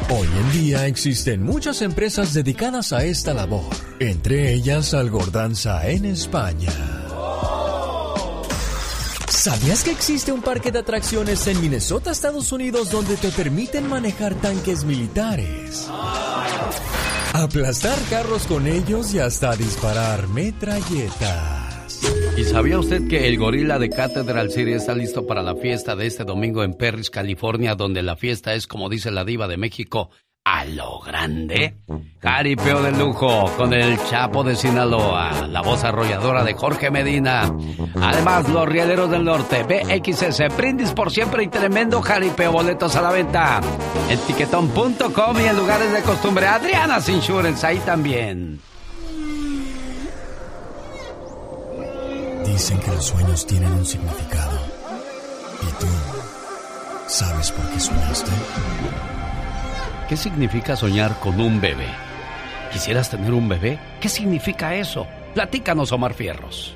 Hoy 0.09 0.27
en 0.27 0.51
día 0.51 0.85
existen 0.85 1.43
muchas 1.43 1.81
empresas 1.81 2.33
dedicadas 2.33 2.93
a 2.93 3.03
esta 3.03 3.33
labor, 3.33 3.65
entre 3.99 4.53
ellas 4.53 4.93
Algordanza 4.93 5.87
en 5.89 6.05
España. 6.05 6.71
¿Sabías 9.27 9.83
que 9.83 9.91
existe 9.91 10.31
un 10.31 10.41
parque 10.41 10.71
de 10.71 10.79
atracciones 10.79 11.45
en 11.47 11.59
Minnesota, 11.59 12.11
Estados 12.11 12.51
Unidos, 12.51 12.89
donde 12.89 13.17
te 13.17 13.29
permiten 13.29 13.89
manejar 13.89 14.35
tanques 14.35 14.83
militares? 14.83 15.87
Aplastar 17.37 17.99
carros 18.09 18.47
con 18.47 18.65
ellos 18.65 19.13
y 19.13 19.19
hasta 19.19 19.57
disparar 19.57 20.29
metralletas. 20.29 21.99
¿Y 22.37 22.45
sabía 22.45 22.79
usted 22.79 23.09
que 23.09 23.27
el 23.27 23.37
gorila 23.37 23.77
de 23.77 23.89
Cathedral 23.89 24.51
City 24.51 24.71
está 24.71 24.95
listo 24.95 25.27
para 25.27 25.43
la 25.43 25.53
fiesta 25.57 25.97
de 25.97 26.07
este 26.07 26.23
domingo 26.23 26.63
en 26.63 26.75
Perris, 26.75 27.09
California, 27.09 27.75
donde 27.75 28.03
la 28.03 28.15
fiesta 28.15 28.53
es, 28.53 28.67
como 28.67 28.87
dice 28.87 29.11
la 29.11 29.25
diva 29.25 29.49
de 29.49 29.57
México, 29.57 30.11
a 30.45 30.63
lo 30.63 30.99
grande? 30.99 31.75
Caripeo 32.19 32.81
de 32.83 32.91
lujo 32.91 33.45
con 33.57 33.73
el 33.73 33.97
Chapo 34.05 34.43
de 34.43 34.55
Sinaloa, 34.55 35.47
la 35.47 35.61
voz 35.61 35.83
arrolladora 35.83 36.43
de 36.43 36.53
Jorge 36.53 36.91
Medina. 36.91 37.51
Además, 37.99 38.47
los 38.49 38.67
Rieleros 38.67 39.09
del 39.09 39.25
Norte, 39.25 39.63
BXS, 39.63 40.55
Brindis 40.55 40.91
por 40.91 41.11
siempre 41.11 41.43
y 41.43 41.47
tremendo 41.47 42.01
jaripeo, 42.01 42.51
boletos 42.51 42.95
a 42.95 43.01
la 43.01 43.11
venta. 43.11 43.59
En 44.09 44.19
tiquetón.com 44.19 45.39
y 45.39 45.45
en 45.45 45.57
lugares 45.57 45.91
de 45.91 46.01
costumbre, 46.01 46.47
Adriana's 46.47 47.09
Insurance, 47.09 47.65
ahí 47.65 47.79
también. 47.79 48.59
Dicen 52.45 52.79
que 52.79 52.91
los 52.91 53.05
sueños 53.05 53.45
tienen 53.47 53.71
un 53.71 53.85
significado. 53.85 54.59
¿Y 55.63 55.81
tú 55.81 55.87
sabes 57.07 57.51
por 57.51 57.67
qué 57.69 57.79
soñaste? 57.79 58.31
¿Qué 60.07 60.15
significa 60.17 60.75
soñar 60.75 61.19
con 61.19 61.39
un 61.41 61.59
bebé? 61.59 61.87
¿Quisieras 62.71 63.09
tener 63.09 63.33
un 63.33 63.49
bebé? 63.49 63.79
¿Qué 63.99 64.07
significa 64.07 64.75
eso? 64.75 65.07
Platícanos, 65.33 65.91
Omar 65.91 66.13
Fierros. 66.13 66.75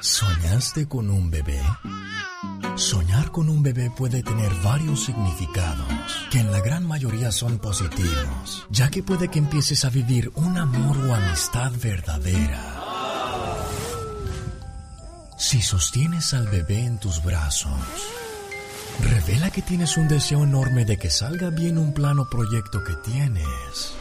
¿Soñaste 0.00 0.86
con 0.86 1.08
un 1.08 1.30
bebé? 1.30 1.60
Soñar 2.74 3.30
con 3.30 3.48
un 3.48 3.62
bebé 3.62 3.90
puede 3.90 4.22
tener 4.22 4.52
varios 4.62 5.04
significados, 5.04 5.88
que 6.30 6.40
en 6.40 6.52
la 6.52 6.60
gran 6.60 6.86
mayoría 6.86 7.32
son 7.32 7.58
positivos, 7.58 8.66
ya 8.70 8.90
que 8.90 9.02
puede 9.02 9.28
que 9.28 9.38
empieces 9.38 9.84
a 9.84 9.90
vivir 9.90 10.30
un 10.34 10.56
amor 10.58 10.98
o 10.98 11.14
amistad 11.14 11.72
verdadera. 11.82 12.76
Si 15.38 15.62
sostienes 15.62 16.34
al 16.34 16.48
bebé 16.48 16.84
en 16.84 16.98
tus 16.98 17.22
brazos, 17.22 17.72
revela 19.02 19.50
que 19.50 19.62
tienes 19.62 19.96
un 19.96 20.08
deseo 20.08 20.44
enorme 20.44 20.84
de 20.84 20.96
que 20.96 21.10
salga 21.10 21.50
bien 21.50 21.78
un 21.78 21.92
plano 21.92 22.28
proyecto 22.28 22.82
que 22.84 22.94
tienes 22.94 23.99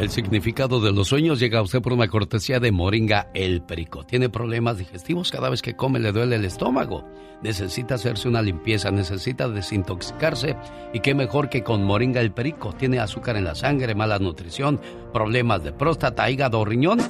El 0.00 0.08
significado 0.08 0.80
de 0.80 0.92
los 0.92 1.08
sueños 1.08 1.38
llega 1.38 1.58
a 1.58 1.62
usted 1.62 1.82
por 1.82 1.92
una 1.92 2.08
cortesía 2.08 2.58
de 2.58 2.72
Moringa 2.72 3.28
El 3.34 3.60
Perico. 3.60 4.02
Tiene 4.02 4.30
problemas 4.30 4.78
digestivos, 4.78 5.30
cada 5.30 5.50
vez 5.50 5.60
que 5.60 5.76
come 5.76 6.00
le 6.00 6.10
duele 6.10 6.36
el 6.36 6.46
estómago. 6.46 7.04
Necesita 7.42 7.96
hacerse 7.96 8.26
una 8.26 8.40
limpieza, 8.40 8.90
necesita 8.90 9.46
desintoxicarse. 9.46 10.56
Y 10.94 11.00
qué 11.00 11.14
mejor 11.14 11.50
que 11.50 11.62
con 11.62 11.84
Moringa 11.84 12.22
El 12.22 12.32
Perico. 12.32 12.72
Tiene 12.72 12.98
azúcar 12.98 13.36
en 13.36 13.44
la 13.44 13.54
sangre, 13.54 13.94
mala 13.94 14.18
nutrición, 14.18 14.80
problemas 15.12 15.62
de 15.62 15.74
próstata, 15.74 16.30
hígado, 16.30 16.64
riñón. 16.64 17.00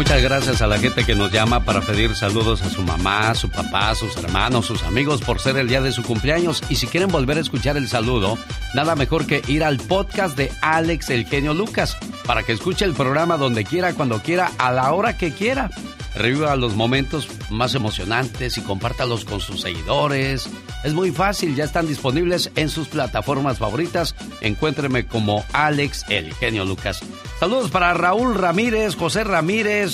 Muchas 0.02 0.20
gracias 0.20 0.60
a 0.60 0.66
la 0.66 0.78
gente 0.78 1.04
que 1.04 1.14
nos 1.14 1.30
llama 1.30 1.64
para 1.64 1.80
pedir 1.80 2.16
saludos 2.16 2.60
a 2.62 2.68
su 2.68 2.82
mamá, 2.82 3.36
su 3.36 3.48
papá, 3.48 3.94
sus 3.94 4.16
hermanos, 4.16 4.66
sus 4.66 4.82
amigos 4.82 5.20
por 5.20 5.38
ser 5.38 5.56
el 5.56 5.68
día 5.68 5.80
de 5.80 5.92
su 5.92 6.02
cumpleaños. 6.02 6.60
Y 6.68 6.74
si 6.74 6.88
quieren 6.88 7.08
volver 7.08 7.38
a 7.38 7.40
escuchar 7.40 7.76
el 7.76 7.86
saludo, 7.86 8.36
nada 8.74 8.96
mejor 8.96 9.26
que 9.26 9.42
ir 9.46 9.62
al 9.62 9.76
podcast 9.78 10.36
de 10.36 10.50
Alex 10.60 11.08
El 11.10 11.24
Genio 11.24 11.54
Lucas 11.54 11.96
para 12.26 12.42
que 12.42 12.50
escuche 12.50 12.84
el 12.84 12.94
programa 12.94 13.36
donde 13.36 13.64
quiera, 13.64 13.94
cuando 13.94 14.20
quiera, 14.20 14.50
a 14.58 14.72
la 14.72 14.92
hora 14.92 15.16
que 15.16 15.30
quiera. 15.32 15.70
Reviva 16.14 16.56
los 16.56 16.74
momentos 16.74 17.28
más 17.48 17.74
emocionantes 17.74 18.58
y 18.58 18.60
compártalos 18.60 19.24
con 19.24 19.40
sus 19.40 19.62
seguidores. 19.62 20.48
Es 20.84 20.92
muy 20.92 21.10
fácil, 21.10 21.54
ya 21.54 21.64
están 21.64 21.86
disponibles 21.86 22.50
en 22.56 22.68
sus 22.68 22.88
plataformas 22.88 23.58
favoritas. 23.58 24.14
Encuéntreme 24.40 25.06
como 25.06 25.44
Alex 25.52 26.04
El 26.08 26.34
Genio 26.34 26.64
Lucas. 26.64 27.02
Saludos 27.40 27.70
para 27.70 27.94
Raúl 27.94 28.34
Ramírez, 28.34 28.94
José 28.94 29.24
Ramírez, 29.24 29.91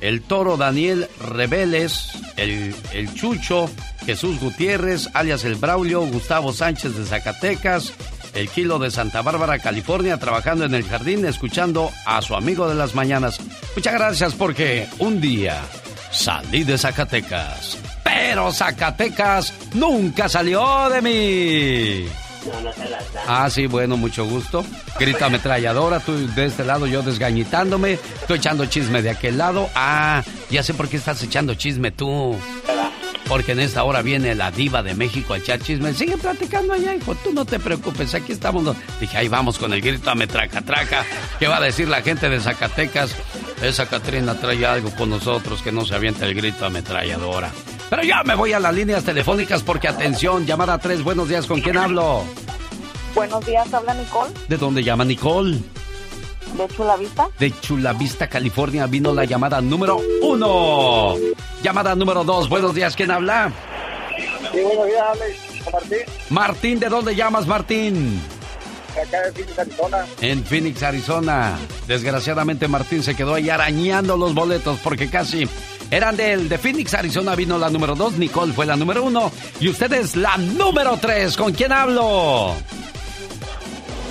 el 0.00 0.20
toro 0.22 0.56
Daniel 0.56 1.08
Rebeles, 1.20 2.10
el, 2.36 2.74
el 2.92 3.14
Chucho, 3.14 3.70
Jesús 4.04 4.40
Gutiérrez, 4.40 5.08
alias 5.14 5.44
el 5.44 5.54
Braulio, 5.54 6.00
Gustavo 6.02 6.52
Sánchez 6.52 6.96
de 6.96 7.06
Zacatecas, 7.06 7.92
el 8.34 8.48
Kilo 8.48 8.78
de 8.78 8.90
Santa 8.90 9.22
Bárbara, 9.22 9.58
California, 9.58 10.18
trabajando 10.18 10.64
en 10.64 10.74
el 10.74 10.84
jardín, 10.84 11.24
escuchando 11.24 11.90
a 12.04 12.20
su 12.20 12.34
amigo 12.34 12.68
de 12.68 12.74
las 12.74 12.94
mañanas. 12.94 13.38
Muchas 13.76 13.94
gracias 13.94 14.34
porque 14.34 14.88
un 14.98 15.20
día 15.20 15.60
salí 16.10 16.64
de 16.64 16.78
Zacatecas, 16.78 17.78
pero 18.02 18.52
Zacatecas 18.52 19.54
nunca 19.74 20.28
salió 20.28 20.88
de 20.90 21.02
mí. 21.02 22.21
Ah, 23.26 23.48
sí, 23.50 23.66
bueno, 23.66 23.96
mucho 23.96 24.24
gusto. 24.24 24.64
Grita 24.98 25.26
ametralladora, 25.26 26.00
tú 26.00 26.12
de 26.34 26.46
este 26.46 26.64
lado, 26.64 26.86
yo 26.86 27.02
desgañitándome, 27.02 27.98
tú 28.26 28.34
echando 28.34 28.66
chisme 28.66 29.02
de 29.02 29.10
aquel 29.10 29.38
lado. 29.38 29.68
Ah, 29.74 30.22
ya 30.50 30.62
sé 30.62 30.74
por 30.74 30.88
qué 30.88 30.96
estás 30.96 31.22
echando 31.22 31.54
chisme 31.54 31.90
tú. 31.90 32.36
Porque 33.28 33.52
en 33.52 33.60
esta 33.60 33.84
hora 33.84 34.02
viene 34.02 34.34
la 34.34 34.50
diva 34.50 34.82
de 34.82 34.94
México 34.94 35.32
a 35.32 35.38
echar 35.38 35.60
chisme. 35.60 35.94
Sigue 35.94 36.18
platicando 36.18 36.74
allá, 36.74 36.94
hijo. 36.94 37.14
Tú 37.14 37.32
no 37.32 37.44
te 37.44 37.58
preocupes, 37.58 38.14
aquí 38.14 38.32
estamos. 38.32 38.76
Dije, 39.00 39.16
ahí 39.16 39.28
vamos 39.28 39.58
con 39.58 39.72
el 39.72 39.80
grito 39.80 40.10
a 40.10 40.14
metraca 40.14 40.60
traca. 40.60 41.04
¿Qué 41.38 41.48
va 41.48 41.56
a 41.56 41.60
decir 41.60 41.88
la 41.88 42.02
gente 42.02 42.28
de 42.28 42.40
Zacatecas? 42.40 43.14
Esa 43.62 43.86
Catrina 43.86 44.34
trae 44.34 44.66
algo 44.66 44.90
con 44.90 45.08
nosotros 45.08 45.62
que 45.62 45.72
no 45.72 45.86
se 45.86 45.94
avienta 45.94 46.26
el 46.26 46.34
grito 46.34 46.66
ametralladora. 46.66 47.50
Pero 47.92 48.04
ya 48.04 48.22
me 48.24 48.34
voy 48.34 48.54
a 48.54 48.58
las 48.58 48.74
líneas 48.74 49.04
telefónicas 49.04 49.62
porque 49.62 49.86
atención, 49.86 50.46
llamada 50.46 50.78
3, 50.78 51.04
buenos 51.04 51.28
días, 51.28 51.46
¿con 51.46 51.60
quién 51.60 51.76
hablo? 51.76 52.24
Buenos 53.14 53.44
días, 53.44 53.74
habla 53.74 53.92
Nicole, 53.92 54.30
¿De 54.48 54.56
dónde 54.56 54.82
llama 54.82 55.04
Nicole? 55.04 55.58
de 56.56 56.68
Chula 56.74 56.96
Vista. 56.96 57.28
De 57.38 57.52
Chula 57.60 57.92
Vista, 57.92 58.28
California, 58.28 58.86
vino 58.86 59.12
la 59.12 59.26
llamada 59.26 59.60
número 59.60 60.00
uno. 60.22 61.16
Llamada 61.62 61.94
número 61.94 62.24
dos, 62.24 62.48
buenos 62.48 62.74
días, 62.74 62.96
¿quién 62.96 63.10
habla? 63.10 63.52
Sí, 64.52 64.60
buenos 64.62 64.86
días, 64.86 65.04
Alex. 65.12 65.38
Martín. 65.70 65.98
Martín, 66.30 66.80
¿de 66.80 66.88
dónde 66.88 67.14
llamas, 67.14 67.46
Martín? 67.46 68.22
Acá 68.98 69.26
en 69.26 69.34
Phoenix, 69.34 69.58
Arizona. 69.58 70.06
En 70.20 70.44
Phoenix, 70.44 70.82
Arizona. 70.82 71.58
Desgraciadamente 71.86 72.68
Martín 72.68 73.02
se 73.02 73.14
quedó 73.14 73.34
ahí 73.34 73.50
arañando 73.50 74.16
los 74.16 74.34
boletos 74.34 74.78
porque 74.82 75.08
casi 75.10 75.48
eran 75.90 76.16
de 76.16 76.32
él. 76.32 76.48
De 76.48 76.58
Phoenix, 76.58 76.94
Arizona 76.94 77.34
vino 77.34 77.58
la 77.58 77.70
número 77.70 77.94
2, 77.94 78.14
Nicole 78.14 78.52
fue 78.52 78.66
la 78.66 78.76
número 78.76 79.02
1 79.04 79.32
y 79.60 79.68
usted 79.68 79.92
es 79.92 80.16
la 80.16 80.36
número 80.36 80.96
3. 81.00 81.36
¿Con 81.36 81.52
quién 81.52 81.72
hablo? 81.72 82.54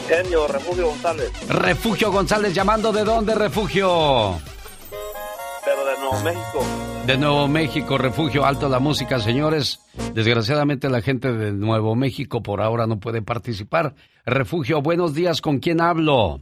Genio, 0.08 0.48
Refugio 0.48 0.88
González, 0.88 1.32
Refugio 1.48 2.12
González 2.12 2.54
llamando 2.54 2.92
de 2.92 3.04
dónde, 3.04 3.34
Refugio? 3.34 4.40
pero 5.64 5.86
de 5.86 5.98
Nuevo 6.00 6.20
México. 6.22 6.66
De 7.12 7.18
Nuevo 7.18 7.50
México, 7.50 7.98
Refugio 7.98 8.46
Alto 8.46 8.70
la 8.70 8.80
Música, 8.80 9.20
señores. 9.20 9.82
Desgraciadamente 10.14 10.90
la 10.90 11.02
gente 11.02 11.34
de 11.34 11.52
Nuevo 11.52 11.94
México 11.94 12.42
por 12.42 12.62
ahora 12.62 12.88
no 12.88 13.02
puede 13.02 13.22
participar. 13.22 13.96
Refugio, 14.26 14.82
buenos 14.82 15.14
días, 15.14 15.42
¿con 15.42 15.60
quién 15.60 15.82
hablo? 15.82 16.40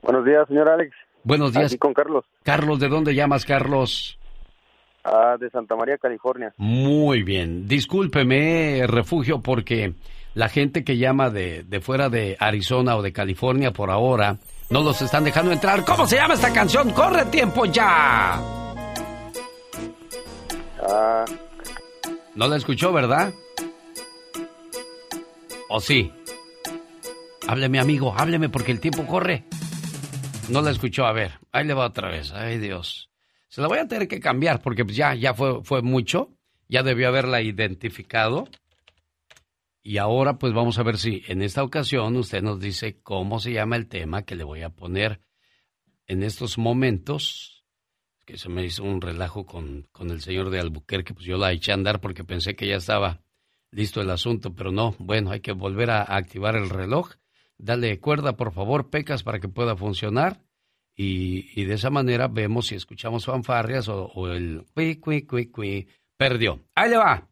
Buenos 0.00 0.24
días, 0.24 0.48
señor 0.48 0.70
Alex. 0.70 0.96
Buenos 1.24 1.52
días. 1.52 1.66
Aquí 1.66 1.76
con 1.76 1.92
Carlos, 1.92 2.24
Carlos, 2.42 2.80
¿de 2.80 2.88
dónde 2.88 3.14
llamas, 3.14 3.44
Carlos? 3.44 4.18
ah, 5.04 5.36
de 5.38 5.50
Santa 5.50 5.76
María, 5.76 5.98
California. 5.98 6.54
Muy 6.56 7.22
bien. 7.22 7.68
Discúlpeme, 7.68 8.86
Refugio, 8.86 9.42
porque 9.42 9.92
la 10.32 10.48
gente 10.48 10.84
que 10.84 10.96
llama 10.96 11.28
de, 11.28 11.64
de 11.64 11.80
fuera 11.82 12.08
de 12.08 12.38
Arizona 12.40 12.96
o 12.96 13.02
de 13.02 13.12
California 13.12 13.72
por 13.72 13.90
ahora 13.90 14.38
no 14.70 14.80
los 14.80 15.02
están 15.02 15.24
dejando 15.24 15.52
entrar. 15.52 15.84
¿Cómo 15.84 16.06
se 16.06 16.16
llama 16.16 16.32
esta 16.32 16.50
canción? 16.50 16.92
¡Corre 16.92 17.26
tiempo 17.26 17.66
ya! 17.66 18.58
No 22.34 22.46
la 22.46 22.56
escuchó, 22.56 22.92
¿verdad? 22.92 23.32
¿O 25.68 25.80
sí? 25.80 26.12
Hábleme, 27.46 27.80
amigo, 27.80 28.14
hábleme 28.16 28.48
porque 28.48 28.72
el 28.72 28.80
tiempo 28.80 29.06
corre. 29.06 29.44
No 30.48 30.62
la 30.62 30.70
escuchó, 30.70 31.04
a 31.04 31.12
ver, 31.12 31.32
ahí 31.52 31.66
le 31.66 31.74
va 31.74 31.86
otra 31.86 32.08
vez. 32.10 32.32
Ay, 32.32 32.58
Dios. 32.58 33.10
Se 33.48 33.60
la 33.60 33.68
voy 33.68 33.78
a 33.78 33.88
tener 33.88 34.08
que 34.08 34.20
cambiar 34.20 34.62
porque 34.62 34.84
ya, 34.86 35.14
ya 35.14 35.34
fue, 35.34 35.62
fue 35.62 35.82
mucho. 35.82 36.30
Ya 36.68 36.82
debió 36.82 37.08
haberla 37.08 37.40
identificado. 37.40 38.48
Y 39.82 39.96
ahora 39.96 40.38
pues 40.38 40.52
vamos 40.52 40.78
a 40.78 40.82
ver 40.82 40.98
si 40.98 41.22
en 41.28 41.40
esta 41.40 41.62
ocasión 41.62 42.16
usted 42.16 42.42
nos 42.42 42.60
dice 42.60 43.00
cómo 43.02 43.40
se 43.40 43.52
llama 43.52 43.76
el 43.76 43.88
tema 43.88 44.22
que 44.22 44.36
le 44.36 44.44
voy 44.44 44.62
a 44.62 44.70
poner 44.70 45.20
en 46.06 46.22
estos 46.22 46.58
momentos. 46.58 47.57
Que 48.28 48.36
se 48.36 48.50
me 48.50 48.62
hizo 48.62 48.84
un 48.84 49.00
relajo 49.00 49.46
con, 49.46 49.88
con 49.90 50.10
el 50.10 50.20
señor 50.20 50.50
de 50.50 50.60
Albuquerque, 50.60 51.14
pues 51.14 51.24
yo 51.24 51.38
la 51.38 51.50
eché 51.50 51.72
a 51.72 51.76
andar 51.76 51.98
porque 51.98 52.24
pensé 52.24 52.54
que 52.54 52.68
ya 52.68 52.76
estaba 52.76 53.22
listo 53.70 54.02
el 54.02 54.10
asunto, 54.10 54.54
pero 54.54 54.70
no. 54.70 54.94
Bueno, 54.98 55.30
hay 55.30 55.40
que 55.40 55.52
volver 55.52 55.88
a, 55.88 56.02
activar 56.02 56.54
el 56.54 56.68
reloj. 56.68 57.12
Dale 57.56 57.98
cuerda, 58.00 58.36
por 58.36 58.52
favor, 58.52 58.90
Pecas, 58.90 59.22
para 59.22 59.40
que 59.40 59.48
pueda 59.48 59.76
funcionar. 59.76 60.42
Y, 60.94 61.58
y 61.58 61.64
de 61.64 61.72
esa 61.72 61.88
manera 61.88 62.28
vemos 62.28 62.66
si 62.66 62.74
escuchamos 62.74 63.24
fanfarrias 63.24 63.88
o, 63.88 64.04
o 64.08 64.28
el 64.28 64.66
cui, 64.74 64.96
cui, 64.96 65.22
cui, 65.22 65.46
cui. 65.46 65.88
Perdió. 66.18 66.60
Ahí 66.74 66.90
le 66.90 66.98
va. 66.98 67.26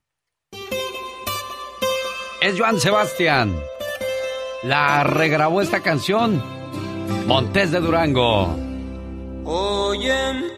Es 2.40 2.58
Joan 2.58 2.80
Sebastián. 2.80 3.54
La 4.62 5.04
regrabó 5.04 5.60
esta 5.60 5.82
canción. 5.82 6.42
Montés 7.26 7.70
de 7.70 7.80
Durango. 7.80 8.56
Oye. 9.44 10.56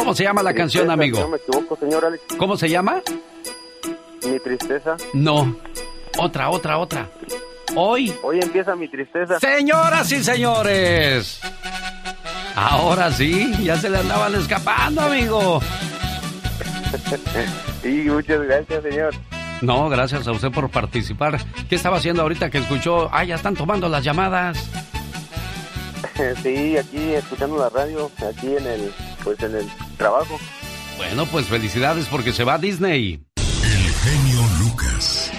¿Cómo 0.00 0.14
se 0.14 0.24
llama 0.24 0.42
la 0.42 0.54
canción, 0.54 0.86
No 0.86 0.94
amigo? 0.94 1.28
me 1.28 1.36
equivoco, 1.36 1.76
señor 1.76 2.04
Alex. 2.06 2.24
¿Cómo 2.38 2.56
se 2.56 2.68
llama? 2.70 3.02
Mi 4.26 4.40
tristeza. 4.40 4.96
No. 5.12 5.54
Otra, 6.18 6.48
otra, 6.48 6.78
otra. 6.78 7.08
Hoy. 7.76 8.12
Hoy 8.22 8.40
empieza 8.40 8.74
mi 8.74 8.88
tristeza. 8.88 9.38
Señoras 9.38 10.10
y 10.10 10.24
señores. 10.24 11.40
Ahora 12.56 13.12
sí, 13.12 13.52
ya 13.62 13.76
se 13.76 13.90
le 13.90 13.98
andaban 13.98 14.34
escapando, 14.34 15.02
amigo. 15.02 15.60
sí, 17.82 18.06
muchas 18.08 18.40
gracias, 18.42 18.82
señor. 18.82 19.14
No, 19.60 19.90
gracias 19.90 20.26
a 20.26 20.32
usted 20.32 20.50
por 20.50 20.70
participar. 20.70 21.38
¿Qué 21.68 21.76
estaba 21.76 21.98
haciendo 21.98 22.22
ahorita 22.22 22.48
que 22.48 22.58
escuchó? 22.58 23.10
Ah, 23.12 23.24
ya 23.24 23.34
están 23.34 23.54
tomando 23.54 23.86
las 23.88 24.02
llamadas. 24.02 24.58
sí, 26.42 26.78
aquí 26.78 27.12
escuchando 27.12 27.58
la 27.58 27.68
radio, 27.68 28.10
aquí 28.30 28.56
en 28.56 28.66
el, 28.66 28.92
pues 29.22 29.38
en 29.42 29.56
el 29.56 29.68
trabajo. 30.00 30.38
Bueno, 30.96 31.26
pues 31.26 31.46
felicidades 31.46 32.06
porque 32.06 32.32
se 32.32 32.42
va 32.42 32.54
a 32.54 32.58
Disney. 32.58 33.22
El 33.36 33.92
genio 33.92 34.42
Lucas. 34.58 35.30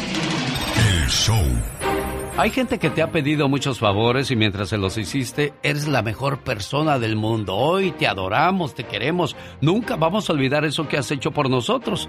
El 0.77 1.09
show. 1.09 1.43
Hay 2.37 2.51
gente 2.51 2.79
que 2.79 2.89
te 2.89 3.01
ha 3.01 3.11
pedido 3.11 3.49
muchos 3.49 3.79
favores 3.79 4.31
y 4.31 4.35
mientras 4.35 4.69
se 4.69 4.77
los 4.77 4.97
hiciste, 4.97 5.53
eres 5.63 5.87
la 5.87 6.01
mejor 6.01 6.39
persona 6.43 6.99
del 6.99 7.15
mundo. 7.15 7.55
Hoy 7.55 7.91
te 7.91 8.07
adoramos, 8.07 8.73
te 8.73 8.85
queremos. 8.85 9.35
Nunca 9.61 9.95
vamos 9.95 10.29
a 10.29 10.33
olvidar 10.33 10.63
eso 10.63 10.87
que 10.87 10.97
has 10.97 11.11
hecho 11.11 11.31
por 11.31 11.49
nosotros. 11.49 12.07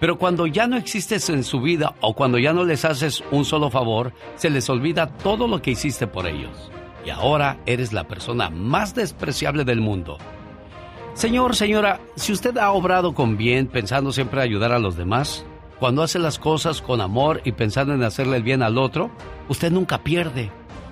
Pero 0.00 0.18
cuando 0.18 0.46
ya 0.46 0.66
no 0.66 0.76
existes 0.76 1.28
en 1.28 1.44
su 1.44 1.60
vida 1.60 1.94
o 2.00 2.14
cuando 2.14 2.38
ya 2.38 2.54
no 2.54 2.64
les 2.64 2.84
haces 2.86 3.22
un 3.30 3.44
solo 3.44 3.70
favor, 3.70 4.14
se 4.36 4.48
les 4.48 4.68
olvida 4.70 5.06
todo 5.18 5.46
lo 5.46 5.60
que 5.60 5.72
hiciste 5.72 6.06
por 6.06 6.26
ellos. 6.26 6.70
Y 7.04 7.10
ahora 7.10 7.60
eres 7.66 7.92
la 7.92 8.08
persona 8.08 8.48
más 8.50 8.94
despreciable 8.94 9.64
del 9.64 9.80
mundo. 9.80 10.18
Señor, 11.14 11.54
señora, 11.54 12.00
si 12.16 12.32
usted 12.32 12.56
ha 12.56 12.72
obrado 12.72 13.14
con 13.14 13.36
bien, 13.36 13.66
pensando 13.66 14.12
siempre 14.12 14.40
ayudar 14.40 14.72
a 14.72 14.78
los 14.78 14.96
demás, 14.96 15.44
cuando 15.78 16.02
hace 16.02 16.18
las 16.18 16.38
cosas 16.38 16.80
con 16.82 17.00
amor 17.00 17.40
y 17.44 17.52
pensando 17.52 17.94
en 17.94 18.02
hacerle 18.02 18.36
el 18.36 18.42
bien 18.42 18.62
al 18.62 18.78
otro, 18.78 19.10
usted 19.48 19.72
nunca 19.72 20.02
pierde. 20.02 20.50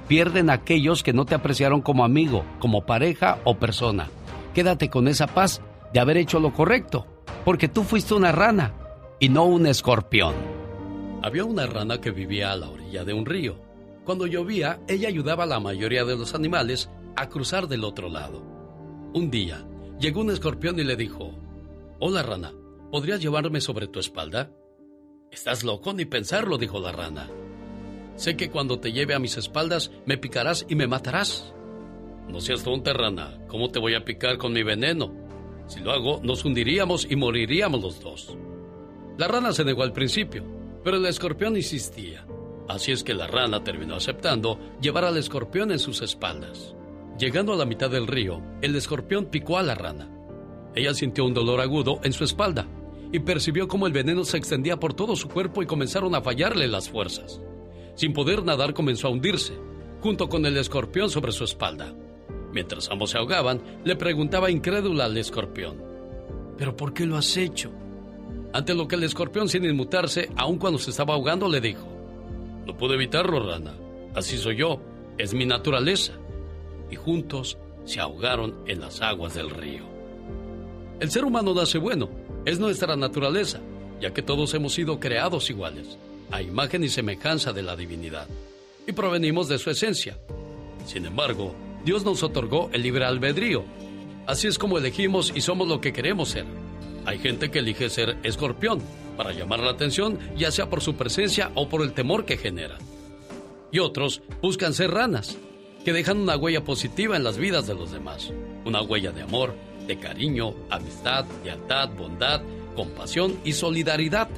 Pierden 0.09 0.51
aquellos 0.51 1.03
que 1.03 1.13
no 1.13 1.25
te 1.25 1.35
apreciaron 1.35 1.83
como 1.83 2.05
amigo, 2.05 2.45
como 2.59 2.85
pareja 2.85 3.39
o 3.45 3.59
persona. 3.59 4.09
Quédate 4.55 4.91
con 4.91 5.07
esa 5.07 5.27
paz 5.27 5.61
de 5.93 6.01
haber 6.01 6.17
hecho 6.17 6.41
lo 6.41 6.53
correcto, 6.53 7.07
porque 7.45 7.69
tú 7.69 7.85
fuiste 7.85 8.15
una 8.15 8.33
rana 8.33 8.75
y 9.19 9.29
no 9.29 9.45
un 9.45 9.67
escorpión. 9.67 10.35
Había 11.23 11.45
una 11.45 11.67
rana 11.67 12.01
que 12.01 12.11
vivía 12.11 12.53
a 12.53 12.57
la 12.57 12.69
orilla 12.69 13.05
de 13.05 13.13
un 13.13 13.27
río. 13.27 13.57
Cuando 14.05 14.27
llovía, 14.27 14.81
ella 14.89 15.09
ayudaba 15.09 15.45
a 15.45 15.49
la 15.49 15.61
mayoría 15.61 16.05
de 16.05 16.17
los 16.17 16.35
animales 16.35 16.91
a 17.17 17.29
cruzar 17.29 17.69
del 17.69 17.85
otro 17.85 18.09
lado. 18.09 18.43
Un 19.13 19.31
día, 19.31 19.67
llegó 19.99 20.21
un 20.21 20.31
escorpión 20.31 20.79
y 20.79 20.85
le 20.85 20.97
dijo, 20.97 21.33
Hola 22.01 22.23
rana, 22.23 22.53
¿podrías 22.91 23.21
llevarme 23.21 23.61
sobre 23.61 23.89
tu 23.89 23.99
espalda? 23.99 24.51
Estás 25.31 25.65
loco 25.65 25.93
ni 25.93 26.05
pensarlo, 26.05 26.59
dijo 26.59 26.81
la 26.81 26.93
rana. 26.93 27.29
Sé 28.17 28.37
que 28.37 28.51
cuando 28.51 28.81
te 28.81 28.93
lleve 28.93 29.15
a 29.15 29.19
mis 29.19 29.37
espaldas 29.37 29.91
me 30.07 30.19
picarás 30.19 30.67
y 30.69 30.75
me 30.75 30.87
matarás. 30.87 31.53
No 32.29 32.41
seas 32.41 32.63
tonta, 32.63 32.93
rana. 32.93 33.39
¿Cómo 33.49 33.71
te 33.71 33.79
voy 33.79 33.95
a 33.95 34.05
picar 34.05 34.39
con 34.39 34.53
mi 34.53 34.63
veneno? 34.63 35.13
Si 35.67 35.81
lo 35.81 35.93
hago, 35.93 36.21
nos 36.23 36.45
hundiríamos 36.45 37.07
y 37.11 37.17
moriríamos 37.17 37.81
los 37.81 38.01
dos. 38.01 38.37
La 39.19 39.29
rana 39.29 39.53
se 39.53 39.65
negó 39.65 39.83
al 39.83 39.93
principio, 39.93 40.45
pero 40.83 40.97
el 40.97 41.07
escorpión 41.07 41.57
insistía. 41.57 42.27
Así 42.69 42.93
es 42.93 43.03
que 43.03 43.15
la 43.15 43.27
rana 43.27 43.65
terminó 43.65 43.95
aceptando 43.95 44.59
llevar 44.81 45.05
al 45.05 45.17
escorpión 45.17 45.71
en 45.73 45.79
sus 45.79 46.03
espaldas. 46.03 46.75
Llegando 47.19 47.53
a 47.53 47.57
la 47.57 47.65
mitad 47.65 47.91
del 47.91 48.07
río, 48.07 48.41
el 48.63 48.77
escorpión 48.77 49.27
picó 49.27 49.59
a 49.59 49.63
la 49.65 49.75
rana. 49.75 50.09
Ella 50.77 50.95
sintió 50.95 51.25
un 51.25 51.35
dolor 51.35 51.61
agudo 51.61 51.99
en 52.05 52.13
su 52.13 52.23
espalda 52.23 52.69
y 53.11 53.19
percibió 53.19 53.67
cómo 53.67 53.89
el 53.89 53.93
veneno 53.93 54.25
se 54.25 54.37
extendía 54.37 54.79
por 54.79 54.95
todo 54.95 55.17
su 55.17 55.29
cuerpo 55.29 55.61
y 55.61 55.67
comenzaron 55.67 56.15
a 56.15 56.21
fallarle 56.21 56.69
las 56.69 56.89
fuerzas. 56.89 57.41
Sin 57.97 58.13
poder 58.13 58.45
nadar 58.45 58.73
comenzó 58.73 59.09
a 59.09 59.11
hundirse, 59.11 59.55
junto 60.01 60.29
con 60.29 60.47
el 60.47 60.57
escorpión 60.57 61.11
sobre 61.11 61.33
su 61.33 61.43
espalda. 61.43 61.93
Mientras 62.53 62.89
ambos 62.89 63.11
se 63.11 63.19
ahogaban, 63.19 63.63
le 63.85 63.97
preguntaba 63.97 64.51
incrédula 64.51 65.07
al 65.07 65.17
escorpión, 65.17 65.83
¿pero 66.57 66.77
por 66.77 66.95
qué 66.95 67.05
lo 67.05 67.17
has 67.17 67.37
hecho? 67.37 67.73
Ante 68.53 68.75
lo 68.75 68.87
que 68.87 68.95
el 68.95 69.03
escorpión, 69.03 69.49
sin 69.49 69.65
inmutarse, 69.65 70.31
aun 70.37 70.59
cuando 70.59 70.79
se 70.79 70.91
estaba 70.91 71.15
ahogando, 71.15 71.49
le 71.49 71.61
dijo, 71.61 71.87
No 72.65 72.77
puedo 72.77 72.95
evitarlo, 72.95 73.45
rana. 73.45 73.75
Así 74.15 74.37
soy 74.37 74.57
yo. 74.57 74.81
Es 75.19 75.35
mi 75.35 75.45
naturaleza. 75.45 76.13
Y 76.91 76.97
juntos 76.97 77.59
se 77.85 78.01
ahogaron 78.01 78.55
en 78.67 78.81
las 78.81 79.01
aguas 79.01 79.35
del 79.35 79.51
río. 79.51 79.85
El 81.01 81.11
ser 81.11 81.25
humano 81.25 81.55
nace 81.55 81.79
bueno. 81.79 82.09
Es 82.45 82.59
nuestra 82.59 82.97
naturaleza, 82.97 83.61
ya 84.01 84.13
que 84.13 84.23
todos 84.23 84.55
hemos 84.55 84.73
sido 84.73 84.99
creados 84.99 85.51
iguales, 85.51 85.99
a 86.31 86.43
imagen 86.43 86.85
y 86.85 86.89
semejanza 86.89 87.53
de 87.53 87.63
la 87.63 87.77
divinidad. 87.77 88.27
Y 88.87 88.93
provenimos 88.93 89.49
de 89.49 89.59
su 89.59 89.71
esencia. 89.71 90.19
Sin 90.87 91.05
embargo, 91.05 91.55
Dios 91.85 92.05
nos 92.05 92.23
otorgó 92.23 92.71
el 92.73 92.83
libre 92.83 93.05
albedrío. 93.05 93.65
Así 94.27 94.47
es 94.47 94.59
como 94.59 94.79
elegimos 94.79 95.33
y 95.35 95.41
somos 95.41 95.69
lo 95.69 95.81
que 95.81 95.93
queremos 95.93 96.31
ser. 96.31 96.47
Hay 97.05 97.19
gente 97.19 97.51
que 97.51 97.61
elige 97.61 97.89
ser 97.91 98.19
escorpión 98.23 98.81
para 99.17 99.33
llamar 99.33 99.61
la 99.61 99.71
atención, 99.71 100.19
ya 100.37 100.51
sea 100.51 100.69
por 100.69 100.81
su 100.81 100.95
presencia 100.95 101.51
o 101.55 101.69
por 101.69 101.83
el 101.83 101.93
temor 101.93 102.25
que 102.25 102.37
genera. 102.37 102.77
Y 103.73 103.79
otros 103.79 104.23
buscan 104.43 104.75
ser 104.75 104.91
ranas, 104.91 105.39
que 105.89 105.95
dejan 105.95 106.19
una 106.19 106.37
huella 106.37 106.63
positiva 106.63 107.17
en 107.17 107.25
las 107.25 107.39
vidas 107.39 107.67
de 107.67 107.73
los 107.73 107.93
demás. 107.93 108.31
Una 108.67 108.83
huella 108.83 109.11
de 109.11 109.23
amor, 109.23 109.55
de 109.87 109.99
cariño, 109.99 110.53
amistad, 110.69 111.25
lealtad, 111.43 111.89
bondad, 111.97 112.43
compasión 112.77 113.41
y 113.43 113.55
solidaridad. 113.55 114.29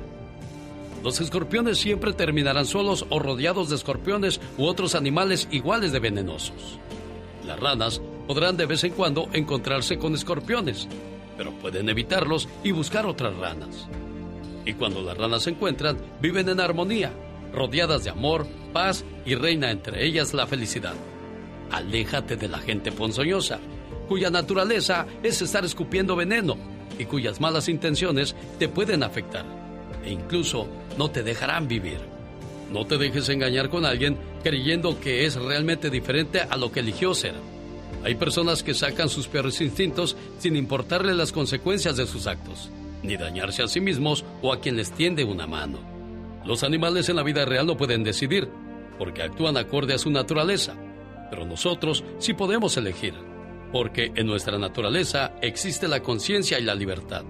Los 1.03 1.21
escorpiones 1.21 1.79
siempre 1.79 2.13
terminarán 2.13 2.67
solos 2.67 3.05
o 3.11 3.19
rodeados 3.19 3.69
de 3.69 3.75
escorpiones 3.75 4.41
u 4.59 4.67
otros 4.67 4.95
animales 4.95 5.49
iguales 5.51 5.91
de 5.91 5.99
venenosos. 5.99 6.79
Las 7.45 7.59
ranas 7.59 8.01
podrán 8.29 8.57
de 8.57 8.67
vez 8.67 8.85
en 8.85 8.93
cuando 8.93 9.29
encontrarse 9.33 9.99
con 9.99 10.15
escorpiones, 10.15 10.87
pero 11.37 11.51
pueden 11.51 11.89
evitarlos 11.89 12.49
y 12.63 12.71
buscar 12.71 13.07
otras 13.07 13.37
ranas. 13.39 13.89
Y 14.65 14.75
cuando 14.75 15.03
las 15.03 15.19
ranas 15.19 15.43
se 15.43 15.51
encuentran, 15.51 15.99
viven 16.21 16.49
en 16.49 16.61
armonía, 16.61 17.13
rodeadas 17.53 18.05
de 18.05 18.11
amor, 18.11 18.47
paz 18.73 19.05
y 19.27 19.35
reina 19.35 19.73
entre 19.73 20.07
ellas 20.07 20.33
la 20.33 20.47
felicidad. 20.47 20.95
Aléjate 21.71 22.37
de 22.37 22.49
la 22.49 22.59
gente 22.59 22.93
ponzoñosa, 22.93 23.59
cuya 24.09 24.31
naturaleza 24.31 25.07
es 25.23 25.41
estar 25.41 25.65
escupiendo 25.65 26.17
veneno 26.17 26.57
y 26.99 27.05
cuyas 27.05 27.41
malas 27.41 27.69
intenciones 27.69 28.35
te 28.59 28.69
pueden 28.69 29.03
afectar 29.03 29.45
e 30.05 30.11
incluso 30.11 30.67
no 30.99 31.11
te 31.11 31.23
dejarán 31.23 31.69
vivir. 31.69 31.99
No 32.73 32.87
te 32.87 32.99
dejes 32.99 33.29
engañar 33.29 33.69
con 33.69 33.85
alguien 33.85 34.17
creyendo 34.43 35.01
que 35.01 35.27
es 35.27 35.35
realmente 35.37 35.91
diferente 35.91 36.41
a 36.41 36.57
lo 36.57 36.71
que 36.71 36.81
eligió 36.81 37.15
ser. 37.15 37.35
Hay 38.05 38.15
personas 38.15 38.63
que 38.63 38.75
sacan 38.75 39.09
sus 39.09 39.29
peores 39.29 39.61
instintos 39.61 40.17
sin 40.39 40.57
importarle 40.57 41.15
las 41.15 41.33
consecuencias 41.33 41.97
de 41.97 42.07
sus 42.07 42.27
actos, 42.27 42.71
ni 43.03 43.17
dañarse 43.17 43.63
a 43.63 43.69
sí 43.69 43.81
mismos 43.81 44.25
o 44.41 44.53
a 44.53 44.61
quien 44.61 44.77
les 44.77 44.93
tiende 44.93 45.25
una 45.25 45.47
mano. 45.47 45.79
Los 46.45 46.63
animales 46.65 47.09
en 47.09 47.17
la 47.17 47.23
vida 47.23 47.45
real 47.45 47.67
no 47.67 47.77
pueden 47.77 48.03
decidir, 48.03 48.49
porque 48.99 49.23
actúan 49.23 49.57
acorde 49.57 49.95
a 49.95 49.99
su 49.99 50.11
naturaleza, 50.11 50.75
pero 51.31 51.47
nosotros 51.47 52.05
sí 52.19 52.35
podemos 52.35 52.77
elegir, 52.77 53.15
porque 53.73 54.13
en 54.15 54.27
nuestra 54.27 54.59
naturaleza 54.59 55.33
existe 55.41 55.89
la 55.89 56.03
conciencia 56.03 56.59
y 56.59 56.65
la 56.65 56.75
libertad. 56.75 57.25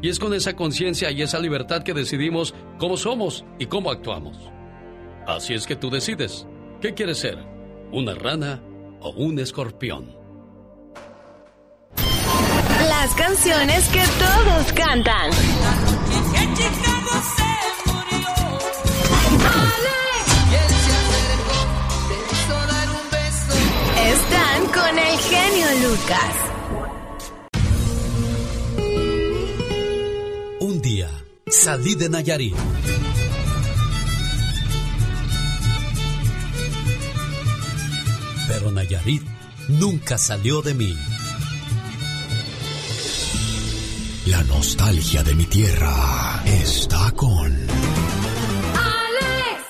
Y 0.00 0.08
es 0.08 0.18
con 0.18 0.34
esa 0.34 0.54
conciencia 0.54 1.10
y 1.10 1.22
esa 1.22 1.38
libertad 1.38 1.82
que 1.82 1.94
decidimos 1.94 2.54
cómo 2.78 2.96
somos 2.96 3.44
y 3.58 3.66
cómo 3.66 3.90
actuamos. 3.90 4.38
Así 5.26 5.54
es 5.54 5.66
que 5.66 5.76
tú 5.76 5.90
decides, 5.90 6.46
¿qué 6.80 6.94
quieres 6.94 7.18
ser? 7.18 7.38
¿Una 7.90 8.14
rana 8.14 8.62
o 9.00 9.10
un 9.10 9.38
escorpión? 9.38 10.14
Las 12.88 13.14
canciones 13.14 13.88
que 13.88 14.02
todos 14.18 14.72
cantan. 14.72 15.30
Están 24.14 24.66
con 24.66 24.98
el 24.98 25.18
genio 25.18 25.66
Lucas. 25.88 26.34
Un 30.60 30.80
día 30.80 31.10
salí 31.48 31.96
de 31.96 32.08
Nayarit. 32.08 32.54
Pero 38.46 38.70
Nayarit 38.70 39.24
nunca 39.68 40.16
salió 40.16 40.62
de 40.62 40.74
mí. 40.74 40.96
La 44.26 44.44
nostalgia 44.44 45.24
de 45.24 45.34
mi 45.34 45.46
tierra 45.46 46.40
está 46.46 47.10
con... 47.16 47.50
¡Alex! 48.76 49.60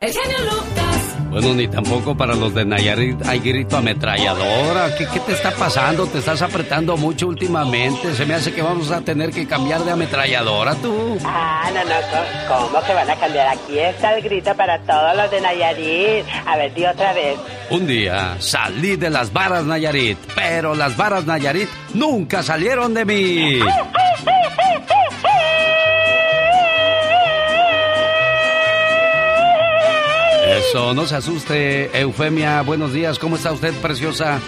El 0.00 0.12
genio 0.12 0.38
Lucas. 0.52 0.79
Bueno, 1.30 1.54
ni 1.54 1.68
tampoco 1.68 2.16
para 2.16 2.34
los 2.34 2.52
de 2.54 2.64
Nayarit 2.64 3.24
hay 3.24 3.38
grito 3.38 3.76
ametralladora. 3.76 4.96
¿Qué, 4.96 5.06
¿Qué 5.06 5.20
te 5.20 5.32
está 5.32 5.52
pasando? 5.52 6.06
Te 6.06 6.18
estás 6.18 6.42
apretando 6.42 6.96
mucho 6.96 7.28
últimamente. 7.28 8.12
Se 8.14 8.26
me 8.26 8.34
hace 8.34 8.52
que 8.52 8.62
vamos 8.62 8.90
a 8.90 9.00
tener 9.00 9.30
que 9.30 9.46
cambiar 9.46 9.84
de 9.84 9.92
ametralladora 9.92 10.74
tú. 10.74 11.18
Ah, 11.24 11.70
no, 11.72 11.84
no, 11.84 12.66
¿cómo, 12.68 12.84
que 12.84 12.94
van 12.94 13.08
a 13.08 13.14
cambiar? 13.14 13.46
Aquí 13.46 13.78
está 13.78 14.16
el 14.16 14.22
grito 14.24 14.52
para 14.56 14.80
todos 14.80 15.16
los 15.16 15.30
de 15.30 15.40
Nayarit. 15.40 16.26
A 16.46 16.56
ver, 16.56 16.74
di 16.74 16.84
otra 16.84 17.12
vez. 17.12 17.38
Un 17.70 17.86
día 17.86 18.34
salí 18.40 18.96
de 18.96 19.10
las 19.10 19.32
varas 19.32 19.64
Nayarit, 19.64 20.18
pero 20.34 20.74
las 20.74 20.96
varas 20.96 21.26
Nayarit 21.26 21.68
nunca 21.94 22.42
salieron 22.42 22.92
de 22.92 23.04
mí. 23.04 23.60
Eso, 30.60 30.92
no 30.92 31.06
se 31.06 31.16
asuste, 31.16 31.98
Eufemia. 31.98 32.60
Buenos 32.60 32.92
días, 32.92 33.18
¿cómo 33.18 33.36
está 33.36 33.50
usted, 33.50 33.72
preciosa? 33.80 34.40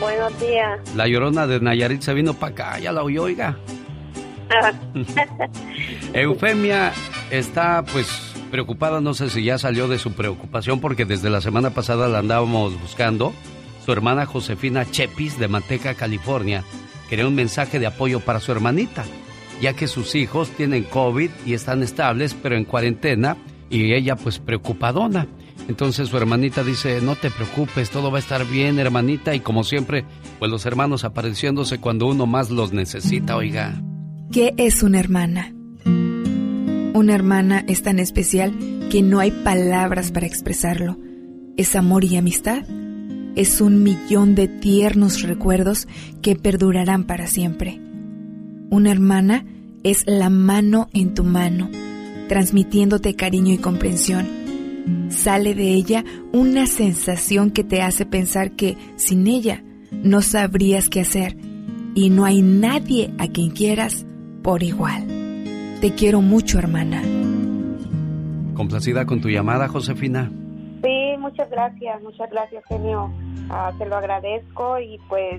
Buenos 0.00 0.40
días. 0.40 0.80
La 0.96 1.06
llorona 1.06 1.46
de 1.46 1.60
Nayarit 1.60 2.00
se 2.00 2.14
vino 2.14 2.32
para 2.32 2.52
acá, 2.52 2.78
ya 2.78 2.92
la 2.92 3.02
oyó, 3.02 3.24
oiga. 3.24 3.58
Eufemia 6.14 6.92
está 7.30 7.84
pues 7.84 8.08
preocupada, 8.50 9.02
no 9.02 9.12
sé 9.12 9.28
si 9.28 9.44
ya 9.44 9.58
salió 9.58 9.86
de 9.86 9.98
su 9.98 10.12
preocupación 10.12 10.80
porque 10.80 11.04
desde 11.04 11.28
la 11.28 11.42
semana 11.42 11.70
pasada 11.70 12.08
la 12.08 12.20
andábamos 12.20 12.80
buscando. 12.80 13.34
Su 13.84 13.92
hermana 13.92 14.24
Josefina 14.24 14.90
Chepis 14.90 15.38
de 15.38 15.46
Manteca, 15.46 15.94
California, 15.94 16.64
quería 17.10 17.28
un 17.28 17.34
mensaje 17.34 17.78
de 17.78 17.86
apoyo 17.86 18.20
para 18.20 18.40
su 18.40 18.50
hermanita, 18.50 19.04
ya 19.60 19.74
que 19.74 19.88
sus 19.88 20.14
hijos 20.14 20.50
tienen 20.50 20.84
COVID 20.84 21.30
y 21.44 21.52
están 21.52 21.82
estables, 21.82 22.34
pero 22.34 22.56
en 22.56 22.64
cuarentena, 22.64 23.36
y 23.72 23.94
ella 23.94 24.14
pues 24.14 24.38
preocupadona. 24.38 25.26
Entonces 25.68 26.08
su 26.08 26.16
hermanita 26.16 26.62
dice, 26.62 27.00
no 27.00 27.16
te 27.16 27.30
preocupes, 27.30 27.90
todo 27.90 28.10
va 28.10 28.18
a 28.18 28.20
estar 28.20 28.46
bien, 28.46 28.78
hermanita, 28.78 29.34
y 29.34 29.40
como 29.40 29.64
siempre, 29.64 30.04
pues 30.38 30.50
los 30.50 30.66
hermanos 30.66 31.04
apareciéndose 31.04 31.78
cuando 31.78 32.06
uno 32.06 32.26
más 32.26 32.50
los 32.50 32.72
necesita, 32.72 33.36
oiga. 33.36 33.82
¿Qué 34.30 34.54
es 34.56 34.82
una 34.82 35.00
hermana? 35.00 35.52
Una 36.94 37.14
hermana 37.14 37.64
es 37.66 37.82
tan 37.82 37.98
especial 37.98 38.52
que 38.90 39.02
no 39.02 39.18
hay 39.18 39.30
palabras 39.30 40.12
para 40.12 40.26
expresarlo. 40.26 40.98
Es 41.56 41.74
amor 41.74 42.04
y 42.04 42.16
amistad. 42.16 42.64
Es 43.34 43.60
un 43.62 43.82
millón 43.82 44.34
de 44.34 44.48
tiernos 44.48 45.22
recuerdos 45.22 45.88
que 46.20 46.36
perdurarán 46.36 47.04
para 47.04 47.26
siempre. 47.26 47.80
Una 48.68 48.90
hermana 48.90 49.46
es 49.82 50.04
la 50.06 50.28
mano 50.28 50.88
en 50.92 51.14
tu 51.14 51.24
mano, 51.24 51.70
transmitiéndote 52.32 53.14
cariño 53.14 53.52
y 53.52 53.58
comprensión. 53.58 54.26
Sale 55.10 55.54
de 55.54 55.74
ella 55.74 56.02
una 56.32 56.64
sensación 56.64 57.50
que 57.50 57.62
te 57.62 57.82
hace 57.82 58.06
pensar 58.06 58.52
que 58.52 58.78
sin 58.96 59.26
ella 59.26 59.62
no 59.90 60.22
sabrías 60.22 60.88
qué 60.88 61.02
hacer 61.02 61.36
y 61.94 62.08
no 62.08 62.24
hay 62.24 62.40
nadie 62.40 63.12
a 63.18 63.28
quien 63.28 63.50
quieras 63.50 64.06
por 64.42 64.62
igual. 64.62 65.06
Te 65.82 65.94
quiero 65.94 66.22
mucho, 66.22 66.58
hermana. 66.58 67.02
¿Complacida 68.54 69.04
con 69.04 69.20
tu 69.20 69.28
llamada, 69.28 69.68
Josefina? 69.68 70.30
Sí, 70.82 71.14
muchas 71.18 71.50
gracias, 71.50 72.02
muchas 72.02 72.30
gracias, 72.30 72.64
genio. 72.66 73.12
Ah, 73.50 73.72
te 73.76 73.84
lo 73.84 73.96
agradezco 73.96 74.78
y 74.80 74.98
pues 75.10 75.38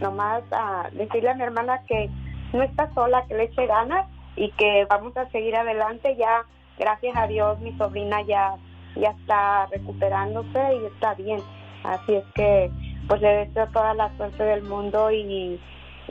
nomás 0.00 0.42
a 0.50 0.88
decirle 0.94 1.28
a 1.28 1.34
mi 1.34 1.42
hermana 1.42 1.82
que 1.86 2.08
no 2.54 2.62
está 2.62 2.90
sola, 2.94 3.22
que 3.28 3.34
le 3.34 3.44
eche 3.44 3.66
ganas 3.66 4.06
y 4.36 4.50
que 4.52 4.86
vamos 4.88 5.16
a 5.16 5.28
seguir 5.30 5.56
adelante. 5.56 6.16
Ya, 6.16 6.44
gracias 6.78 7.16
a 7.16 7.26
Dios, 7.26 7.58
mi 7.60 7.72
sobrina 7.76 8.22
ya, 8.22 8.56
ya 8.96 9.10
está 9.10 9.66
recuperándose 9.66 10.74
y 10.82 10.86
está 10.86 11.14
bien. 11.14 11.40
Así 11.84 12.14
es 12.14 12.24
que 12.34 12.70
pues 13.08 13.20
le 13.20 13.28
deseo 13.28 13.66
toda 13.68 13.94
la 13.94 14.16
suerte 14.16 14.42
del 14.44 14.62
mundo 14.62 15.10
y, 15.10 15.60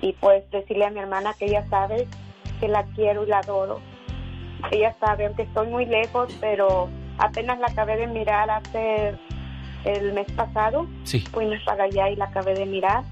y 0.02 0.14
pues 0.14 0.50
decirle 0.52 0.86
a 0.86 0.90
mi 0.92 1.00
hermana 1.00 1.34
que 1.38 1.46
ella 1.46 1.66
sabe 1.70 2.08
que 2.60 2.68
la 2.68 2.84
quiero 2.96 3.24
y 3.24 3.28
la 3.28 3.40
adoro. 3.40 3.80
Ella 4.70 4.96
sabe, 5.00 5.26
aunque 5.26 5.44
estoy 5.44 5.68
muy 5.68 5.86
lejos, 5.86 6.36
pero 6.40 6.90
apenas 7.18 7.60
la 7.60 7.68
acabé 7.68 7.98
de 7.98 8.08
mirar 8.08 8.50
hace 8.50 9.16
el 9.86 10.14
mes 10.14 10.32
pasado. 10.34 10.88
Sí. 11.04 11.22
Fuimos 11.32 11.60
para 11.66 11.86
allá 11.86 12.10
y 12.10 12.16
la 12.16 12.26
acabé 12.26 12.54
de 12.54 12.66
mirar. 12.66 13.04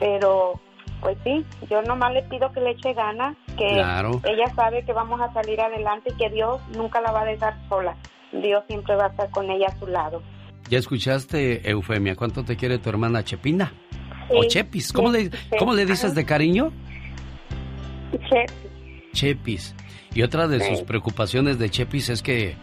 Pero, 0.00 0.60
pues 1.00 1.16
sí, 1.24 1.44
yo 1.70 1.82
nomás 1.82 2.12
le 2.12 2.22
pido 2.22 2.50
que 2.52 2.60
le 2.60 2.70
eche 2.70 2.92
ganas, 2.94 3.36
que 3.58 3.68
Claro. 3.68 4.20
ella 4.24 4.52
sabe 4.54 4.84
que 4.84 4.92
vamos 4.92 5.20
a 5.20 5.32
salir 5.32 5.60
adelante 5.60 6.10
y 6.12 6.16
que 6.16 6.30
Dios 6.30 6.60
nunca 6.76 7.00
la 7.00 7.12
va 7.12 7.22
a 7.22 7.24
dejar 7.26 7.56
sola. 7.68 7.96
Dios 8.32 8.64
siempre 8.66 8.96
va 8.96 9.06
a 9.06 9.08
estar 9.08 9.30
con 9.30 9.50
ella 9.50 9.66
a 9.68 9.78
su 9.78 9.86
lado. 9.86 10.22
¿Ya 10.68 10.78
escuchaste, 10.78 11.68
Eufemia, 11.70 12.16
cuánto 12.16 12.44
te 12.44 12.56
quiere 12.56 12.78
tu 12.78 12.88
hermana 12.88 13.22
Chepina? 13.22 13.72
Sí, 14.28 14.34
o 14.36 14.44
Chepis, 14.48 14.92
¿cómo, 14.92 15.12
sí, 15.12 15.24
le, 15.30 15.30
sí. 15.30 15.56
¿cómo 15.58 15.72
le 15.74 15.86
dices 15.86 16.14
de 16.14 16.24
cariño? 16.24 16.72
Chepis. 18.28 19.12
Chepis. 19.12 19.74
Y 20.14 20.22
otra 20.22 20.48
de 20.48 20.60
sus 20.60 20.82
preocupaciones 20.82 21.58
de 21.58 21.70
Chepis 21.70 22.08
es 22.08 22.22
que, 22.22 22.56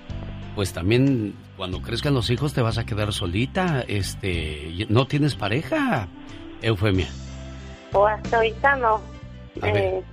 pues 0.55 0.73
también 0.73 1.35
cuando 1.55 1.81
crezcan 1.81 2.13
los 2.13 2.29
hijos 2.29 2.53
te 2.53 2.61
vas 2.61 2.77
a 2.77 2.85
quedar 2.85 3.13
solita, 3.13 3.83
este, 3.87 4.85
no 4.89 5.05
tienes 5.05 5.35
pareja, 5.35 6.07
Eufemia. 6.61 7.07
O 7.93 8.05
hasta 8.07 8.37
ahorita 8.37 8.75
no. 8.77 9.01
A 9.61 9.65
ver. 9.71 9.75
Eh, 9.77 10.03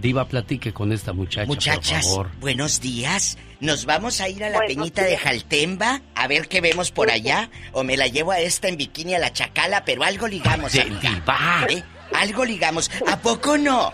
Diva, 0.00 0.26
platique 0.26 0.72
con 0.74 0.92
esta 0.92 1.14
muchacha, 1.14 1.46
Muchachas, 1.46 2.06
por 2.06 2.26
favor. 2.26 2.40
buenos 2.40 2.80
días. 2.80 3.38
Nos 3.60 3.86
vamos 3.86 4.20
a 4.20 4.28
ir 4.28 4.44
a 4.44 4.50
la 4.50 4.58
Buenos 4.58 4.76
peñita 4.76 5.02
de. 5.02 5.16
Jaltemba 5.16 6.02
a 6.14 6.26
ver 6.26 6.48
qué 6.48 6.60
vemos 6.60 6.90
por 6.90 7.10
allá. 7.10 7.48
O 7.72 7.82
me 7.82 7.96
la 7.96 8.06
llevo 8.06 8.32
a 8.32 8.38
esta 8.40 8.68
en 8.68 8.76
bikini 8.76 9.14
a 9.14 9.18
la 9.18 9.32
chacala, 9.32 9.84
pero 9.84 10.02
algo 10.04 10.26
ligamos, 10.28 10.72
Sí, 10.72 10.80
amiga. 10.80 11.00
diva. 11.00 11.66
¿Eh? 11.70 11.82
Algo 12.14 12.44
ligamos. 12.44 12.90
¿A 13.10 13.18
poco 13.18 13.56
no? 13.56 13.92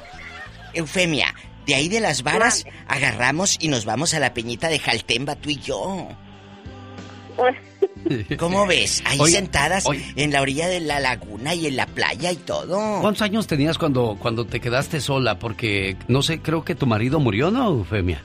Eufemia, 0.74 1.32
De 1.66 1.74
ahí 1.76 1.88
de 1.88 2.00
las 2.00 2.22
varas 2.22 2.64
agarramos 2.88 3.56
y 3.60 3.68
nos 3.68 3.84
vamos 3.84 4.14
a 4.14 4.18
la 4.20 4.34
peñita 4.34 4.68
de 4.68 4.78
Jaltemba, 4.80 5.36
tú 5.36 5.50
y 5.50 5.58
yo. 5.60 6.08
¿Cómo 8.38 8.66
ves? 8.66 9.02
Ahí 9.06 9.18
Oye, 9.20 9.32
sentadas 9.32 9.84
en 10.16 10.32
la 10.32 10.40
orilla 10.40 10.68
de 10.68 10.80
la 10.80 11.00
laguna 11.00 11.54
y 11.54 11.66
en 11.66 11.76
la 11.76 11.86
playa 11.86 12.30
y 12.32 12.36
todo. 12.36 13.00
¿Cuántos 13.00 13.22
años 13.22 13.46
tenías 13.46 13.78
cuando, 13.78 14.16
cuando 14.20 14.46
te 14.46 14.60
quedaste 14.60 15.00
sola? 15.00 15.38
Porque, 15.38 15.96
no 16.08 16.22
sé, 16.22 16.40
creo 16.40 16.64
que 16.64 16.74
tu 16.74 16.86
marido 16.86 17.20
murió, 17.20 17.50
¿no, 17.50 17.68
Eufemia? 17.68 18.22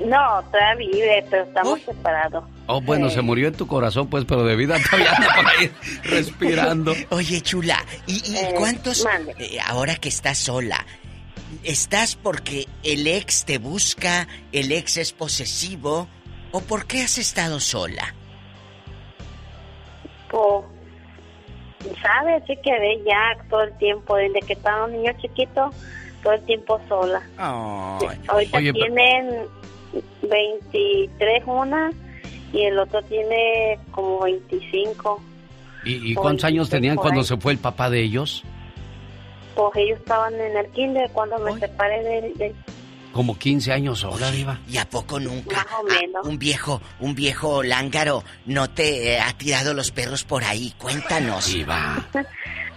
No, 0.00 0.42
todavía 0.52 0.74
vive, 0.92 1.26
pero 1.28 1.42
estamos 1.44 1.80
separados. 1.82 2.44
Oh, 2.66 2.80
bueno, 2.80 3.08
Sí. 3.08 3.16
se 3.16 3.22
murió 3.22 3.48
en 3.48 3.54
tu 3.54 3.66
corazón, 3.66 4.06
pues, 4.08 4.24
pero 4.24 4.44
de 4.44 4.54
vida 4.54 4.76
todavía 4.82 5.12
anda 5.12 5.34
por 5.34 5.46
ahí 5.46 5.70
respirando. 6.04 6.94
Oye, 7.10 7.40
chula, 7.40 7.84
¿y, 8.06 8.14
y 8.30 8.36
Eh, 8.36 8.54
cuántos, 8.56 9.04
eh, 9.38 9.58
ahora 9.66 9.96
que 9.96 10.08
estás 10.08 10.38
sola, 10.38 10.86
estás 11.64 12.14
porque 12.14 12.68
el 12.84 13.06
ex 13.08 13.44
te 13.44 13.58
busca, 13.58 14.28
el 14.52 14.70
ex 14.70 14.98
es 14.98 15.12
posesivo, 15.12 16.06
o 16.52 16.60
por 16.60 16.86
qué 16.86 17.02
has 17.02 17.18
estado 17.18 17.58
sola? 17.58 18.14
Pues, 20.30 20.64
¿sabes? 22.02 22.42
Sí 22.46 22.56
que 22.62 22.70
ve 22.72 23.02
ya 23.06 23.36
todo 23.48 23.62
el 23.62 23.76
tiempo, 23.78 24.16
desde 24.16 24.40
que 24.40 24.52
estaba 24.54 24.84
un 24.84 24.92
niño 24.92 25.12
chiquito, 25.20 25.70
todo 26.22 26.32
el 26.34 26.42
tiempo 26.42 26.80
sola. 26.88 27.22
Ahorita 27.36 28.58
Oye, 28.58 28.72
tienen 28.72 29.46
23 30.22 31.42
una 31.46 31.90
y 32.52 32.62
el 32.62 32.78
otro 32.78 33.02
tiene 33.02 33.78
como 33.90 34.20
25. 34.20 35.22
¿Y, 35.84 36.12
y 36.12 36.14
cuántos 36.14 36.44
años 36.44 36.68
tenían 36.68 36.96
cuando 36.96 37.22
se 37.22 37.36
fue 37.36 37.52
el 37.52 37.58
papá 37.58 37.88
de 37.90 38.00
ellos? 38.00 38.44
Pues 39.54 39.70
ellos 39.76 39.98
estaban 39.98 40.34
en 40.34 40.56
el 40.56 40.66
kinder 40.72 41.10
cuando 41.12 41.38
me 41.38 41.58
separé 41.58 42.02
de, 42.02 42.20
de- 42.34 42.54
Como 43.18 43.36
15 43.36 43.72
años 43.72 43.98
sola, 43.98 44.30
Diva. 44.30 44.60
¿Y 44.68 44.76
a 44.76 44.88
poco 44.88 45.18
nunca? 45.18 45.56
más 45.56 45.66
o 45.80 45.82
menos. 45.82 46.24
Un 46.24 46.38
viejo, 46.38 46.80
un 47.00 47.16
viejo 47.16 47.64
lángaro 47.64 48.22
no 48.46 48.70
te 48.70 49.14
eh, 49.14 49.20
ha 49.20 49.32
tirado 49.32 49.74
los 49.74 49.90
perros 49.90 50.22
por 50.22 50.44
ahí. 50.44 50.72
Cuéntanos. 50.78 51.52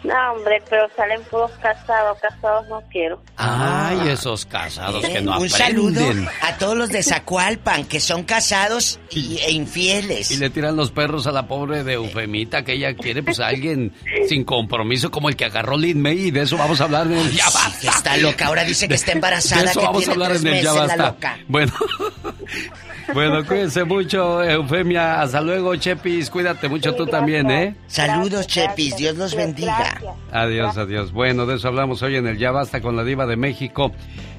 No, 0.03 0.13
hombre, 0.33 0.63
pero 0.67 0.87
salen 0.95 1.21
puros 1.29 1.51
casados, 1.61 2.17
casados 2.19 2.67
no 2.69 2.81
quiero. 2.91 3.21
Ay, 3.37 4.09
esos 4.09 4.47
casados 4.47 5.05
que 5.05 5.21
no 5.21 5.33
Ah. 5.33 5.37
Un 5.37 5.45
aprenden. 5.45 5.95
saludo 5.95 6.29
a 6.41 6.57
todos 6.57 6.75
los 6.75 6.89
de 6.89 7.03
Zacualpan 7.03 7.85
que 7.85 7.99
son 7.99 8.23
casados 8.23 8.99
y- 9.11 9.37
e 9.37 9.51
infieles. 9.51 10.31
Y 10.31 10.37
le 10.37 10.49
tiran 10.49 10.75
los 10.75 10.89
perros 10.91 11.27
a 11.27 11.31
la 11.31 11.47
pobre 11.47 11.83
de 11.83 11.93
Eufemita, 11.93 12.63
que 12.63 12.73
ella 12.73 12.95
quiere 12.95 13.21
pues 13.21 13.39
a 13.39 13.47
alguien 13.47 13.93
sin 14.27 14.43
compromiso 14.43 15.11
como 15.11 15.29
el 15.29 15.35
que 15.35 15.45
agarró 15.45 15.77
Lin 15.77 16.01
May 16.01 16.19
y 16.27 16.31
de 16.31 16.41
eso 16.41 16.57
vamos 16.57 16.81
a 16.81 16.85
hablar 16.85 17.05
en 17.05 17.13
el 17.19 17.31
Ya 17.31 17.45
Basta. 17.51 17.89
Está 17.89 18.17
loca, 18.17 18.47
ahora 18.47 18.63
dice 18.63 18.87
que 18.87 18.95
está 18.95 19.11
embarazada, 19.11 19.61
De 19.63 19.69
eso 19.69 19.79
que 19.81 19.85
vamos 19.85 20.01
a 20.01 20.05
tiene 20.11 20.13
hablar 20.25 20.29
tres 20.31 20.41
en 20.45 20.57
el 20.57 20.63
Ya 20.63 20.73
Basta. 20.73 21.15
Bueno, 21.47 21.73
bueno, 23.13 23.45
cuídense 23.45 23.83
mucho, 23.83 24.43
Eufemia. 24.43 25.21
Hasta 25.21 25.41
luego, 25.41 25.75
Chepis. 25.75 26.29
Cuídate 26.29 26.69
mucho 26.69 26.95
tú 26.95 27.05
también, 27.05 27.49
¿eh? 27.51 27.75
Saludos, 27.87 28.47
Chepis. 28.47 28.95
Dios 28.97 29.17
los 29.17 29.35
bendiga. 29.35 29.99
Adiós, 30.31 30.77
adiós. 30.77 31.11
Bueno, 31.11 31.45
de 31.45 31.55
eso 31.55 31.67
hablamos 31.67 32.01
hoy 32.01 32.15
en 32.15 32.27
el 32.27 32.37
Ya 32.37 32.51
Basta 32.51 32.81
con 32.81 32.95
la 32.95 33.03
Diva 33.03 33.25
de 33.25 33.35
México. 33.35 33.91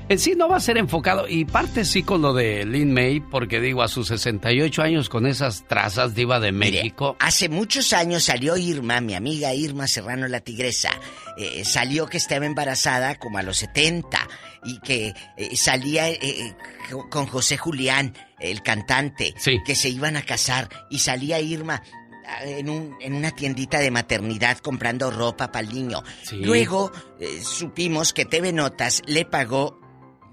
En 0.09 0.19
sí 0.19 0.35
no 0.37 0.49
va 0.49 0.57
a 0.57 0.61
ser 0.61 0.77
enfocado, 0.79 1.27
y 1.29 1.45
parte 1.45 1.85
sí 1.85 2.03
con 2.03 2.21
lo 2.21 2.35
de 2.35 2.67
Lin 2.67 2.93
May, 2.93 3.21
porque 3.21 3.61
digo, 3.61 3.83
a 3.83 3.89
sus 3.89 4.09
68 4.09 4.83
años 4.83 5.09
con 5.09 5.27
esas 5.27 5.67
trazas 5.69 6.15
Diva 6.15 6.41
de 6.41 6.53
México. 6.53 7.17
Hace 7.21 7.49
muchos 7.49 7.93
años 7.93 8.25
salió 8.25 8.57
Irma, 8.57 9.01
mi 9.01 9.15
amiga 9.15 9.55
Irma 9.55 9.87
Serrano 9.87 10.27
la 10.29 10.41
Tigresa. 10.41 10.91
eh, 11.39 11.65
salió 11.65 12.07
que 12.07 12.19
estaba 12.19 12.45
embarazada 12.45 13.15
como 13.15 13.39
a 13.39 13.43
los 13.43 13.59
70 13.59 14.19
y 14.65 14.79
que 14.81 15.15
eh, 15.37 15.57
salía 15.57 16.09
eh, 16.09 16.19
eh, 16.23 16.55
co- 16.91 17.09
con 17.11 17.27
José 17.27 17.57
Julián, 17.57 18.15
el 18.39 18.63
cantante, 18.63 19.35
que 19.65 19.75
se 19.75 19.89
iban 19.89 20.17
a 20.17 20.23
casar 20.23 20.69
y 20.91 20.99
salía 21.01 21.41
Irma 21.41 21.83
ah, 22.27 22.45
en, 22.45 22.69
un- 22.71 22.97
en 23.01 23.15
una 23.15 23.31
tiendita 23.33 23.79
de 23.79 23.91
maternidad 23.91 24.59
comprando 24.59 25.11
ropa 25.11 25.51
para 25.53 25.67
el 25.67 25.75
niño. 25.75 26.03
Sí. 26.23 26.37
Luego 26.37 26.93
eh, 27.21 27.41
supimos 27.43 28.13
que 28.13 28.25
TV 28.25 28.53
Notas 28.53 29.03
le 29.07 29.25
pagó 29.25 29.81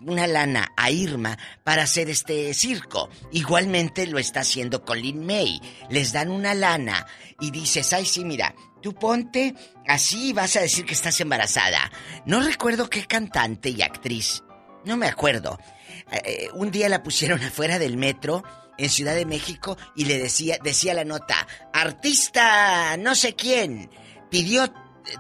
una 0.06 0.28
lana 0.28 0.72
a 0.78 0.92
Irma 0.92 1.38
para 1.66 1.84
hacer 1.84 2.10
este 2.10 2.54
circo. 2.54 3.10
Igualmente 3.34 4.08
lo 4.08 4.18
está 4.18 4.40
haciendo 4.42 4.86
con 4.86 4.98
Lin 5.02 5.26
May. 5.26 5.60
Les 5.90 6.14
dan 6.14 6.32
una 6.32 6.54
lana 6.54 7.06
y 7.42 7.52
dices, 7.52 7.92
ay 7.92 8.06
sí, 8.06 8.24
mira, 8.24 8.56
tú 8.82 8.94
ponte 8.94 9.56
así 9.88 10.34
vas 10.34 10.56
a 10.56 10.62
decir 10.62 10.86
que 10.86 10.94
estás 10.94 11.20
embarazada. 11.22 11.92
No 12.26 12.42
recuerdo 12.42 12.90
qué 12.90 13.06
cantante 13.06 13.70
y 13.70 13.82
actriz. 13.82 14.44
No 14.86 14.98
me 14.98 15.08
acuerdo. 15.08 15.60
Eh, 16.12 16.22
eh, 16.26 16.50
un 16.54 16.72
día 16.72 16.90
la 16.90 17.04
pusieron 17.04 17.42
afuera 17.44 17.80
del 17.80 17.98
metro 17.98 18.44
en 18.78 18.90
Ciudad 18.90 19.16
de 19.16 19.26
México 19.26 19.78
y 19.96 20.06
le 20.06 20.18
decía, 20.18 20.58
decía 20.64 20.94
la 20.94 21.04
nota, 21.04 21.48
artista 21.74 22.96
no 22.98 23.14
sé 23.14 23.36
quién, 23.36 23.90
pidió, 24.30 24.74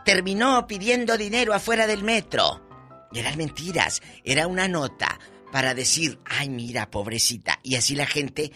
terminó 0.06 0.66
pidiendo 0.66 1.18
dinero 1.18 1.54
afuera 1.54 1.86
del 1.86 2.04
metro. 2.04 2.66
Y 3.12 3.20
eran 3.20 3.38
mentiras, 3.38 4.02
era 4.24 4.48
una 4.48 4.68
nota 4.68 5.20
para 5.52 5.74
decir, 5.74 6.20
ay 6.26 6.50
mira, 6.50 6.90
pobrecita. 6.90 7.60
Y 7.64 7.76
así 7.76 7.96
la 7.96 8.06
gente 8.06 8.52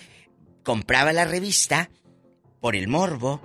compraba 0.63 1.11
la 1.11 1.25
revista 1.25 1.89
por 2.61 2.75
el 2.75 2.87
morbo. 2.87 3.41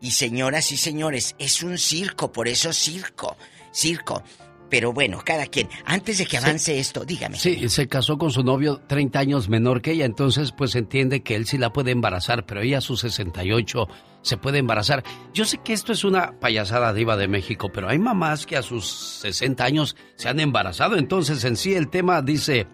Y 0.00 0.10
señoras 0.10 0.72
y 0.72 0.76
señores, 0.76 1.34
es 1.38 1.62
un 1.62 1.78
circo, 1.78 2.32
por 2.32 2.48
eso 2.48 2.72
circo, 2.72 3.36
circo. 3.72 4.22
Pero 4.68 4.92
bueno, 4.92 5.22
cada 5.24 5.46
quien. 5.46 5.68
Antes 5.84 6.18
de 6.18 6.26
que 6.26 6.38
avance 6.38 6.78
esto, 6.78 7.04
dígame. 7.04 7.38
Sí, 7.38 7.68
se 7.68 7.86
casó 7.86 8.18
con 8.18 8.32
su 8.32 8.42
novio 8.42 8.80
30 8.86 9.18
años 9.18 9.48
menor 9.48 9.80
que 9.80 9.92
ella, 9.92 10.04
entonces 10.04 10.52
pues 10.52 10.74
entiende 10.74 11.22
que 11.22 11.36
él 11.36 11.46
sí 11.46 11.56
la 11.56 11.72
puede 11.72 11.92
embarazar, 11.92 12.46
pero 12.46 12.62
ella 12.62 12.78
a 12.78 12.80
sus 12.80 13.00
68 13.00 13.88
se 14.22 14.36
puede 14.36 14.58
embarazar. 14.58 15.04
Yo 15.32 15.44
sé 15.44 15.58
que 15.58 15.72
esto 15.72 15.92
es 15.92 16.02
una 16.02 16.38
payasada 16.40 16.92
diva 16.92 17.16
de 17.16 17.28
México, 17.28 17.70
pero 17.72 17.88
hay 17.88 17.98
mamás 17.98 18.44
que 18.44 18.56
a 18.56 18.62
sus 18.62 19.20
60 19.20 19.64
años 19.64 19.96
se 20.16 20.28
han 20.28 20.40
embarazado, 20.40 20.96
entonces 20.96 21.44
en 21.44 21.56
sí 21.56 21.74
el 21.74 21.88
tema 21.88 22.22
dice... 22.22 22.66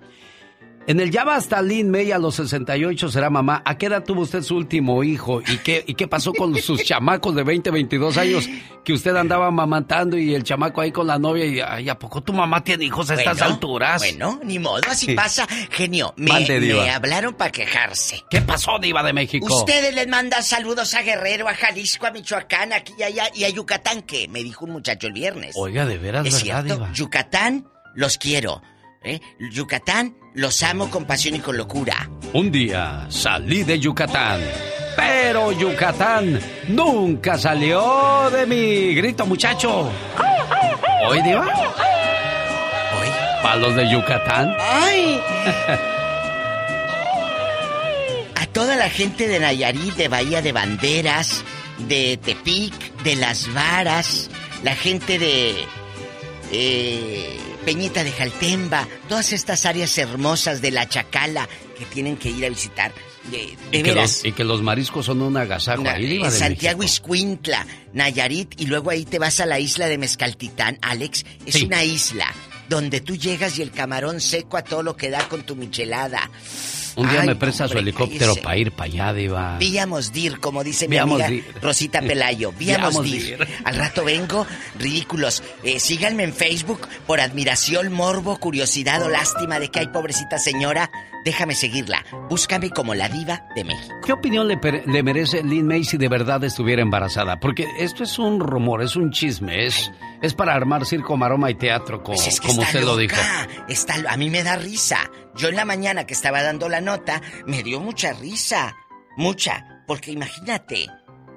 En 0.84 0.98
el 0.98 1.12
ya 1.12 1.22
basta 1.22 1.62
Lin 1.62 1.90
May 1.90 2.10
a 2.10 2.18
los 2.18 2.34
68 2.34 3.09
será 3.09 3.30
mamá. 3.30 3.62
¿A 3.64 3.78
qué 3.78 3.86
edad 3.86 4.02
tuvo 4.02 4.22
usted 4.22 4.42
su 4.42 4.56
último 4.56 5.04
hijo? 5.04 5.40
¿Y 5.40 5.59
qué, 5.59 5.84
y 5.86 5.94
qué 5.94 6.09
pasó 6.09 6.32
con 6.32 6.56
sus 6.60 6.82
chamacos 6.84 7.36
de 7.36 7.44
20, 7.44 7.70
22 7.70 8.16
años 8.18 8.48
que 8.84 8.92
usted 8.92 9.14
andaba 9.14 9.48
mamantando 9.52 10.18
y 10.18 10.34
el 10.34 10.42
chamaco 10.42 10.80
ahí 10.80 10.90
con 10.90 11.06
la 11.06 11.20
novia? 11.20 11.46
Y 11.46 11.60
ay, 11.60 11.88
¿a 11.88 11.96
poco 11.96 12.20
tu 12.20 12.32
mamá 12.32 12.64
tiene 12.64 12.86
hijos 12.86 13.10
a 13.10 13.14
estas 13.14 13.40
alturas? 13.42 14.02
Bueno, 14.02 14.40
ni 14.42 14.59
modo, 14.59 14.80
así 14.90 15.14
pasa. 15.14 15.46
Genio, 15.70 16.14
me, 16.16 16.32
Mande, 16.32 16.59
me 16.59 16.90
hablaron 16.90 17.34
para 17.34 17.52
quejarse. 17.52 18.24
¿Qué 18.28 18.40
pasó, 18.40 18.80
Diva 18.80 19.04
de 19.04 19.12
México? 19.12 19.54
Ustedes 19.54 19.94
les 19.94 20.09
mandan 20.09 20.42
saludos 20.42 20.94
a 20.94 21.02
Guerrero, 21.02 21.48
a 21.48 21.54
Jalisco, 21.54 22.06
a 22.06 22.10
Michoacán, 22.10 22.72
aquí 22.72 22.92
y 22.98 23.04
allá, 23.04 23.28
y 23.32 23.44
a 23.44 23.48
Yucatán, 23.50 24.02
que 24.02 24.26
me 24.26 24.42
dijo 24.42 24.64
un 24.64 24.72
muchacho 24.72 25.06
el 25.06 25.12
viernes. 25.12 25.54
Oiga, 25.56 25.86
de 25.86 25.98
veras, 25.98 26.26
es 26.26 26.42
¿verdad, 26.42 26.64
cierto, 26.64 26.74
Diva? 26.74 26.92
Yucatán, 26.92 27.68
los 27.94 28.18
quiero. 28.18 28.62
¿eh? 29.04 29.20
Yucatán, 29.52 30.16
los 30.34 30.62
amo 30.62 30.90
con 30.90 31.04
pasión 31.04 31.34
y 31.36 31.40
con 31.40 31.56
locura. 31.56 32.09
Un 32.32 32.50
día 32.50 33.06
salí 33.09 33.62
de 33.62 33.78
Yucatán, 33.78 34.40
pero 34.96 35.52
Yucatán 35.52 36.40
nunca 36.68 37.36
salió 37.36 38.30
de 38.30 38.46
mi 38.46 38.94
grito, 38.94 39.26
muchacho. 39.26 39.90
¿Hoy, 41.06 41.20
Diva? 41.22 41.44
¿Hoy? 41.44 43.09
¿Palos 43.42 43.74
de 43.76 43.90
Yucatán? 43.90 44.54
¡Ay! 44.59 45.20
A 48.36 48.46
toda 48.46 48.76
la 48.76 48.88
gente 48.88 49.28
de 49.28 49.40
Nayarit, 49.40 49.94
de 49.94 50.09
Bahía 50.09 50.40
de 50.42 50.52
Banderas, 50.52 51.44
de 51.88 52.18
Tepic, 52.22 52.74
de 53.02 53.16
Las 53.16 53.52
Varas, 53.52 54.30
la 54.62 54.74
gente 54.74 55.18
de 55.18 55.66
eh, 56.52 57.38
Peñita 57.64 58.02
de 58.05 58.10
Jaltemba, 58.12 58.89
todas 59.09 59.32
estas 59.32 59.66
áreas 59.66 59.97
hermosas 59.98 60.60
de 60.60 60.70
la 60.72 60.89
Chacala 60.89 61.48
que 61.78 61.84
tienen 61.86 62.16
que 62.16 62.30
ir 62.30 62.44
a 62.44 62.48
visitar. 62.48 62.93
De, 63.30 63.56
de 63.70 63.78
y, 63.78 63.82
que 63.84 63.94
los, 63.94 64.24
y 64.24 64.32
que 64.32 64.43
los 64.43 64.62
mariscos 64.62 65.06
son 65.06 65.22
un 65.22 65.36
agasajo 65.36 65.82
Na- 65.84 65.93
ahí, 65.93 66.20
Santiago 66.30 66.82
Iscuintla, 66.82 67.64
Nayarit, 67.93 68.60
y 68.60 68.66
luego 68.66 68.90
ahí 68.90 69.05
te 69.05 69.20
vas 69.20 69.39
a 69.39 69.47
la 69.47 69.60
isla 69.60 69.86
de 69.86 69.97
Mezcaltitán, 69.97 70.76
Alex. 70.82 71.24
Es 71.47 71.55
Sí. 71.55 71.64
una 71.66 71.84
isla 71.84 72.26
donde 72.68 73.01
tú 73.01 73.14
llegas 73.16 73.59
y 73.59 73.62
el 73.62 73.70
camarón 73.70 74.20
seco 74.20 74.56
a 74.56 74.64
todo 74.64 74.82
lo 74.82 74.97
que 74.97 75.10
da 75.10 75.28
con 75.28 75.44
tu 75.44 75.55
michelada. 75.55 76.28
Un 76.97 77.09
día 77.09 77.23
Ay, 77.23 77.28
me 77.28 77.36
presta 77.36 77.69
su 77.69 77.78
helicóptero 77.78 78.36
para 78.36 78.56
ir 78.56 78.73
para 78.73 78.85
allá, 78.85 79.12
Diva. 79.12 79.56
Víamos 79.59 80.12
dir, 80.12 80.40
como 80.40 80.62
dice 80.62 80.89
mi 80.89 80.98
amiga 80.98 81.27
dir. 81.28 81.44
Rosita 81.62 82.01
Pelayo. 82.06 82.52
Víamos 82.52 82.90
Víamos 83.02 83.05
dir. 83.10 83.39
dir. 83.39 83.48
Al 83.64 83.77
rato 83.77 84.05
vengo, 84.05 84.47
ridículos. 84.78 85.43
Eh, 85.62 85.81
síganme 85.81 86.24
en 86.24 86.35
Facebook 86.35 86.86
por 87.06 87.20
admiración, 87.20 87.93
morbo, 87.93 88.39
curiosidad 88.39 89.02
o 89.02 89.09
lástima 89.09 89.59
de 89.59 89.70
que 89.70 89.81
hay 89.81 89.89
pobrecita 89.89 90.39
señora. 90.39 90.90
Déjame 91.24 91.55
seguirla. 91.55 92.05
Búscame 92.28 92.70
como 92.70 92.94
la 92.94 93.09
diva 93.09 93.47
de 93.55 93.65
México. 93.65 93.94
¿Qué 94.05 94.12
opinión 94.12 94.49
le, 94.49 95.03
merece 95.03 95.43
Lynn 95.43 95.66
May 95.66 95.85
si 95.85 95.97
de 95.97 96.09
verdad 96.09 96.43
estuviera 96.44 96.82
embarazada? 96.82 97.39
Porque 97.39 97.66
esto 97.78 98.03
es 98.03 98.19
un 98.19 98.40
rumor, 98.40 98.82
es 98.82 98.97
un 98.97 99.11
chisme, 99.12 99.66
es, 99.66 99.93
Es 100.20 100.35
para 100.35 100.55
armar 100.55 100.85
circo, 100.85 101.16
maroma 101.16 101.51
y 101.51 101.55
teatro, 101.55 102.03
como, 102.03 102.16
Pues 102.16 102.27
es 102.27 102.40
que 102.40 102.49
como 102.49 102.62
está 102.62 102.78
usted 102.78 102.89
lo 102.89 102.97
dijo. 102.97 103.16
Está, 103.69 103.94
a 104.09 104.16
mí 104.16 104.31
me 104.31 104.43
da 104.43 104.57
risa. 104.57 104.99
Yo 105.36 105.49
en 105.49 105.57
la 105.57 105.65
mañana 105.65 106.07
que 106.07 106.15
estaba 106.15 106.43
dando 106.43 106.69
la 106.69 106.81
nota, 106.81 107.23
me 107.47 107.62
dio 107.62 107.81
mucha 107.81 108.12
risa. 108.12 108.77
Mucha. 109.16 109.85
Porque 109.86 110.11
imagínate, 110.11 110.89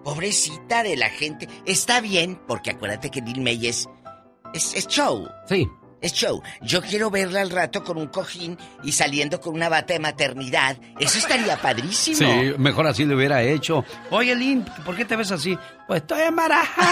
pobrecita 0.04 0.84
de 0.84 0.98
la 0.98 1.10
gente. 1.10 1.48
Está 1.66 2.02
bien, 2.02 2.40
porque 2.48 2.72
acuérdate 2.72 3.12
que 3.12 3.22
Lil 3.22 3.42
May 3.42 3.68
es, 3.68 3.88
es, 4.54 4.74
es 4.76 4.88
show. 4.88 5.28
Sí. 5.48 5.68
Es 6.06 6.14
show. 6.14 6.40
Yo 6.62 6.84
quiero 6.84 7.10
verla 7.10 7.42
al 7.42 7.50
rato 7.50 7.84
con 7.84 7.98
un 7.98 8.06
cojín 8.06 8.56
y 8.84 8.92
saliendo 8.92 9.42
con 9.42 9.56
una 9.56 9.70
bata 9.70 9.96
de 9.96 10.00
maternidad. 10.00 10.78
Eso 11.00 11.18
estaría 11.18 11.58
padrísimo. 11.58 12.18
Sí, 12.20 12.54
mejor 12.60 12.86
así 12.86 13.06
le 13.06 13.16
hubiera 13.16 13.42
hecho. 13.42 13.84
Oye, 14.12 14.36
Lynn, 14.36 14.64
¿por 14.86 14.96
qué 14.96 15.04
te 15.04 15.16
ves 15.16 15.32
así? 15.32 15.58
Pues 15.88 16.02
estoy 16.02 16.22
embarazada. 16.24 16.88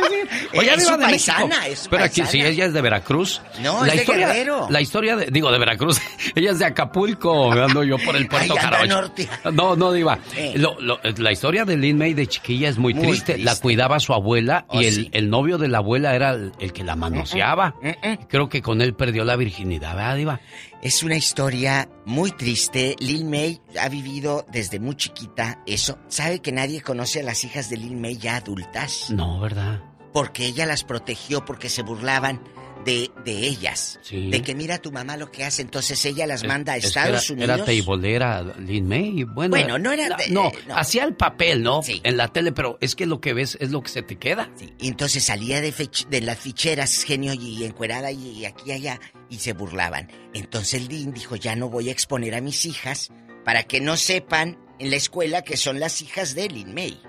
Oye, 0.58 0.74
Es 0.74 0.84
su 0.84 0.90
de 0.92 0.98
México. 0.98 1.10
paisana, 1.36 1.66
es 1.68 1.78
su 1.80 1.90
Pero 1.90 2.04
aquí, 2.04 2.22
si 2.26 2.40
ella 2.40 2.64
es 2.66 2.72
de 2.72 2.80
Veracruz. 2.82 3.40
No, 3.62 3.84
es 3.84 3.92
de 3.92 3.98
historia, 3.98 4.26
Guerrero. 4.28 4.66
La 4.70 4.80
historia 4.80 5.16
de, 5.16 5.26
digo, 5.26 5.52
de 5.52 5.58
Veracruz. 5.58 6.00
ella 6.34 6.50
es 6.50 6.58
de 6.58 6.64
Acapulco. 6.64 7.52
Ando 7.52 7.84
yo 7.84 7.96
por 7.98 8.16
el 8.16 8.26
puerto 8.28 8.54
Ay, 8.60 8.88
norte. 8.88 9.28
No, 9.52 9.76
no, 9.76 9.92
Diva. 9.92 10.18
Eh. 10.36 10.54
Lo- 10.56 10.80
lo- 10.80 10.98
la 11.18 11.32
historia 11.32 11.64
de 11.64 11.76
Lynn 11.76 11.96
May 11.98 12.14
de 12.14 12.26
chiquilla 12.26 12.68
es 12.68 12.78
muy, 12.78 12.92
Muy 12.94 13.06
triste. 13.06 13.34
triste. 13.34 13.44
La 13.44 13.56
cuidaba 13.60 14.00
su 14.00 14.12
abuela 14.12 14.64
Oh, 14.68 14.80
y 14.80 14.86
el, 14.86 14.94
sí. 14.94 15.10
el 15.12 15.30
novio 15.30 15.56
de 15.58 15.68
la 15.68 15.78
abuela 15.78 16.14
era 16.14 16.30
el, 16.30 16.52
el 16.58 16.72
que 16.72 16.82
la 16.84 16.96
manoseaba. 16.96 17.74
Mm, 17.80 18.24
Creo 18.28 18.48
que 18.48 18.62
con 18.62 18.80
él 18.82 18.94
perdió 18.94 19.24
la 19.24 19.36
virginidad, 19.36 19.94
¿verdad, 19.94 20.16
Diva? 20.16 20.40
Es 20.80 21.02
una 21.02 21.16
historia 21.16 21.88
muy 22.06 22.30
triste. 22.30 22.94
Lil 23.00 23.24
May 23.24 23.60
ha 23.80 23.88
vivido 23.88 24.46
desde 24.52 24.78
muy 24.78 24.94
chiquita 24.94 25.60
eso. 25.66 25.98
¿Sabe 26.06 26.40
que 26.40 26.52
nadie 26.52 26.82
conoce 26.82 27.18
a 27.18 27.24
las 27.24 27.42
hijas 27.42 27.68
de 27.68 27.78
Lil 27.78 27.96
May 27.96 28.16
ya 28.16 28.36
adultas? 28.36 29.10
No, 29.10 29.40
¿verdad? 29.40 29.82
Porque 30.12 30.46
ella 30.46 30.66
las 30.66 30.84
protegió 30.84 31.44
porque 31.44 31.68
se 31.68 31.82
burlaban 31.82 32.40
de, 32.84 33.10
de 33.24 33.32
ellas. 33.46 33.98
Sí. 34.02 34.30
De 34.30 34.42
que 34.42 34.54
mira 34.54 34.76
a 34.76 34.78
tu 34.78 34.90
mamá 34.92 35.16
lo 35.16 35.30
que 35.30 35.44
hace, 35.44 35.62
entonces 35.62 36.02
ella 36.04 36.26
las 36.26 36.44
manda 36.44 36.72
a 36.72 36.76
Es 36.76 36.82
que 36.82 36.88
Estados 36.88 37.24
era, 37.30 37.34
Unidos. 37.34 37.56
Era 37.56 37.64
teibolera, 37.64 38.42
Lin 38.58 38.88
May. 38.88 39.24
Bueno, 39.24 39.50
Bueno, 39.50 39.78
no 39.78 39.92
era 39.92 40.16
de- 40.16 40.28
No, 40.30 40.50
no. 40.66 40.76
hacía 40.76 41.04
el 41.04 41.14
papel, 41.14 41.62
¿no? 41.62 41.80
En 42.02 42.16
la 42.16 42.28
tele, 42.28 42.52
pero 42.52 42.78
es 42.80 42.94
que 42.94 43.06
lo 43.06 43.20
que 43.20 43.32
ves 43.34 43.56
es 43.60 43.70
lo 43.70 43.82
que 43.82 43.88
se 43.90 44.02
te 44.02 44.16
queda. 44.16 44.50
Y 44.78 44.88
entonces 44.88 45.24
salía 45.24 45.60
de, 45.60 45.72
fech- 45.72 46.06
de 46.08 46.20
las 46.20 46.38
ficheras, 46.38 47.02
genio, 47.02 47.32
y 47.34 47.64
encuerada, 47.64 48.10
y 48.12 48.44
aquí 48.44 48.62
y 48.66 48.72
allá, 48.72 49.00
y 49.28 49.36
se 49.38 49.52
burlaban. 49.52 50.10
Entonces 50.34 50.88
Lynn 50.88 51.12
dijo, 51.12 51.36
ya 51.36 51.56
no 51.56 51.68
voy 51.68 51.88
a 51.88 51.92
exponer 51.92 52.34
a 52.34 52.40
mis 52.40 52.64
hijas 52.66 53.10
para 53.44 53.62
que 53.64 53.80
no 53.80 53.96
sepan 53.96 54.58
en 54.78 54.90
la 54.90 54.96
escuela 54.96 55.42
que 55.42 55.56
son 55.56 55.80
las 55.80 56.00
hijas 56.02 56.34
de 56.34 56.48
Lin 56.48 56.72
May. 56.74 57.00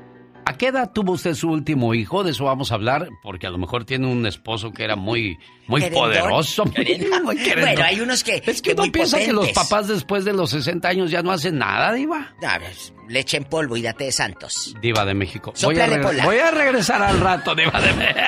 ¿A 0.49 0.57
qué 0.57 0.69
edad 0.69 0.89
tuvo 0.91 1.11
usted 1.11 1.35
su 1.35 1.47
último 1.47 1.93
hijo? 1.93 2.23
De 2.23 2.31
eso 2.31 2.45
vamos 2.45 2.71
a 2.71 2.76
hablar, 2.76 3.07
porque 3.21 3.45
a 3.45 3.51
lo 3.51 3.59
mejor 3.59 3.85
tiene 3.85 4.07
un 4.07 4.26
esposo 4.26 4.71
que 4.71 4.84
era 4.84 4.95
muy, 4.95 5.38
muy 5.67 5.80
Querendón. 5.80 6.05
poderoso. 6.05 6.65
muy 6.65 6.73
Querendón. 6.73 7.23
Bueno, 7.61 7.84
hay 7.85 7.99
unos 8.01 8.23
que- 8.23 8.41
Es 8.43 8.59
que 8.63 8.71
que 8.71 8.76
muy 8.81 8.89
piensa 8.89 9.19
que 9.19 9.31
los 9.31 9.49
papás 9.49 9.88
después 9.88 10.26
de 10.26 10.34
los 10.34 10.49
60 10.49 10.89
años 10.89 11.11
ya 11.11 11.21
no 11.21 11.31
hacen 11.31 11.59
nada, 11.59 11.93
Diva. 11.93 12.34
A 12.41 12.57
ver, 12.57 12.73
leche 13.07 13.38
en 13.38 13.43
polvo 13.43 13.77
y 13.77 13.84
date 13.84 14.05
de 14.05 14.11
santos. 14.11 14.76
Diva 14.81 15.05
de 15.05 15.13
México. 15.13 15.53
Voy 15.61 15.80
a, 15.80 16.23
voy 16.23 16.38
a 16.39 16.49
regresar 16.49 17.03
al 17.03 17.19
rato, 17.19 17.53
Diva 17.53 17.80
de 17.80 17.93
México. 17.93 18.19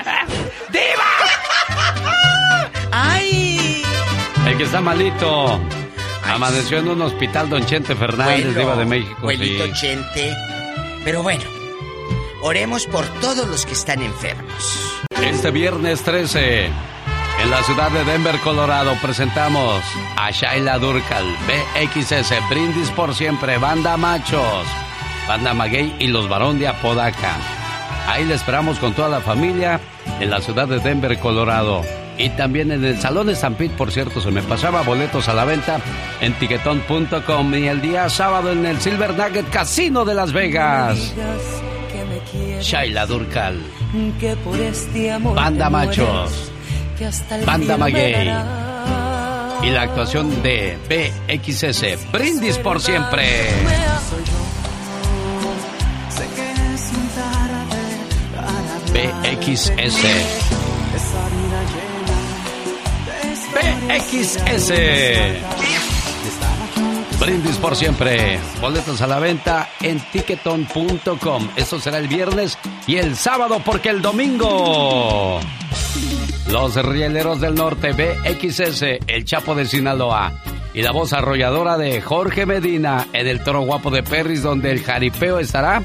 ¡Ay! 2.91 3.81
El 4.45 4.57
que 4.57 4.63
está 4.63 4.79
malito. 4.79 5.59
Amaneció 6.25 6.77
en 6.77 6.87
un 6.87 7.01
hospital, 7.01 7.49
don 7.49 7.65
Chente 7.65 7.95
Fernández, 7.95 8.45
Bueno, 8.45 8.59
Diva 8.59 8.75
de 8.75 8.85
México. 8.85 9.15
Abuelito 9.21 9.65
sí. 9.65 9.71
Chente. 9.73 10.35
Pero 11.03 11.23
bueno, 11.23 11.41
oremos 12.41 12.87
por 12.87 13.05
todos 13.19 13.47
los 13.47 13.65
que 13.65 13.73
están 13.73 14.01
enfermos. 14.01 14.99
Este 15.21 15.51
viernes 15.51 16.01
13, 16.01 16.65
en 16.65 17.51
la 17.51 17.63
ciudad 17.63 17.91
de 17.91 18.03
Denver, 18.03 18.37
Colorado, 18.39 18.95
presentamos 19.01 19.83
a 20.17 20.31
Shaila 20.31 20.79
Durcal, 20.79 21.25
BXS, 21.47 22.33
Brindis 22.49 22.89
por 22.91 23.13
Siempre, 23.13 23.57
Banda 23.57 23.97
Machos, 23.97 24.65
Banda 25.27 25.53
Maguey 25.53 25.95
y 25.99 26.07
los 26.07 26.27
Barón 26.27 26.59
de 26.59 26.67
Apodaca. 26.67 27.37
Ahí 28.07 28.25
le 28.25 28.33
esperamos 28.33 28.79
con 28.79 28.93
toda 28.93 29.09
la 29.09 29.21
familia 29.21 29.79
en 30.19 30.29
la 30.29 30.41
ciudad 30.41 30.67
de 30.67 30.79
Denver, 30.79 31.17
Colorado. 31.19 31.83
Y 32.17 32.29
también 32.31 32.71
en 32.71 32.83
el 32.83 32.99
Salón 32.99 33.27
de 33.27 33.35
Stampede, 33.35 33.69
por 33.75 33.91
cierto, 33.91 34.21
se 34.21 34.31
me 34.31 34.43
pasaba 34.43 34.81
boletos 34.81 35.27
a 35.27 35.33
la 35.33 35.45
venta 35.45 35.79
en 36.19 36.33
tiquetón.com 36.33 37.53
y 37.55 37.67
el 37.67 37.81
día 37.81 38.09
sábado 38.09 38.51
en 38.51 38.65
el 38.65 38.79
Silver 38.79 39.15
Nugget 39.15 39.49
Casino 39.49 40.03
de 40.03 40.13
Las 40.13 40.33
Vegas. 40.33 41.13
Shaila 42.61 43.05
Durcal. 43.05 43.59
Que 44.19 44.35
por 44.37 44.59
este 44.59 45.11
amor 45.11 45.35
Banda 45.35 45.69
Machos. 45.69 46.07
mueres, 46.07 46.51
que 46.97 47.05
hasta 47.05 47.35
el 47.37 47.45
Banda 47.45 47.77
Maguey. 47.77 48.31
Y 49.63 49.69
la 49.69 49.83
actuación 49.83 50.41
de 50.41 50.75
BXS, 50.89 52.11
Brindis 52.11 52.57
por 52.57 52.81
siempre. 52.81 53.47
BXS. 58.93 60.01
BXS. 63.53 64.71
Brindis 67.21 67.57
por 67.57 67.75
siempre. 67.75 68.39
Boletos 68.59 68.99
a 69.01 69.05
la 69.05 69.19
venta 69.19 69.69
en 69.79 69.99
ticketon.com. 69.99 71.49
Esto 71.55 71.79
será 71.79 71.99
el 71.99 72.07
viernes 72.07 72.57
y 72.87 72.95
el 72.95 73.15
sábado 73.15 73.61
porque 73.63 73.89
el 73.89 74.01
domingo. 74.01 75.39
Los 76.49 76.75
Rieleros 76.83 77.39
del 77.39 77.53
Norte, 77.53 77.91
BXS, 77.91 78.81
El 79.05 79.23
Chapo 79.23 79.53
de 79.53 79.65
Sinaloa. 79.65 80.33
Y 80.73 80.81
la 80.81 80.91
voz 80.91 81.13
arrolladora 81.13 81.77
de 81.77 82.01
Jorge 82.01 82.47
Medina 82.47 83.07
en 83.13 83.27
el 83.27 83.43
Toro 83.43 83.61
Guapo 83.61 83.91
de 83.91 84.01
Perris, 84.01 84.41
donde 84.41 84.71
el 84.71 84.81
jaripeo 84.81 85.37
estará 85.37 85.83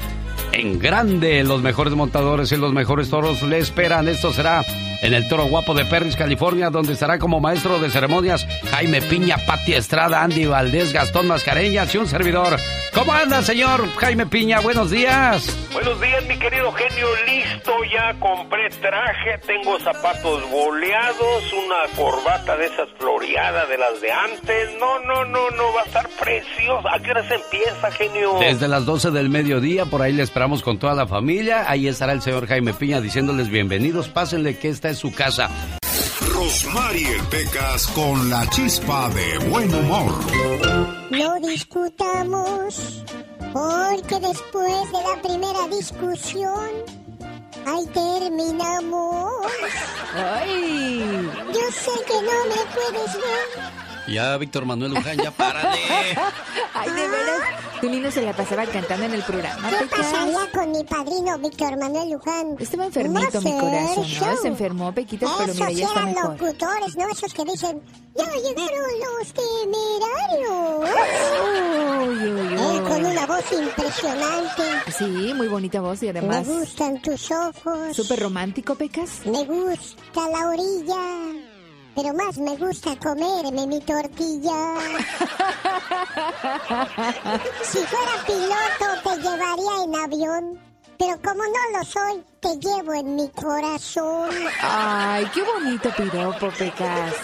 en 0.53 0.79
grande. 0.79 1.43
Los 1.43 1.61
mejores 1.61 1.93
montadores 1.93 2.51
y 2.51 2.57
los 2.57 2.73
mejores 2.73 3.09
toros 3.09 3.41
le 3.43 3.57
esperan. 3.57 4.07
Esto 4.07 4.31
será 4.31 4.63
en 5.01 5.13
el 5.13 5.27
Toro 5.27 5.45
Guapo 5.45 5.73
de 5.73 5.85
Perris, 5.85 6.15
California, 6.15 6.69
donde 6.69 6.93
estará 6.93 7.19
como 7.19 7.39
maestro 7.39 7.79
de 7.79 7.89
ceremonias 7.89 8.47
Jaime 8.71 9.01
Piña, 9.01 9.37
Pati 9.45 9.73
Estrada, 9.73 10.23
Andy 10.23 10.45
Valdés, 10.45 10.93
Gastón 10.93 11.27
Mascareñas 11.27 11.93
y 11.93 11.97
un 11.97 12.07
servidor. 12.07 12.57
¿Cómo 12.93 13.13
anda, 13.13 13.41
señor 13.41 13.87
Jaime 13.97 14.25
Piña? 14.25 14.59
Buenos 14.59 14.89
días. 14.89 15.55
Buenos 15.71 16.01
días, 16.01 16.25
mi 16.27 16.37
querido 16.39 16.71
genio. 16.71 17.07
Listo, 17.27 17.71
ya 17.93 18.19
compré 18.19 18.67
traje, 18.69 19.37
tengo 19.45 19.79
zapatos 19.79 20.49
boleados, 20.49 21.53
una 21.53 21.95
corbata 21.95 22.57
de 22.57 22.65
esas 22.65 22.89
floreadas 22.97 23.69
de 23.69 23.77
las 23.77 24.01
de 24.01 24.11
antes. 24.11 24.69
No, 24.79 24.99
no, 24.99 25.25
no, 25.25 25.49
no, 25.51 25.73
va 25.73 25.81
a 25.81 25.85
estar 25.85 26.09
precioso. 26.19 26.87
¿A 26.89 26.99
qué 26.99 27.11
hora 27.11 27.27
se 27.27 27.35
empieza, 27.35 27.91
genio? 27.91 28.37
Desde 28.39 28.67
las 28.67 28.85
12 28.85 29.11
del 29.11 29.29
mediodía, 29.29 29.85
por 29.85 30.01
ahí 30.01 30.13
le 30.13 30.23
esperamos 30.37 30.61
con 30.61 30.77
toda 30.77 30.93
la 30.93 31.07
familia. 31.07 31.65
Ahí 31.67 31.87
estará 31.87 32.13
el 32.13 32.21
señor 32.21 32.45
Jaime 32.45 32.71
Piña 32.71 33.01
diciéndoles 33.01 33.49
bienvenidos. 33.49 34.07
Pásenle 34.07 34.55
que 34.59 34.69
esta 34.69 34.87
es 34.87 34.99
su 34.99 35.11
casa. 35.11 35.49
Rosmarie 36.31 37.17
Pecas 37.31 37.87
con 37.87 38.29
la 38.29 38.47
chispa 38.51 39.09
de 39.09 39.39
buen 39.49 39.73
humor. 39.73 40.13
No 41.09 41.39
discutamos, 41.39 43.03
porque 43.51 44.19
después 44.19 44.91
de 44.91 45.01
la 45.09 45.21
primera 45.23 45.67
discusión, 45.75 46.69
ahí 47.65 47.87
terminamos. 47.87 49.31
¡Ay! 50.13 51.29
Yo 51.51 51.71
sé 51.71 51.91
que 52.05 52.13
no 52.13 52.45
me 52.45 52.61
puedes 52.75 53.13
ver. 53.15 53.76
Ya, 54.07 54.37
Víctor 54.37 54.65
Manuel 54.65 54.93
Luján, 54.93 55.17
ya 55.17 55.31
párale. 55.31 55.79
Ay, 56.73 56.89
de 56.91 57.07
veras. 57.07 57.41
Tu 57.81 57.89
niño 57.89 58.09
se 58.09 58.21
la 58.21 58.33
pasaba 58.33 58.65
cantando 58.65 59.05
en 59.05 59.13
el 59.13 59.23
programa. 59.23 59.69
¿Qué 59.69 59.75
Pecas. 59.85 59.99
pasaría 59.99 60.51
con 60.51 60.71
mi 60.71 60.83
padrino 60.83 61.37
Víctor 61.37 61.77
Manuel 61.77 62.09
Luján? 62.11 62.55
Estaba 62.59 62.85
enfermito 62.85 63.41
mi 63.41 63.51
corazón, 63.59 64.05
¿no? 64.19 64.37
Se 64.41 64.47
enfermó, 64.47 64.93
Pequitas, 64.93 65.29
pero 65.37 65.51
Esos 65.51 65.67
mira, 65.67 65.71
ya 65.71 65.85
está 65.85 65.99
eran 66.01 66.13
mejor. 66.15 66.41
locutores, 66.41 66.95
¿no? 66.97 67.09
Esos 67.09 67.33
que 67.33 67.43
dicen, 67.45 67.81
ya 68.15 68.25
llegaron 68.25 68.91
los 69.19 69.33
temerarios. 69.33 70.89
Uy, 72.07 72.31
uy, 72.31 72.53
Él 72.53 72.83
con 72.83 73.05
uy. 73.05 73.11
una 73.11 73.25
voz 73.27 73.43
impresionante. 73.51 74.63
Sí, 74.97 75.33
muy 75.35 75.47
bonita 75.47 75.81
voz 75.81 76.01
y 76.01 76.05
Me 76.11 76.19
además 76.19 76.47
gustan 76.47 76.99
tus 77.01 77.29
ojos. 77.31 77.95
súper 77.95 78.19
romántico, 78.21 78.73
Pecas. 78.75 79.21
Me 79.25 79.43
gusta 79.43 80.29
la 80.31 80.47
orilla. 80.47 81.46
Pero 81.97 82.13
más 82.13 82.37
me 82.37 82.55
gusta 82.57 82.95
comerme 82.97 83.65
mi 83.65 83.81
tortilla. 83.81 84.75
si 87.63 87.79
fuera 87.79 88.11
piloto, 88.27 88.85
te 89.03 89.15
llevaría 89.23 89.83
en 89.83 89.95
avión. 89.95 90.59
Pero 90.99 91.19
como 91.23 91.41
no 91.41 91.79
lo 91.79 91.83
soy, 91.83 92.23
te 92.39 92.55
llevo 92.59 92.93
en 92.93 93.15
mi 93.15 93.27
corazón. 93.29 94.29
Ay, 94.61 95.25
qué 95.33 95.41
bonito 95.41 95.89
piropo, 95.97 96.49
Pecas. 96.57 97.15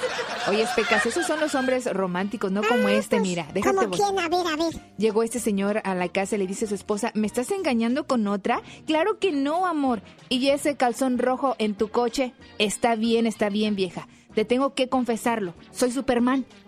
Oye, 0.47 0.67
Pecas, 0.75 1.05
esos 1.05 1.25
son 1.27 1.39
los 1.39 1.53
hombres 1.53 1.85
románticos, 1.93 2.51
no 2.51 2.63
como 2.63 2.89
este, 2.89 3.19
mira. 3.19 3.47
Déjate 3.53 3.75
¿Como 3.75 3.91
quién? 3.91 4.17
A 4.17 4.27
ver, 4.27 4.47
a 4.47 4.55
ver. 4.55 4.73
Llegó 4.97 5.21
este 5.21 5.39
señor 5.39 5.81
a 5.83 5.93
la 5.93 6.09
casa 6.09 6.35
y 6.35 6.39
le 6.39 6.47
dice 6.47 6.65
a 6.65 6.67
su 6.67 6.75
esposa, 6.75 7.11
¿me 7.13 7.27
estás 7.27 7.51
engañando 7.51 8.07
con 8.07 8.27
otra? 8.27 8.63
Claro 8.87 9.19
que 9.19 9.31
no, 9.31 9.67
amor. 9.67 10.01
Y 10.29 10.49
ese 10.49 10.77
calzón 10.77 11.19
rojo 11.19 11.55
en 11.59 11.75
tu 11.75 11.89
coche, 11.89 12.33
está 12.57 12.95
bien, 12.95 13.27
está 13.27 13.49
bien, 13.49 13.75
vieja. 13.75 14.07
Te 14.35 14.45
tengo 14.45 14.73
que 14.73 14.89
confesarlo. 14.89 15.53
Soy 15.71 15.91
Superman. 15.91 16.45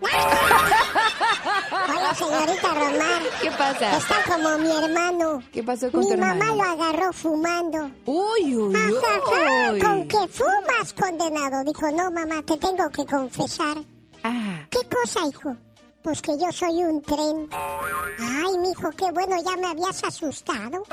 Hola, 1.70 2.14
señorita 2.14 2.68
Román. 2.74 3.22
¿Qué 3.42 3.50
pasa? 3.52 3.96
Está 3.96 4.16
como 4.26 4.58
mi 4.58 4.70
hermano. 4.70 5.42
¿Qué 5.52 5.62
pasó 5.62 5.90
con 5.90 6.00
Mi 6.00 6.10
tu 6.10 6.16
mamá 6.18 6.32
hermano? 6.32 6.54
lo 6.56 6.62
agarró 6.62 7.12
fumando. 7.12 7.90
Uy, 8.06 8.56
uy, 8.56 8.74
Ajá, 8.74 9.72
uy. 9.72 9.80
¿Con 9.80 10.06
qué 10.08 10.18
fumas, 10.28 10.92
condenado? 10.98 11.64
Dijo, 11.64 11.90
no, 11.90 12.10
mamá, 12.10 12.42
te 12.46 12.56
tengo 12.56 12.88
que 12.90 13.04
confesar. 13.06 13.78
Ah. 14.22 14.60
¿Qué 14.70 14.78
cosa, 14.88 15.26
hijo? 15.28 15.56
Pues 16.02 16.22
que 16.22 16.38
yo 16.38 16.52
soy 16.52 16.84
un 16.84 17.02
tren. 17.02 17.48
Ay, 17.52 18.58
mijo, 18.58 18.90
qué 18.92 19.10
bueno, 19.10 19.36
ya 19.44 19.56
me 19.56 19.66
habías 19.68 20.04
asustado. 20.04 20.84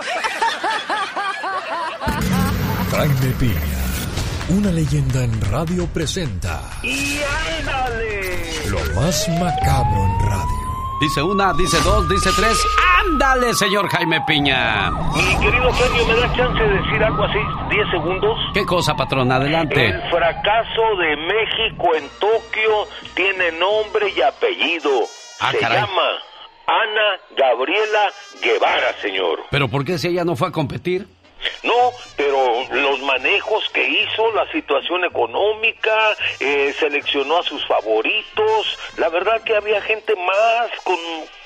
Jaime 2.91 3.35
Piña, 3.39 3.61
una 4.49 4.71
leyenda 4.71 5.23
en 5.23 5.39
radio 5.51 5.87
presenta 5.87 6.61
¡Y 6.83 7.19
ándale! 7.59 8.69
lo 8.69 8.79
más 9.01 9.27
macabro 9.39 10.03
en 10.05 10.25
radio. 10.25 10.63
Dice 11.01 11.21
una, 11.21 11.53
dice 11.53 11.77
dos, 11.83 12.07
dice 12.07 12.29
tres. 12.35 12.57
¡Ándale, 13.05 13.53
señor 13.53 13.87
Jaime 13.89 14.21
Piña! 14.25 14.89
Mi 15.15 15.37
querido 15.39 15.71
genio, 15.73 16.05
¿me 16.07 16.15
da 16.15 16.33
chance 16.35 16.63
de 16.63 16.69
decir 16.81 17.03
algo 17.03 17.23
así? 17.25 17.37
¿10 17.69 17.91
segundos? 17.91 18.37
¿Qué 18.53 18.65
cosa, 18.65 18.95
patrón? 18.95 19.29
Adelante. 19.31 19.87
El 19.87 20.01
fracaso 20.09 20.81
de 20.99 21.17
México 21.17 21.95
en 21.95 22.07
Tokio 22.19 22.87
tiene 23.15 23.51
nombre 23.59 24.13
y 24.15 24.21
apellido. 24.21 24.91
Ah, 25.41 25.51
Se 25.51 25.57
caray. 25.59 25.79
llama 25.81 26.09
Ana 26.67 27.19
Gabriela 27.37 28.09
Guevara, 28.41 28.93
señor. 29.01 29.39
¿Pero 29.51 29.67
por 29.67 29.83
qué 29.83 29.97
si 29.97 30.07
ella 30.07 30.23
no 30.23 30.35
fue 30.37 30.47
a 30.47 30.51
competir? 30.51 31.05
No, 31.63 31.91
pero 32.15 32.63
los 32.71 33.01
manejos 33.01 33.63
que 33.73 33.87
hizo, 33.87 34.31
la 34.33 34.49
situación 34.51 35.05
económica, 35.05 36.15
eh, 36.39 36.73
seleccionó 36.79 37.39
a 37.39 37.43
sus 37.43 37.65
favoritos. 37.67 38.77
La 38.97 39.09
verdad 39.09 39.41
que 39.43 39.55
había 39.55 39.81
gente 39.81 40.13
más 40.15 40.69
con, 40.83 40.97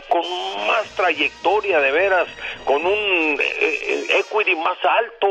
con 0.10 0.68
más 0.68 0.86
trayectoria, 0.96 1.80
de 1.80 1.92
veras, 1.92 2.28
con 2.66 2.86
un 2.86 3.38
eh, 3.40 3.40
eh, 3.62 4.06
equity 4.20 4.56
más 4.56 4.78
alto. 4.84 5.28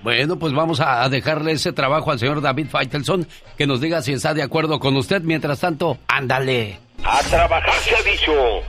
Bueno, 0.00 0.38
pues 0.38 0.52
vamos 0.52 0.80
a 0.80 1.08
dejarle 1.08 1.52
ese 1.52 1.72
trabajo 1.72 2.10
al 2.10 2.18
señor 2.18 2.40
David 2.40 2.68
Faitelson, 2.68 3.26
que 3.56 3.66
nos 3.66 3.80
diga 3.80 4.02
si 4.02 4.12
está 4.12 4.34
de 4.34 4.42
acuerdo 4.42 4.78
con 4.78 4.96
usted. 4.96 5.22
Mientras 5.22 5.60
tanto, 5.60 5.98
ándale. 6.06 6.78
A 7.02 7.20
trabajar 7.22 7.74
se 7.74 7.96
ha 7.96 8.02
dicho. 8.02 8.62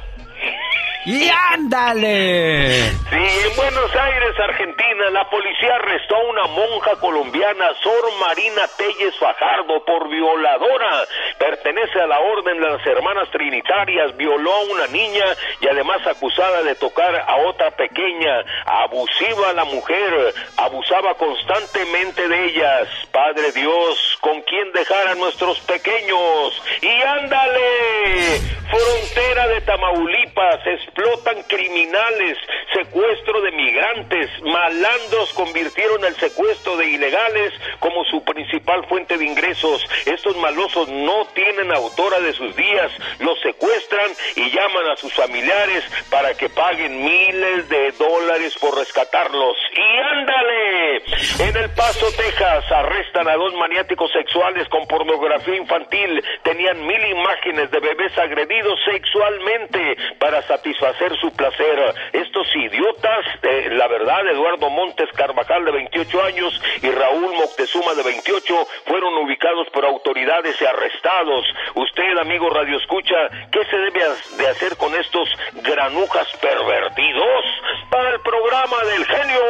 ¡Y 1.07 1.31
ándale! 1.53 2.91
Sí, 2.91 3.15
en 3.15 3.55
Buenos 3.55 3.95
Aires, 3.95 4.37
Argentina, 4.43 5.09
la 5.11 5.29
policía 5.29 5.75
arrestó 5.75 6.17
a 6.17 6.29
una 6.29 6.47
monja 6.47 6.97
colombiana, 6.99 7.65
Sor 7.81 8.11
Marina 8.19 8.63
Telles 8.77 9.17
Fajardo, 9.17 9.85
por 9.85 10.09
violadora. 10.09 11.07
Pertenece 11.39 12.01
a 12.01 12.07
la 12.07 12.19
Orden 12.19 12.59
de 12.59 12.69
las 12.71 12.85
Hermanas 12.85 13.29
Trinitarias, 13.31 14.17
violó 14.17 14.51
a 14.51 14.63
una 14.65 14.87
niña 14.87 15.23
y 15.61 15.67
además 15.69 16.05
acusada 16.05 16.61
de 16.63 16.75
tocar 16.75 17.15
a 17.15 17.37
otra 17.37 17.71
pequeña. 17.71 18.43
Abusiva 18.65 19.53
la 19.53 19.63
mujer, 19.63 20.33
abusaba 20.57 21.13
constantemente 21.13 22.27
de 22.27 22.45
ellas. 22.47 22.89
Padre 23.13 23.53
Dios, 23.53 24.17
¿con 24.19 24.41
quién 24.41 24.73
dejar 24.73 25.07
a 25.07 25.15
nuestros 25.15 25.57
pequeños? 25.61 26.61
¡Y 26.81 27.01
ándale! 27.01 28.57
Frontera 28.69 29.47
de 29.47 29.61
Tamaulipas, 29.61 30.59
explotan 30.97 31.43
criminales, 31.43 32.37
secuestro 32.73 33.41
de 33.41 33.51
migrantes, 33.51 34.29
malandros 34.41 35.31
convirtieron 35.33 36.03
el 36.03 36.15
secuestro 36.15 36.75
de 36.77 36.87
ilegales 36.87 37.53
como 37.79 38.03
su 38.05 38.23
principal 38.23 38.83
fuente 38.87 39.17
de 39.17 39.25
ingresos. 39.25 39.85
Estos 40.05 40.35
malosos 40.37 40.89
no 40.89 41.25
tienen 41.35 41.71
autora 41.71 42.19
de 42.19 42.33
sus 42.33 42.55
días, 42.55 42.91
los 43.19 43.39
secuestran 43.41 44.09
y 44.35 44.49
llaman 44.49 44.89
a 44.91 44.97
sus 44.97 45.13
familiares 45.13 45.83
para 46.09 46.33
que 46.33 46.49
paguen 46.49 47.03
miles 47.03 47.69
de 47.69 47.91
dólares 47.91 48.55
por 48.59 48.77
rescatarlos. 48.77 49.57
¡Y 49.73 50.17
ándale! 50.17 50.97
En 51.39 51.57
El 51.57 51.69
Paso, 51.75 52.07
Texas, 52.17 52.71
arrestan 52.71 53.27
a 53.27 53.35
dos 53.35 53.53
maniáticos 53.55 54.11
sexuales 54.11 54.67
con 54.69 54.87
pornografía 54.87 55.57
infantil. 55.57 56.23
Tenían 56.43 56.85
mil 56.85 57.05
imágenes 57.05 57.69
de 57.69 57.79
bebés 57.79 58.17
agredidos 58.17 58.79
sexualmente 58.85 59.95
para 60.19 60.41
satisfacer 60.43 60.86
su 61.19 61.31
placer. 61.31 61.95
Estos 62.13 62.47
idiotas, 62.55 63.25
eh, 63.43 63.69
la 63.71 63.87
verdad, 63.87 64.27
Eduardo 64.27 64.69
Montes 64.69 65.09
Carvajal 65.15 65.65
de 65.65 65.71
28 65.71 66.23
años 66.23 66.61
y 66.81 66.89
Raúl 66.89 67.33
Moctezuma 67.35 67.93
de 67.93 68.03
28 68.03 68.67
fueron 68.85 69.15
ubicados 69.17 69.67
por 69.73 69.85
autoridades 69.85 70.55
y 70.61 70.65
arrestados. 70.65 71.45
Usted, 71.75 72.17
amigo 72.19 72.49
Radio 72.49 72.77
Escucha, 72.77 73.15
¿qué 73.51 73.63
se 73.65 73.77
debe 73.77 74.01
de 74.37 74.47
hacer 74.47 74.77
con 74.77 74.93
estos 74.95 75.29
granujas 75.63 76.27
pervertidos? 76.41 77.43
Para 77.89 78.09
el 78.11 78.19
programa 78.21 78.77
del 78.85 79.05
genio 79.05 79.41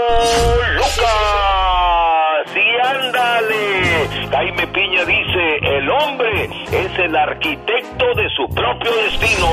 Lucas. 0.75 2.55
Y 2.55 2.87
ándale. 2.87 4.27
Jaime 4.31 4.67
Piña 4.67 5.05
dice, 5.05 5.57
el 5.61 5.89
hombre 5.89 6.49
es 6.71 6.99
el 6.99 7.15
arquitecto 7.15 8.05
de 8.15 8.29
su 8.35 8.53
propio 8.53 8.91
destino. 9.03 9.47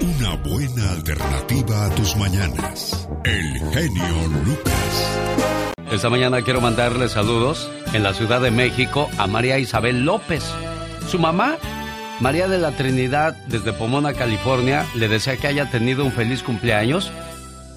Una 0.00 0.34
buena 0.42 0.75
alternativa 0.78 1.86
a 1.86 1.90
tus 1.90 2.16
mañanas. 2.16 3.08
El 3.24 3.58
genio 3.72 4.28
Lucas. 4.44 5.18
Esta 5.90 6.10
mañana 6.10 6.42
quiero 6.42 6.60
mandarle 6.60 7.08
saludos 7.08 7.70
en 7.94 8.02
la 8.02 8.12
Ciudad 8.12 8.40
de 8.40 8.50
México 8.50 9.08
a 9.18 9.26
María 9.26 9.58
Isabel 9.58 10.04
López. 10.04 10.44
Su 11.08 11.18
mamá, 11.18 11.56
María 12.20 12.48
de 12.48 12.58
la 12.58 12.72
Trinidad, 12.72 13.34
desde 13.46 13.72
Pomona, 13.72 14.12
California, 14.14 14.84
le 14.94 15.08
desea 15.08 15.36
que 15.36 15.46
haya 15.46 15.70
tenido 15.70 16.04
un 16.04 16.12
feliz 16.12 16.42
cumpleaños. 16.42 17.12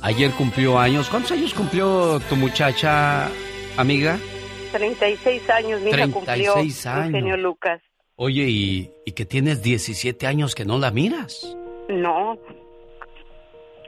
Ayer 0.02 0.32
cumplió 0.32 0.80
años. 0.80 1.10
¿Cuántos 1.10 1.32
años 1.32 1.54
cumplió 1.54 2.20
tu 2.30 2.36
muchacha, 2.36 3.30
amiga? 3.78 4.18
36 4.72 5.50
años, 5.50 5.82
mi 5.82 5.90
hija 5.92 6.08
cumplió. 6.08 6.54
36 6.54 6.86
mi 6.86 6.92
años. 6.92 7.12
genio 7.12 7.38
Lucas. 7.38 7.82
Oye, 8.16 8.50
y, 8.50 8.92
y 9.06 9.12
que 9.14 9.26
tienes 9.26 9.62
17 9.62 10.28
años 10.28 10.56
que 10.56 10.66
no 10.66 10.78
la 10.78 10.92
miras. 10.92 11.56
No, 11.90 12.38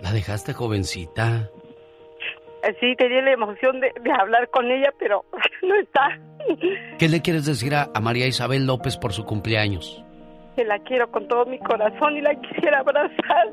La 0.02 0.12
dejaste 0.12 0.54
jovencita. 0.54 1.50
eh, 2.64 2.76
sí 2.80 2.96
tenía 2.96 3.22
la 3.22 3.32
emoción 3.34 3.80
de, 3.80 3.92
de 4.02 4.12
hablar 4.12 4.50
con 4.50 4.70
ella, 4.72 4.92
pero 5.00 5.26
no 5.64 5.76
está. 5.76 6.20
¿Qué 6.98 7.08
le 7.08 7.22
quieres 7.22 7.46
decir 7.46 7.76
a, 7.76 7.90
a 7.94 8.00
María 8.00 8.28
Isabel 8.28 8.66
López 8.66 8.98
por 8.98 9.14
su 9.14 9.26
cumpleaños? 9.26 10.04
Que 10.56 10.66
la 10.66 10.80
quiero 10.80 11.10
con 11.12 11.28
todo 11.28 11.46
mi 11.46 11.60
corazón 11.60 12.18
y 12.18 12.22
la 12.22 12.34
quisiera 12.36 12.80
abrazar. 12.80 13.48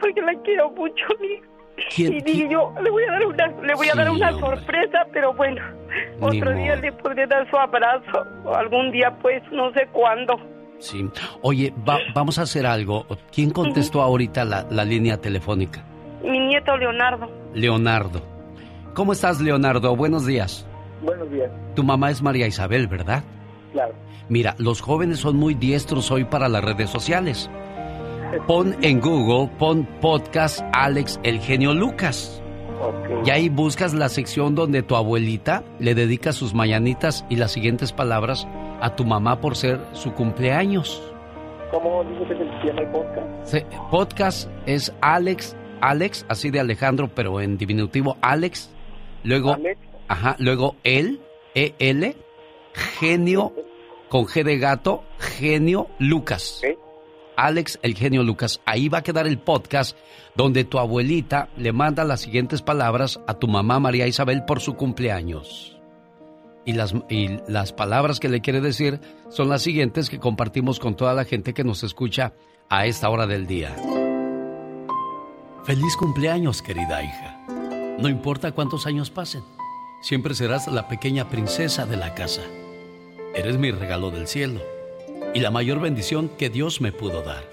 Porque 0.00 0.20
la 0.22 0.34
quiero 0.42 0.70
mucho, 0.70 1.04
mi 1.20 1.40
¿Quién- 1.94 2.12
Y 2.14 2.20
dije 2.20 2.48
yo, 2.50 2.72
le 2.82 2.90
voy 2.90 3.02
a 3.04 3.12
dar 3.12 3.26
una, 3.26 3.46
le 3.62 3.74
voy 3.74 3.88
a 3.88 3.94
dar 3.94 4.10
una 4.10 4.30
hombre. 4.30 4.56
sorpresa, 4.58 5.06
pero 5.12 5.32
bueno, 5.34 5.62
Ni 6.20 6.38
otro 6.40 6.52
día 6.54 6.76
le 6.76 6.92
podré 6.92 7.26
dar 7.26 7.48
su 7.50 7.56
abrazo, 7.56 8.26
o 8.44 8.54
algún 8.54 8.90
día 8.92 9.10
pues, 9.22 9.42
no 9.50 9.72
sé 9.72 9.86
cuándo. 9.92 10.38
Sí. 10.82 11.08
Oye, 11.42 11.72
va- 11.88 11.98
vamos 12.14 12.38
a 12.38 12.42
hacer 12.42 12.66
algo. 12.66 13.06
¿Quién 13.32 13.50
contestó 13.50 14.02
ahorita 14.02 14.44
la, 14.44 14.66
la 14.68 14.84
línea 14.84 15.16
telefónica? 15.20 15.84
Mi 16.24 16.38
nieto 16.40 16.76
Leonardo. 16.76 17.30
Leonardo. 17.54 18.20
¿Cómo 18.94 19.12
estás, 19.12 19.40
Leonardo? 19.40 19.94
Buenos 19.96 20.26
días. 20.26 20.66
Buenos 21.02 21.30
días, 21.30 21.50
Tu 21.74 21.82
mamá 21.82 22.10
es 22.10 22.20
María 22.22 22.46
Isabel, 22.46 22.86
¿verdad? 22.88 23.24
claro. 23.72 23.92
Mira, 24.28 24.54
los 24.58 24.80
jóvenes 24.80 25.18
son 25.18 25.36
muy 25.36 25.54
diestros 25.54 26.10
hoy 26.10 26.24
para 26.24 26.48
las 26.48 26.62
redes 26.64 26.90
sociales. 26.90 27.50
Pon 28.46 28.76
en 28.82 29.00
Google, 29.00 29.50
pon 29.58 29.86
podcast 30.00 30.60
Alex 30.72 31.20
el 31.22 31.40
genio 31.40 31.74
Lucas. 31.74 32.40
Ok. 32.80 33.26
Y 33.26 33.30
ahí 33.30 33.48
buscas 33.48 33.94
la 33.94 34.08
sección 34.08 34.54
donde 34.54 34.82
tu 34.82 34.96
abuelita 34.96 35.64
le 35.78 35.94
dedica 35.94 36.32
sus 36.32 36.54
mañanitas 36.54 37.24
y 37.28 37.36
las 37.36 37.52
siguientes 37.52 37.92
palabras 37.92 38.46
a 38.82 38.94
tu 38.94 39.04
mamá 39.04 39.40
por 39.40 39.56
ser 39.56 39.80
su 39.92 40.12
cumpleaños. 40.12 41.02
¿Cómo 41.70 42.04
dice 42.04 42.26
que 42.28 42.34
se 42.34 42.66
llama 42.66 42.82
el 42.82 42.88
podcast? 42.88 43.90
Podcast 43.90 44.50
es 44.66 44.92
Alex, 45.00 45.56
Alex, 45.80 46.26
así 46.28 46.50
de 46.50 46.60
Alejandro, 46.60 47.08
pero 47.14 47.40
en 47.40 47.56
diminutivo 47.56 48.16
Alex. 48.20 48.70
Luego, 49.24 49.54
Alex. 49.54 49.80
ajá, 50.08 50.36
luego 50.38 50.76
él, 50.84 51.20
E-L, 51.54 52.16
genio, 52.98 53.52
con 54.10 54.26
G 54.26 54.44
de 54.44 54.58
gato, 54.58 55.04
genio 55.18 55.88
Lucas. 55.98 56.60
Alex 57.36 57.78
El 57.82 57.94
Genio 57.94 58.22
Lucas. 58.22 58.60
Ahí 58.66 58.90
va 58.90 58.98
a 58.98 59.02
quedar 59.02 59.26
el 59.26 59.38
podcast 59.38 59.96
donde 60.36 60.64
tu 60.64 60.78
abuelita 60.78 61.48
le 61.56 61.72
manda 61.72 62.04
las 62.04 62.20
siguientes 62.20 62.60
palabras 62.60 63.20
a 63.26 63.34
tu 63.34 63.48
mamá 63.48 63.80
María 63.80 64.06
Isabel 64.06 64.44
por 64.44 64.60
su 64.60 64.74
cumpleaños. 64.74 65.80
Y 66.64 66.74
las, 66.74 66.94
y 67.08 67.38
las 67.48 67.72
palabras 67.72 68.20
que 68.20 68.28
le 68.28 68.40
quiere 68.40 68.60
decir 68.60 69.00
son 69.30 69.48
las 69.48 69.62
siguientes 69.62 70.08
que 70.08 70.20
compartimos 70.20 70.78
con 70.78 70.94
toda 70.94 71.12
la 71.12 71.24
gente 71.24 71.54
que 71.54 71.64
nos 71.64 71.82
escucha 71.82 72.34
a 72.68 72.86
esta 72.86 73.08
hora 73.10 73.26
del 73.26 73.46
día. 73.46 73.74
Feliz 75.64 75.96
cumpleaños, 75.96 76.62
querida 76.62 77.02
hija. 77.02 77.38
No 77.98 78.08
importa 78.08 78.52
cuántos 78.52 78.86
años 78.86 79.10
pasen, 79.10 79.42
siempre 80.02 80.34
serás 80.34 80.68
la 80.68 80.88
pequeña 80.88 81.28
princesa 81.28 81.84
de 81.84 81.96
la 81.96 82.14
casa. 82.14 82.42
Eres 83.34 83.58
mi 83.58 83.70
regalo 83.70 84.10
del 84.10 84.26
cielo 84.26 84.60
y 85.34 85.40
la 85.40 85.50
mayor 85.50 85.80
bendición 85.80 86.30
que 86.38 86.50
Dios 86.50 86.80
me 86.80 86.92
pudo 86.92 87.22
dar. 87.22 87.44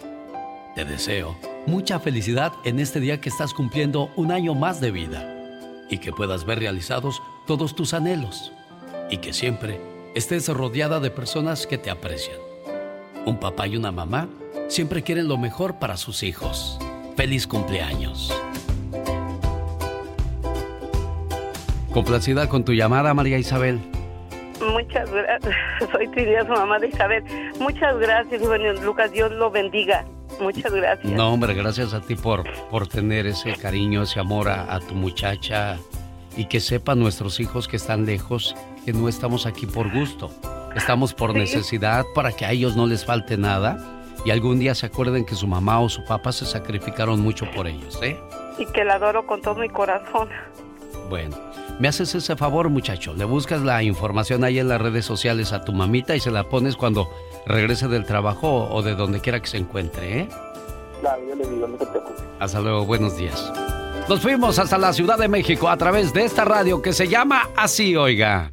Te 0.76 0.86
deseo 0.86 1.36
mucha 1.66 2.00
felicidad 2.00 2.54
en 2.64 2.80
este 2.80 3.00
día 3.00 3.22
que 3.22 3.30
estás 3.30 3.54
cumpliendo 3.54 4.10
un 4.16 4.32
año 4.32 4.56
más 4.56 4.80
de 4.82 4.92
vida 4.92 5.36
y 5.90 5.98
que 5.98 6.12
puedas 6.12 6.46
ver 6.46 6.60
realizados 6.60 7.22
todos 7.48 7.76
tus 7.76 7.94
anhelos 7.94 8.52
y 9.10 9.18
que 9.18 9.34
siempre 9.34 9.80
estés 10.16 10.48
rodeada 10.50 11.00
de 11.00 11.12
personas 11.12 11.68
que 11.68 11.78
te 11.78 11.90
aprecian. 11.90 12.38
Un 13.26 13.40
papá 13.40 13.68
y 13.68 13.78
una 13.78 13.92
mamá 13.92 14.28
siempre 14.68 15.04
quieren 15.04 15.28
lo 15.28 15.38
mejor 15.38 15.80
para 15.80 15.98
sus 15.98 16.24
hijos. 16.24 16.80
Feliz 17.16 17.48
cumpleaños. 17.48 18.34
Complacida 21.92 22.48
con 22.48 22.64
tu 22.64 22.74
llamada, 22.74 23.14
María 23.14 23.38
Isabel. 23.38 23.80
Muchas 24.62 25.10
gracias. 25.12 25.56
Soy 25.92 26.08
Trinidad, 26.10 26.46
su 26.46 26.54
mamá 26.54 26.80
de 26.80 26.88
Isabel. 26.90 27.24
Muchas 27.60 27.98
gracias, 27.98 28.42
Lucas. 28.82 29.12
Dios 29.12 29.32
lo 29.32 29.50
bendiga. 29.50 30.06
Muchas 30.40 30.72
gracias. 30.72 31.12
No, 31.12 31.34
hombre, 31.34 31.54
gracias 31.54 31.94
a 31.94 32.02
ti 32.02 32.16
por, 32.16 32.44
por 32.70 32.88
tener 32.88 33.26
ese 33.26 33.54
cariño, 33.56 34.04
ese 34.04 34.20
amor 34.20 34.48
a, 34.48 34.74
a 34.74 34.80
tu 34.80 34.96
muchacha 34.96 35.78
y 36.38 36.46
que 36.46 36.60
sepan 36.60 37.00
nuestros 37.00 37.40
hijos 37.40 37.68
que 37.68 37.76
están 37.76 38.06
lejos 38.06 38.56
que 38.86 38.94
no 38.94 39.08
estamos 39.10 39.46
aquí 39.46 39.66
por 39.66 39.92
gusto. 39.94 40.32
Estamos 40.76 41.14
por 41.14 41.34
Sí. 41.34 41.40
necesidad 41.40 42.06
para 42.14 42.32
que 42.32 42.46
a 42.46 42.52
ellos 42.52 42.76
no 42.76 42.86
les 42.88 43.04
falte 43.06 43.38
nada 43.38 43.78
y 44.26 44.32
algún 44.32 44.60
día 44.60 44.76
se 44.76 44.86
acuerden 44.86 45.26
que 45.26 45.36
su 45.36 45.48
mamá 45.48 45.80
o 45.80 45.90
su 45.90 46.04
papá 46.06 46.32
se 46.32 46.46
sacrificaron 46.46 47.20
mucho 47.22 47.50
por 47.52 47.68
ellos, 47.68 47.98
¿eh? 48.04 48.20
Y 48.58 48.66
que 48.68 48.84
la 48.84 48.96
adoro 48.96 49.26
con 49.26 49.42
todo 49.42 49.56
mi 49.56 49.70
corazón. 49.70 50.30
Bueno, 51.10 51.36
me 51.80 51.88
haces 51.88 52.14
ese 52.14 52.36
favor, 52.36 52.70
muchacho. 52.70 53.14
Le 53.16 53.26
buscas 53.26 53.62
la 53.62 53.82
información 53.82 54.44
ahí 54.44 54.60
en 54.60 54.68
las 54.68 54.80
redes 54.82 55.06
sociales 55.06 55.54
a 55.54 55.64
tu 55.64 55.72
mamita 55.74 56.16
y 56.16 56.20
se 56.20 56.30
la 56.30 56.44
pones 56.44 56.76
cuando 56.76 57.10
regrese 57.48 57.88
del 57.88 58.06
trabajo 58.06 58.68
o 58.70 58.82
de 58.84 58.96
donde 58.96 59.22
quiera 59.22 59.40
que 59.40 59.48
se 59.48 59.58
encuentre, 59.58 60.20
¿eh? 60.22 60.30
Claro, 61.02 61.22
yo 61.28 61.36
le 61.36 61.48
digo, 61.48 61.68
no 61.68 61.78
te 61.78 61.86
preocupes. 61.88 62.22
Hasta 62.40 62.60
luego, 62.60 62.86
buenos 62.86 63.18
días. 63.18 63.52
Nos 64.10 64.20
fuimos 64.22 64.60
hasta 64.60 64.78
la 64.78 64.92
Ciudad 64.94 65.18
de 65.18 65.28
México 65.30 65.70
a 65.70 65.78
través 65.78 66.14
de 66.14 66.26
esta 66.26 66.44
radio 66.46 66.82
que 66.82 66.94
se 66.94 67.08
llama 67.08 67.50
Así, 67.56 67.96
oiga. 67.96 68.52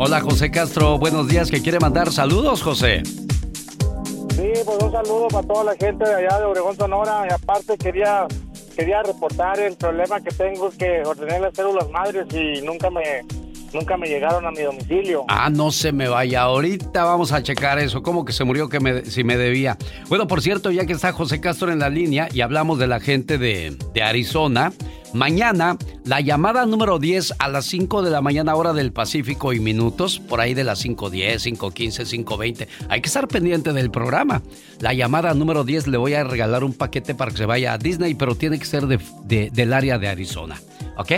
Hola, 0.00 0.20
José 0.20 0.50
Castro. 0.52 0.96
Buenos 0.96 1.26
días. 1.26 1.50
¿Que 1.50 1.60
quiere 1.60 1.80
mandar 1.80 2.12
saludos, 2.12 2.62
José? 2.62 3.02
Sí, 3.04 4.52
pues 4.64 4.78
un 4.80 4.92
saludo 4.92 5.26
para 5.26 5.46
toda 5.46 5.64
la 5.64 5.74
gente 5.74 6.08
de 6.08 6.14
allá 6.14 6.38
de 6.38 6.44
Obregón, 6.44 6.76
Sonora. 6.76 7.26
Y 7.28 7.32
aparte 7.32 7.76
quería 7.76 8.28
quería 8.76 9.02
reportar 9.02 9.58
el 9.58 9.74
problema 9.74 10.20
que 10.20 10.30
tengo 10.30 10.70
que 10.70 11.02
ordené 11.04 11.40
las 11.40 11.52
células 11.52 11.90
madres 11.90 12.26
y 12.32 12.62
nunca 12.62 12.88
me 12.90 13.24
nunca 13.72 13.96
me 13.96 14.08
llegaron 14.08 14.46
a 14.46 14.50
mi 14.50 14.62
domicilio. 14.62 15.24
Ah, 15.28 15.50
no 15.50 15.70
se 15.70 15.92
me 15.92 16.08
vaya. 16.08 16.42
Ahorita 16.42 17.04
vamos 17.04 17.32
a 17.32 17.42
checar 17.42 17.78
eso. 17.78 18.02
¿Cómo 18.02 18.24
que 18.24 18.32
se 18.32 18.44
murió 18.44 18.68
que 18.68 18.80
me, 18.80 19.04
si 19.04 19.24
me 19.24 19.36
debía? 19.36 19.76
Bueno, 20.08 20.26
por 20.26 20.42
cierto, 20.42 20.70
ya 20.70 20.86
que 20.86 20.92
está 20.92 21.12
José 21.12 21.40
Castro 21.40 21.70
en 21.72 21.78
la 21.78 21.88
línea 21.90 22.28
y 22.32 22.40
hablamos 22.40 22.78
de 22.78 22.86
la 22.86 23.00
gente 23.00 23.38
de, 23.38 23.76
de 23.94 24.02
Arizona, 24.02 24.72
mañana 25.14 25.76
la 26.04 26.20
llamada 26.20 26.64
número 26.66 26.98
10 26.98 27.34
a 27.38 27.48
las 27.48 27.66
5 27.66 28.02
de 28.02 28.10
la 28.10 28.20
mañana 28.20 28.54
hora 28.54 28.72
del 28.72 28.92
Pacífico 28.92 29.52
y 29.52 29.60
minutos, 29.60 30.18
por 30.20 30.40
ahí 30.40 30.54
de 30.54 30.64
las 30.64 30.84
5.10, 30.84 31.56
5.15, 31.56 32.24
5.20. 32.24 32.68
Hay 32.88 33.00
que 33.00 33.06
estar 33.08 33.28
pendiente 33.28 33.72
del 33.72 33.90
programa. 33.90 34.42
La 34.80 34.92
llamada 34.94 35.34
número 35.34 35.64
10 35.64 35.86
le 35.88 35.98
voy 35.98 36.14
a 36.14 36.24
regalar 36.24 36.64
un 36.64 36.72
paquete 36.72 37.14
para 37.14 37.30
que 37.30 37.36
se 37.38 37.46
vaya 37.46 37.72
a 37.74 37.78
Disney, 37.78 38.14
pero 38.14 38.34
tiene 38.34 38.58
que 38.58 38.64
ser 38.64 38.86
de- 38.86 38.98
de- 39.24 39.50
del 39.52 39.72
área 39.72 39.98
de 39.98 40.08
Arizona. 40.08 40.60
¿Ok? 40.98 41.12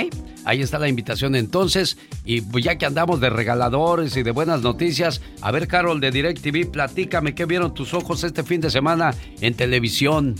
Ahí 0.44 0.60
está 0.60 0.78
la 0.78 0.88
invitación 0.88 1.34
entonces. 1.34 1.96
Y 2.24 2.42
pues 2.42 2.62
ya 2.64 2.76
que 2.76 2.84
andamos 2.84 3.18
de 3.18 3.30
regaladores 3.30 4.14
y 4.16 4.22
de 4.22 4.30
buenas 4.30 4.60
noticias, 4.60 5.22
a 5.40 5.50
ver, 5.50 5.66
Carol 5.66 6.00
de 6.00 6.10
DirecTV, 6.10 6.70
platícame 6.70 7.34
qué 7.34 7.46
vieron 7.46 7.72
tus 7.72 7.94
ojos 7.94 8.22
este 8.22 8.44
fin 8.44 8.60
de 8.60 8.70
semana 8.70 9.14
en 9.40 9.54
televisión. 9.54 10.34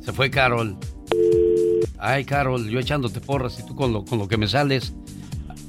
Se 0.00 0.12
fue 0.12 0.30
Carol. 0.30 0.76
Ay, 1.98 2.24
Carol, 2.24 2.68
yo 2.68 2.78
echándote 2.78 3.20
porras 3.20 3.58
y 3.58 3.66
tú 3.66 3.74
con 3.74 3.92
lo, 3.92 4.04
con 4.04 4.18
lo 4.18 4.28
que 4.28 4.36
me 4.36 4.46
sales. 4.46 4.94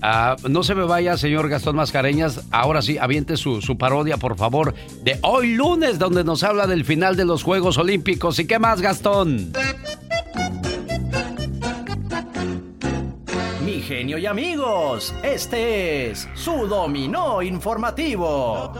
Ah, 0.04 0.36
no 0.50 0.64
se 0.64 0.76
me 0.76 0.84
vaya, 0.84 1.18
señor 1.18 1.50
Gastón 1.50 1.76
Mascareñas. 1.78 2.42
Ahora 2.52 2.84
sí, 2.84 3.00
aviente 3.00 3.38
su, 3.38 3.60
su 3.60 3.78
parodia, 3.80 4.18
por 4.18 4.38
favor, 4.38 4.76
de 5.04 5.18
hoy 5.24 5.56
lunes, 5.56 5.98
donde 5.98 6.24
nos 6.24 6.44
habla 6.44 6.68
del 6.68 6.86
final 6.86 7.16
de 7.16 7.26
los 7.26 7.42
Juegos 7.42 7.80
Olímpicos. 7.80 8.38
¿Y 8.38 8.46
qué 8.46 8.60
más, 8.60 8.82
Gastón? 8.82 9.52
Genio 13.92 14.18
y 14.18 14.26
amigos, 14.26 15.14
este 15.22 16.12
es 16.12 16.30
su 16.34 16.66
dominó 16.66 17.42
informativo. 17.42 18.72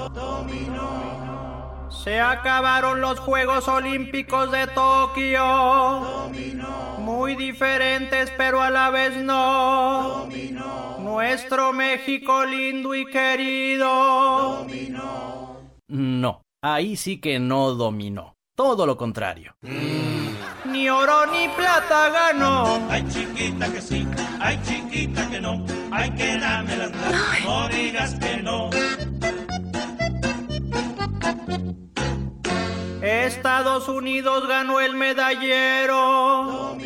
Se 1.90 2.22
acabaron 2.22 3.02
los 3.02 3.20
Juegos 3.20 3.68
Olímpicos 3.68 4.50
de 4.54 4.68
Tokio. 4.68 6.30
Muy 7.00 7.36
diferentes, 7.36 8.32
pero 8.38 8.62
a 8.62 8.70
la 8.70 8.90
vez 8.90 9.18
no. 9.18 10.30
Nuestro 11.00 11.74
México 11.74 12.46
lindo 12.46 12.96
y 12.96 13.06
querido. 13.06 14.66
No, 15.90 16.42
ahí 16.64 16.96
sí 16.96 17.20
que 17.20 17.38
no 17.38 17.74
dominó. 17.74 18.36
Todo 18.62 18.86
lo 18.86 18.96
contrario. 18.96 19.56
Ni 20.66 20.88
oro 20.88 21.26
ni 21.26 21.48
plata 21.50 22.10
ganó. 22.10 22.80
Ay, 22.92 23.04
chiquita 23.10 23.68
que 23.74 23.82
sí, 23.82 24.08
ay, 24.40 24.60
chiquita 24.64 25.28
que 25.32 25.42
no, 25.42 25.66
ay, 25.90 26.12
que 26.12 26.38
dámela, 26.38 26.92
no 27.44 27.68
digas 27.70 28.14
que 28.20 28.38
no. 28.38 28.70
Estados 33.02 33.88
Unidos 33.88 34.48
ganó 34.48 34.80
el 34.80 34.96
medallero 34.96 36.78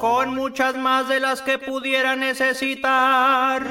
con 0.00 0.34
muchas 0.34 0.76
más 0.76 1.08
de 1.08 1.18
las 1.20 1.42
que 1.42 1.58
pudiera 1.58 2.14
necesitar. 2.14 3.66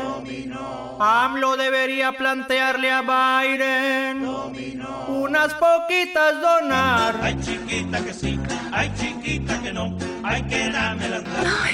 AMLO 0.99 1.55
debería 1.55 2.11
plantearle 2.11 2.91
a 2.91 3.01
Biden 3.01 4.27
unas 5.07 5.53
poquitas 5.53 6.41
donar. 6.41 7.15
Ay, 7.21 7.37
chiquita 7.39 8.03
que 8.03 8.13
sí, 8.13 8.39
ay, 8.71 8.91
chiquita 8.95 9.61
que 9.61 9.71
no, 9.71 9.97
ay, 10.23 10.43
que 10.43 10.69
dámela, 10.69 11.21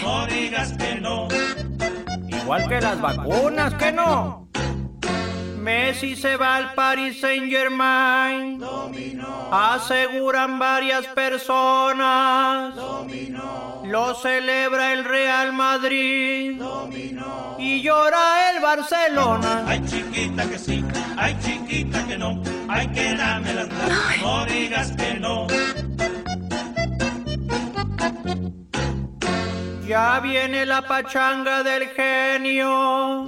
no 0.04 0.28
digas 0.28 0.74
que 0.74 0.96
no. 0.96 1.28
Igual 2.28 2.68
que 2.68 2.82
las 2.82 3.02
vacunas, 3.02 3.74
que 3.76 3.92
no. 3.92 4.43
Messi 5.64 6.18
se 6.18 6.36
va 6.36 6.58
al 6.58 6.74
Paris 6.74 7.22
Saint 7.22 7.50
Germain. 7.50 8.62
Aseguran 9.50 10.60
varias 10.60 11.08
personas. 11.08 12.76
Lo 13.86 14.14
celebra 14.16 14.92
el 14.92 15.06
Real 15.06 15.54
Madrid. 15.54 16.62
Y 17.60 17.82
llora 17.82 18.52
el 18.54 18.62
Barcelona. 18.62 19.64
Ay, 19.66 19.82
chiquita 19.86 20.50
que 20.50 20.60
sí, 20.60 20.84
ay, 21.16 21.38
chiquita 21.42 22.06
que 22.08 22.18
no, 22.18 22.42
ay, 22.68 22.88
que 22.90 23.16
dámela, 23.16 23.66
no 24.22 24.46
digas 24.46 24.92
que 24.92 25.14
no. 25.14 25.48
Ya 29.94 30.20
viene 30.22 30.66
la 30.66 30.82
pachanga 30.82 31.62
del 31.62 31.88
genio. 31.90 33.28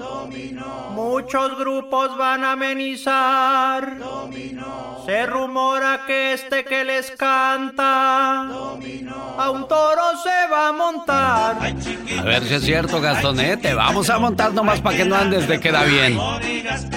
Muchos 0.96 1.60
grupos 1.60 2.18
van 2.18 2.44
a 2.44 2.54
amenizar. 2.54 3.98
Se 5.06 5.28
rumora 5.28 6.02
que 6.08 6.34
este 6.34 6.66
que 6.66 6.84
les 6.84 7.12
canta 7.12 8.42
a 8.42 9.50
un 9.52 9.68
toro 9.68 10.02
se 10.24 10.52
va 10.52 10.70
a 10.70 10.72
montar. 10.72 11.58
A 12.20 12.24
ver 12.24 12.44
si 12.44 12.56
es 12.56 12.64
cierto, 12.64 13.00
Gastón, 13.00 13.40
¿eh? 13.42 13.58
Te 13.58 13.76
vamos 13.76 14.10
a 14.10 14.18
montar 14.18 14.52
nomás 14.52 14.82
para 14.82 14.98
que 14.98 15.06
no 15.06 15.16
andes 15.16 15.48
de 15.48 15.60
queda 15.60 15.84
bien. 15.84 16.20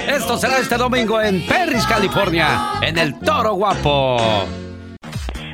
Esto 0.09 0.39
será 0.39 0.61
este 0.61 0.79
domingo 0.79 1.21
en 1.21 1.47
Perris, 1.47 1.85
California, 1.85 2.71
en 2.81 2.97
el 2.97 3.21
Toro 3.21 3.53
Guapo. 3.53 4.47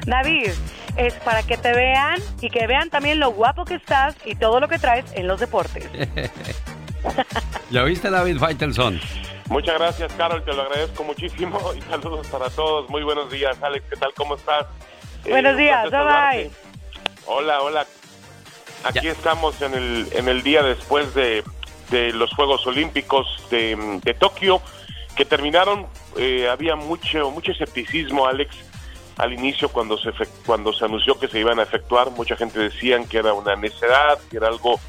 David, 0.06 0.52
es 0.96 1.14
para 1.14 1.42
que 1.42 1.56
te 1.56 1.72
vean 1.72 2.20
y 2.40 2.50
que 2.50 2.66
vean 2.66 2.90
también 2.90 3.20
lo 3.20 3.30
guapo 3.32 3.64
que 3.64 3.74
estás 3.74 4.16
y 4.24 4.34
todo 4.34 4.60
lo 4.60 4.68
que 4.68 4.78
traes 4.78 5.04
en 5.14 5.26
los 5.26 5.40
deportes. 5.40 5.88
¿Ya 7.70 7.82
oíste, 7.82 8.10
David 8.10 8.38
Faitelson? 8.38 9.00
Muchas 9.48 9.78
gracias, 9.78 10.12
Carol, 10.14 10.42
te 10.42 10.54
lo 10.54 10.62
agradezco 10.62 11.04
muchísimo 11.04 11.60
y 11.76 11.80
saludos 11.82 12.26
para 12.28 12.48
todos. 12.50 12.88
Muy 12.88 13.02
buenos 13.02 13.30
días, 13.30 13.56
Alex, 13.62 13.84
¿qué 13.90 13.96
tal? 13.96 14.14
¿Cómo 14.14 14.36
estás? 14.36 14.66
Eh, 15.24 15.30
Buenos 15.30 15.52
un 15.52 15.58
días, 15.58 15.82
bye 15.82 15.90
saludarte. 15.90 16.50
Hola, 17.26 17.62
hola. 17.62 17.86
Aquí 18.84 19.08
estamos 19.08 19.60
en 19.62 19.74
el, 19.74 20.08
en 20.12 20.28
el 20.28 20.42
día 20.42 20.62
después 20.62 21.14
de, 21.14 21.42
de 21.90 22.12
los 22.12 22.32
Juegos 22.34 22.66
Olímpicos 22.66 23.26
de, 23.50 24.00
de 24.02 24.14
Tokio, 24.14 24.60
que 25.16 25.24
terminaron, 25.24 25.86
eh, 26.18 26.48
había 26.50 26.76
mucho, 26.76 27.30
mucho 27.30 27.52
escepticismo, 27.52 28.26
Alex, 28.26 28.56
al 29.16 29.32
inicio 29.32 29.68
cuando 29.68 29.96
se, 29.98 30.10
cuando 30.44 30.72
se 30.72 30.84
anunció 30.84 31.18
que 31.18 31.28
se 31.28 31.40
iban 31.40 31.58
a 31.58 31.62
efectuar. 31.62 32.10
Mucha 32.10 32.36
gente 32.36 32.58
decían 32.58 33.06
que 33.06 33.18
era 33.18 33.32
una 33.32 33.56
necedad, 33.56 34.18
que 34.30 34.38
era 34.38 34.48
algo 34.48 34.80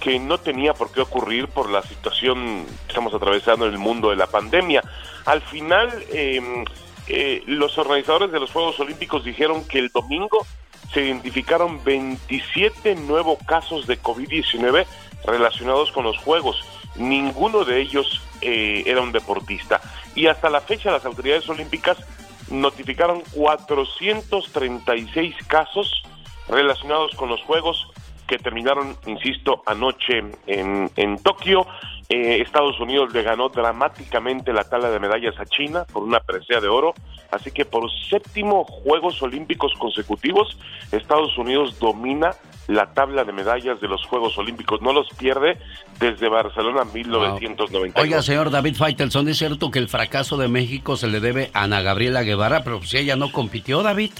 que 0.00 0.18
no 0.18 0.38
tenía 0.38 0.74
por 0.74 0.92
qué 0.92 1.00
ocurrir 1.00 1.48
por 1.48 1.70
la 1.70 1.82
situación 1.82 2.64
que 2.64 2.88
estamos 2.88 3.12
atravesando 3.14 3.66
en 3.66 3.72
el 3.72 3.78
mundo 3.78 4.10
de 4.10 4.16
la 4.16 4.26
pandemia. 4.26 4.82
Al 5.24 5.40
final, 5.42 5.90
eh, 6.12 6.64
eh, 7.08 7.42
los 7.46 7.76
organizadores 7.78 8.30
de 8.30 8.40
los 8.40 8.50
Juegos 8.50 8.78
Olímpicos 8.78 9.24
dijeron 9.24 9.66
que 9.66 9.78
el 9.78 9.88
domingo 9.88 10.46
se 10.92 11.02
identificaron 11.04 11.82
27 11.84 12.94
nuevos 12.96 13.38
casos 13.46 13.86
de 13.86 14.00
COVID-19 14.00 14.86
relacionados 15.24 15.90
con 15.92 16.04
los 16.04 16.16
Juegos. 16.18 16.62
Ninguno 16.94 17.64
de 17.64 17.80
ellos 17.80 18.22
eh, 18.40 18.84
era 18.86 19.00
un 19.00 19.12
deportista. 19.12 19.80
Y 20.14 20.26
hasta 20.28 20.50
la 20.50 20.60
fecha 20.60 20.90
las 20.90 21.04
autoridades 21.04 21.48
olímpicas 21.48 21.98
notificaron 22.50 23.22
436 23.32 25.34
casos 25.46 26.02
relacionados 26.48 27.14
con 27.16 27.28
los 27.28 27.42
Juegos 27.42 27.86
que 28.26 28.38
terminaron, 28.38 28.96
insisto, 29.06 29.62
anoche 29.66 30.18
en, 30.46 30.90
en 30.96 31.18
Tokio. 31.18 31.66
Eh, 32.08 32.40
Estados 32.40 32.78
Unidos 32.78 33.12
le 33.12 33.22
ganó 33.22 33.48
dramáticamente 33.48 34.52
la 34.52 34.62
tabla 34.62 34.90
de 34.90 35.00
medallas 35.00 35.34
a 35.40 35.44
China 35.44 35.84
por 35.92 36.04
una 36.04 36.20
presea 36.20 36.60
de 36.60 36.68
oro. 36.68 36.94
Así 37.32 37.50
que 37.50 37.64
por 37.64 37.90
séptimo 38.08 38.64
Juegos 38.64 39.20
Olímpicos 39.22 39.72
consecutivos, 39.78 40.56
Estados 40.92 41.36
Unidos 41.36 41.78
domina 41.80 42.30
la 42.68 42.92
tabla 42.94 43.24
de 43.24 43.32
medallas 43.32 43.80
de 43.80 43.88
los 43.88 44.04
Juegos 44.06 44.38
Olímpicos. 44.38 44.80
No 44.82 44.92
los 44.92 45.08
pierde 45.18 45.58
desde 45.98 46.28
Barcelona 46.28 46.84
1992. 46.84 47.94
Oiga, 47.96 48.22
señor 48.22 48.50
David 48.50 48.76
Faitelson, 48.76 49.28
¿es 49.28 49.38
cierto 49.38 49.72
que 49.72 49.80
el 49.80 49.88
fracaso 49.88 50.36
de 50.36 50.46
México 50.46 50.96
se 50.96 51.08
le 51.08 51.18
debe 51.18 51.50
a 51.54 51.64
Ana 51.64 51.82
Gabriela 51.82 52.22
Guevara? 52.22 52.62
Pero 52.62 52.82
si 52.82 52.98
ella 52.98 53.16
no 53.16 53.32
compitió, 53.32 53.82
David. 53.82 54.12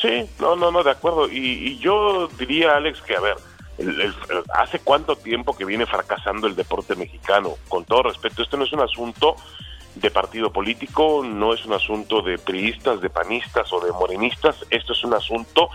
Sí, 0.00 0.28
no, 0.38 0.56
no, 0.56 0.70
no, 0.70 0.82
de 0.82 0.90
acuerdo. 0.90 1.28
Y, 1.28 1.38
y 1.38 1.78
yo 1.78 2.28
diría, 2.38 2.76
Alex, 2.76 3.00
que 3.02 3.16
a 3.16 3.20
ver, 3.20 3.36
el- 3.78 4.14
¿hace 4.54 4.78
cuánto 4.80 5.16
tiempo 5.16 5.56
que 5.56 5.64
viene 5.64 5.86
fracasando 5.86 6.46
el 6.46 6.56
deporte 6.56 6.94
mexicano? 6.96 7.54
Con 7.68 7.84
todo 7.84 8.04
respeto, 8.04 8.42
esto 8.42 8.56
no 8.56 8.64
es 8.64 8.72
un 8.72 8.80
asunto 8.80 9.36
de 9.94 10.10
partido 10.10 10.52
político, 10.52 11.22
no 11.24 11.54
es 11.54 11.64
un 11.64 11.72
asunto 11.72 12.20
de 12.20 12.36
priistas, 12.38 13.00
de 13.00 13.08
panistas 13.08 13.72
o 13.72 13.80
de 13.80 13.92
morenistas, 13.92 14.56
esto 14.68 14.92
es 14.92 15.02
un 15.04 15.14
asunto, 15.14 15.70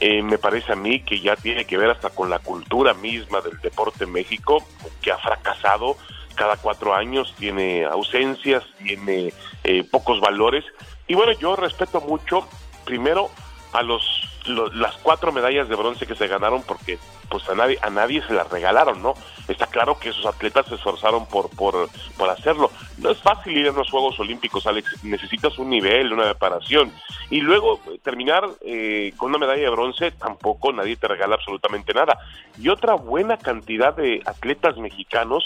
eh, 0.00 0.22
me 0.22 0.38
parece 0.38 0.72
a 0.72 0.76
mí, 0.76 1.00
que 1.02 1.20
ya 1.20 1.36
tiene 1.36 1.66
que 1.66 1.76
ver 1.76 1.90
hasta 1.90 2.08
con 2.08 2.30
la 2.30 2.38
cultura 2.38 2.94
misma 2.94 3.42
del 3.42 3.60
deporte 3.60 4.04
en 4.04 4.12
México, 4.12 4.64
que 5.02 5.12
ha 5.12 5.18
fracasado 5.18 5.96
cada 6.36 6.56
cuatro 6.56 6.94
años, 6.94 7.34
tiene 7.38 7.84
ausencias, 7.84 8.64
tiene 8.82 9.34
eh, 9.64 9.84
pocos 9.90 10.20
valores. 10.20 10.64
Y 11.06 11.14
bueno, 11.14 11.32
yo 11.32 11.54
respeto 11.54 12.00
mucho, 12.00 12.48
primero, 12.86 13.28
a 13.72 13.82
los, 13.82 14.02
lo- 14.46 14.68
las 14.72 14.96
cuatro 14.96 15.32
medallas 15.32 15.68
de 15.68 15.76
bronce 15.76 16.06
que 16.06 16.14
se 16.16 16.26
ganaron 16.26 16.62
porque 16.62 16.98
pues 17.28 17.48
a 17.48 17.54
nadie 17.54 17.78
a 17.82 17.90
nadie 17.90 18.20
se 18.26 18.32
las 18.34 18.50
regalaron 18.50 19.00
no 19.00 19.14
está 19.46 19.66
claro 19.66 19.96
que 20.00 20.08
esos 20.08 20.26
atletas 20.26 20.66
se 20.66 20.74
esforzaron 20.74 21.26
por 21.26 21.50
por, 21.50 21.88
por 22.16 22.28
hacerlo. 22.30 22.70
No 22.98 23.10
es 23.10 23.18
fácil 23.18 23.56
ir 23.56 23.68
a 23.68 23.72
los 23.72 23.90
Juegos 23.90 24.18
Olímpicos 24.20 24.66
Alex. 24.66 25.04
Necesitas 25.04 25.58
un 25.58 25.70
nivel 25.70 26.12
una 26.12 26.24
preparación. 26.24 26.92
Y 27.30 27.40
luego 27.40 27.80
terminar 28.02 28.48
eh, 28.62 29.12
con 29.16 29.30
una 29.30 29.38
medalla 29.38 29.62
de 29.62 29.70
bronce 29.70 30.10
tampoco 30.12 30.72
nadie 30.72 30.96
te 30.96 31.08
regala 31.08 31.34
absolutamente 31.36 31.92
nada. 31.94 32.18
Y 32.58 32.68
otra 32.68 32.94
buena 32.94 33.38
cantidad 33.38 33.94
de 33.94 34.22
atletas 34.24 34.76
mexicanos 34.76 35.44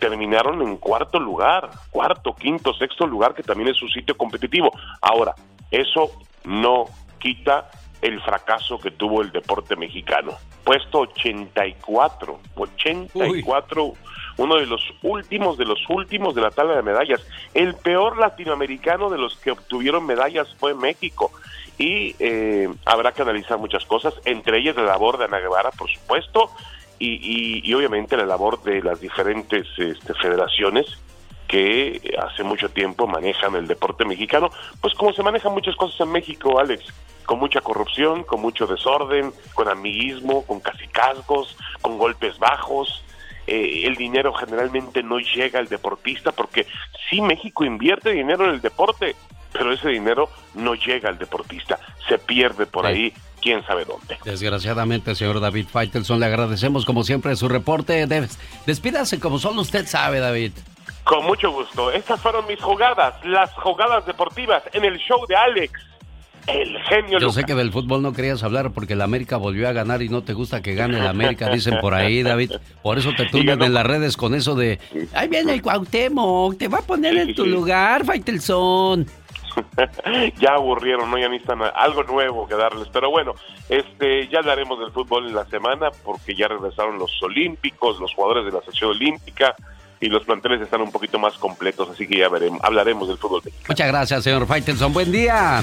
terminaron 0.00 0.60
en 0.62 0.76
cuarto 0.76 1.18
lugar, 1.20 1.70
cuarto, 1.90 2.34
quinto, 2.34 2.74
sexto 2.74 3.06
lugar, 3.06 3.34
que 3.34 3.42
también 3.42 3.70
es 3.70 3.80
un 3.82 3.88
sitio 3.88 4.16
competitivo. 4.16 4.72
Ahora, 5.00 5.34
eso 5.70 6.10
no 6.44 6.86
quita 7.24 7.70
el 8.02 8.20
fracaso 8.20 8.78
que 8.78 8.90
tuvo 8.90 9.22
el 9.22 9.32
deporte 9.32 9.76
mexicano. 9.76 10.32
Puesto 10.62 11.00
84, 11.00 12.38
84, 12.54 13.92
uno 14.36 14.56
de 14.56 14.66
los 14.66 14.82
últimos, 15.02 15.56
de 15.56 15.64
los 15.64 15.78
últimos 15.88 16.34
de 16.34 16.42
la 16.42 16.50
tabla 16.50 16.76
de 16.76 16.82
medallas. 16.82 17.26
El 17.54 17.74
peor 17.76 18.18
latinoamericano 18.18 19.08
de 19.08 19.16
los 19.16 19.36
que 19.36 19.52
obtuvieron 19.52 20.04
medallas 20.04 20.54
fue 20.58 20.74
México. 20.74 21.32
Y 21.78 22.14
eh, 22.18 22.68
habrá 22.84 23.12
que 23.12 23.22
analizar 23.22 23.56
muchas 23.58 23.84
cosas, 23.86 24.12
entre 24.26 24.58
ellas 24.58 24.76
la 24.76 24.82
labor 24.84 25.16
de 25.16 25.24
Ana 25.24 25.38
Guevara, 25.38 25.70
por 25.70 25.90
supuesto, 25.90 26.50
y, 26.98 27.08
y- 27.14 27.62
y 27.64 27.72
obviamente 27.74 28.16
la 28.18 28.26
labor 28.26 28.62
de 28.62 28.82
las 28.82 29.00
diferentes 29.00 29.66
este, 29.78 30.12
federaciones 30.14 30.86
que 31.48 32.00
hace 32.18 32.42
mucho 32.44 32.68
tiempo 32.68 33.06
manejan 33.06 33.54
el 33.54 33.66
deporte 33.66 34.04
mexicano, 34.04 34.50
pues 34.80 34.92
como 34.94 35.12
se 35.14 35.22
manejan 35.22 35.52
muchas 35.52 35.74
cosas 35.76 36.00
en 36.00 36.12
México, 36.12 36.58
Alex, 36.58 36.84
con 37.24 37.38
mucha 37.38 37.60
corrupción, 37.60 38.24
con 38.24 38.40
mucho 38.40 38.66
desorden, 38.66 39.32
con 39.54 39.68
amiguismo, 39.68 40.44
con 40.46 40.60
casicazgos, 40.60 41.56
con 41.80 41.98
golpes 41.98 42.38
bajos. 42.38 43.02
Eh, 43.46 43.82
el 43.86 43.96
dinero 43.96 44.32
generalmente 44.32 45.02
no 45.02 45.18
llega 45.18 45.58
al 45.58 45.68
deportista 45.68 46.32
porque 46.32 46.66
sí 47.10 47.20
México 47.20 47.64
invierte 47.64 48.10
dinero 48.12 48.44
en 48.46 48.52
el 48.54 48.60
deporte, 48.60 49.14
pero 49.52 49.72
ese 49.72 49.88
dinero 49.90 50.28
no 50.54 50.74
llega 50.74 51.10
al 51.10 51.18
deportista, 51.18 51.78
se 52.08 52.18
pierde 52.18 52.64
por 52.66 52.86
ahí, 52.86 53.12
quién 53.42 53.64
sabe 53.66 53.84
dónde. 53.84 54.16
Desgraciadamente, 54.24 55.14
señor 55.14 55.40
David 55.40 55.66
Faitelson, 55.70 56.18
le 56.20 56.26
agradecemos 56.26 56.84
como 56.86 57.04
siempre 57.04 57.36
su 57.36 57.48
reporte. 57.48 58.06
Des- 58.06 58.38
despídase 58.66 59.20
como 59.20 59.38
solo 59.38 59.60
usted 59.60 59.86
sabe, 59.86 60.20
David. 60.20 60.52
Con 61.04 61.26
mucho 61.26 61.50
gusto. 61.50 61.90
Estas 61.90 62.18
fueron 62.22 62.46
mis 62.46 62.60
jugadas, 62.62 63.14
las 63.26 63.52
jugadas 63.52 64.06
deportivas 64.06 64.62
en 64.72 64.86
el 64.86 64.96
show 64.98 65.26
de 65.28 65.36
Alex, 65.36 65.72
el 66.46 66.78
genio 66.82 67.18
Yo 67.18 67.26
Lucas. 67.26 67.34
sé 67.34 67.44
que 67.44 67.54
del 67.54 67.72
fútbol 67.72 68.02
no 68.02 68.12
querías 68.12 68.42
hablar 68.42 68.72
porque 68.72 68.92
el 68.94 69.02
América 69.02 69.36
volvió 69.36 69.68
a 69.68 69.72
ganar 69.72 70.02
y 70.02 70.08
no 70.08 70.22
te 70.22 70.32
gusta 70.32 70.62
que 70.62 70.74
gane 70.74 70.98
el 70.98 71.06
América, 71.06 71.48
dicen 71.48 71.78
por 71.80 71.94
ahí, 71.94 72.22
David. 72.22 72.52
Por 72.82 72.98
eso 72.98 73.12
te 73.16 73.26
tunden 73.26 73.62
en 73.62 73.74
las 73.74 73.86
redes 73.86 74.16
con 74.16 74.34
eso 74.34 74.54
de, 74.54 74.78
ahí 75.12 75.28
viene 75.28 75.54
el 75.54 75.62
Cuauhtémoc, 75.62 76.58
te 76.58 76.68
va 76.68 76.78
a 76.78 76.82
poner 76.82 77.16
en 77.16 77.34
tu 77.34 77.46
lugar, 77.46 78.04
Faitelson. 78.04 79.06
ya 80.40 80.54
aburrieron, 80.54 81.10
¿no? 81.10 81.18
Ya 81.18 81.28
necesitan 81.28 81.62
algo 81.74 82.02
nuevo 82.02 82.46
que 82.46 82.54
darles. 82.54 82.88
Pero 82.92 83.10
bueno, 83.10 83.34
este, 83.68 84.28
ya 84.28 84.40
hablaremos 84.40 84.78
del 84.80 84.90
fútbol 84.90 85.28
en 85.28 85.34
la 85.34 85.46
semana 85.46 85.90
porque 86.02 86.34
ya 86.34 86.48
regresaron 86.48 86.98
los 86.98 87.22
olímpicos, 87.22 88.00
los 88.00 88.12
jugadores 88.14 88.44
de 88.46 88.52
la 88.52 88.58
Asociación 88.58 88.90
Olímpica 88.90 89.54
y 90.00 90.08
los 90.08 90.24
planteles 90.24 90.60
están 90.60 90.82
un 90.82 90.92
poquito 90.92 91.18
más 91.18 91.34
completos, 91.38 91.88
así 91.88 92.06
que 92.06 92.18
ya 92.18 92.28
veremos, 92.28 92.60
hablaremos 92.62 93.08
del 93.08 93.16
fútbol. 93.16 93.42
Muchas 93.68 93.88
gracias, 93.88 94.24
señor 94.24 94.46
Faitelson. 94.46 94.92
Buen 94.92 95.10
día. 95.10 95.62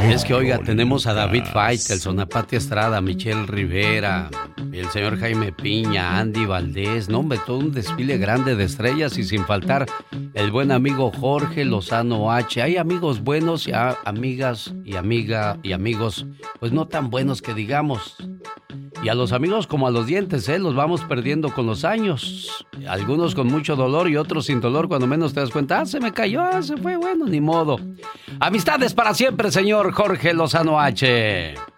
Es 0.00 0.24
que, 0.24 0.34
oiga, 0.34 0.58
tenemos 0.58 1.06
a 1.06 1.14
David 1.14 1.44
Faitelson, 1.52 2.20
a 2.20 2.26
Pati 2.26 2.56
Estrada, 2.56 2.98
a 2.98 3.00
Michelle 3.00 3.46
Rivera, 3.46 4.30
el 4.72 4.88
señor 4.90 5.18
Jaime 5.18 5.52
Piña, 5.52 6.18
Andy 6.18 6.44
Valdés, 6.46 7.08
no, 7.08 7.20
hombre, 7.20 7.38
todo 7.46 7.58
un 7.58 7.72
desfile 7.72 8.16
grande 8.18 8.54
de 8.56 8.64
estrellas 8.64 9.16
y 9.18 9.24
sin 9.24 9.44
faltar 9.44 9.86
el 10.34 10.50
buen 10.50 10.70
amigo 10.70 11.10
Jorge 11.18 11.64
Lozano 11.64 12.30
H. 12.30 12.62
Hay 12.62 12.76
amigos 12.76 13.20
buenos 13.20 13.66
y 13.66 13.72
a- 13.72 13.96
amigas 14.04 14.74
y 14.84 14.96
amiga 14.96 15.58
y 15.62 15.72
amigos, 15.72 16.26
pues 16.60 16.72
no 16.72 16.86
tan 16.86 17.10
buenos 17.10 17.42
que 17.42 17.54
digamos. 17.54 18.16
Y 19.02 19.08
a 19.10 19.14
los 19.14 19.32
amigos 19.32 19.66
como 19.66 19.86
a 19.86 19.90
los 19.90 20.06
dientes, 20.06 20.48
¿eh? 20.48 20.58
Los 20.58 20.74
vamos 20.74 21.02
perdiendo 21.04 21.52
con 21.52 21.66
los 21.66 21.84
años. 21.84 22.64
Algunos 22.88 23.34
con 23.34 23.46
mucho 23.46 23.76
dolor 23.76 24.08
y 24.08 24.16
otros 24.16 24.46
sin 24.46 24.60
dolor 24.62 24.88
cuando 24.88 25.06
menos 25.06 25.34
te 25.34 25.40
das 25.40 25.50
cuenta. 25.50 25.80
Ah, 25.80 25.86
se 25.86 26.00
me 26.00 26.12
cayó, 26.14 26.40
ah, 26.42 26.62
se 26.62 26.78
fue, 26.78 26.96
bueno, 26.96 27.26
ni 27.26 27.40
modo. 27.40 27.78
Amistades 28.40 28.94
para 28.94 29.12
siempre, 29.12 29.50
señor 29.52 29.85
Jorge 29.92 30.32
Lozano 30.32 30.78
H. 30.78 31.75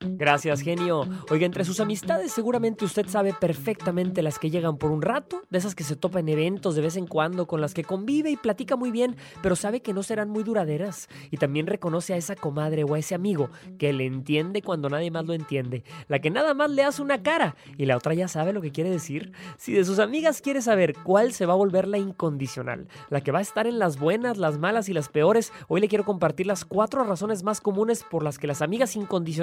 Gracias, 0.00 0.62
genio. 0.62 1.06
Oiga, 1.30 1.44
entre 1.44 1.64
sus 1.64 1.78
amistades 1.78 2.32
seguramente 2.32 2.86
usted 2.86 3.06
sabe 3.06 3.34
perfectamente 3.38 4.22
las 4.22 4.38
que 4.38 4.50
llegan 4.50 4.78
por 4.78 4.90
un 4.90 5.02
rato, 5.02 5.42
de 5.50 5.58
esas 5.58 5.74
que 5.74 5.84
se 5.84 5.94
topa 5.94 6.20
en 6.20 6.30
eventos 6.30 6.74
de 6.74 6.80
vez 6.80 6.96
en 6.96 7.06
cuando, 7.06 7.46
con 7.46 7.60
las 7.60 7.74
que 7.74 7.84
convive 7.84 8.30
y 8.30 8.36
platica 8.36 8.76
muy 8.76 8.90
bien, 8.90 9.16
pero 9.42 9.56
sabe 9.56 9.82
que 9.82 9.92
no 9.92 10.02
serán 10.02 10.30
muy 10.30 10.42
duraderas. 10.42 11.08
Y 11.30 11.36
también 11.36 11.66
reconoce 11.66 12.14
a 12.14 12.16
esa 12.16 12.34
comadre 12.34 12.84
o 12.84 12.94
a 12.94 12.98
ese 12.98 13.14
amigo 13.14 13.50
que 13.78 13.92
le 13.92 14.06
entiende 14.06 14.62
cuando 14.62 14.88
nadie 14.88 15.10
más 15.10 15.26
lo 15.26 15.34
entiende, 15.34 15.84
la 16.08 16.18
que 16.18 16.30
nada 16.30 16.54
más 16.54 16.70
le 16.70 16.84
hace 16.84 17.02
una 17.02 17.22
cara 17.22 17.54
y 17.76 17.84
la 17.84 17.96
otra 17.96 18.14
ya 18.14 18.28
sabe 18.28 18.54
lo 18.54 18.62
que 18.62 18.72
quiere 18.72 18.90
decir. 18.90 19.32
Si 19.58 19.72
de 19.72 19.84
sus 19.84 19.98
amigas 19.98 20.40
quiere 20.40 20.62
saber 20.62 20.94
cuál 21.04 21.32
se 21.32 21.44
va 21.44 21.52
a 21.52 21.56
volver 21.56 21.88
la 21.88 21.98
incondicional, 21.98 22.88
la 23.10 23.20
que 23.20 23.32
va 23.32 23.40
a 23.40 23.42
estar 23.42 23.66
en 23.66 23.78
las 23.78 23.98
buenas, 23.98 24.38
las 24.38 24.58
malas 24.58 24.88
y 24.88 24.94
las 24.94 25.08
peores, 25.08 25.52
hoy 25.68 25.80
le 25.80 25.88
quiero 25.88 26.04
compartir 26.04 26.46
las 26.46 26.64
cuatro 26.64 27.04
razones 27.04 27.42
más 27.42 27.60
comunes 27.60 28.02
por 28.02 28.22
las 28.22 28.38
que 28.38 28.46
las 28.46 28.62
amigas 28.62 28.96
incondicionales 28.96 29.35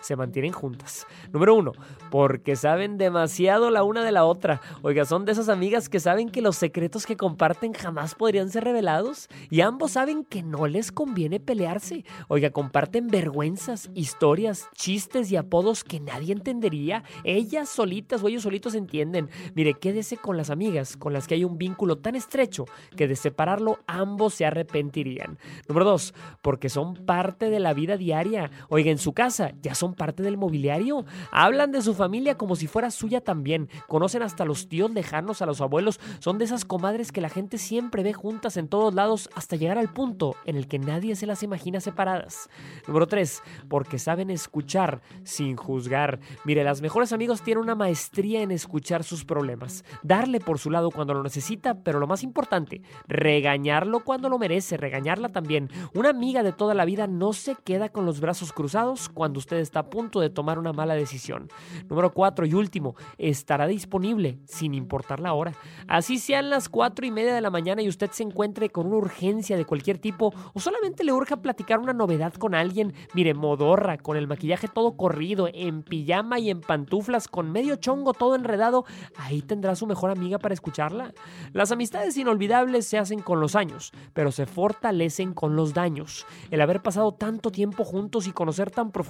se 0.00 0.16
mantienen 0.16 0.52
juntas. 0.52 1.06
Número 1.32 1.54
uno, 1.54 1.72
porque 2.10 2.56
saben 2.56 2.98
demasiado 2.98 3.70
la 3.70 3.84
una 3.84 4.04
de 4.04 4.12
la 4.12 4.24
otra. 4.24 4.60
Oiga, 4.82 5.04
son 5.04 5.24
de 5.24 5.32
esas 5.32 5.48
amigas 5.48 5.88
que 5.88 6.00
saben 6.00 6.28
que 6.28 6.42
los 6.42 6.56
secretos 6.56 7.06
que 7.06 7.16
comparten 7.16 7.72
jamás 7.72 8.14
podrían 8.14 8.50
ser 8.50 8.64
revelados 8.64 9.28
y 9.50 9.60
ambos 9.60 9.92
saben 9.92 10.24
que 10.24 10.42
no 10.42 10.66
les 10.66 10.92
conviene 10.92 11.40
pelearse. 11.40 12.04
Oiga, 12.28 12.50
comparten 12.50 13.08
vergüenzas, 13.08 13.90
historias, 13.94 14.68
chistes 14.74 15.30
y 15.30 15.36
apodos 15.36 15.84
que 15.84 16.00
nadie 16.00 16.32
entendería. 16.32 17.04
Ellas 17.24 17.68
solitas 17.68 18.22
o 18.22 18.28
ellos 18.28 18.42
solitos 18.42 18.74
entienden. 18.74 19.30
Mire, 19.54 19.74
quédese 19.74 20.16
con 20.16 20.36
las 20.36 20.50
amigas 20.50 20.96
con 20.96 21.12
las 21.12 21.26
que 21.26 21.34
hay 21.34 21.44
un 21.44 21.58
vínculo 21.58 21.98
tan 21.98 22.14
estrecho 22.14 22.64
que 22.96 23.08
de 23.08 23.16
separarlo 23.16 23.78
ambos 23.86 24.34
se 24.34 24.44
arrepentirían. 24.44 25.38
Número 25.68 25.86
dos, 25.86 26.14
porque 26.42 26.68
son 26.68 26.94
parte 26.94 27.50
de 27.50 27.60
la 27.60 27.74
vida 27.74 27.96
diaria. 27.96 28.50
Oiga, 28.68 28.90
en 28.90 28.98
su 28.98 29.12
casa 29.12 29.21
ya 29.60 29.74
son 29.74 29.94
parte 29.94 30.22
del 30.22 30.36
mobiliario. 30.36 31.04
Hablan 31.30 31.72
de 31.72 31.82
su 31.82 31.94
familia 31.94 32.36
como 32.36 32.56
si 32.56 32.66
fuera 32.66 32.90
suya 32.90 33.20
también. 33.20 33.68
Conocen 33.88 34.22
hasta 34.22 34.44
los 34.44 34.68
tíos 34.68 34.90
lejanos, 34.90 35.42
a 35.42 35.46
los 35.46 35.60
abuelos. 35.60 36.00
Son 36.18 36.38
de 36.38 36.44
esas 36.44 36.64
comadres 36.64 37.12
que 37.12 37.20
la 37.20 37.28
gente 37.28 37.58
siempre 37.58 38.02
ve 38.02 38.12
juntas 38.12 38.56
en 38.56 38.68
todos 38.68 38.94
lados 38.94 39.30
hasta 39.34 39.56
llegar 39.56 39.78
al 39.78 39.92
punto 39.92 40.34
en 40.44 40.56
el 40.56 40.66
que 40.66 40.78
nadie 40.78 41.14
se 41.16 41.26
las 41.26 41.42
imagina 41.42 41.80
separadas. 41.80 42.48
Número 42.86 43.06
3. 43.06 43.42
Porque 43.68 43.98
saben 43.98 44.30
escuchar 44.30 45.02
sin 45.22 45.56
juzgar. 45.56 46.20
Mire, 46.44 46.64
las 46.64 46.82
mejores 46.82 47.12
amigos 47.12 47.42
tienen 47.42 47.62
una 47.62 47.74
maestría 47.74 48.42
en 48.42 48.50
escuchar 48.50 49.04
sus 49.04 49.24
problemas. 49.24 49.84
Darle 50.02 50.40
por 50.40 50.58
su 50.58 50.70
lado 50.70 50.90
cuando 50.90 51.14
lo 51.14 51.22
necesita, 51.22 51.82
pero 51.82 52.00
lo 52.00 52.06
más 52.06 52.22
importante, 52.22 52.82
regañarlo 53.06 54.00
cuando 54.00 54.28
lo 54.28 54.38
merece, 54.38 54.76
regañarla 54.76 55.30
también. 55.30 55.70
Una 55.94 56.10
amiga 56.10 56.42
de 56.42 56.52
toda 56.52 56.74
la 56.74 56.84
vida 56.84 57.06
no 57.06 57.32
se 57.32 57.54
queda 57.54 57.90
con 57.90 58.06
los 58.06 58.20
brazos 58.20 58.52
cruzados 58.52 59.08
cuando 59.14 59.38
usted 59.38 59.58
está 59.58 59.80
a 59.80 59.90
punto 59.90 60.20
de 60.20 60.30
tomar 60.30 60.58
una 60.58 60.72
mala 60.72 60.94
decisión. 60.94 61.48
Número 61.88 62.12
4 62.12 62.46
y 62.46 62.54
último, 62.54 62.94
estará 63.18 63.66
disponible 63.66 64.38
sin 64.46 64.74
importar 64.74 65.20
la 65.20 65.34
hora. 65.34 65.52
Así 65.88 66.18
sean 66.18 66.50
las 66.50 66.68
4 66.68 67.06
y 67.06 67.10
media 67.10 67.34
de 67.34 67.40
la 67.40 67.50
mañana 67.50 67.82
y 67.82 67.88
usted 67.88 68.10
se 68.10 68.22
encuentre 68.22 68.70
con 68.70 68.86
una 68.86 68.96
urgencia 68.96 69.56
de 69.56 69.64
cualquier 69.64 69.98
tipo 69.98 70.32
o 70.54 70.60
solamente 70.60 71.04
le 71.04 71.12
urge 71.12 71.36
platicar 71.36 71.78
una 71.78 71.92
novedad 71.92 72.34
con 72.34 72.54
alguien, 72.54 72.94
mire, 73.14 73.34
modorra, 73.34 73.98
con 73.98 74.16
el 74.16 74.26
maquillaje 74.26 74.68
todo 74.68 74.96
corrido, 74.96 75.48
en 75.52 75.82
pijama 75.82 76.38
y 76.38 76.50
en 76.50 76.60
pantuflas, 76.60 77.28
con 77.28 77.50
medio 77.50 77.76
chongo 77.76 78.12
todo 78.14 78.34
enredado, 78.34 78.84
ahí 79.16 79.42
tendrá 79.42 79.74
su 79.74 79.86
mejor 79.86 80.10
amiga 80.10 80.38
para 80.38 80.54
escucharla. 80.54 81.12
Las 81.52 81.72
amistades 81.72 82.16
inolvidables 82.16 82.86
se 82.86 82.98
hacen 82.98 83.20
con 83.20 83.40
los 83.40 83.56
años, 83.56 83.92
pero 84.12 84.32
se 84.32 84.46
fortalecen 84.46 85.34
con 85.34 85.56
los 85.56 85.74
daños. 85.74 86.26
El 86.50 86.60
haber 86.60 86.82
pasado 86.82 87.12
tanto 87.12 87.50
tiempo 87.50 87.84
juntos 87.84 88.26
y 88.26 88.32
conocer 88.32 88.70
tan 88.70 88.90
profundamente 88.90 89.01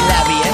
La 0.07 0.23
bien. 0.23 0.53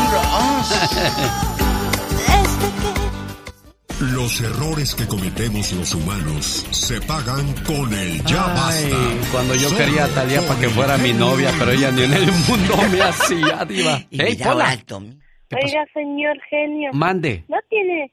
Los 4.01 4.41
errores 4.41 4.93
que 4.93 5.07
cometemos 5.07 5.72
los 5.72 5.95
humanos 5.95 6.65
se 6.72 6.99
pagan 7.01 7.53
con 7.65 7.93
el 7.93 8.22
ya 8.26 8.67
Ay, 8.67 8.89
basta. 8.91 9.31
cuando 9.31 9.55
yo 9.55 9.69
Solo 9.69 9.77
quería 9.85 10.03
a 10.05 10.07
Talía 10.09 10.41
para 10.41 10.59
que 10.59 10.69
fuera 10.69 10.97
mi 10.97 11.13
novia, 11.13 11.51
pero 11.57 11.72
ella 11.72 11.91
ni 11.91 12.03
en 12.03 12.13
el 12.13 12.26
mundo 12.26 12.76
me 12.91 13.01
hacía, 13.01 13.63
Diva. 13.67 14.01
Y 14.11 14.22
¡Ey, 14.22 14.34
mira, 14.34 14.51
Pola! 14.51 14.69
alto. 14.69 15.01
¿Qué 15.01 15.55
pasó? 15.55 15.65
Oiga, 15.65 15.85
señor 15.93 16.38
genio. 16.49 16.91
Mande. 16.93 17.45
¿No 17.47 17.57
tiene 17.69 18.11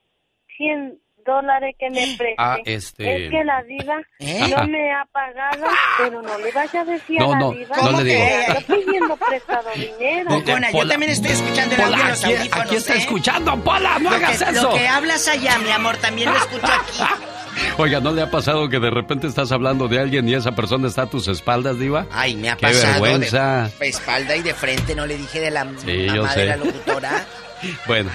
100 0.57 0.99
dólares 1.25 1.75
que 1.79 1.91
me 1.91 2.01
preste? 2.17 2.35
Ah, 2.39 2.59
este- 2.65 3.25
Es 3.27 3.31
que 3.31 3.45
la 3.45 3.63
diva 3.63 4.01
¿Eh? 4.19 4.41
no 4.57 4.67
me 4.67 4.93
ha 4.93 5.05
pagado, 5.13 5.67
pero 5.99 6.23
no 6.23 6.39
le 6.39 6.53
vaya 6.53 6.81
a 6.81 6.85
decir 6.85 7.19
No, 7.19 7.27
a 7.33 7.35
la 7.35 7.39
no, 7.41 7.53
diva 7.53 7.77
no 7.77 8.01
le 8.03 8.05
que 8.05 8.15
digo. 8.17 8.59
ando 8.59 8.67
pidiendo 8.85 9.17
prestado 9.17 9.69
dinero. 9.75 10.31
Bocona, 10.31 10.71
yo 10.71 10.89
también 10.89 11.13
estoy 11.13 11.31
escuchando 11.33 11.75
el 11.75 11.81
Pola, 11.83 11.97
audio 11.97 12.03
en 12.05 12.11
los 12.11 12.25
aquí- 12.25 12.35
audífonos. 12.35 12.67
aquí 12.67 12.77
está 12.77 12.95
¿eh? 12.95 12.99
escuchando, 12.99 13.57
Pola, 13.65 13.99
no 13.99 14.11
Lo 14.11 14.17
hagas 14.17 14.43
que- 14.43 14.51
eso. 14.51 14.63
Lo 14.71 14.75
que 14.75 14.89
hablas 14.89 15.29
allá, 15.29 15.59
mi 15.59 15.71
amor, 15.71 15.97
también 15.99 16.31
lo 16.31 16.37
escucho 16.37 16.67
aquí. 16.67 16.99
Oiga, 17.77 18.01
¿no 18.01 18.13
le 18.13 18.23
ha 18.23 18.31
pasado 18.31 18.67
que 18.71 18.79
de 18.81 18.89
repente 18.91 19.27
estás 19.27 19.53
hablando 19.53 19.87
de 19.87 20.01
alguien 20.01 20.27
y 20.27 20.35
esa 20.35 20.53
persona 20.53 20.89
está 20.89 21.03
a 21.03 21.07
tus 21.11 21.29
espaldas, 21.29 21.79
Diva? 21.79 22.07
Ay, 22.11 22.35
me 22.35 22.49
ha 22.49 22.57
Qué 22.57 22.67
pasado 22.67 23.03
vergüenza. 23.03 23.71
de 23.79 23.89
espalda 23.89 24.35
y 24.37 24.43
de 24.43 24.55
frente, 24.55 24.95
no 24.95 25.05
le 25.05 25.19
dije 25.19 25.39
de 25.39 25.51
la 25.51 25.67
Sí, 25.85 26.07
yo 26.07 26.23
mamá 26.23 26.35
de 26.35 26.41
sé. 26.41 26.47
la 26.47 26.57
locutora. 26.57 27.25
Bueno, 27.87 28.11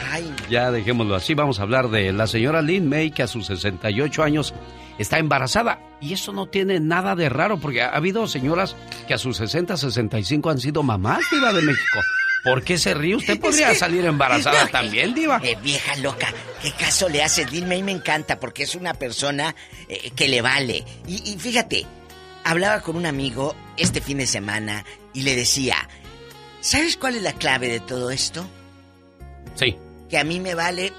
ya 0.49 0.71
dejémoslo 0.71 1.15
así. 1.15 1.33
Vamos 1.33 1.59
a 1.59 1.63
hablar 1.63 1.89
de 1.89 2.11
la 2.13 2.27
señora 2.27 2.61
Lynn 2.61 2.87
May, 2.87 3.11
que 3.11 3.23
a 3.23 3.27
sus 3.27 3.47
68 3.47 4.23
años 4.23 4.53
está 4.97 5.19
embarazada. 5.19 5.79
Y 6.01 6.13
eso 6.13 6.33
no 6.33 6.47
tiene 6.47 6.79
nada 6.79 7.15
de 7.15 7.29
raro, 7.29 7.59
porque 7.59 7.81
ha 7.81 7.89
habido 7.89 8.27
señoras 8.27 8.75
que 9.07 9.13
a 9.13 9.17
sus 9.17 9.37
60, 9.37 9.77
65 9.77 10.49
han 10.49 10.59
sido 10.59 10.83
mamás, 10.83 11.23
Diva 11.31 11.53
de 11.53 11.61
México. 11.61 11.99
¿Por 12.43 12.63
qué 12.63 12.77
se 12.77 12.93
ríe? 12.93 13.15
Usted 13.15 13.39
podría 13.39 13.73
salir 13.73 14.05
embarazada 14.05 14.67
también, 14.67 15.13
Diva. 15.13 15.41
Eh, 15.43 15.57
vieja 15.61 15.95
loca, 15.97 16.27
¿qué 16.61 16.71
caso 16.71 17.09
le 17.09 17.23
haces? 17.23 17.51
Lin 17.51 17.67
May 17.67 17.83
me 17.83 17.91
encanta 17.91 18.39
porque 18.39 18.63
es 18.63 18.75
una 18.75 18.93
persona 18.93 19.55
eh, 19.89 20.11
que 20.15 20.27
le 20.27 20.41
vale. 20.41 20.85
Y, 21.07 21.31
y 21.33 21.37
fíjate, 21.37 21.85
hablaba 22.43 22.81
con 22.81 22.95
un 22.95 23.05
amigo 23.05 23.55
este 23.75 24.01
fin 24.01 24.19
de 24.19 24.27
semana 24.27 24.85
y 25.13 25.23
le 25.23 25.35
decía, 25.35 25.75
¿sabes 26.61 26.95
cuál 26.95 27.15
es 27.15 27.23
la 27.23 27.33
clave 27.33 27.67
de 27.67 27.79
todo 27.79 28.11
esto? 28.11 28.47
Sí. 29.55 29.75
Que 30.09 30.17
a 30.17 30.23
mí 30.23 30.39
me 30.39 30.55
vale 30.55 30.91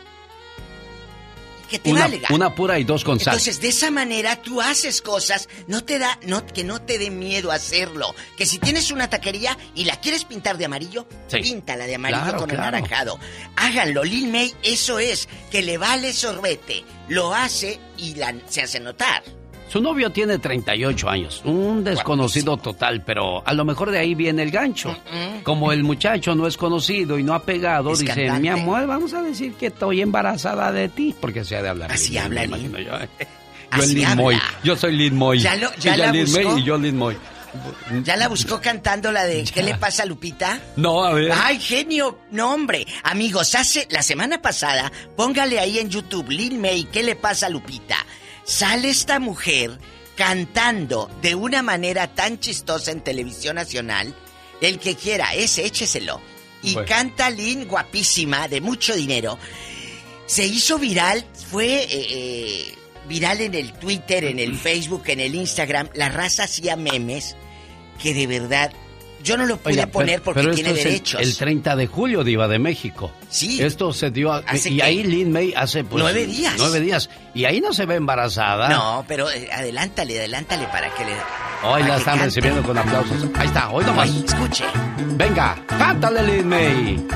que 1.69 1.79
te 1.79 1.91
Una, 1.91 2.09
valga. 2.09 2.29
una 2.31 2.55
pura 2.55 2.79
y 2.79 2.85
dos 2.85 3.05
con 3.05 3.21
sal. 3.21 3.35
Entonces, 3.35 3.61
de 3.61 3.69
esa 3.69 3.91
manera 3.91 4.37
tú 4.41 4.63
haces 4.63 5.03
cosas, 5.03 5.51
no 5.67 5.85
te 5.85 5.99
da, 5.99 6.19
no, 6.23 6.47
que 6.47 6.65
no 6.65 6.81
te 6.81 6.97
dé 6.99 7.11
miedo 7.11 7.53
hacerlo. 7.53 8.15
Que 8.39 8.47
si 8.47 8.59
tienes 8.59 8.91
una 8.91 9.11
taquería 9.11 9.57
y 9.75 9.85
la 9.85 9.97
quieres 10.01 10.25
pintar 10.25 10.57
de 10.57 10.65
amarillo, 10.65 11.07
Sí. 11.27 11.41
píntala 11.41 11.87
de 11.87 11.97
amarillo 11.97 12.23
Claro, 12.23 12.39
con 12.39 12.49
claro. 12.49 12.63
anaranjado. 12.69 13.19
Háganlo, 13.57 14.03
Lil 14.03 14.29
May, 14.33 14.55
eso 14.63 14.99
es, 14.99 15.29
que 15.51 15.61
le 15.61 15.77
vale 15.77 16.15
sorbete. 16.15 16.85
Lo 17.09 17.35
hace 17.35 17.79
y 17.99 18.15
la, 18.15 18.35
se 18.49 18.63
hace 18.63 18.81
notar. 18.81 19.23
Su 19.69 19.81
novio 19.83 20.11
tiene 20.11 20.39
38 20.39 21.09
años, 21.11 21.43
un 21.45 21.85
desconocido 21.85 22.57
total, 22.57 23.03
pero 23.05 23.47
a 23.47 23.53
lo 23.53 23.65
mejor 23.65 23.91
de 23.91 23.99
ahí 23.99 24.15
viene 24.15 24.43
el 24.43 24.51
gancho. 24.51 24.97
Como 25.43 25.73
el 25.73 25.83
muchacho 25.85 26.35
no 26.35 26.47
es 26.47 26.57
conocido 26.57 27.19
y 27.19 27.23
no 27.23 27.35
ha 27.35 27.43
pegado, 27.43 27.93
Es 27.93 27.99
dice, 27.99 28.15
cantante. 28.15 28.41
mi 28.41 28.49
amor, 28.49 28.87
vamos 28.87 29.13
a 29.15 29.23
decir 29.23 29.53
que 29.55 29.67
estoy 29.67 30.01
embarazada 30.01 30.73
de 30.73 30.89
ti, 30.89 31.15
porque 31.21 31.45
se 31.45 31.57
ha 31.57 31.63
de 31.63 31.69
hablar. 31.69 31.93
Así 31.93 32.17
habla 32.17 32.41
me 32.43 32.47
imagino 32.47 32.79
yo. 32.79 32.93
Yo 32.99 33.83
Así 33.83 33.95
Lin. 33.97 34.17
Moy, 34.17 34.39
yo 34.65 34.75
soy 34.77 34.97
Lin 34.97 35.15
Moy. 35.15 35.41
¿Ya 35.41 35.55
lo- 35.57 35.75
ya 35.77 35.95
la 35.97 36.11
Lin 36.11 36.33
May 36.33 36.45
buscó? 36.45 36.59
y 36.59 36.63
yo 36.65 36.79
Lin 36.79 36.97
Moy. 36.97 37.17
¿Ya 38.05 38.17
la 38.17 38.29
buscó 38.29 38.61
cantando 38.63 39.13
la 39.13 39.25
de 39.25 39.45
¿Qué 39.45 39.63
le 39.63 39.75
pasa 39.75 40.05
a 40.05 40.07
Lupita? 40.07 40.59
No, 40.77 41.05
a 41.05 41.13
ver. 41.13 41.33
¡Ay, 41.35 41.59
genio! 41.61 42.19
No, 42.31 42.55
hombre. 42.55 42.87
Amigos, 43.03 43.55
hace 43.55 43.87
la 43.91 44.03
semana 44.03 44.41
pasada, 44.41 44.91
póngale 45.17 45.59
ahí 45.59 45.79
en 45.79 45.91
YouTube, 45.91 46.31
Lil 46.31 46.59
May, 46.59 46.85
¿qué 46.85 47.03
le 47.03 47.15
pasa 47.17 47.47
a 47.47 47.51
Lupita? 47.51 47.97
Sale 48.49 48.89
esta 48.89 49.21
mujer 49.21 49.79
cantando 50.17 51.11
de 51.21 51.35
una 51.35 51.63
manera 51.63 52.15
tan 52.15 52.41
chistosa 52.41 52.91
en 52.91 53.03
televisión 53.03 53.57
nacional. 53.57 54.15
El 54.63 54.79
que 54.79 54.97
quiera, 54.97 55.35
ese, 55.35 55.67
écheselo. 55.67 56.23
Y 56.63 56.73
Bueno. 56.73 56.89
canta 56.89 57.29
Lin, 57.29 57.69
guapísima, 57.69 58.49
de 58.49 58.63
mucho 58.63 58.95
dinero. 58.95 59.39
Se 60.25 60.47
hizo 60.47 60.79
viral, 60.79 61.27
fue 61.51 61.83
eh, 61.83 61.89
eh, 61.91 62.75
viral 63.07 63.43
en 63.43 63.55
el 63.55 63.75
Twitter, 63.75 64.25
en 64.25 64.39
el 64.39 64.57
Facebook, 64.57 65.03
en 65.09 65.21
el 65.21 65.35
Instagram. 65.35 65.91
La 65.93 66.09
raza 66.09 66.45
hacía 66.45 66.75
memes 66.75 67.37
que 68.03 68.15
de 68.15 68.27
verdad 68.27 68.73
yo 69.23 69.37
no 69.37 69.47
lo 69.47 69.57
pude 69.57 69.75
Oiga, 69.75 69.87
poner 69.89 70.23
porque 70.23 70.41
pero 70.41 70.55
tiene 70.55 70.71
el- 70.71 70.77
derechos. 70.77 71.21
El, 71.21 71.37
30 71.37 71.77
de 71.77 71.87
julio, 71.87 72.25
Diva 72.25 72.49
de 72.49 72.59
México. 72.59 73.11
Sí. 73.29 73.61
Esto 73.63 73.93
se 73.93 74.11
dio. 74.11 74.33
a- 74.33 74.39
¿Hace 74.47 74.71
y 74.71 74.77
qué? 74.77 74.83
ahí 74.83 75.03
Lin 75.05 75.33
May 75.33 75.53
hace. 75.57 75.85
Pues, 75.85 76.03
Nueve 76.03 76.27
días. 76.27 76.55
Nueve 76.59 76.81
días. 76.81 77.11
Y 77.35 77.45
ahí 77.45 77.61
no 77.61 77.73
se 77.73 77.85
ve 77.87 77.97
embarazada. 77.97 78.69
No, 78.69 79.05
pero 79.09 79.31
eh, 79.31 79.49
adelántale, 79.53 80.19
adelántale 80.19 80.67
para 80.69 80.89
que 80.95 81.05
le. 81.05 81.13
Hoy 81.65 81.83
la 81.83 81.97
están 81.97 82.19
cante. 82.19 82.25
recibiendo 82.27 82.63
con 82.63 82.79
aplausos. 82.79 83.25
Ahí 83.35 83.47
está, 83.49 83.71
hoy 83.71 83.85
nomás. 83.85 84.09
Ay, 84.09 84.25
escuche. 84.27 84.65
Venga, 85.17 85.57
cántale, 85.67 86.23
Lin 86.23 86.49
May. 86.49 87.07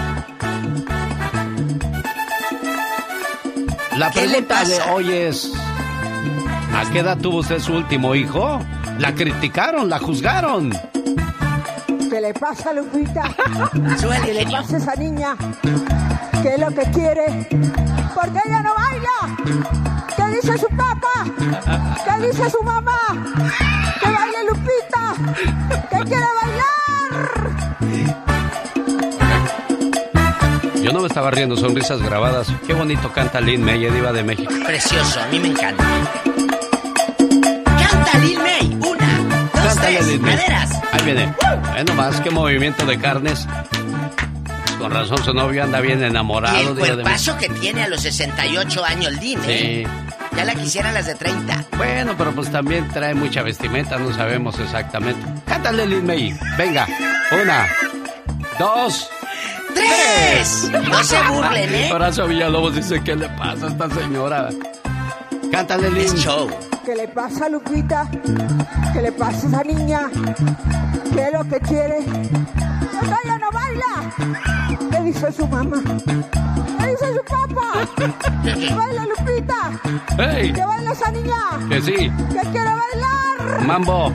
La 3.96 4.10
¿Qué 4.10 4.22
le 4.26 4.42
pregunta 4.42 4.64
de 4.64 4.80
hoy 4.90 5.12
es: 5.12 5.52
¿A 6.74 6.90
qué 6.90 7.00
edad 7.00 7.18
tuvo 7.18 7.38
usted 7.38 7.58
su 7.60 7.74
último 7.74 8.14
hijo? 8.14 8.60
La 8.98 9.14
criticaron, 9.14 9.88
la 9.88 9.98
juzgaron. 9.98 10.72
¿Qué 12.12 12.20
le 12.20 12.34
pasa 12.34 12.68
a 12.68 12.72
Lupita? 12.74 13.22
¿Qué 13.72 14.34
le 14.34 14.40
genio. 14.44 14.58
pasa 14.58 14.74
a 14.74 14.78
esa 14.80 14.94
niña? 14.96 15.34
¿Qué 16.42 16.48
es 16.50 16.60
lo 16.60 16.68
que 16.68 16.82
quiere? 16.90 17.48
¿Por 18.14 18.30
qué 18.30 18.38
ella 18.44 18.60
no 18.60 18.74
baila? 18.74 19.34
¿Qué 20.14 20.26
dice 20.36 20.58
su 20.58 20.68
papá? 20.76 21.24
¿Qué 22.04 22.26
dice 22.26 22.50
su 22.50 22.62
mamá? 22.62 22.98
¡Que 23.98 24.10
baile 24.10 24.44
Lupita! 24.46 25.14
¡Que 25.88 26.04
quiere 26.04 26.26
bailar! 26.42 27.22
Yo 30.82 30.92
no 30.92 31.00
me 31.00 31.06
estaba 31.06 31.30
riendo, 31.30 31.56
sonrisas 31.56 32.02
grabadas. 32.02 32.52
Qué 32.66 32.74
bonito 32.74 33.10
canta 33.10 33.40
Lin 33.40 33.64
May, 33.64 33.90
Diva 33.90 34.12
de 34.12 34.22
México. 34.22 34.52
Precioso, 34.66 35.18
a 35.18 35.28
mí 35.28 35.40
me 35.40 35.48
encanta. 35.48 35.82
¡Canta 37.64 38.18
Lil 38.18 38.38
May! 38.38 38.91
Tres, 39.82 40.20
maderas. 40.20 40.70
Ahí 40.92 41.04
viene. 41.04 41.34
Ve 41.74 41.84
nomás 41.84 42.20
qué 42.20 42.30
movimiento 42.30 42.86
de 42.86 42.98
carnes. 42.98 43.46
Con 44.78 44.90
razón 44.90 45.22
su 45.24 45.32
novio 45.32 45.62
anda 45.62 45.80
bien 45.80 46.00
Y 46.00 46.04
enamorado. 46.04 46.56
el 46.58 46.74
Diva 46.74 46.86
de 46.88 47.02
cuerpazo 47.02 47.36
que 47.38 47.48
tiene 47.48 47.84
a 47.84 47.88
los 47.88 48.00
68 48.02 48.84
años 48.84 49.12
Lin, 49.20 49.38
¿eh? 49.46 49.84
Sí. 49.86 50.36
Ya 50.36 50.44
la 50.44 50.54
quisieran 50.54 50.94
las 50.94 51.06
de 51.06 51.14
30. 51.14 51.64
Bueno, 51.76 52.14
pero 52.16 52.32
pues 52.32 52.50
también 52.50 52.88
trae 52.88 53.14
mucha 53.14 53.42
vestimenta, 53.42 53.98
no 53.98 54.12
sabemos 54.14 54.58
exactamente. 54.58 55.20
Cántale, 55.46 55.86
Lin 55.86 56.06
May. 56.06 56.36
Venga. 56.56 56.86
Una, 57.42 57.66
dos, 58.58 59.08
¡Tres! 59.74 60.70
No 60.88 61.02
se 61.04 61.16
burlen, 61.28 61.74
¿eh? 61.74 61.92
Horacio 61.92 62.26
Villalobos 62.26 62.74
dice, 62.74 63.00
¿qué 63.02 63.14
le 63.16 63.28
pasa 63.30 63.66
a 63.66 63.68
esta 63.70 63.88
señora? 63.90 64.48
Cántale, 65.50 65.90
Lin. 65.90 66.14
show. 66.16 66.50
¿Qué 66.84 66.96
le 66.96 67.08
pasa 67.08 67.46
a 67.46 67.48
Lupita? 67.48 68.10
¿Qué 68.92 69.02
le 69.02 69.12
pasa 69.12 69.46
a 69.46 69.48
esa 69.50 69.62
niña? 69.64 70.10
¿Qué 71.14 71.26
es 71.26 71.32
lo 71.32 71.48
que 71.48 71.60
quiere? 71.60 71.98
¿Por 72.02 73.00
qué 73.08 73.14
ella 73.24 73.38
no 73.38 73.50
baila? 73.52 74.90
¿Qué 74.90 75.00
dice 75.02 75.32
su 75.32 75.46
mamá? 75.46 75.82
¿Qué 76.80 76.86
dice 76.88 77.14
su 77.14 77.24
papá? 77.24 77.88
¿Que 78.42 78.74
baila 78.74 79.06
Lupita? 79.06 79.80
¡Hey! 80.18 80.52
¿Que 80.52 80.64
baila 80.64 80.92
esa 80.92 81.10
niña? 81.12 81.68
Que 81.68 81.82
sí. 81.82 81.92
¿Que 81.92 82.50
quiere 82.50 82.70
bailar? 82.74 83.60
Mambo. 83.66 84.10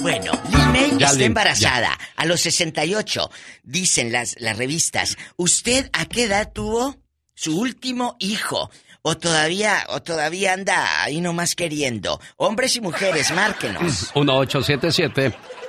Bueno, 0.00 0.32
May 0.72 0.96
Ya, 0.96 1.06
está 1.06 1.18
Lin, 1.18 1.26
embarazada 1.26 1.98
a 2.16 2.24
los 2.24 2.40
68. 2.40 3.30
Dicen 3.62 4.10
las, 4.10 4.36
las 4.40 4.56
revistas. 4.56 5.18
¿Usted 5.36 5.90
a 5.92 6.06
qué 6.06 6.24
edad 6.24 6.50
tuvo 6.52 6.96
su 7.34 7.58
último 7.60 8.16
hijo? 8.20 8.70
¿O 9.08 9.16
todavía, 9.16 9.86
o 9.88 10.02
todavía 10.02 10.52
anda 10.52 11.02
ahí 11.02 11.22
nomás 11.22 11.54
queriendo? 11.54 12.20
Hombres 12.36 12.76
y 12.76 12.82
mujeres, 12.82 13.32
márquenos. 13.32 14.12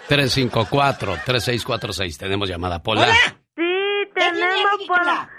1877-354-3646. 0.09 2.17
Tenemos 2.17 2.49
llamada, 2.49 2.83
Pola. 2.83 3.07
Sí, 3.55 3.63
tenemos 4.13 4.81
por 4.85 5.05
la 5.05 5.29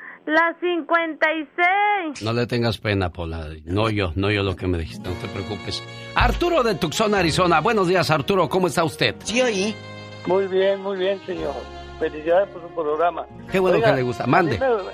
56. 0.58 2.22
No 2.22 2.32
le 2.32 2.46
tengas 2.46 2.78
pena, 2.78 3.10
Pola. 3.10 3.48
No 3.66 3.90
yo, 3.90 4.12
no 4.14 4.30
yo 4.30 4.44
lo 4.44 4.56
que 4.56 4.66
me 4.66 4.78
dijiste, 4.78 5.06
no 5.06 5.14
te 5.16 5.28
preocupes. 5.28 5.82
Arturo 6.14 6.62
de 6.62 6.76
Tucson, 6.76 7.14
Arizona. 7.14 7.60
Buenos 7.60 7.86
días, 7.86 8.10
Arturo. 8.10 8.48
¿Cómo 8.48 8.68
está 8.68 8.82
usted? 8.82 9.14
Sí, 9.24 9.42
oí. 9.42 9.76
Muy 10.24 10.46
bien, 10.46 10.80
muy 10.80 10.96
bien, 10.96 11.20
señor. 11.26 11.52
Felicidades 11.98 12.48
por 12.48 12.62
su 12.62 12.68
programa. 12.74 13.26
Qué 13.52 13.58
bueno 13.58 13.76
Oiga, 13.76 13.90
que 13.90 13.96
le 13.96 14.02
gusta. 14.04 14.26
Mande. 14.26 14.56
A 14.56 14.60
mí, 14.60 14.66
me, 14.86 14.92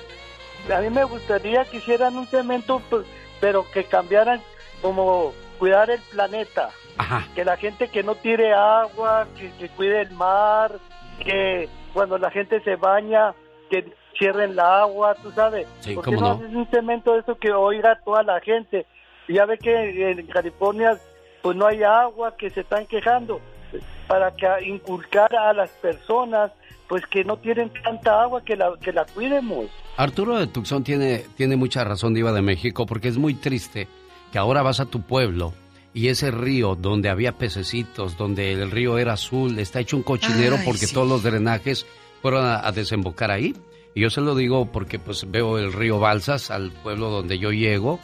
a 0.75 0.81
mí 0.81 0.91
me 0.91 1.05
gustaría 1.05 1.65
que 1.65 1.79
hicieran 1.79 2.17
un 2.17 2.27
cemento, 2.27 2.83
pues, 2.91 3.07
pero 3.41 3.65
que 3.71 3.85
cambiaran 3.85 4.41
como 4.83 5.33
cuidar 5.59 5.91
el 5.91 6.01
planeta. 6.01 6.71
Ajá. 6.99 7.27
Que 7.35 7.45
la 7.45 7.57
gente 7.57 7.89
que 7.89 8.03
no 8.03 8.15
tire 8.15 8.53
agua, 8.55 9.27
que, 9.37 9.51
que 9.59 9.69
cuide 9.69 10.03
el 10.03 10.11
mar, 10.13 10.73
que 11.23 11.69
cuando 11.93 12.19
la 12.19 12.31
gente 12.31 12.61
se 12.61 12.77
baña, 12.77 13.35
que 13.71 13.93
cierren 14.19 14.57
la 14.57 14.81
agua, 14.81 15.15
tú 15.15 15.31
sabes. 15.33 15.67
Sí, 15.81 15.95
¿Por 15.95 16.05
qué 16.05 16.15
cómo 16.15 16.29
no 16.29 16.35
haces 16.35 16.55
un 16.55 16.67
cemento 16.69 17.13
de 17.13 17.21
eso 17.21 17.37
que 17.37 17.53
oiga 17.53 18.01
toda 18.05 18.23
la 18.23 18.41
gente? 18.41 18.87
Ya 19.29 19.45
ve 19.45 19.59
que 19.59 20.11
en 20.11 20.27
California 20.27 20.99
pues 21.43 21.57
no 21.57 21.67
hay 21.67 21.83
agua, 21.83 22.37
que 22.37 22.51
se 22.51 22.61
están 22.61 22.87
quejando. 22.87 23.41
Para 24.09 24.31
que 24.33 24.47
inculcar 24.67 25.35
a 25.35 25.53
las 25.53 25.71
personas 25.71 26.53
pues 26.89 27.03
que 27.11 27.25
no 27.25 27.37
tienen 27.39 27.73
tanta 27.83 28.23
agua 28.23 28.43
que 28.45 28.57
la, 28.57 28.71
que 28.81 28.93
la 28.93 29.05
cuidemos. 29.07 29.67
Arturo 29.97 30.39
de 30.39 30.47
Tucson 30.47 30.85
tiene, 30.85 31.25
tiene 31.37 31.57
mucha 31.57 31.83
razón, 31.85 32.15
Diva 32.15 32.33
de 32.33 32.43
México, 32.43 32.87
porque 32.87 33.09
es 33.09 33.17
muy 33.19 33.35
triste 33.35 33.89
que 34.33 34.39
ahora 34.39 34.63
vas 34.63 34.81
a 34.81 34.87
tu 34.87 35.03
pueblo 35.03 35.53
y 35.95 36.09
ese 36.09 36.31
río 36.31 36.75
donde 36.75 37.09
había 37.09 37.33
pececitos, 37.33 38.17
donde 38.19 38.53
el 38.53 38.71
río 38.71 38.99
era 38.99 39.15
azul, 39.15 39.59
está 39.59 39.81
hecho 39.81 39.97
un 39.97 40.03
cochinero 40.03 40.57
Ay, 40.59 40.63
porque 40.67 40.87
sí. 40.87 40.95
todos 40.95 41.09
los 41.09 41.23
drenajes 41.23 41.87
fueron 42.23 42.45
a, 42.45 42.67
a 42.67 42.73
desembocar 42.73 43.31
ahí. 43.31 43.55
Y 43.95 44.03
yo 44.03 44.11
se 44.11 44.21
lo 44.21 44.35
digo 44.35 44.67
porque 44.71 44.99
pues 44.99 45.31
veo 45.31 45.57
el 45.59 45.73
río 45.73 45.99
Balsas 45.99 46.51
al 46.51 46.71
pueblo 46.71 47.09
donde 47.09 47.39
yo 47.39 47.51
llego 47.51 47.99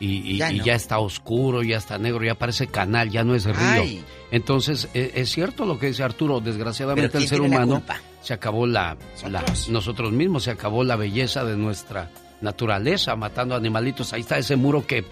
y, 0.00 0.32
y- 0.32 0.38
Ya 0.38 0.50
y 0.50 0.60
ya 0.60 0.74
está 0.74 0.98
oscuro, 0.98 1.62
ya 1.62 1.76
está 1.76 1.98
negro, 1.98 2.24
ya 2.24 2.34
parece 2.34 2.66
canal, 2.66 3.10
ya 3.10 3.22
no 3.22 3.36
es 3.36 3.44
río. 3.44 3.54
Ay. 3.82 4.04
Entonces, 4.32 4.88
e- 4.92 5.12
es 5.14 5.30
cierto 5.30 5.64
lo 5.64 5.78
que 5.78 5.86
dice 5.86 6.02
Arturo, 6.02 6.40
desgraciadamente 6.40 7.10
¿Pero 7.12 7.22
el 7.22 7.28
ser 7.28 7.40
humano? 7.40 7.80
Se 8.26 8.34
acabó 8.34 8.66
la, 8.66 8.96
la- 9.30 9.44
nosotros 9.68 10.10
mismos, 10.10 10.42
se 10.44 10.50
acabó 10.50 10.82
la 10.82 10.96
belleza 10.96 11.44
de 11.44 11.56
nuestra 11.56 12.10
naturaleza, 12.40 13.14
matando 13.14 13.54
animalitos. 13.54 14.12
Ahí 14.12 14.22
está 14.22 14.36
ese 14.36 14.56
muro 14.56 14.84
que, 14.86 15.04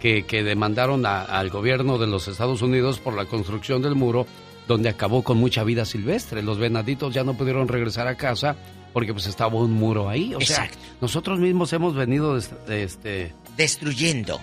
que, 0.00 0.24
que 0.24 0.42
demandaron 0.42 1.04
a- 1.04 1.22
al 1.22 1.50
gobierno 1.50 1.98
de 1.98 2.06
los 2.06 2.28
Estados 2.28 2.62
Unidos 2.62 2.98
por 2.98 3.14
la 3.14 3.26
construcción 3.26 3.82
del 3.82 3.94
muro, 3.94 4.26
donde 4.68 4.88
acabó 4.88 5.22
con 5.22 5.36
mucha 5.38 5.64
vida 5.64 5.84
silvestre. 5.84 6.42
Los 6.42 6.56
venaditos 6.58 7.12
ya 7.12 7.24
no 7.24 7.34
pudieron 7.34 7.68
regresar 7.68 8.08
a 8.08 8.14
casa 8.16 8.56
porque 8.92 9.12
pues 9.12 9.26
estaba 9.26 9.54
un 9.58 9.72
muro 9.72 10.08
ahí. 10.08 10.34
O 10.34 10.40
sea, 10.40 10.64
Exacto. 10.64 10.78
nosotros 11.00 11.38
mismos 11.38 11.72
hemos 11.72 11.94
venido 11.94 12.38
de, 12.38 12.46
de 12.66 12.82
este... 12.84 13.34
Destruyendo. 13.56 14.40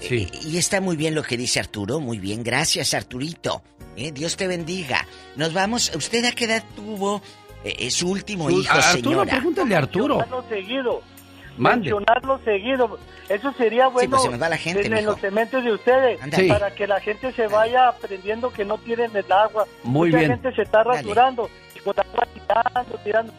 Sí. 0.00 0.28
Eh, 0.32 0.38
y 0.46 0.56
está 0.56 0.80
muy 0.80 0.96
bien 0.96 1.14
lo 1.14 1.22
que 1.22 1.36
dice 1.36 1.60
Arturo, 1.60 2.00
muy 2.00 2.18
bien, 2.18 2.42
gracias 2.42 2.94
Arturito. 2.94 3.62
Eh, 3.96 4.12
Dios 4.12 4.36
te 4.36 4.46
bendiga. 4.46 5.06
Nos 5.36 5.52
vamos, 5.52 5.92
¿usted 5.94 6.24
a 6.24 6.32
qué 6.32 6.46
edad 6.46 6.64
tuvo 6.74 7.20
eh, 7.64 7.76
eh, 7.78 7.90
su 7.90 8.10
último 8.10 8.48
Su- 8.50 8.60
hijo, 8.60 8.72
Arturo, 8.72 8.92
señora? 9.10 9.30
pregúntale 9.30 9.74
a 9.74 9.78
Arturo. 9.78 10.16
Mencionarlo 10.18 10.48
seguido. 10.48 11.02
Mande. 11.58 11.90
Mencionarlo 11.92 12.40
seguido. 12.44 12.98
Eso 13.28 13.52
sería 13.52 13.88
bueno 13.88 14.10
pues 14.10 14.22
se 14.22 14.30
nos 14.30 14.40
va 14.42 14.48
la 14.48 14.56
gente, 14.56 14.86
en, 14.86 14.96
en 14.96 15.04
los 15.04 15.20
cementos 15.20 15.62
de 15.62 15.72
ustedes. 15.72 16.20
Ándale. 16.22 16.44
Sí. 16.44 16.48
Para 16.48 16.70
que 16.74 16.86
la 16.86 17.00
gente 17.00 17.32
se 17.32 17.46
vaya 17.48 17.88
aprendiendo 17.88 18.50
que 18.50 18.64
no 18.64 18.78
tienen 18.78 19.14
el 19.14 19.30
agua. 19.30 19.66
Muy 19.84 20.08
Mucha 20.08 20.18
bien. 20.20 20.30
gente 20.32 20.52
se 20.54 20.62
está 20.62 20.82
rasurando. 20.84 21.50
Y 21.76 21.80
con 21.80 21.94
agua 21.98 22.26
tirando, 22.34 22.98
tirando. 23.04 23.32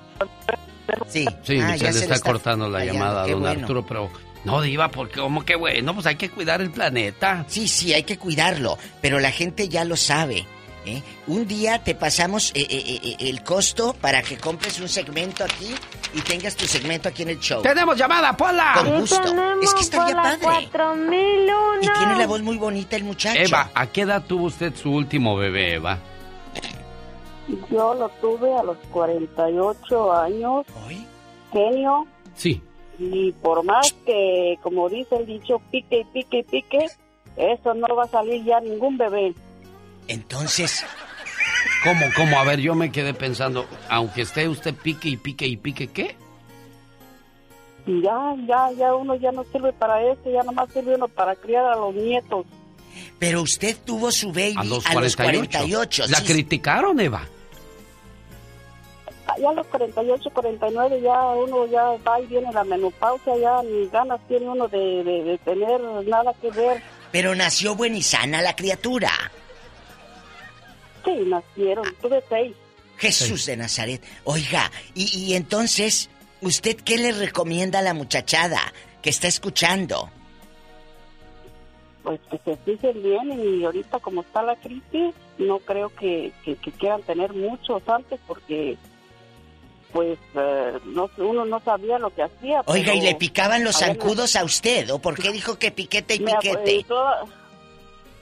Sí, 1.07 1.25
Sí, 1.43 1.59
Ah, 1.59 1.77
se 1.77 1.85
le 1.85 1.93
se 1.93 1.99
está, 2.03 2.15
le 2.15 2.21
cortando 2.21 2.69
la 2.69 2.85
llamada 2.85 3.23
a 3.23 3.27
don 3.27 3.41
bueno. 3.41 3.61
Arturo, 3.61 3.85
pero... 3.85 4.09
No, 4.43 4.59
Diva, 4.61 4.89
porque 4.89 5.19
como 5.19 5.45
que 5.45 5.55
bueno, 5.55 5.93
pues 5.93 6.05
hay 6.07 6.15
que 6.15 6.29
cuidar 6.29 6.61
el 6.61 6.71
planeta. 6.71 7.45
Sí, 7.47 7.67
sí, 7.67 7.93
hay 7.93 8.03
que 8.03 8.17
cuidarlo, 8.17 8.75
pero 8.99 9.19
la 9.19 9.29
gente 9.31 9.69
ya 9.69 9.83
lo 9.85 9.95
sabe. 9.95 10.47
¿Eh? 10.85 11.01
Un 11.27 11.47
día 11.47 11.83
te 11.83 11.95
pasamos 11.95 12.51
eh, 12.55 12.65
eh, 12.69 12.99
eh, 13.03 13.15
el 13.19 13.43
costo 13.43 13.93
para 13.93 14.21
que 14.21 14.37
compres 14.37 14.79
un 14.79 14.89
segmento 14.89 15.43
aquí 15.43 15.73
y 16.13 16.21
tengas 16.21 16.55
tu 16.55 16.65
segmento 16.65 17.09
aquí 17.09 17.23
en 17.23 17.29
el 17.29 17.39
show. 17.39 17.61
¡Tenemos 17.61 17.97
llamada, 17.97 18.35
Pola! 18.35 18.73
Con 18.77 18.99
gusto. 18.99 19.21
Es 19.61 19.73
que 19.73 19.81
está 19.81 20.05
bien 20.05 20.17
por 20.17 20.25
la 20.25 20.37
padre. 20.37 20.69
4001. 20.71 21.81
Y 21.81 21.87
tiene 21.97 22.15
la 22.17 22.27
voz 22.27 22.41
muy 22.41 22.57
bonita 22.57 22.95
el 22.95 23.03
muchacho. 23.03 23.39
Eva, 23.39 23.69
¿a 23.73 23.87
qué 23.87 24.01
edad 24.01 24.23
tuvo 24.25 24.45
usted 24.45 24.75
su 24.75 24.91
último 24.91 25.35
bebé, 25.35 25.75
Eva? 25.75 25.99
Yo 27.69 27.93
lo 27.95 28.09
tuve 28.21 28.53
a 28.53 28.63
los 28.63 28.77
48 28.91 30.13
años. 30.13 30.65
Genio. 31.51 32.07
Sí. 32.35 32.61
Y 32.97 33.31
por 33.33 33.63
más 33.63 33.93
que, 34.05 34.57
como 34.61 34.87
dice 34.89 35.15
el 35.17 35.25
dicho, 35.25 35.61
pique 35.71 35.99
y 35.99 36.03
pique 36.05 36.39
y 36.39 36.43
pique, 36.43 36.85
eso 37.35 37.73
no 37.73 37.95
va 37.95 38.03
a 38.03 38.07
salir 38.07 38.43
ya 38.43 38.59
ningún 38.59 38.97
bebé. 38.97 39.33
Entonces, 40.11 40.83
¿Cómo, 41.83 42.05
cómo? 42.15 42.39
A 42.39 42.43
ver, 42.43 42.59
yo 42.59 42.75
me 42.75 42.91
quedé 42.91 43.13
pensando, 43.13 43.65
aunque 43.89 44.21
esté 44.21 44.47
usted 44.47 44.73
pique 44.75 45.09
y 45.09 45.17
pique 45.17 45.47
y 45.47 45.57
pique, 45.57 45.87
¿qué? 45.87 46.15
Ya, 47.87 48.35
ya, 48.47 48.71
ya 48.77 48.93
uno 48.93 49.15
ya 49.15 49.31
no 49.31 49.43
sirve 49.51 49.73
para 49.73 50.01
eso, 50.03 50.21
ya 50.31 50.43
nomás 50.43 50.71
sirve 50.71 50.93
uno 50.95 51.07
para 51.07 51.35
criar 51.35 51.65
a 51.65 51.75
los 51.75 51.93
nietos. 51.95 52.45
pero 53.17 53.41
usted 53.41 53.75
tuvo 53.83 54.11
su 54.11 54.27
baby 54.31 54.53
A 54.57 54.63
los 54.63 54.85
a 54.85 54.93
los 54.99 55.15
48. 55.15 55.49
48. 55.59 56.03
La 56.09 56.17
sí. 56.19 56.25
criticaron, 56.25 56.99
Eva. 56.99 57.23
Ya 59.39 59.49
a 59.49 59.53
los 59.53 59.65
48, 59.67 60.29
49 60.31 61.01
ya 61.01 61.19
uno 61.29 61.65
ya 61.67 61.83
va 62.07 62.19
y 62.19 62.27
viene 62.27 62.51
la 62.53 62.63
menopausia, 62.63 63.35
ya 63.37 63.63
ni 63.63 63.87
ganas 63.87 64.19
tiene 64.27 64.47
uno 64.49 64.67
de, 64.67 65.03
de- 65.03 65.23
de 65.23 65.37
tener 65.39 65.81
nada 66.05 66.33
que 66.41 66.51
ver. 66.51 66.81
Pero 67.11 67.33
nació 67.33 67.75
buena 67.75 67.97
y 67.97 68.03
sana 68.03 68.41
la 68.41 68.55
criatura. 68.55 69.09
Sí, 71.05 71.11
nacieron, 71.25 71.85
tuve 72.01 72.23
seis. 72.29 72.53
Jesús 72.97 73.45
de 73.47 73.57
Nazaret. 73.57 74.03
Oiga, 74.25 74.71
y, 74.93 75.17
y 75.17 75.33
entonces, 75.35 76.09
¿usted 76.41 76.75
qué 76.77 76.97
le 76.97 77.11
recomienda 77.13 77.79
a 77.79 77.81
la 77.81 77.93
muchachada 77.95 78.59
que 79.01 79.09
está 79.09 79.27
escuchando? 79.27 80.09
Pues 82.03 82.19
que 82.31 82.39
se 82.43 82.57
fijen 82.57 83.01
bien 83.03 83.39
y 83.39 83.63
ahorita 83.63 83.99
como 83.99 84.21
está 84.21 84.41
la 84.41 84.55
crisis, 84.55 85.13
no 85.37 85.59
creo 85.59 85.89
que, 85.95 86.31
que- 86.43 86.55
que 86.55 86.71
quieran 86.71 87.01
tener 87.03 87.31
muchos 87.33 87.81
antes 87.87 88.19
porque 88.27 88.77
pues 89.93 90.17
eh, 90.35 90.79
no, 90.85 91.09
uno 91.17 91.43
no 91.45 91.59
sabía 91.59 91.99
lo 91.99 92.09
que 92.11 92.23
hacía. 92.23 92.61
Oiga, 92.65 92.93
¿y 92.95 93.01
le 93.01 93.13
picaban 93.15 93.63
los 93.63 93.77
zancudos 93.77 94.35
a 94.35 94.43
usted? 94.45 94.89
¿O 94.91 94.99
por 94.99 95.15
qué 95.21 95.31
dijo 95.31 95.59
que 95.59 95.69
piquete 95.71 96.15
y 96.15 96.19
piquete? 96.19 96.75
eh, 96.77 96.85
toda- 96.87 97.25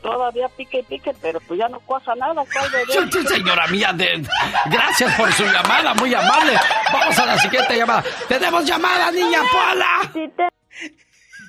todavía 0.01 0.47
pique 0.49 0.79
y 0.79 0.83
pique, 0.83 1.11
pero 1.21 1.39
pues 1.41 1.59
ya 1.59 1.67
no 1.69 1.79
cuaja 1.81 2.13
nada. 2.15 2.43
sí, 3.11 3.27
señora 3.27 3.67
mía, 3.67 3.91
de- 3.93 4.23
gracias 4.69 5.13
por 5.15 5.31
su 5.33 5.43
llamada, 5.45 5.93
muy 5.95 6.13
amable. 6.13 6.53
Vamos 6.91 7.19
a 7.19 7.25
la 7.25 7.37
siguiente 7.37 7.77
llamada. 7.77 8.03
¡Tenemos 8.27 8.65
llamada, 8.65 9.11
niña 9.11 9.39
Pola! 9.51 10.11
Sí, 10.13 10.31
te- 10.35 10.49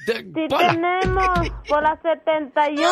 sí 0.06 0.22
tenemos 0.48 1.50
por 1.68 1.82
la 1.82 1.96
71. 2.02 2.82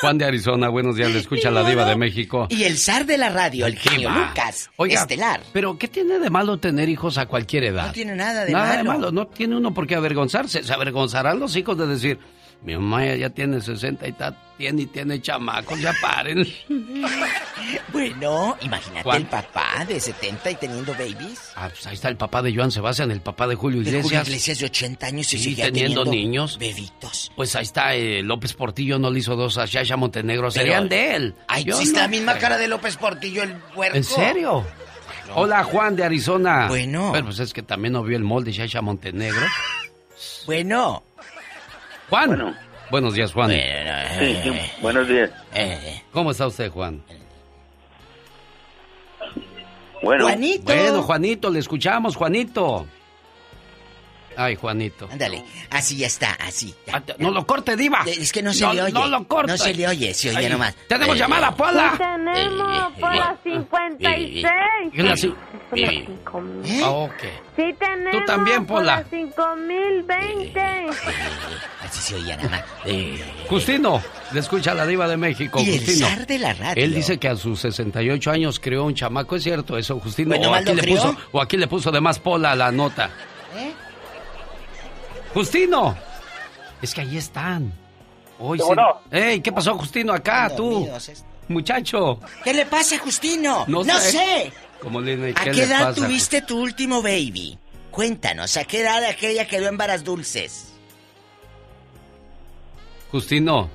Juan 0.00 0.18
de 0.18 0.24
Arizona, 0.26 0.68
buenos 0.68 0.96
días, 0.96 1.10
le 1.10 1.20
escucha 1.20 1.50
la 1.50 1.62
diva 1.68 1.84
de 1.84 1.96
México. 1.96 2.46
Y 2.50 2.64
el 2.64 2.76
zar 2.76 3.06
de 3.06 3.16
la 3.18 3.30
radio, 3.30 3.66
el 3.66 3.78
genio. 3.78 4.10
Lucas, 4.10 4.68
Oiga, 4.76 5.00
estelar. 5.02 5.40
pero 5.52 5.78
¿qué 5.78 5.88
tiene 5.88 6.18
de 6.18 6.28
malo 6.28 6.58
tener 6.58 6.88
hijos 6.88 7.16
a 7.18 7.26
cualquier 7.26 7.64
edad? 7.64 7.86
No 7.86 7.92
tiene 7.92 8.14
nada 8.14 8.44
de 8.44 8.52
Nada 8.52 8.76
de 8.76 8.84
malo. 8.84 8.90
malo, 9.00 9.12
no 9.12 9.26
tiene 9.28 9.56
uno 9.56 9.72
por 9.72 9.86
qué 9.86 9.94
avergonzarse. 9.94 10.62
Se 10.64 10.72
avergonzarán 10.72 11.38
los 11.40 11.56
hijos 11.56 11.78
de 11.78 11.86
decir, 11.86 12.18
mi 12.62 12.74
mamá 12.76 13.04
ya- 13.14 13.30
tiene 13.30 13.60
60 13.60 14.06
y 14.08 14.12
ta- 14.12 14.36
tiene 14.58 14.82
y 14.82 14.86
tiene 14.86 15.20
chamacos, 15.22 15.80
ya 15.80 15.92
paren. 16.00 16.46
Bueno, 17.92 18.56
imagínate 18.62 19.16
el 19.16 19.26
papá 19.26 19.84
de 19.86 20.00
70 20.00 20.50
y 20.50 20.54
teniendo 20.54 20.92
babies. 20.92 21.52
Ah, 21.54 21.68
pues 21.68 21.86
ahí 21.86 21.94
está 21.94 22.08
el 22.08 22.16
papá 22.16 22.40
de 22.40 22.54
Joan 22.54 22.70
Sebastián, 22.70 23.10
el 23.10 23.20
papá 23.20 23.46
de 23.46 23.56
Julio 23.56 23.82
De 23.82 23.88
Iglesias. 23.90 24.04
Julio 24.04 24.22
Iglesias 24.22 24.58
de 24.60 24.66
80 24.66 25.06
años 25.06 25.34
y 25.34 25.38
Sí, 25.38 25.44
seguía 25.50 25.64
teniendo, 25.66 26.04
niños. 26.04 26.56
Bebitos. 26.58 27.30
Pues 27.36 27.54
ahí 27.56 27.64
está, 27.64 27.94
eh, 27.94 28.22
López 28.22 28.54
Portillo 28.54 28.98
no 28.98 29.10
le 29.10 29.18
hizo 29.18 29.36
dos 29.36 29.58
a 29.58 29.66
Shasha 29.66 29.96
Montenegro, 29.96 30.50
serían 30.50 30.88
de 30.88 31.14
él. 31.16 31.34
Ay, 31.46 31.66
es 31.68 31.92
no 31.92 31.98
la 32.00 32.08
misma 32.08 32.38
cara 32.38 32.56
de 32.56 32.68
López 32.68 32.96
Portillo 32.96 33.42
el 33.42 33.54
puerco. 33.54 33.96
¿En 33.96 34.04
serio? 34.04 34.64
Hola, 35.34 35.62
Juan 35.64 35.94
de 35.94 36.04
Arizona. 36.04 36.68
Bueno. 36.68 37.10
Pero 37.12 37.26
pues 37.26 37.38
es 37.40 37.52
que 37.52 37.62
también 37.62 37.92
no 37.92 38.02
vio 38.02 38.16
el 38.16 38.24
molde 38.24 38.50
Shasha 38.52 38.80
Montenegro. 38.80 39.44
Bueno. 40.46 41.02
Juan. 42.10 42.56
Buenos 42.90 43.14
días, 43.14 43.32
Juan. 43.32 43.50
Sí, 43.50 44.36
sí, 44.42 44.50
buenos 44.80 45.06
días. 45.08 45.30
¿Cómo 46.12 46.30
está 46.30 46.46
usted, 46.46 46.70
Juan? 46.70 47.02
Bueno. 50.02 50.28
Bueno, 50.62 51.02
Juanito, 51.02 51.50
le 51.50 51.58
escuchamos, 51.58 52.16
Juanito. 52.16 52.86
Ay, 54.40 54.54
Juanito. 54.54 55.08
Ándale, 55.10 55.42
así 55.70 55.96
ya 55.96 56.06
está, 56.06 56.32
así. 56.34 56.72
ya. 56.86 57.02
No 57.18 57.32
lo 57.32 57.44
corte, 57.44 57.74
diva. 57.76 58.04
Es 58.06 58.32
que 58.32 58.40
no 58.40 58.54
se 58.54 58.64
No, 58.64 58.72
le 58.72 58.82
oye. 58.84 58.92
no 58.92 59.06
lo 59.08 59.26
corte. 59.26 59.50
No 59.50 59.58
se 59.58 59.74
le 59.74 59.88
oye, 59.88 60.14
se 60.14 60.30
oye 60.30 60.38
Ay, 60.38 60.48
nomás. 60.48 60.76
tenemos 60.86 61.16
Eh, 61.16 61.18
llamada, 61.18 61.50
Pola. 61.56 61.90
Sí 61.92 61.98
tenemos 61.98 62.92
por 63.00 63.14
la 63.16 63.36
56. 63.42 64.92
¿Qué 64.94 65.02
le 65.02 65.10
hace? 65.10 65.32
¿Eh? 65.74 66.08
Ah, 66.84 66.90
ok. 66.90 67.12
Sí 67.56 67.74
tenemos 67.78 68.24
también, 68.26 68.64
por 68.64 68.78
Pola. 68.78 68.98
la 68.98 69.04
5020. 69.10 70.60
Así 71.84 72.00
se 72.00 72.14
oye 72.14 72.36
nada 72.36 72.48
más. 72.48 72.64
Eh, 72.84 73.20
Justino, 73.48 74.00
le 74.32 74.40
escucha 74.40 74.72
la 74.74 74.86
diva 74.86 75.08
de 75.08 75.16
México, 75.16 75.60
Y 75.60 75.70
el 75.70 75.78
Justino. 75.80 76.06
zar 76.08 76.26
de 76.26 76.38
la 76.38 76.52
radio. 76.54 76.84
Él 76.84 76.94
dice 76.94 77.18
que 77.18 77.28
a 77.28 77.34
sus 77.36 77.60
68 77.60 78.30
años 78.30 78.60
creó 78.60 78.84
un 78.84 78.94
chamaco, 78.94 79.34
¿es 79.36 79.42
cierto 79.42 79.76
eso, 79.76 79.98
Justino? 79.98 80.28
Bueno, 80.28 80.48
o, 80.48 80.50
¿mal 80.52 80.60
aquí 80.62 80.74
lo 80.74 80.82
le 80.82 80.88
puso, 80.94 81.16
o 81.32 81.40
aquí 81.42 81.56
le 81.56 81.66
puso 81.66 81.90
de 81.90 82.00
más 82.00 82.18
Pola 82.20 82.52
a 82.52 82.56
la 82.56 82.70
nota. 82.70 83.10
¿Eh? 83.56 83.72
Justino. 85.34 85.96
Es 86.82 86.94
que 86.94 87.00
ahí 87.02 87.16
están. 87.16 87.72
Hoy 88.38 88.58
sí. 88.58 88.64
bueno. 88.64 89.00
Ey, 89.10 89.40
¿qué 89.40 89.50
pasó, 89.52 89.76
Justino, 89.76 90.12
acá, 90.12 90.50
tú? 90.54 90.88
Muchacho. 91.48 92.20
¿Qué 92.44 92.52
le 92.54 92.66
pasa, 92.66 92.98
Justino? 92.98 93.64
No 93.66 93.82
No, 93.84 93.98
sé. 93.98 94.10
sé. 94.12 94.52
¿Cómo 94.80 95.00
le, 95.00 95.30
¿A 95.32 95.34
qué 95.44 95.50
edad 95.62 95.88
pasa? 95.88 95.94
tuviste 96.06 96.42
tu 96.42 96.60
último 96.60 97.02
baby? 97.02 97.58
Cuéntanos, 97.90 98.56
¿a 98.56 98.64
qué 98.64 98.82
edad 98.82 99.02
aquella 99.04 99.46
quedó 99.48 99.66
en 99.68 99.76
varas 99.76 100.04
dulces? 100.04 100.72
Justino. 103.10 103.68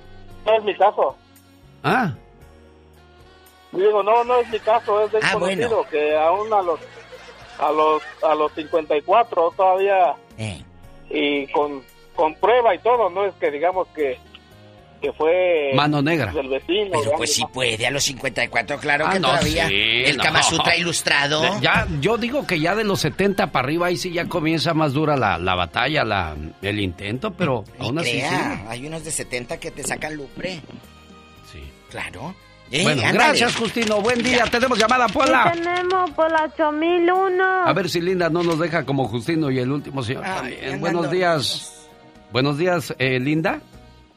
No 0.45 0.57
es 0.57 0.63
mi 0.63 0.75
caso. 0.77 1.15
Ah, 1.84 2.13
Digo, 3.71 4.03
no, 4.03 4.23
no 4.23 4.38
es 4.39 4.47
mi 4.49 4.59
caso, 4.59 5.03
es 5.03 5.11
de 5.11 5.17
un 5.17 5.23
Ah, 5.25 5.34
conocido 5.34 5.69
bueno. 5.69 5.89
que 5.89 6.15
aún 6.15 6.53
a 6.53 6.61
los 6.61 6.80
a 7.59 7.71
los 7.71 8.03
a 8.23 8.35
los 8.35 8.51
54 8.53 9.51
todavía 9.57 10.15
Eh. 10.38 10.63
Y 11.09 11.47
con 11.47 11.81
con 12.15 12.35
prueba 12.35 12.75
y 12.75 12.80
todo, 12.80 13.09
no 13.09 13.25
es 13.25 13.34
que 13.35 13.49
digamos 13.51 13.88
que 13.89 14.17
que 15.01 15.11
fue 15.11 15.71
Mano 15.75 16.01
negra. 16.01 16.31
del 16.31 16.47
vecino. 16.47 16.91
Pero 16.97 17.17
pues 17.17 17.34
sí 17.34 17.43
puede, 17.51 17.85
a 17.85 17.91
los 17.91 18.03
54, 18.05 18.77
claro 18.80 19.05
Ah, 19.05 19.11
que 19.13 19.19
no, 19.19 19.27
todavía. 19.27 19.67
sí, 19.67 20.03
el 20.05 20.15
no. 20.15 20.23
Kama 20.23 20.41
Sutra 20.43 20.77
ilustrado. 20.77 21.59
Ya, 21.59 21.85
yo 21.99 22.17
digo 22.17 22.47
que 22.47 22.57
ya 22.59 22.73
de 22.73 22.85
los 22.85 23.01
70 23.01 23.47
para 23.51 23.65
arriba 23.65 23.88
ahí 23.88 23.97
sí 23.97 24.13
ya 24.13 24.30
comienza 24.30 24.73
más 24.73 24.93
dura 24.93 25.17
la, 25.17 25.38
la 25.38 25.55
batalla, 25.55 26.05
la, 26.05 26.35
el 26.61 26.80
intento, 26.80 27.34
pero 27.34 27.65
Ni 27.80 27.85
aún 27.85 27.99
así 27.99 28.11
sí. 28.21 28.21
hay 28.69 28.88
unos 28.88 29.03
de 29.03 29.11
70 29.11 29.59
que 29.59 29.71
te 29.71 29.84
sacan 29.84 30.15
lupre. 30.15 30.61
Sí. 31.51 31.59
Claro. 31.89 32.34
Eh, 32.75 32.81
Bueno, 32.81 33.01
ándale. 33.03 33.13
gracias 33.19 33.55
Justino, 33.55 34.01
buen 34.01 34.23
día, 34.23 34.45
tenemos 34.49 34.79
llamada, 34.79 35.07
Sí 35.07 35.13
Pola. 35.13 35.51
tenemos 35.53 36.09
por 36.11 36.31
la 36.31 36.45
8001. 36.45 37.43
A 37.67 37.71
ver 37.73 37.87
si 37.87 38.01
Linda 38.01 38.31
no 38.31 38.41
nos 38.41 38.57
deja 38.57 38.83
como 38.83 39.07
Justino 39.07 39.51
y 39.51 39.59
el 39.59 39.71
último 39.71 40.01
señor. 40.01 40.23
Ah, 40.25 40.41
buenos 40.79 41.11
días. 41.11 41.87
Buenos 42.31 42.57
días, 42.57 42.91
eh, 42.97 43.19
Linda. 43.19 43.61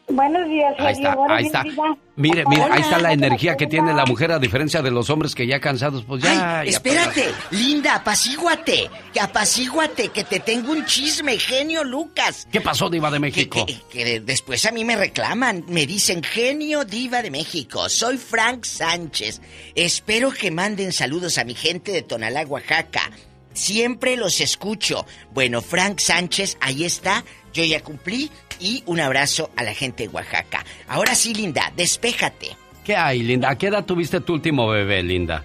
Buenos 0.08 0.48
días, 0.48 0.72
Ahí 0.78 0.92
está, 0.94 1.16
Buenos 1.16 1.36
ahí 1.36 1.44
días, 1.48 1.64
está. 1.66 1.96
Mire, 2.14 2.44
mire, 2.46 2.62
ahí 2.70 2.80
está 2.80 2.98
la 2.98 3.12
energía 3.12 3.56
que 3.56 3.66
tiene 3.66 3.92
la 3.92 4.06
mujer 4.06 4.30
a 4.30 4.38
diferencia 4.38 4.80
de 4.80 4.92
los 4.92 5.10
hombres 5.10 5.34
que 5.34 5.48
ya 5.48 5.58
cansados, 5.60 6.04
pues 6.04 6.22
ya. 6.22 6.60
Ay, 6.60 6.70
ya 6.70 6.76
espérate, 6.76 7.34
linda, 7.50 7.96
apacíguate, 7.96 8.88
que 9.12 9.20
apacíguate, 9.20 10.08
que 10.10 10.22
te 10.22 10.38
tengo 10.38 10.70
un 10.70 10.84
chisme, 10.84 11.36
genio 11.38 11.82
Lucas. 11.82 12.46
¿Qué 12.52 12.60
pasó, 12.60 12.88
Diva 12.88 13.10
de 13.10 13.18
México? 13.18 13.66
Que, 13.66 13.80
que 13.90 14.20
después 14.20 14.64
a 14.64 14.70
mí 14.70 14.84
me 14.84 14.94
reclaman, 14.94 15.64
me 15.66 15.86
dicen, 15.86 16.22
genio 16.22 16.84
diva 16.84 17.20
de 17.20 17.32
México, 17.32 17.88
soy 17.88 18.16
Frank 18.16 18.64
Sánchez. 18.64 19.40
Espero 19.74 20.30
que 20.30 20.52
manden 20.52 20.92
saludos 20.92 21.36
a 21.38 21.44
mi 21.44 21.54
gente 21.54 21.90
de 21.90 22.02
Tonalá, 22.02 22.42
Oaxaca. 22.46 23.10
Siempre 23.52 24.16
los 24.16 24.40
escucho. 24.40 25.04
Bueno, 25.32 25.62
Frank 25.62 25.98
Sánchez, 25.98 26.58
ahí 26.60 26.84
está, 26.84 27.24
yo 27.52 27.64
ya 27.64 27.82
cumplí 27.82 28.30
y 28.60 28.82
un 28.86 29.00
abrazo 29.00 29.50
a 29.56 29.62
la 29.62 29.74
gente 29.74 30.04
de 30.04 30.08
Oaxaca. 30.14 30.64
Ahora 30.88 31.14
sí, 31.14 31.34
linda, 31.34 31.72
despéjate. 31.76 32.48
¿Qué 32.84 32.94
hay, 32.96 33.22
Linda? 33.22 33.50
¿A 33.50 33.58
qué 33.58 33.66
edad 33.66 33.84
tuviste 33.84 34.20
tu 34.20 34.34
último 34.34 34.68
bebé, 34.68 35.02
Linda? 35.02 35.42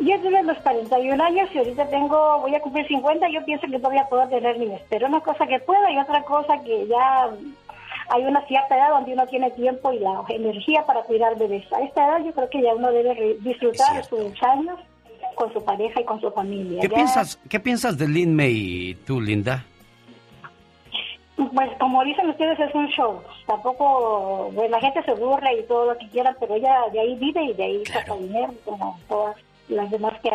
Yo 0.00 0.20
tuve 0.20 0.42
los 0.42 0.58
41 0.58 1.22
años 1.24 1.48
y 1.54 1.58
ahorita 1.58 1.88
tengo, 1.88 2.40
voy 2.40 2.54
a 2.54 2.60
cumplir 2.60 2.86
50. 2.88 3.26
Yo 3.30 3.44
pienso 3.44 3.66
que 3.68 3.78
todavía 3.78 4.04
puedo 4.10 4.26
tener 4.28 4.58
niños. 4.58 4.80
Pero 4.90 5.06
una 5.06 5.20
cosa 5.20 5.46
que 5.46 5.58
pueda 5.60 5.90
y 5.90 5.98
otra 5.98 6.22
cosa 6.24 6.54
que 6.64 6.86
ya 6.88 7.30
hay 8.10 8.24
una 8.24 8.44
cierta 8.46 8.76
edad 8.76 8.90
donde 8.90 9.12
uno 9.14 9.26
tiene 9.28 9.50
tiempo 9.52 9.92
y 9.92 10.00
la 10.00 10.22
energía 10.28 10.84
para 10.84 11.02
cuidar 11.02 11.38
bebés. 11.38 11.64
A 11.72 11.80
esta 11.82 12.04
edad 12.06 12.24
yo 12.26 12.32
creo 12.32 12.50
que 12.50 12.60
ya 12.62 12.74
uno 12.74 12.90
debe 12.90 13.14
re- 13.14 13.36
disfrutar 13.40 13.96
de 13.96 14.02
sus 14.04 14.42
años 14.42 14.78
con 15.36 15.52
su 15.52 15.64
pareja 15.64 16.00
y 16.00 16.04
con 16.04 16.20
su 16.20 16.30
familia. 16.32 16.80
¿Qué 16.82 16.88
Ya- 16.88 16.94
piensas, 16.96 17.38
¿Qué 17.48 17.60
piensas 17.60 17.96
de 17.96 18.08
Lin 18.08 18.34
May 18.34 18.52
y 18.90 18.94
tú, 18.94 19.20
Linda? 19.20 19.64
Pues 21.54 21.70
como 21.78 22.04
dicen 22.04 22.28
ustedes, 22.30 22.58
es 22.60 22.74
un 22.74 22.88
show. 22.88 23.20
Tampoco, 23.46 24.50
pues 24.54 24.70
la 24.70 24.80
gente 24.80 25.02
se 25.04 25.14
burla 25.14 25.52
y 25.52 25.62
todo 25.64 25.92
lo 25.92 25.98
que 25.98 26.08
quieran, 26.08 26.36
pero 26.38 26.54
ella 26.54 26.74
de 26.92 27.00
ahí 27.00 27.14
vive 27.16 27.44
y 27.44 27.52
de 27.54 27.64
ahí 27.64 27.84
saca 27.86 28.14
dinero, 28.16 28.52
como 28.64 28.98
todas 29.08 29.36
las 29.68 29.90
demás 29.90 30.14
que 30.22 30.30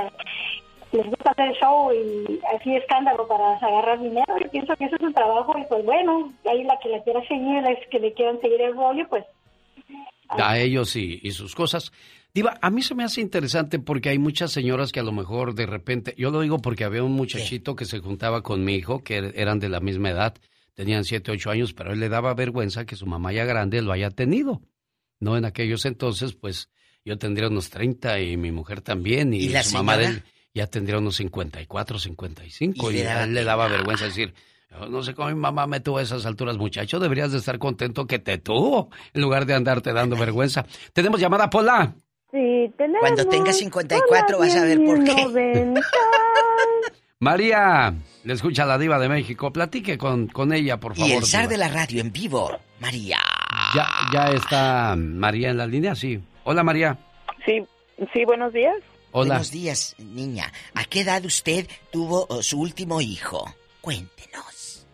les 0.92 1.06
gusta 1.06 1.32
hacer 1.32 1.54
show 1.60 1.92
y 1.94 2.40
así 2.56 2.76
escándalo 2.76 3.28
para 3.28 3.58
agarrar 3.58 4.00
dinero. 4.00 4.26
Yo 4.42 4.50
pienso 4.50 4.76
que 4.76 4.86
eso 4.86 4.96
es 4.96 5.02
un 5.02 5.14
trabajo 5.14 5.54
y 5.58 5.64
pues 5.66 5.84
bueno, 5.86 6.32
ahí 6.50 6.64
la 6.64 6.78
que 6.80 6.90
la 6.90 7.04
quiera 7.04 7.22
seguir, 7.28 7.64
es 7.68 7.88
que 7.90 8.00
le 8.00 8.14
quieran 8.14 8.40
seguir 8.42 8.62
el 8.62 8.74
rollo, 8.76 9.06
pues 9.10 9.26
A 10.30 10.58
ellos 10.58 10.96
y, 10.96 11.20
y 11.24 11.32
sus 11.32 11.56
cosas. 11.56 11.92
Diva, 12.34 12.58
a 12.62 12.70
mí 12.70 12.82
se 12.84 12.94
me 12.94 13.04
hace 13.04 13.22
interesante 13.22 13.80
porque 13.80 14.10
hay 14.10 14.20
muchas 14.20 14.52
señoras 14.52 14.92
que 14.92 15.00
a 15.00 15.04
lo 15.04 15.12
mejor 15.12 15.56
de 15.56 15.66
repente, 15.66 16.14
yo 16.18 16.30
lo 16.30 16.42
digo 16.42 16.60
porque 16.60 16.84
había 16.84 17.04
un 17.04 17.14
muchachito 17.14 17.76
que 17.76 17.86
se 17.86 18.00
juntaba 18.00 18.42
con 18.44 18.64
mi 18.64 18.76
hijo, 18.76 19.04
que 19.04 19.18
er- 19.22 19.34
eran 19.36 19.60
de 19.60 19.70
la 19.70 19.80
misma 19.80 20.10
edad, 20.12 20.36
tenían 20.78 21.04
7, 21.04 21.32
8 21.32 21.50
años, 21.50 21.74
pero 21.74 21.90
a 21.90 21.94
él 21.94 22.00
le 22.00 22.08
daba 22.08 22.36
vergüenza 22.36 22.86
que 22.86 22.96
su 22.96 23.08
mamá 23.08 23.34
ya 23.34 23.46
grande 23.46 23.82
lo 23.82 23.92
haya 23.92 24.12
tenido. 24.12 24.62
No 25.20 25.36
en 25.36 25.44
aquellos 25.44 25.86
entonces, 25.86 26.34
pues 26.34 26.70
yo 27.04 27.18
tendría 27.18 27.48
unos 27.48 27.72
30 27.72 28.20
y 28.20 28.38
mi 28.38 28.52
mujer 28.52 28.82
también, 28.82 29.34
y, 29.34 29.38
¿Y 29.46 29.50
la 29.50 29.64
su 29.64 29.74
mamá 29.74 29.98
de 29.98 30.06
él 30.06 30.24
ya 30.54 30.68
tendría 30.68 31.00
unos 31.00 31.16
54, 31.16 31.98
55, 31.98 32.92
Y 32.92 32.94
y, 32.94 32.98
le 33.00 33.08
a 33.08 33.14
daba 33.14 33.24
él 33.24 33.34
le 33.34 33.44
daba 33.44 33.68
vergüenza 33.68 34.06
decir, 34.06 34.36
"Yo 34.70 34.88
no 34.88 35.02
sé 35.02 35.16
cómo 35.16 35.30
mi 35.30 35.36
mamá 35.36 35.66
me 35.66 35.80
tuvo 35.80 35.98
a 35.98 36.04
esas 36.04 36.28
alturas, 36.28 36.58
muchacho, 36.58 37.00
deberías 37.00 37.32
de 37.32 37.40
estar 37.40 37.58
contento 37.58 38.06
que 38.06 38.20
te 38.20 38.38
tuvo, 38.38 38.92
en 39.14 39.22
lugar 39.24 39.48
de 39.48 39.56
andarte 39.56 39.92
dando 39.94 40.16
vergüenza. 40.32 40.64
Tenemos 40.94 41.20
llamada, 41.20 41.50
Pola. 41.50 41.96
Sí, 42.30 42.72
tenemos. 42.78 43.00
Cuando 43.00 43.26
tengas 43.26 43.58
54 43.58 44.38
vas 44.38 44.56
a 44.56 44.64
ver 44.64 44.78
por 44.86 45.04
qué. 45.04 45.74
90. 47.20 47.20
María, 47.20 47.94
le 48.24 48.34
escucha 48.34 48.66
la 48.66 48.78
diva 48.78 49.00
de 49.00 49.10
México. 49.10 49.52
Platique 49.52 49.98
con, 49.98 50.28
con 50.28 50.54
ella, 50.54 50.78
por 50.78 50.96
favor. 50.96 51.10
Y 51.10 51.14
el 51.14 51.26
zar 51.26 51.48
de 51.48 51.58
la 51.58 51.68
radio 51.68 52.02
en 52.02 52.12
vivo, 52.12 52.52
María. 52.80 53.18
Ya, 53.76 53.88
ya 54.14 54.30
está 54.30 54.96
María 54.96 55.50
en 55.50 55.58
la 55.58 55.66
línea, 55.66 55.96
sí. 55.96 56.20
Hola, 56.44 56.64
María. 56.64 56.98
Sí, 57.46 57.64
sí, 58.14 58.26
buenos 58.26 58.54
días. 58.54 58.76
Hola. 59.12 59.36
Buenos 59.36 59.52
días, 59.52 59.96
niña. 59.98 60.52
¿A 60.76 60.84
qué 60.84 61.02
edad 61.02 61.24
usted 61.26 61.66
tuvo 61.92 62.28
oh, 62.30 62.44
su 62.44 62.60
último 62.62 63.02
hijo? 63.02 63.46
Cuéntenos. 63.82 64.86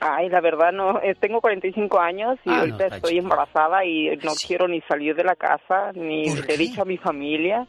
Ay, 0.00 0.28
la 0.28 0.40
verdad 0.40 0.72
no, 0.72 1.00
eh, 1.02 1.16
tengo 1.18 1.40
45 1.40 1.98
años 1.98 2.38
y 2.44 2.50
Ah, 2.50 2.60
ahorita 2.60 2.86
estoy 2.86 3.18
embarazada 3.18 3.84
y 3.84 4.16
no 4.22 4.32
quiero 4.46 4.68
ni 4.68 4.80
salir 4.82 5.16
de 5.16 5.24
la 5.24 5.34
casa, 5.34 5.90
ni 5.94 6.30
le 6.30 6.54
he 6.54 6.56
dicho 6.56 6.82
a 6.82 6.84
mi 6.84 6.98
familia, 6.98 7.66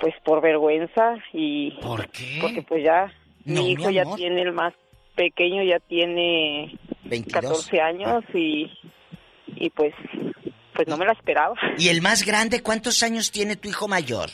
pues 0.00 0.14
por 0.24 0.40
vergüenza 0.40 1.16
y... 1.32 1.72
¿Por 1.80 2.08
qué? 2.08 2.38
Porque 2.40 2.62
pues 2.62 2.84
ya, 2.84 3.12
No, 3.44 3.62
mi 3.62 3.72
hijo 3.72 3.88
mi 3.88 3.94
ya 3.94 4.04
tiene, 4.16 4.42
el 4.42 4.52
más 4.52 4.74
pequeño 5.14 5.62
ya 5.62 5.78
tiene 5.80 6.76
22. 7.04 7.32
14 7.32 7.80
años 7.80 8.24
y, 8.34 8.70
y 9.56 9.70
pues, 9.70 9.94
pues 10.74 10.88
no 10.88 10.96
me 10.96 11.04
la 11.06 11.12
esperaba. 11.12 11.54
¿Y 11.78 11.88
el 11.88 12.02
más 12.02 12.24
grande, 12.24 12.62
cuántos 12.62 13.02
años 13.02 13.30
tiene 13.30 13.56
tu 13.56 13.68
hijo 13.68 13.88
mayor? 13.88 14.30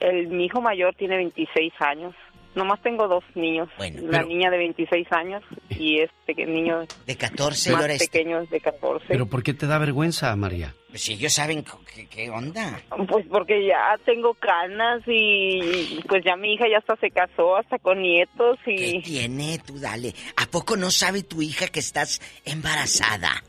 El, 0.00 0.28
mi 0.28 0.46
hijo 0.46 0.60
mayor 0.60 0.94
tiene 0.94 1.16
26 1.16 1.72
años. 1.80 2.14
Nomás 2.54 2.82
tengo 2.82 3.06
dos 3.06 3.22
niños. 3.36 3.68
la 3.78 3.88
pero- 4.10 4.26
niña 4.26 4.50
de 4.50 4.58
26 4.58 5.06
años 5.12 5.42
y 5.70 6.00
este 6.00 6.34
que- 6.34 6.46
niño 6.46 6.80
de 7.06 7.16
14. 7.16 7.72
más 7.72 7.84
este- 7.88 8.06
pequeño 8.08 8.44
de 8.46 8.60
14. 8.60 9.04
Pero 9.08 9.26
¿por 9.26 9.42
qué 9.42 9.54
te 9.54 9.66
da 9.66 9.78
vergüenza, 9.78 10.34
María? 10.34 10.74
Pues 10.88 11.02
si 11.02 11.12
ellos 11.12 11.32
saben 11.32 11.64
qué, 11.94 12.06
qué 12.08 12.28
onda. 12.30 12.80
Pues 13.08 13.24
porque 13.30 13.64
ya 13.64 13.96
tengo 14.04 14.34
canas 14.34 15.00
y 15.06 16.00
pues 16.08 16.24
ya 16.24 16.34
mi 16.34 16.54
hija 16.54 16.64
ya 16.68 16.78
hasta 16.78 16.96
se 16.96 17.10
casó, 17.12 17.56
hasta 17.56 17.78
con 17.78 18.02
nietos 18.02 18.58
¿Qué 18.64 18.74
y... 18.96 19.02
tiene? 19.02 19.60
Tú 19.64 19.78
dale. 19.78 20.12
¿A 20.36 20.46
poco 20.46 20.76
no 20.76 20.90
sabe 20.90 21.22
tu 21.22 21.42
hija 21.42 21.68
que 21.68 21.78
estás 21.78 22.20
embarazada? 22.44 23.44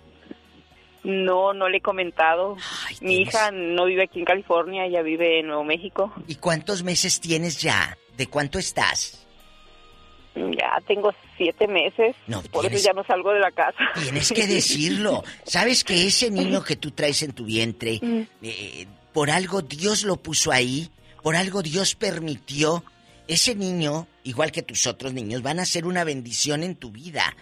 No, 1.04 1.54
no 1.54 1.68
le 1.70 1.78
he 1.78 1.82
comentado. 1.82 2.58
mi 3.02 3.18
hija 3.18 3.50
no 3.52 3.86
vive 3.86 4.04
aquí 4.04 4.20
en 4.20 4.26
California, 4.26 4.86
ella 4.86 5.02
vive 5.02 5.40
en 5.40 5.48
Nuevo 5.48 5.64
México. 5.64 6.14
¿Y 6.28 6.36
cuántos 6.36 6.84
meses 6.84 7.20
tienes 7.20 7.62
ya? 7.62 7.98
¿De 8.18 8.28
cuánto 8.28 8.60
estás? 8.60 9.26
Ya 10.36 10.78
tengo 10.88 11.12
siete 11.36 11.68
meses, 11.68 12.16
por 12.52 12.62
tienes- 12.64 12.80
eso 12.80 12.88
ya 12.90 12.94
no 12.94 13.04
salgo 13.04 13.34
de 13.34 13.40
la 13.42 13.52
casa. 13.52 13.80
Tienes 14.02 14.32
que 14.32 14.48
decirlo. 14.48 15.24
¿Sabes 15.44 15.84
que 15.84 16.06
ese 16.08 16.32
niño 16.32 16.64
que 16.64 16.78
tú 16.78 16.92
traes 16.92 17.22
en 17.24 17.34
tu 17.34 17.44
vientre, 17.46 18.00
Mm. 18.02 18.22
eh, 18.44 18.88
por 19.12 19.30
algo 19.30 19.62
Dios 19.62 20.04
lo 20.04 20.16
puso 20.18 20.52
ahí? 20.54 20.90
Por 21.22 21.36
algo 21.36 21.62
Dios 21.62 21.96
permitió. 21.96 22.84
Ese 23.28 23.56
niño, 23.56 24.08
igual 24.24 24.52
que 24.52 24.62
tus 24.62 24.88
otros 24.88 25.14
niños, 25.14 25.42
van 25.42 25.60
a 25.60 25.66
ser 25.66 25.86
una 25.86 26.04
bendición 26.04 26.64
en 26.64 26.76
tu 26.76 26.92
vida. 26.92 27.36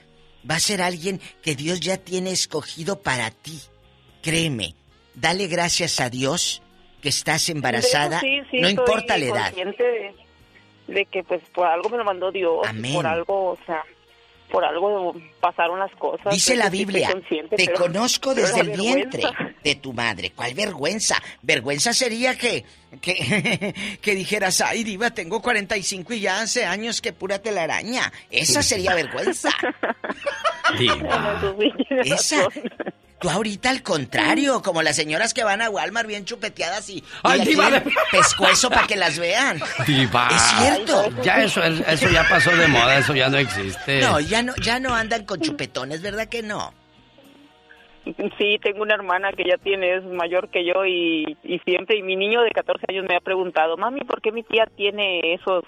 Va 0.49 0.55
a 0.55 0.59
ser 0.59 0.81
alguien 0.81 1.19
que 1.41 1.55
Dios 1.55 1.79
ya 1.79 1.97
tiene 1.97 2.31
escogido 2.31 3.01
para 3.01 3.31
ti. 3.31 3.59
Créeme, 4.21 4.75
dale 5.15 5.47
gracias 5.47 5.99
a 5.99 6.09
Dios 6.09 6.61
que 7.01 7.09
estás 7.09 7.49
embarazada. 7.49 8.19
Sí, 8.19 8.41
sí, 8.51 8.59
no 8.59 8.69
importa 8.69 9.17
la 9.17 9.25
edad. 9.25 9.53
de, 9.53 10.13
de 10.87 11.05
que 11.05 11.23
pues 11.23 11.41
por 11.53 11.67
algo 11.67 11.89
me 11.89 11.97
lo 11.97 12.03
mandó 12.03 12.31
Dios, 12.31 12.65
Amén. 12.67 12.93
por 12.93 13.07
algo, 13.07 13.51
o 13.51 13.57
sea, 13.65 13.83
por 14.51 14.65
algo 14.65 15.15
pasaron 15.39 15.79
las 15.79 15.91
cosas. 15.95 16.33
Dice 16.33 16.55
la 16.55 16.69
Biblia, 16.69 17.09
te 17.29 17.65
pero- 17.65 17.75
conozco 17.77 18.33
desde 18.33 18.61
el 18.61 18.71
vientre 18.71 19.23
de 19.63 19.75
tu 19.75 19.93
madre. 19.93 20.31
¿Cuál 20.35 20.53
vergüenza? 20.53 21.21
Vergüenza 21.41 21.93
sería 21.93 22.37
que, 22.37 22.65
que, 23.01 23.73
que 24.01 24.15
dijeras, 24.15 24.61
ay, 24.61 24.83
diva, 24.83 25.11
tengo 25.11 25.41
45 25.41 26.13
y 26.13 26.21
ya 26.21 26.41
hace 26.41 26.65
años 26.65 27.01
que 27.01 27.13
pura 27.13 27.39
telaraña. 27.39 28.11
Esa 28.31 28.61
sería 28.63 28.95
vergüenza. 28.95 29.49
Esa. 32.05 32.47
Tú 33.19 33.29
ahorita 33.29 33.69
al 33.69 33.83
contrario, 33.83 34.61
como 34.61 34.81
las 34.81 34.95
señoras 34.95 35.33
que 35.33 35.43
van 35.43 35.61
a 35.61 35.69
Walmart 35.69 36.07
bien 36.07 36.23
chupeteadas 36.25 36.89
y, 36.89 36.97
y 36.99 37.03
Ay, 37.23 37.39
le 37.39 37.45
diva 37.45 37.69
de- 37.69 37.83
pescuezo 38.11 38.69
para 38.69 38.87
que 38.87 38.95
las 38.95 39.19
vean. 39.19 39.59
Diva. 39.85 40.29
Es 40.31 40.41
cierto. 40.41 41.09
Ya 41.21 41.43
eso, 41.43 41.61
eso 41.63 42.09
ya 42.09 42.25
pasó 42.29 42.55
de 42.55 42.67
moda, 42.67 42.97
eso 42.97 43.13
ya 43.13 43.27
no 43.29 43.37
existe. 43.37 43.99
No, 44.01 44.19
ya 44.19 44.41
no, 44.41 44.53
ya 44.61 44.79
no 44.79 44.95
andan 44.95 45.25
con 45.25 45.41
chupetones, 45.41 46.01
¿verdad 46.01 46.29
que 46.29 46.41
no? 46.43 46.73
Sí, 48.37 48.57
tengo 48.63 48.81
una 48.81 48.95
hermana 48.95 49.31
que 49.33 49.43
ya 49.43 49.57
tiene, 49.57 49.97
es 49.97 50.03
mayor 50.05 50.49
que 50.49 50.65
yo 50.65 50.85
y, 50.85 51.37
y 51.43 51.59
siempre, 51.59 51.97
y 51.97 52.01
mi 52.01 52.15
niño 52.15 52.41
de 52.41 52.49
14 52.51 52.85
años 52.89 53.05
me 53.07 53.15
ha 53.15 53.19
preguntado, 53.19 53.77
mami, 53.77 54.01
¿por 54.01 54.21
qué 54.21 54.31
mi 54.31 54.41
tía 54.43 54.65
tiene 54.77 55.33
esos 55.35 55.63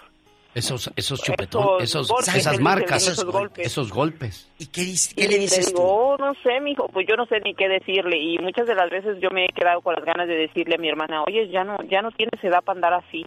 Esos, 0.53 0.91
esos 0.97 1.21
chupetones, 1.23 1.83
Esos 1.83 2.05
esos, 2.05 2.07
golpes, 2.09 2.35
esas 2.35 2.59
marcas, 2.59 3.07
esos 3.07 3.25
golpes. 3.25 3.65
esos 3.67 3.91
golpes. 3.91 4.49
¿Y 4.59 4.65
qué, 4.67 4.81
y 4.81 5.27
le 5.27 5.37
digo, 5.39 5.81
"Oh, 5.81 6.17
no 6.17 6.33
sé, 6.43 6.59
mijo, 6.59 6.89
pues 6.89 7.07
yo 7.07 7.15
no 7.15 7.25
sé 7.25 7.39
ni 7.39 7.55
qué 7.55 7.69
decirle. 7.69 8.17
Y 8.17 8.37
muchas 8.37 8.67
de 8.67 8.75
las 8.75 8.89
veces 8.89 9.17
yo 9.21 9.29
me 9.31 9.45
he 9.45 9.49
quedado 9.49 9.79
con 9.81 9.95
las 9.95 10.03
ganas 10.03 10.27
de 10.27 10.35
decirle 10.35 10.75
a 10.75 10.77
mi 10.77 10.89
hermana, 10.89 11.23
oye, 11.23 11.47
ya 11.49 11.63
no, 11.63 11.77
ya 11.89 12.01
no 12.01 12.11
tienes 12.11 12.43
edad 12.43 12.61
para 12.65 12.77
andar 12.77 12.93
así. 12.95 13.25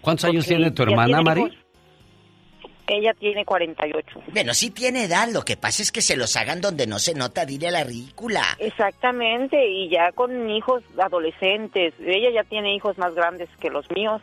¿Cuántos 0.00 0.24
años 0.24 0.46
tiene 0.46 0.70
tu 0.72 0.82
hermana, 0.82 1.06
tiene 1.06 1.22
Mari? 1.22 1.58
Ella 2.86 3.14
tiene 3.14 3.44
48. 3.46 4.22
Bueno, 4.32 4.52
sí 4.52 4.70
tiene 4.70 5.04
edad, 5.04 5.28
lo 5.32 5.42
que 5.42 5.56
pasa 5.56 5.82
es 5.82 5.90
que 5.90 6.02
se 6.02 6.16
los 6.16 6.36
hagan 6.36 6.60
donde 6.60 6.86
no 6.86 6.98
se 6.98 7.14
nota, 7.14 7.46
dile 7.46 7.68
a 7.68 7.70
la 7.70 7.84
ridícula. 7.84 8.42
Exactamente, 8.58 9.66
y 9.66 9.88
ya 9.88 10.12
con 10.12 10.50
hijos 10.50 10.82
adolescentes. 10.98 11.94
Ella 12.00 12.30
ya 12.34 12.44
tiene 12.44 12.74
hijos 12.74 12.98
más 12.98 13.14
grandes 13.14 13.48
que 13.60 13.70
los 13.70 13.90
míos. 13.90 14.20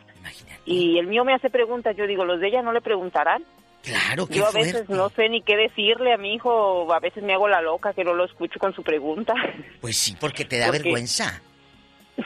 Y 0.64 0.98
el 0.98 1.08
mío 1.08 1.24
me 1.24 1.34
hace 1.34 1.50
preguntas, 1.50 1.96
yo 1.96 2.06
digo, 2.06 2.24
¿los 2.24 2.38
de 2.40 2.48
ella 2.48 2.62
no 2.62 2.72
le 2.72 2.80
preguntarán? 2.80 3.42
Claro, 3.82 4.28
qué 4.28 4.34
Yo 4.34 4.46
a 4.46 4.52
fuerte. 4.52 4.72
veces 4.74 4.88
no 4.88 5.08
sé 5.10 5.28
ni 5.28 5.42
qué 5.42 5.56
decirle 5.56 6.12
a 6.12 6.16
mi 6.16 6.34
hijo, 6.34 6.92
a 6.94 7.00
veces 7.00 7.24
me 7.24 7.32
hago 7.34 7.48
la 7.48 7.60
loca 7.60 7.92
que 7.92 8.04
no 8.04 8.14
lo 8.14 8.24
escucho 8.26 8.60
con 8.60 8.72
su 8.74 8.84
pregunta. 8.84 9.34
Pues 9.80 9.96
sí, 9.96 10.16
porque 10.20 10.44
te 10.44 10.58
da 10.58 10.66
Porque- 10.66 10.82
vergüenza. 10.84 11.42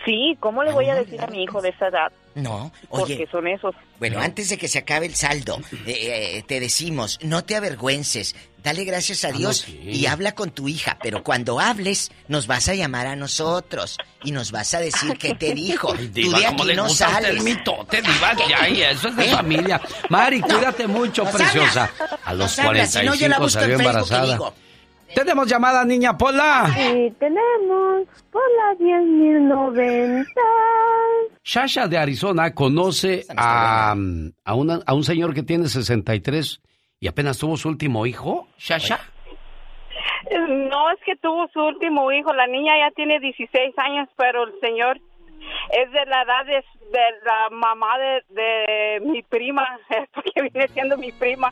Sí, 0.05 0.37
¿cómo 0.41 0.63
le 0.65 0.73
voy 0.73 0.91
a 0.91 0.97
decir 0.97 1.19
a 1.23 1.29
mi 1.29 1.43
hijo 1.45 1.63
de 1.63 1.71
esa 1.71 1.89
edad? 1.89 2.13
No, 2.37 2.71
Porque 2.91 3.15
oye. 3.15 3.29
son 3.33 3.49
esos. 3.49 3.75
Bueno, 3.99 4.21
antes 4.21 4.51
de 4.51 4.59
que 4.59 4.69
se 4.69 4.79
acabe 4.79 5.07
el 5.07 5.15
saldo, 5.15 5.59
eh, 5.87 6.37
eh, 6.37 6.45
te 6.47 6.61
decimos, 6.61 7.19
no 7.23 7.45
te 7.45 7.57
avergüences, 7.57 8.37
dale 8.63 8.85
gracias 8.85 9.25
a 9.25 9.29
Ah, 9.29 9.33
no, 9.33 9.39
Dios 9.39 9.57
sí. 9.67 9.81
y 9.85 10.05
habla 10.05 10.33
con 10.33 10.51
tu 10.51 10.69
hija, 10.69 10.99
pero 11.03 11.25
cuando 11.25 11.59
hables 11.61 12.11
nos 12.29 12.47
vas 12.47 12.69
a 12.69 12.75
llamar 12.75 13.07
a 13.07 13.17
nosotros 13.17 13.97
y 14.23 14.33
nos 14.33 14.51
vas 14.53 14.75
a 14.75 14.81
decir 14.81 15.17
qué 15.17 15.35
te 15.35 15.55
dijo. 15.55 15.95
Ay, 15.99 16.09
Tú 16.09 16.13
Diva, 16.13 16.39
de 16.41 16.47
¿cómo 16.49 16.65
aquí 16.65 16.75
no 16.75 16.89
sales. 16.91 17.31
el 17.31 17.41
mitote, 17.41 18.03
Diva? 18.03 18.35
Ya, 18.49 18.69
ya, 18.69 18.91
eso 18.91 19.09
es 19.09 19.17
de 19.17 19.25
¿Eh? 19.27 19.31
familia. 19.33 19.81
Mari, 20.11 20.43
cuídate 20.43 20.87
mucho, 20.87 21.25
preciosa. 21.25 21.91
A 22.23 22.35
los 22.35 22.57
Nos 22.57 22.59
hablas, 22.59 22.93
si 22.93 22.99
no, 23.03 23.15
yo 23.15 23.29
la 23.29 23.37
45 23.39 23.41
busco 23.41 23.61
en 23.65 23.71
y 23.71 23.73
embarazada. 23.73 24.33
digo. 24.35 24.55
Tenemos 25.17 25.49
llamada, 25.49 25.83
niña 25.83 26.19
Pola. 26.19 26.67
Y 26.77 27.11
tenemos 27.13 28.07
por 28.31 28.43
la 28.59 28.75
10.090. 28.79 30.27
Shasha 31.43 31.89
de 31.89 31.97
Arizona 31.97 32.53
conoce 32.53 33.25
a, 33.35 33.93
a, 34.45 34.55
una- 34.55 34.81
a 34.87 34.93
un 34.93 35.05
señor 35.05 35.33
que 35.33 35.43
tiene 35.43 35.69
63 35.69 36.61
y 37.01 37.09
apenas 37.09 37.39
tuvo 37.39 37.57
su 37.57 37.71
último 37.71 38.05
hijo. 38.05 38.47
Shasha. 38.59 39.01
No, 40.31 40.91
es 40.91 40.99
que 41.07 41.17
tuvo 41.17 41.49
su 41.51 41.61
último 41.61 42.13
hijo. 42.13 42.35
La 42.35 42.47
niña 42.47 42.75
ya 42.79 42.91
tiene 42.95 43.19
16 43.19 43.73
años, 43.79 44.11
pero 44.19 44.45
el 44.45 44.53
señor 44.61 44.99
es 44.99 45.91
de 45.93 46.05
la 46.11 46.23
edad 46.25 46.45
de, 46.45 46.57
de 46.93 47.05
la 47.25 47.49
mamá 47.57 47.97
de, 47.99 48.23
de 48.43 49.01
mi 49.01 49.23
prima, 49.23 49.67
porque 50.15 50.43
viene 50.43 50.69
siendo 50.75 50.99
mi 50.99 51.11
prima. 51.13 51.51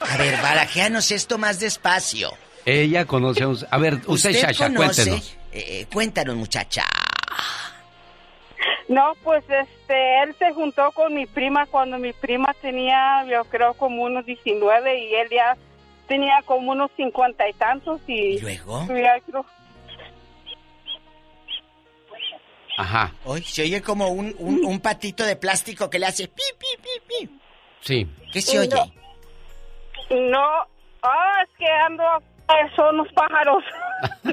A 0.00 0.16
ver, 0.18 0.34
barajeanos 0.42 1.10
esto 1.12 1.38
más 1.38 1.60
despacio. 1.60 2.28
Ella 2.66 3.04
conoce 3.06 3.44
a 3.44 3.48
un... 3.48 3.56
A 3.70 3.78
ver, 3.78 4.00
usted, 4.06 4.32
Shasha, 4.32 4.66
conoce? 4.66 5.04
cuéntenos. 5.04 5.36
Eh, 5.52 5.86
cuéntanos, 5.92 6.36
muchacha. 6.36 6.82
No, 8.88 9.14
pues 9.22 9.44
este, 9.48 10.22
él 10.22 10.34
se 10.38 10.52
juntó 10.52 10.90
con 10.92 11.14
mi 11.14 11.26
prima 11.26 11.66
cuando 11.66 11.96
mi 11.98 12.12
prima 12.12 12.54
tenía, 12.60 13.24
yo 13.30 13.44
creo, 13.44 13.74
como 13.74 14.02
unos 14.02 14.26
19 14.26 14.98
y 15.00 15.14
él 15.14 15.28
ya 15.30 15.56
tenía 16.08 16.42
como 16.44 16.72
unos 16.72 16.90
50 16.96 17.48
y 17.48 17.52
tantos 17.54 18.00
y... 18.06 18.38
luego? 18.40 18.86
Ya 18.88 19.18
creo- 19.20 19.46
Ajá, 22.78 23.12
Hoy 23.24 23.42
se 23.42 23.62
oye 23.62 23.80
como 23.80 24.08
un, 24.08 24.34
un, 24.38 24.62
un 24.64 24.80
patito 24.80 25.24
de 25.24 25.36
plástico 25.36 25.88
que 25.88 25.98
le 25.98 26.06
hace 26.06 26.28
pi, 26.28 26.42
pi, 26.58 26.66
pi, 26.82 27.26
pi. 27.26 27.40
sí. 27.80 28.06
¿Qué 28.32 28.42
se 28.42 28.58
oye? 28.58 28.76
No, 30.10 30.44
ah, 31.02 31.42
es 31.42 31.56
que 31.58 31.66
ando, 31.66 32.04
son 32.74 32.96
los 32.98 33.12
pájaros. 33.12 33.64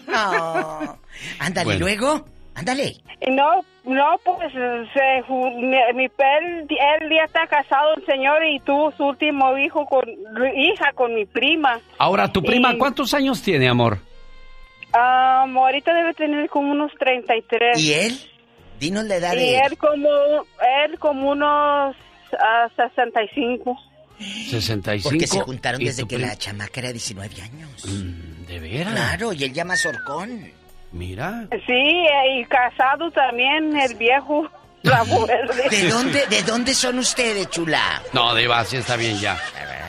No. 0.08 0.98
Ándale, 1.40 1.66
Bueno. 1.66 1.80
luego. 1.80 2.26
Ándale. 2.56 2.94
No, 3.32 3.62
no, 3.86 4.16
pues 4.24 4.52
se, 4.54 5.24
mi, 5.32 5.78
mi 5.96 6.04
él, 6.04 6.68
él 6.70 7.10
ya 7.10 7.24
está 7.26 7.48
casado 7.48 7.96
el 7.96 8.06
señor 8.06 8.44
y 8.46 8.60
tuvo 8.60 8.92
su 8.92 9.06
último 9.06 9.58
hijo 9.58 9.86
con 9.86 10.04
hija 10.56 10.92
con 10.94 11.16
mi 11.16 11.26
prima. 11.26 11.80
Ahora, 11.98 12.28
¿tu 12.32 12.44
prima 12.44 12.74
Y- 12.74 12.78
cuántos 12.78 13.14
años 13.14 13.42
tiene, 13.42 13.70
amor? 13.70 13.98
Ah, 14.94 15.46
ahorita 15.48 15.94
debe 15.94 16.14
tener 16.14 16.50
como 16.50 16.72
unos 16.72 16.92
33. 17.00 17.80
¿Y 17.80 17.94
él? 17.94 18.14
Dinos 18.80 19.06
la 19.06 19.16
edad 19.16 19.34
Y 19.34 19.38
de 19.38 19.56
él. 19.58 19.62
él 19.72 19.78
como 19.78 20.10
él 20.86 21.00
como 21.00 21.32
unos 21.32 21.96
ah, 22.40 22.68
65. 22.76 23.76
65. 24.50 25.10
Porque 25.10 25.28
se 25.28 25.40
juntaron 25.42 25.82
¿Y 25.82 25.86
desde 25.86 26.08
que 26.08 26.18
la 26.18 26.36
chamaca 26.38 26.80
era 26.82 26.92
19 26.92 27.42
años. 27.42 27.86
Mm, 27.86 28.46
¿De 28.46 28.60
veras? 28.60 28.94
Claro, 28.94 29.34
y 29.34 29.44
él 29.44 29.54
llama 29.54 29.76
Sorcón. 29.76 30.52
Mira. 30.92 31.48
Sí, 31.66 32.06
y 32.38 32.46
casado 32.46 33.10
también 33.12 33.76
el 33.78 33.96
viejo 33.96 34.48
la 34.84 35.04
mujer 35.06 35.48
de- 35.56 35.70
¿De 35.78 35.90
dónde, 35.90 36.26
¿De 36.28 36.44
dónde 36.44 36.74
son 36.74 37.00
ustedes, 37.00 37.50
chula? 37.50 38.02
No, 38.14 38.36
Diva, 38.36 38.64
sí 38.66 38.78
está 38.78 38.96
bien 38.96 39.18
ya. 39.20 39.40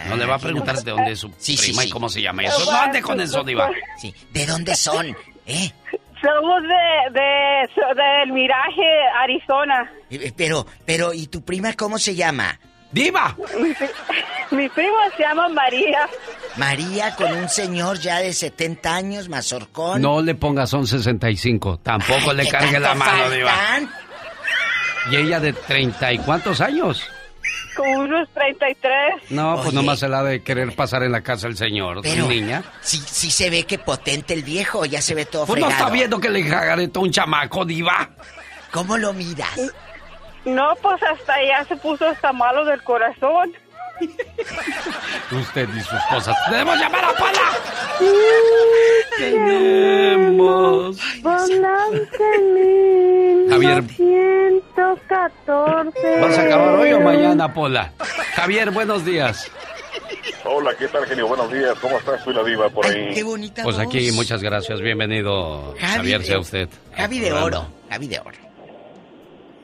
No 0.08 0.16
le 0.16 0.24
va 0.26 0.34
a 0.36 0.38
preguntar 0.38 0.76
de 0.82 0.90
dónde 0.90 1.12
es 1.12 1.20
su 1.20 1.32
Sí, 1.38 1.56
prima 1.56 1.82
sí. 1.82 1.88
y 1.88 1.90
cómo 1.90 2.08
se 2.08 2.20
llama 2.22 2.42
eso. 2.44 2.70
No 2.70 2.78
ande 2.78 3.00
con 3.02 3.20
eso, 3.20 3.42
Diva. 3.42 3.70
Sí. 3.98 4.14
¿De 4.32 4.44
dónde 4.46 4.74
son? 4.76 5.06
¿Eh? 5.46 5.70
Somos 6.22 6.62
de, 6.62 7.20
de, 7.20 8.02
del 8.02 8.32
Miraje, 8.32 8.82
Arizona. 9.22 9.90
Eh, 10.10 10.32
Pero, 10.36 10.66
pero, 10.86 11.12
¿y 11.12 11.26
tu 11.26 11.42
prima 11.42 11.72
cómo 11.74 11.98
se 11.98 12.14
llama? 12.14 12.58
¡Diva! 12.94 13.36
Mi, 13.60 13.74
pri- 13.74 13.88
mi 14.52 14.68
prima 14.68 14.98
se 15.16 15.22
llama 15.24 15.48
María. 15.48 16.08
María 16.56 17.14
con 17.16 17.32
un 17.32 17.48
señor 17.48 17.98
ya 17.98 18.20
de 18.20 18.32
70 18.32 18.94
años, 18.94 19.28
Mazorcón. 19.28 20.00
No 20.00 20.22
le 20.22 20.36
ponga 20.36 20.64
son 20.66 20.86
65. 20.86 21.80
Tampoco 21.82 22.32
le 22.32 22.44
¿Qué 22.44 22.50
cargue 22.50 22.78
la 22.78 22.94
mano, 22.94 23.28
Diva. 23.30 23.50
faltan? 23.50 23.90
¿Y 25.10 25.16
ella 25.16 25.40
de 25.40 25.52
30 25.52 26.12
y 26.12 26.18
cuántos 26.18 26.60
años? 26.60 27.02
Con 27.76 27.88
unos 27.88 28.28
33. 28.32 29.30
No, 29.30 29.56
pues 29.56 29.66
Oye. 29.68 29.74
nomás 29.76 29.98
se 29.98 30.08
la 30.08 30.22
de 30.22 30.44
querer 30.44 30.74
pasar 30.76 31.02
en 31.02 31.10
la 31.10 31.22
casa 31.22 31.48
el 31.48 31.56
señor, 31.56 31.98
Pero, 32.02 32.28
niña. 32.28 32.62
Sí, 32.80 33.02
sí 33.04 33.32
se 33.32 33.50
ve 33.50 33.64
que 33.64 33.78
potente 33.78 34.32
el 34.34 34.44
viejo, 34.44 34.84
ya 34.84 35.02
se 35.02 35.16
ve 35.16 35.26
todo 35.26 35.46
Pues 35.46 35.58
no 35.60 35.66
fregado. 35.66 35.84
está 35.86 35.92
viendo 35.92 36.20
que 36.20 36.30
le 36.30 36.44
jagareta 36.44 37.00
un 37.00 37.10
chamaco, 37.10 37.64
Diva. 37.64 38.10
¿Cómo 38.70 38.96
lo 38.96 39.12
miras? 39.12 39.58
No, 40.44 40.74
pues 40.82 41.02
hasta 41.02 41.42
ya 41.42 41.64
se 41.64 41.76
puso 41.76 42.06
hasta 42.06 42.32
malo 42.32 42.64
del 42.64 42.82
corazón. 42.82 43.52
Usted 45.30 45.68
y 45.74 45.80
sus 45.80 46.02
cosas. 46.10 46.36
¡Debemos 46.50 46.76
llamar 46.78 47.04
a 47.04 47.12
Pala! 47.12 47.40
Tenemos. 49.16 50.98
Javier. 53.48 53.82
1914. 53.82 56.20
¿Vas 56.20 56.38
a 56.38 56.42
acabar 56.42 56.74
hoy 56.74 56.92
o 56.92 57.00
mañana, 57.00 57.52
Pola? 57.54 57.92
Javier, 58.34 58.70
buenos 58.72 59.04
días. 59.04 59.50
Hola, 60.44 60.72
¿qué 60.78 60.88
tal, 60.88 61.06
genio? 61.06 61.26
Buenos 61.28 61.50
días. 61.52 61.78
¿Cómo 61.80 61.96
estás? 61.98 62.22
Soy 62.22 62.34
la 62.34 62.42
diva 62.44 62.68
por 62.68 62.84
ahí. 62.86 63.14
Qué 63.14 63.22
bonita 63.22 63.62
Pues 63.62 63.76
voz. 63.76 63.86
aquí, 63.86 64.10
muchas 64.12 64.42
gracias. 64.42 64.80
Bienvenido, 64.80 65.74
Javi 65.80 65.94
Javier, 65.96 66.20
de- 66.20 66.26
sea 66.26 66.38
usted. 66.40 66.68
Javi 66.96 67.20
de 67.20 67.28
programa. 67.30 67.46
oro, 67.46 67.66
Javi 67.90 68.08
de 68.08 68.18
oro. 68.20 68.43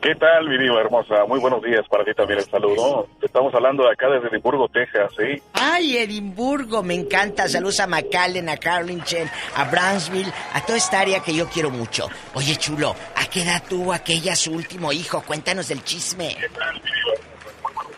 ¿Qué 0.01 0.15
tal, 0.15 0.49
mi 0.49 0.57
diva 0.57 0.81
hermosa? 0.81 1.27
Muy 1.29 1.39
buenos 1.41 1.63
días 1.63 1.87
para 1.91 2.05
ti 2.05 2.13
también 2.15 2.39
el 2.39 2.47
saludo. 2.47 3.07
Estamos 3.21 3.55
hablando 3.55 3.83
de 3.85 3.91
acá 3.93 4.09
desde 4.09 4.29
Edimburgo, 4.29 4.67
Texas, 4.69 5.13
¿sí? 5.15 5.43
Ay, 5.53 5.99
Edimburgo, 5.99 6.83
me 6.83 6.95
encanta. 6.95 7.47
Saludos 7.49 7.81
a 7.81 7.87
McAllen, 7.87 8.49
a 8.49 8.57
Carlington, 8.57 9.29
a 9.57 9.65
Brownsville, 9.65 10.33
a 10.55 10.65
toda 10.65 10.79
esta 10.79 11.01
área 11.01 11.21
que 11.21 11.35
yo 11.35 11.47
quiero 11.51 11.69
mucho. 11.71 12.09
Oye, 12.33 12.57
chulo, 12.57 12.97
¿a 13.15 13.27
qué 13.27 13.43
edad 13.43 13.63
tuvo 13.69 13.93
aquella 13.93 14.35
su 14.35 14.53
último 14.53 14.91
hijo? 14.91 15.23
Cuéntanos 15.27 15.69
del 15.69 15.85
chisme. 15.85 16.35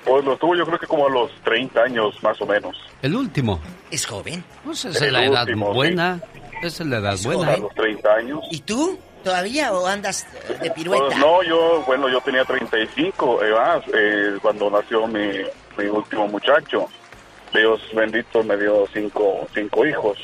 Pues 0.04 0.24
lo 0.24 0.36
tuvo 0.36 0.56
yo 0.56 0.66
creo 0.66 0.78
que 0.80 0.86
como 0.88 1.06
a 1.06 1.10
los 1.10 1.30
30 1.44 1.82
años, 1.82 2.20
más 2.20 2.40
o 2.42 2.46
menos. 2.46 2.76
El 3.00 3.14
último. 3.14 3.60
¿Es 3.92 4.04
joven? 4.06 4.42
Pues 4.64 4.84
esa 4.84 4.88
es 4.90 5.02
El 5.02 5.12
la 5.12 5.24
edad 5.24 5.42
último, 5.42 5.68
sí. 5.68 5.74
buena. 5.76 6.20
Esa 6.64 6.82
es 6.82 6.88
la 6.88 6.98
edad 6.98 7.14
Es 7.14 7.24
buena. 7.24 7.52
A 7.52 7.56
los 7.58 7.72
30 7.74 8.12
años. 8.12 8.40
¿Y 8.50 8.58
tú? 8.60 8.98
¿Todavía 9.22 9.72
o 9.72 9.86
andas 9.86 10.26
de 10.60 10.70
pirueta? 10.70 11.16
no, 11.18 11.42
yo, 11.42 11.82
bueno, 11.86 12.08
yo 12.08 12.20
tenía 12.20 12.44
35, 12.44 13.44
eh, 13.44 13.50
más, 13.52 13.82
eh, 13.94 14.36
cuando 14.42 14.70
nació 14.70 15.06
mi, 15.06 15.28
mi 15.76 15.84
último 15.86 16.26
muchacho. 16.28 16.88
Dios 17.52 17.80
bendito 17.92 18.42
me 18.42 18.56
dio 18.56 18.86
cinco, 18.92 19.46
cinco 19.54 19.86
hijos, 19.86 20.18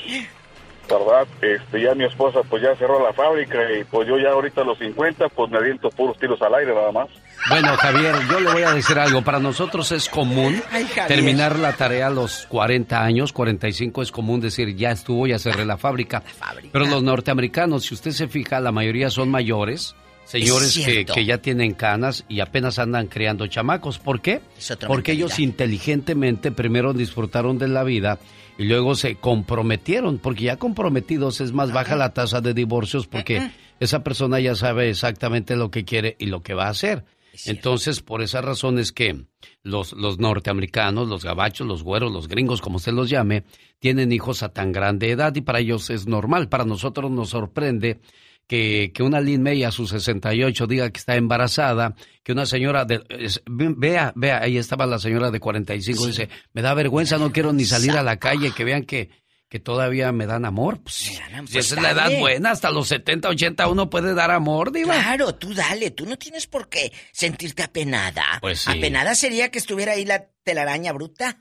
¿verdad? 0.88 1.26
Este, 1.42 1.82
ya 1.82 1.94
mi 1.94 2.04
esposa 2.04 2.40
pues 2.48 2.62
ya 2.62 2.74
cerró 2.76 3.02
la 3.04 3.12
fábrica 3.12 3.58
y 3.78 3.84
pues 3.84 4.08
yo 4.08 4.18
ya 4.18 4.30
ahorita 4.30 4.62
a 4.62 4.64
los 4.64 4.78
50 4.78 5.28
pues 5.28 5.50
me 5.50 5.58
aviento 5.58 5.90
puros 5.90 6.16
tiros 6.18 6.40
al 6.42 6.54
aire 6.54 6.74
nada 6.74 6.92
más. 6.92 7.08
Bueno, 7.48 7.76
Javier, 7.76 8.14
yo 8.30 8.40
le 8.40 8.52
voy 8.52 8.62
a 8.62 8.72
decir 8.72 8.98
algo. 8.98 9.22
Para 9.22 9.38
nosotros 9.38 9.92
es 9.92 10.08
común 10.08 10.60
Ay, 10.70 10.86
terminar 11.06 11.58
la 11.58 11.72
tarea 11.72 12.08
a 12.08 12.10
los 12.10 12.46
40 12.46 13.02
años, 13.02 13.32
45 13.32 14.02
es 14.02 14.12
común 14.12 14.40
decir 14.40 14.74
ya 14.74 14.90
estuvo, 14.90 15.26
ya 15.26 15.38
cerré 15.38 15.64
la 15.64 15.76
fábrica. 15.76 16.20
fábrica. 16.20 16.70
Pero 16.72 16.86
los 16.86 17.02
norteamericanos, 17.02 17.84
si 17.84 17.94
usted 17.94 18.10
se 18.10 18.28
fija, 18.28 18.60
la 18.60 18.72
mayoría 18.72 19.08
son 19.10 19.30
mayores, 19.30 19.94
señores 20.24 20.76
Es 20.76 20.84
que, 20.84 21.04
que 21.06 21.24
ya 21.24 21.38
tienen 21.38 21.74
canas 21.74 22.24
y 22.28 22.40
apenas 22.40 22.78
andan 22.78 23.06
criando 23.06 23.46
chamacos. 23.46 23.98
¿Por 23.98 24.20
qué? 24.20 24.40
Porque 24.86 25.12
ellos 25.12 25.38
inteligentemente 25.38 26.50
primero 26.50 26.92
disfrutaron 26.92 27.58
de 27.58 27.68
la 27.68 27.84
vida 27.84 28.18
y 28.58 28.64
luego 28.64 28.96
se 28.96 29.14
comprometieron, 29.14 30.18
porque 30.18 30.44
ya 30.44 30.56
comprometidos 30.56 31.40
es 31.40 31.52
más 31.52 31.72
baja 31.72 31.94
la 31.96 32.12
tasa 32.12 32.40
de 32.40 32.54
divorcios 32.54 33.06
porque 33.06 33.50
esa 33.80 34.02
persona 34.02 34.40
ya 34.40 34.56
sabe 34.56 34.90
exactamente 34.90 35.56
lo 35.56 35.70
que 35.70 35.84
quiere 35.84 36.16
y 36.18 36.26
lo 36.26 36.42
que 36.42 36.54
va 36.54 36.66
a 36.66 36.70
hacer. 36.70 37.04
Entonces, 37.46 38.00
por 38.00 38.20
esa 38.20 38.40
razón 38.40 38.80
es 38.80 38.90
que 38.90 39.26
los, 39.62 39.92
los 39.92 40.18
norteamericanos, 40.18 41.08
los 41.08 41.24
gabachos, 41.24 41.68
los 41.68 41.84
güeros, 41.84 42.10
los 42.10 42.26
gringos, 42.26 42.60
como 42.60 42.80
se 42.80 42.90
los 42.90 43.08
llame, 43.08 43.44
tienen 43.78 44.10
hijos 44.10 44.42
a 44.42 44.48
tan 44.48 44.72
grande 44.72 45.12
edad 45.12 45.34
y 45.36 45.40
para 45.40 45.60
ellos 45.60 45.88
es 45.90 46.08
normal. 46.08 46.48
Para 46.48 46.64
nosotros 46.64 47.12
nos 47.12 47.30
sorprende 47.30 48.00
que, 48.48 48.90
que 48.94 49.02
una 49.04 49.20
Lin 49.20 49.42
May 49.42 49.62
a 49.62 49.70
sus 49.70 49.90
68 49.90 50.66
diga 50.66 50.90
que 50.90 50.98
está 50.98 51.14
embarazada, 51.14 51.94
que 52.24 52.32
una 52.32 52.46
señora 52.46 52.84
de... 52.84 53.02
es- 53.10 53.40
vea, 53.46 54.12
vea, 54.16 54.38
ahí 54.42 54.56
estaba 54.58 54.86
la 54.86 54.98
señora 54.98 55.30
de 55.30 55.38
45, 55.38 56.06
dice, 56.06 56.28
me 56.54 56.62
da 56.62 56.74
vergüenza, 56.74 57.18
no 57.18 57.30
quiero 57.30 57.52
ni 57.52 57.64
salir 57.64 57.92
a 57.92 58.02
la 58.02 58.16
calle, 58.16 58.50
que 58.52 58.64
vean 58.64 58.84
que, 58.84 59.10
que 59.50 59.60
todavía 59.60 60.10
me 60.12 60.26
dan 60.26 60.44
amor. 60.46 60.80
Pues, 60.82 60.94
si 60.94 61.12
esa 61.58 61.74
es 61.76 61.82
la 61.82 61.90
edad 61.90 62.10
buena, 62.18 62.50
hasta 62.50 62.70
los 62.70 62.88
70, 62.88 63.28
80 63.28 63.68
uno 63.68 63.90
puede 63.90 64.14
dar 64.14 64.30
amor, 64.30 64.72
diva. 64.72 64.94
Claro, 64.94 65.34
tú 65.34 65.52
dale, 65.54 65.90
tú 65.90 66.06
no 66.06 66.16
tienes 66.16 66.46
por 66.46 66.68
qué 66.70 66.90
sentirte 67.12 67.62
apenada. 67.62 68.38
Pues 68.40 68.60
sí. 68.60 68.70
Apenada 68.70 69.14
sería 69.14 69.50
que 69.50 69.58
estuviera 69.58 69.92
ahí 69.92 70.04
la 70.06 70.24
telaraña 70.42 70.92
bruta. 70.92 71.38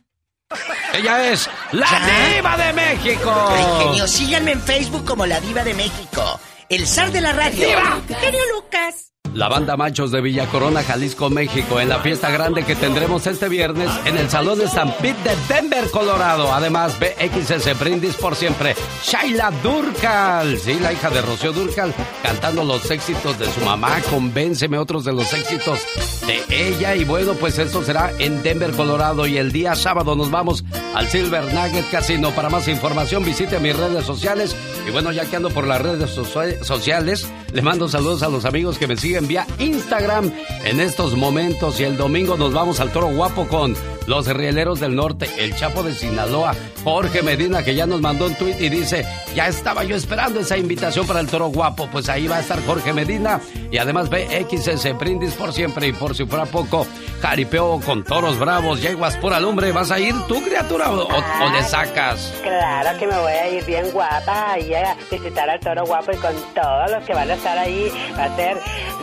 Ella 0.94 1.32
es 1.32 1.50
la 1.74 1.86
¿Ya? 1.90 2.36
diva 2.36 2.58
de 2.58 2.74
México. 2.74 3.34
Ay, 3.50 3.86
genio, 3.86 4.08
síganme 4.08 4.52
en 4.54 4.62
Facebook 4.62 5.06
como 5.06 5.26
la 5.26 5.40
diva 5.42 5.64
de 5.64 5.74
México. 5.74 6.40
El 6.70 6.86
zar 6.86 7.12
de 7.12 7.22
la 7.22 7.32
radio. 7.32 7.66
¡Diva! 7.68 8.02
Genio 8.20 8.42
Lucas. 8.54 9.14
La 9.38 9.50
banda 9.50 9.78
Machos 9.78 10.10
de 10.10 10.20
Villa 10.20 10.48
Corona, 10.48 10.82
Jalisco, 10.82 11.30
México, 11.30 11.80
en 11.80 11.90
la 11.90 12.00
fiesta 12.00 12.32
grande 12.32 12.64
que 12.64 12.76
tendremos 12.76 13.28
este 13.28 13.48
viernes 13.48 13.88
en 14.06 14.18
el 14.18 14.32
Salón 14.32 14.58
de 14.58 14.68
Stampede 14.68 15.14
de 15.24 15.54
Denver, 15.54 15.92
Colorado. 15.92 16.52
Además, 16.52 16.98
BXS 17.00 17.80
Brindis 17.80 18.16
por 18.16 18.36
siempre. 18.36 18.74
Shaila 19.06 19.52
Durcal, 19.62 20.58
sí, 20.58 20.80
la 20.82 20.92
hija 20.92 21.12
de 21.12 21.22
Rocío 21.22 21.54
Durcal, 21.54 21.94
cantando 22.24 22.64
los 22.64 22.90
éxitos 22.90 23.38
de 23.38 23.46
su 23.54 23.62
mamá. 23.62 24.02
Convénceme 24.10 24.80
otros 24.80 25.06
de 25.06 25.14
los 25.14 25.32
éxitos 25.32 25.82
de 26.26 26.42
ella. 26.70 26.96
Y 26.96 27.04
bueno, 27.06 27.34
pues 27.36 27.60
esto 27.60 27.84
será 27.84 28.12
en 28.18 28.42
Denver, 28.42 28.72
Colorado. 28.72 29.28
Y 29.28 29.38
el 29.38 29.52
día 29.52 29.76
sábado 29.76 30.16
nos 30.16 30.32
vamos 30.32 30.66
al 30.96 31.08
Silver 31.10 31.54
Nugget 31.54 31.88
Casino. 31.92 32.32
Para 32.32 32.50
más 32.50 32.68
información, 32.68 33.24
visite 33.24 33.60
mis 33.60 33.76
redes 33.78 34.04
sociales. 34.04 34.56
Y 34.88 34.90
bueno, 34.90 35.12
ya 35.12 35.26
que 35.26 35.36
ando 35.36 35.52
por 35.52 35.68
las 35.68 35.80
redes 35.80 36.10
socia- 36.10 36.64
sociales, 36.64 37.28
le 37.54 37.62
mando 37.62 37.88
saludos 37.88 38.24
a 38.24 38.30
los 38.30 38.44
amigos 38.46 38.80
que 38.80 38.88
me 38.88 38.98
siguen 38.98 39.27
vía 39.28 39.46
Instagram 39.60 40.32
en 40.64 40.80
estos 40.80 41.16
momentos. 41.16 41.80
Y 41.80 41.84
el 41.84 41.98
domingo 41.98 42.38
nos 42.38 42.54
vamos 42.54 42.80
al 42.80 42.92
Toro 42.92 43.08
Guapo 43.08 43.48
con 43.48 43.76
los 44.08 44.26
Rieleros 44.28 44.80
del 44.80 44.96
Norte, 44.96 45.30
el 45.38 45.56
Chapo 45.56 45.84
de 45.84 45.94
Sinaloa, 45.94 46.56
Jorge 46.84 47.22
Medina, 47.22 47.64
que 47.64 47.76
ya 47.76 47.86
nos 47.86 48.00
mandó 48.00 48.28
un 48.28 48.36
tuit 48.36 48.60
y 48.60 48.70
dice, 48.70 49.06
ya 49.36 49.48
estaba 49.48 49.84
yo 49.84 49.96
esperando 49.96 50.40
esa 50.40 50.58
invitación 50.58 51.06
para 51.06 51.20
el 51.20 51.28
Toro 51.28 51.48
Guapo. 51.48 51.88
Pues 51.92 52.08
ahí 52.08 52.28
va 52.28 52.38
a 52.38 52.40
estar 52.40 52.64
Jorge 52.66 52.94
Medina 52.94 53.42
y 53.70 53.78
además 53.78 54.10
BXS 54.10 54.98
Brindis 54.98 55.34
por 55.34 55.52
siempre 55.52 55.88
y 55.88 55.92
por 55.92 56.16
si 56.16 56.26
fuera 56.26 56.46
poco, 56.46 56.88
Jaripeo 57.22 57.82
con 57.86 58.04
Toros 58.04 58.40
Bravos, 58.40 58.82
Yeguas 58.82 59.18
pura 59.18 59.40
lumbre. 59.40 59.72
¿Vas 59.74 59.92
a 59.92 60.00
ir 60.00 60.16
tú, 60.28 60.42
criatura, 60.42 60.90
o, 60.92 61.50
le 61.52 61.64
sacas? 61.64 62.34
Claro 62.42 62.98
que 62.98 63.08
me 63.08 63.18
voy 63.20 63.32
a 63.32 63.50
ir 63.50 63.66
bien 63.66 63.92
guapa 63.92 64.54
ahí 64.54 64.74
a 64.74 64.96
visitar 65.12 65.50
al 65.50 65.60
toro 65.60 65.86
guapo 65.86 66.12
y 66.14 66.18
con 66.18 66.34
todos 66.56 66.92
los 66.92 67.04
que 67.04 67.14
van 67.14 67.30
a 67.30 67.34
estar 67.34 67.58
ahí 67.58 67.92
va 68.18 68.26
a 68.26 68.36
ser 68.36 68.58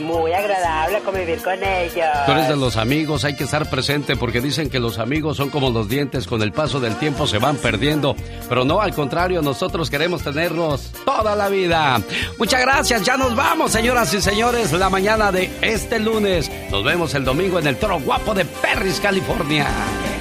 muy 0.05 0.33
agradable 0.33 1.01
convivir 1.01 1.43
con 1.43 1.63
ellos. 1.63 2.07
Tú 2.27 2.33
eres 2.33 2.49
de 2.49 2.57
los 2.57 2.77
amigos, 2.77 3.25
hay 3.25 3.35
que 3.35 3.45
estar 3.45 3.69
presente 3.69 4.17
porque 4.17 4.41
dicen 4.41 4.71
que 4.71 4.79
los 4.79 4.99
amigos 4.99 5.37
son 5.37 5.51
como 5.51 5.71
los 5.71 5.89
dientes, 5.89 6.27
con 6.27 6.43
el 6.43 6.53
paso 6.53 6.81
del 6.81 6.97
tiempo 6.97 7.27
se 7.27 7.39
van 7.39 7.57
perdiendo. 7.57 8.15
Pero 8.49 8.65
no, 8.65 8.81
al 8.81 8.95
contrario, 8.95 9.43
nosotros 9.43 9.91
queremos 9.91 10.23
tenerlos 10.23 10.91
toda 11.05 11.35
la 11.35 11.49
vida. 11.49 12.01
Muchas 12.39 12.61
gracias, 12.61 13.03
ya 13.03 13.17
nos 13.17 13.35
vamos, 13.35 13.73
señoras 13.73 14.13
y 14.15 14.21
señores, 14.21 14.73
la 14.73 14.91
mañana 14.91 15.33
de 15.33 15.51
este 15.63 15.99
lunes. 15.99 16.51
Nos 16.71 16.85
vemos 16.85 17.15
el 17.15 17.25
domingo 17.25 17.59
en 17.59 17.67
el 17.67 17.77
Toro 17.77 18.01
Guapo 18.01 18.35
de 18.35 18.45
Perris, 18.45 19.01
California. 19.01 19.67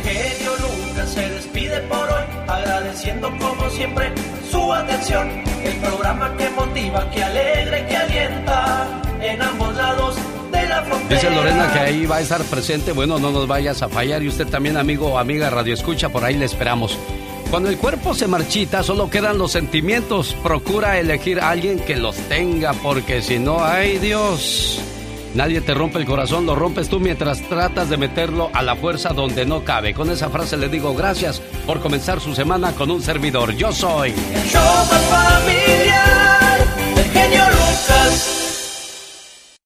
genio 0.04 0.52
Lucas 0.58 1.10
se 1.10 1.30
despide 1.30 1.80
por 1.82 2.10
hoy, 2.10 2.43
agradeciendo 2.74 3.30
como 3.38 3.70
siempre 3.70 4.12
su 4.50 4.74
atención. 4.74 5.30
El 5.64 5.76
programa 5.78 6.36
que 6.38 6.50
motiva, 6.50 7.10
que 7.12 7.24
alegra 7.24 7.88
que 7.88 7.96
alienta 7.96 9.02
en 9.22 9.42
ambos 9.42 9.76
lados 9.76 10.16
de 10.52 10.68
la 10.68 10.82
frontera. 10.84 11.22
Dice 11.22 11.30
Lorena 11.30 11.72
que 11.72 11.80
ahí 11.80 12.06
va 12.06 12.18
a 12.18 12.22
estar 12.22 12.42
presente. 12.44 12.92
Bueno, 12.92 13.20
no 13.20 13.32
nos 13.32 13.48
vayas 13.48 13.82
a 13.82 13.90
fallar. 13.90 14.24
Y 14.24 14.28
usted 14.28 14.48
también, 14.48 14.78
amigo 14.78 15.08
o 15.14 15.18
amiga 15.18 15.50
Radio 15.50 15.74
Escucha, 15.74 16.10
por 16.10 16.24
ahí 16.24 16.36
le 16.36 16.46
esperamos. 16.46 16.98
Cuando 17.50 17.70
el 17.70 17.78
cuerpo 17.78 18.16
se 18.16 18.28
marchita, 18.28 18.82
solo 18.82 19.10
quedan 19.10 19.38
los 19.38 19.52
sentimientos. 19.52 20.36
Procura 20.42 21.00
elegir 21.00 21.40
a 21.40 21.52
alguien 21.52 21.80
que 21.80 21.96
los 21.96 22.16
tenga, 22.28 22.74
porque 22.74 23.22
si 23.22 23.38
no, 23.38 23.64
ay 23.64 24.00
Dios. 24.00 24.82
Nadie 25.36 25.62
te 25.62 25.74
rompe 25.74 25.98
el 25.98 26.06
corazón, 26.06 26.46
lo 26.46 26.56
rompes 26.56 26.90
tú 26.90 27.00
mientras 27.00 27.42
tratas 27.50 27.90
de 27.90 27.98
meterlo 27.98 28.52
a 28.54 28.62
la 28.62 28.76
fuerza 28.76 29.10
donde 29.10 29.46
no 29.46 29.64
cabe. 29.64 29.94
Con 29.94 30.12
esa 30.12 30.30
frase 30.30 30.58
le 30.58 30.70
digo 30.70 30.94
gracias 30.94 31.40
por 31.66 31.80
comenzar 31.80 32.20
su 32.20 32.36
semana 32.36 32.74
con 32.74 32.92
un 32.92 33.02
servidor. 33.02 33.56
Yo 33.56 33.72
soy. 33.72 34.12
El 34.12 34.50
show 34.50 34.62
más 34.62 35.02
familiar, 35.10 36.68
el 36.98 37.04
genio 37.06 37.44
Lucas. 37.50 38.43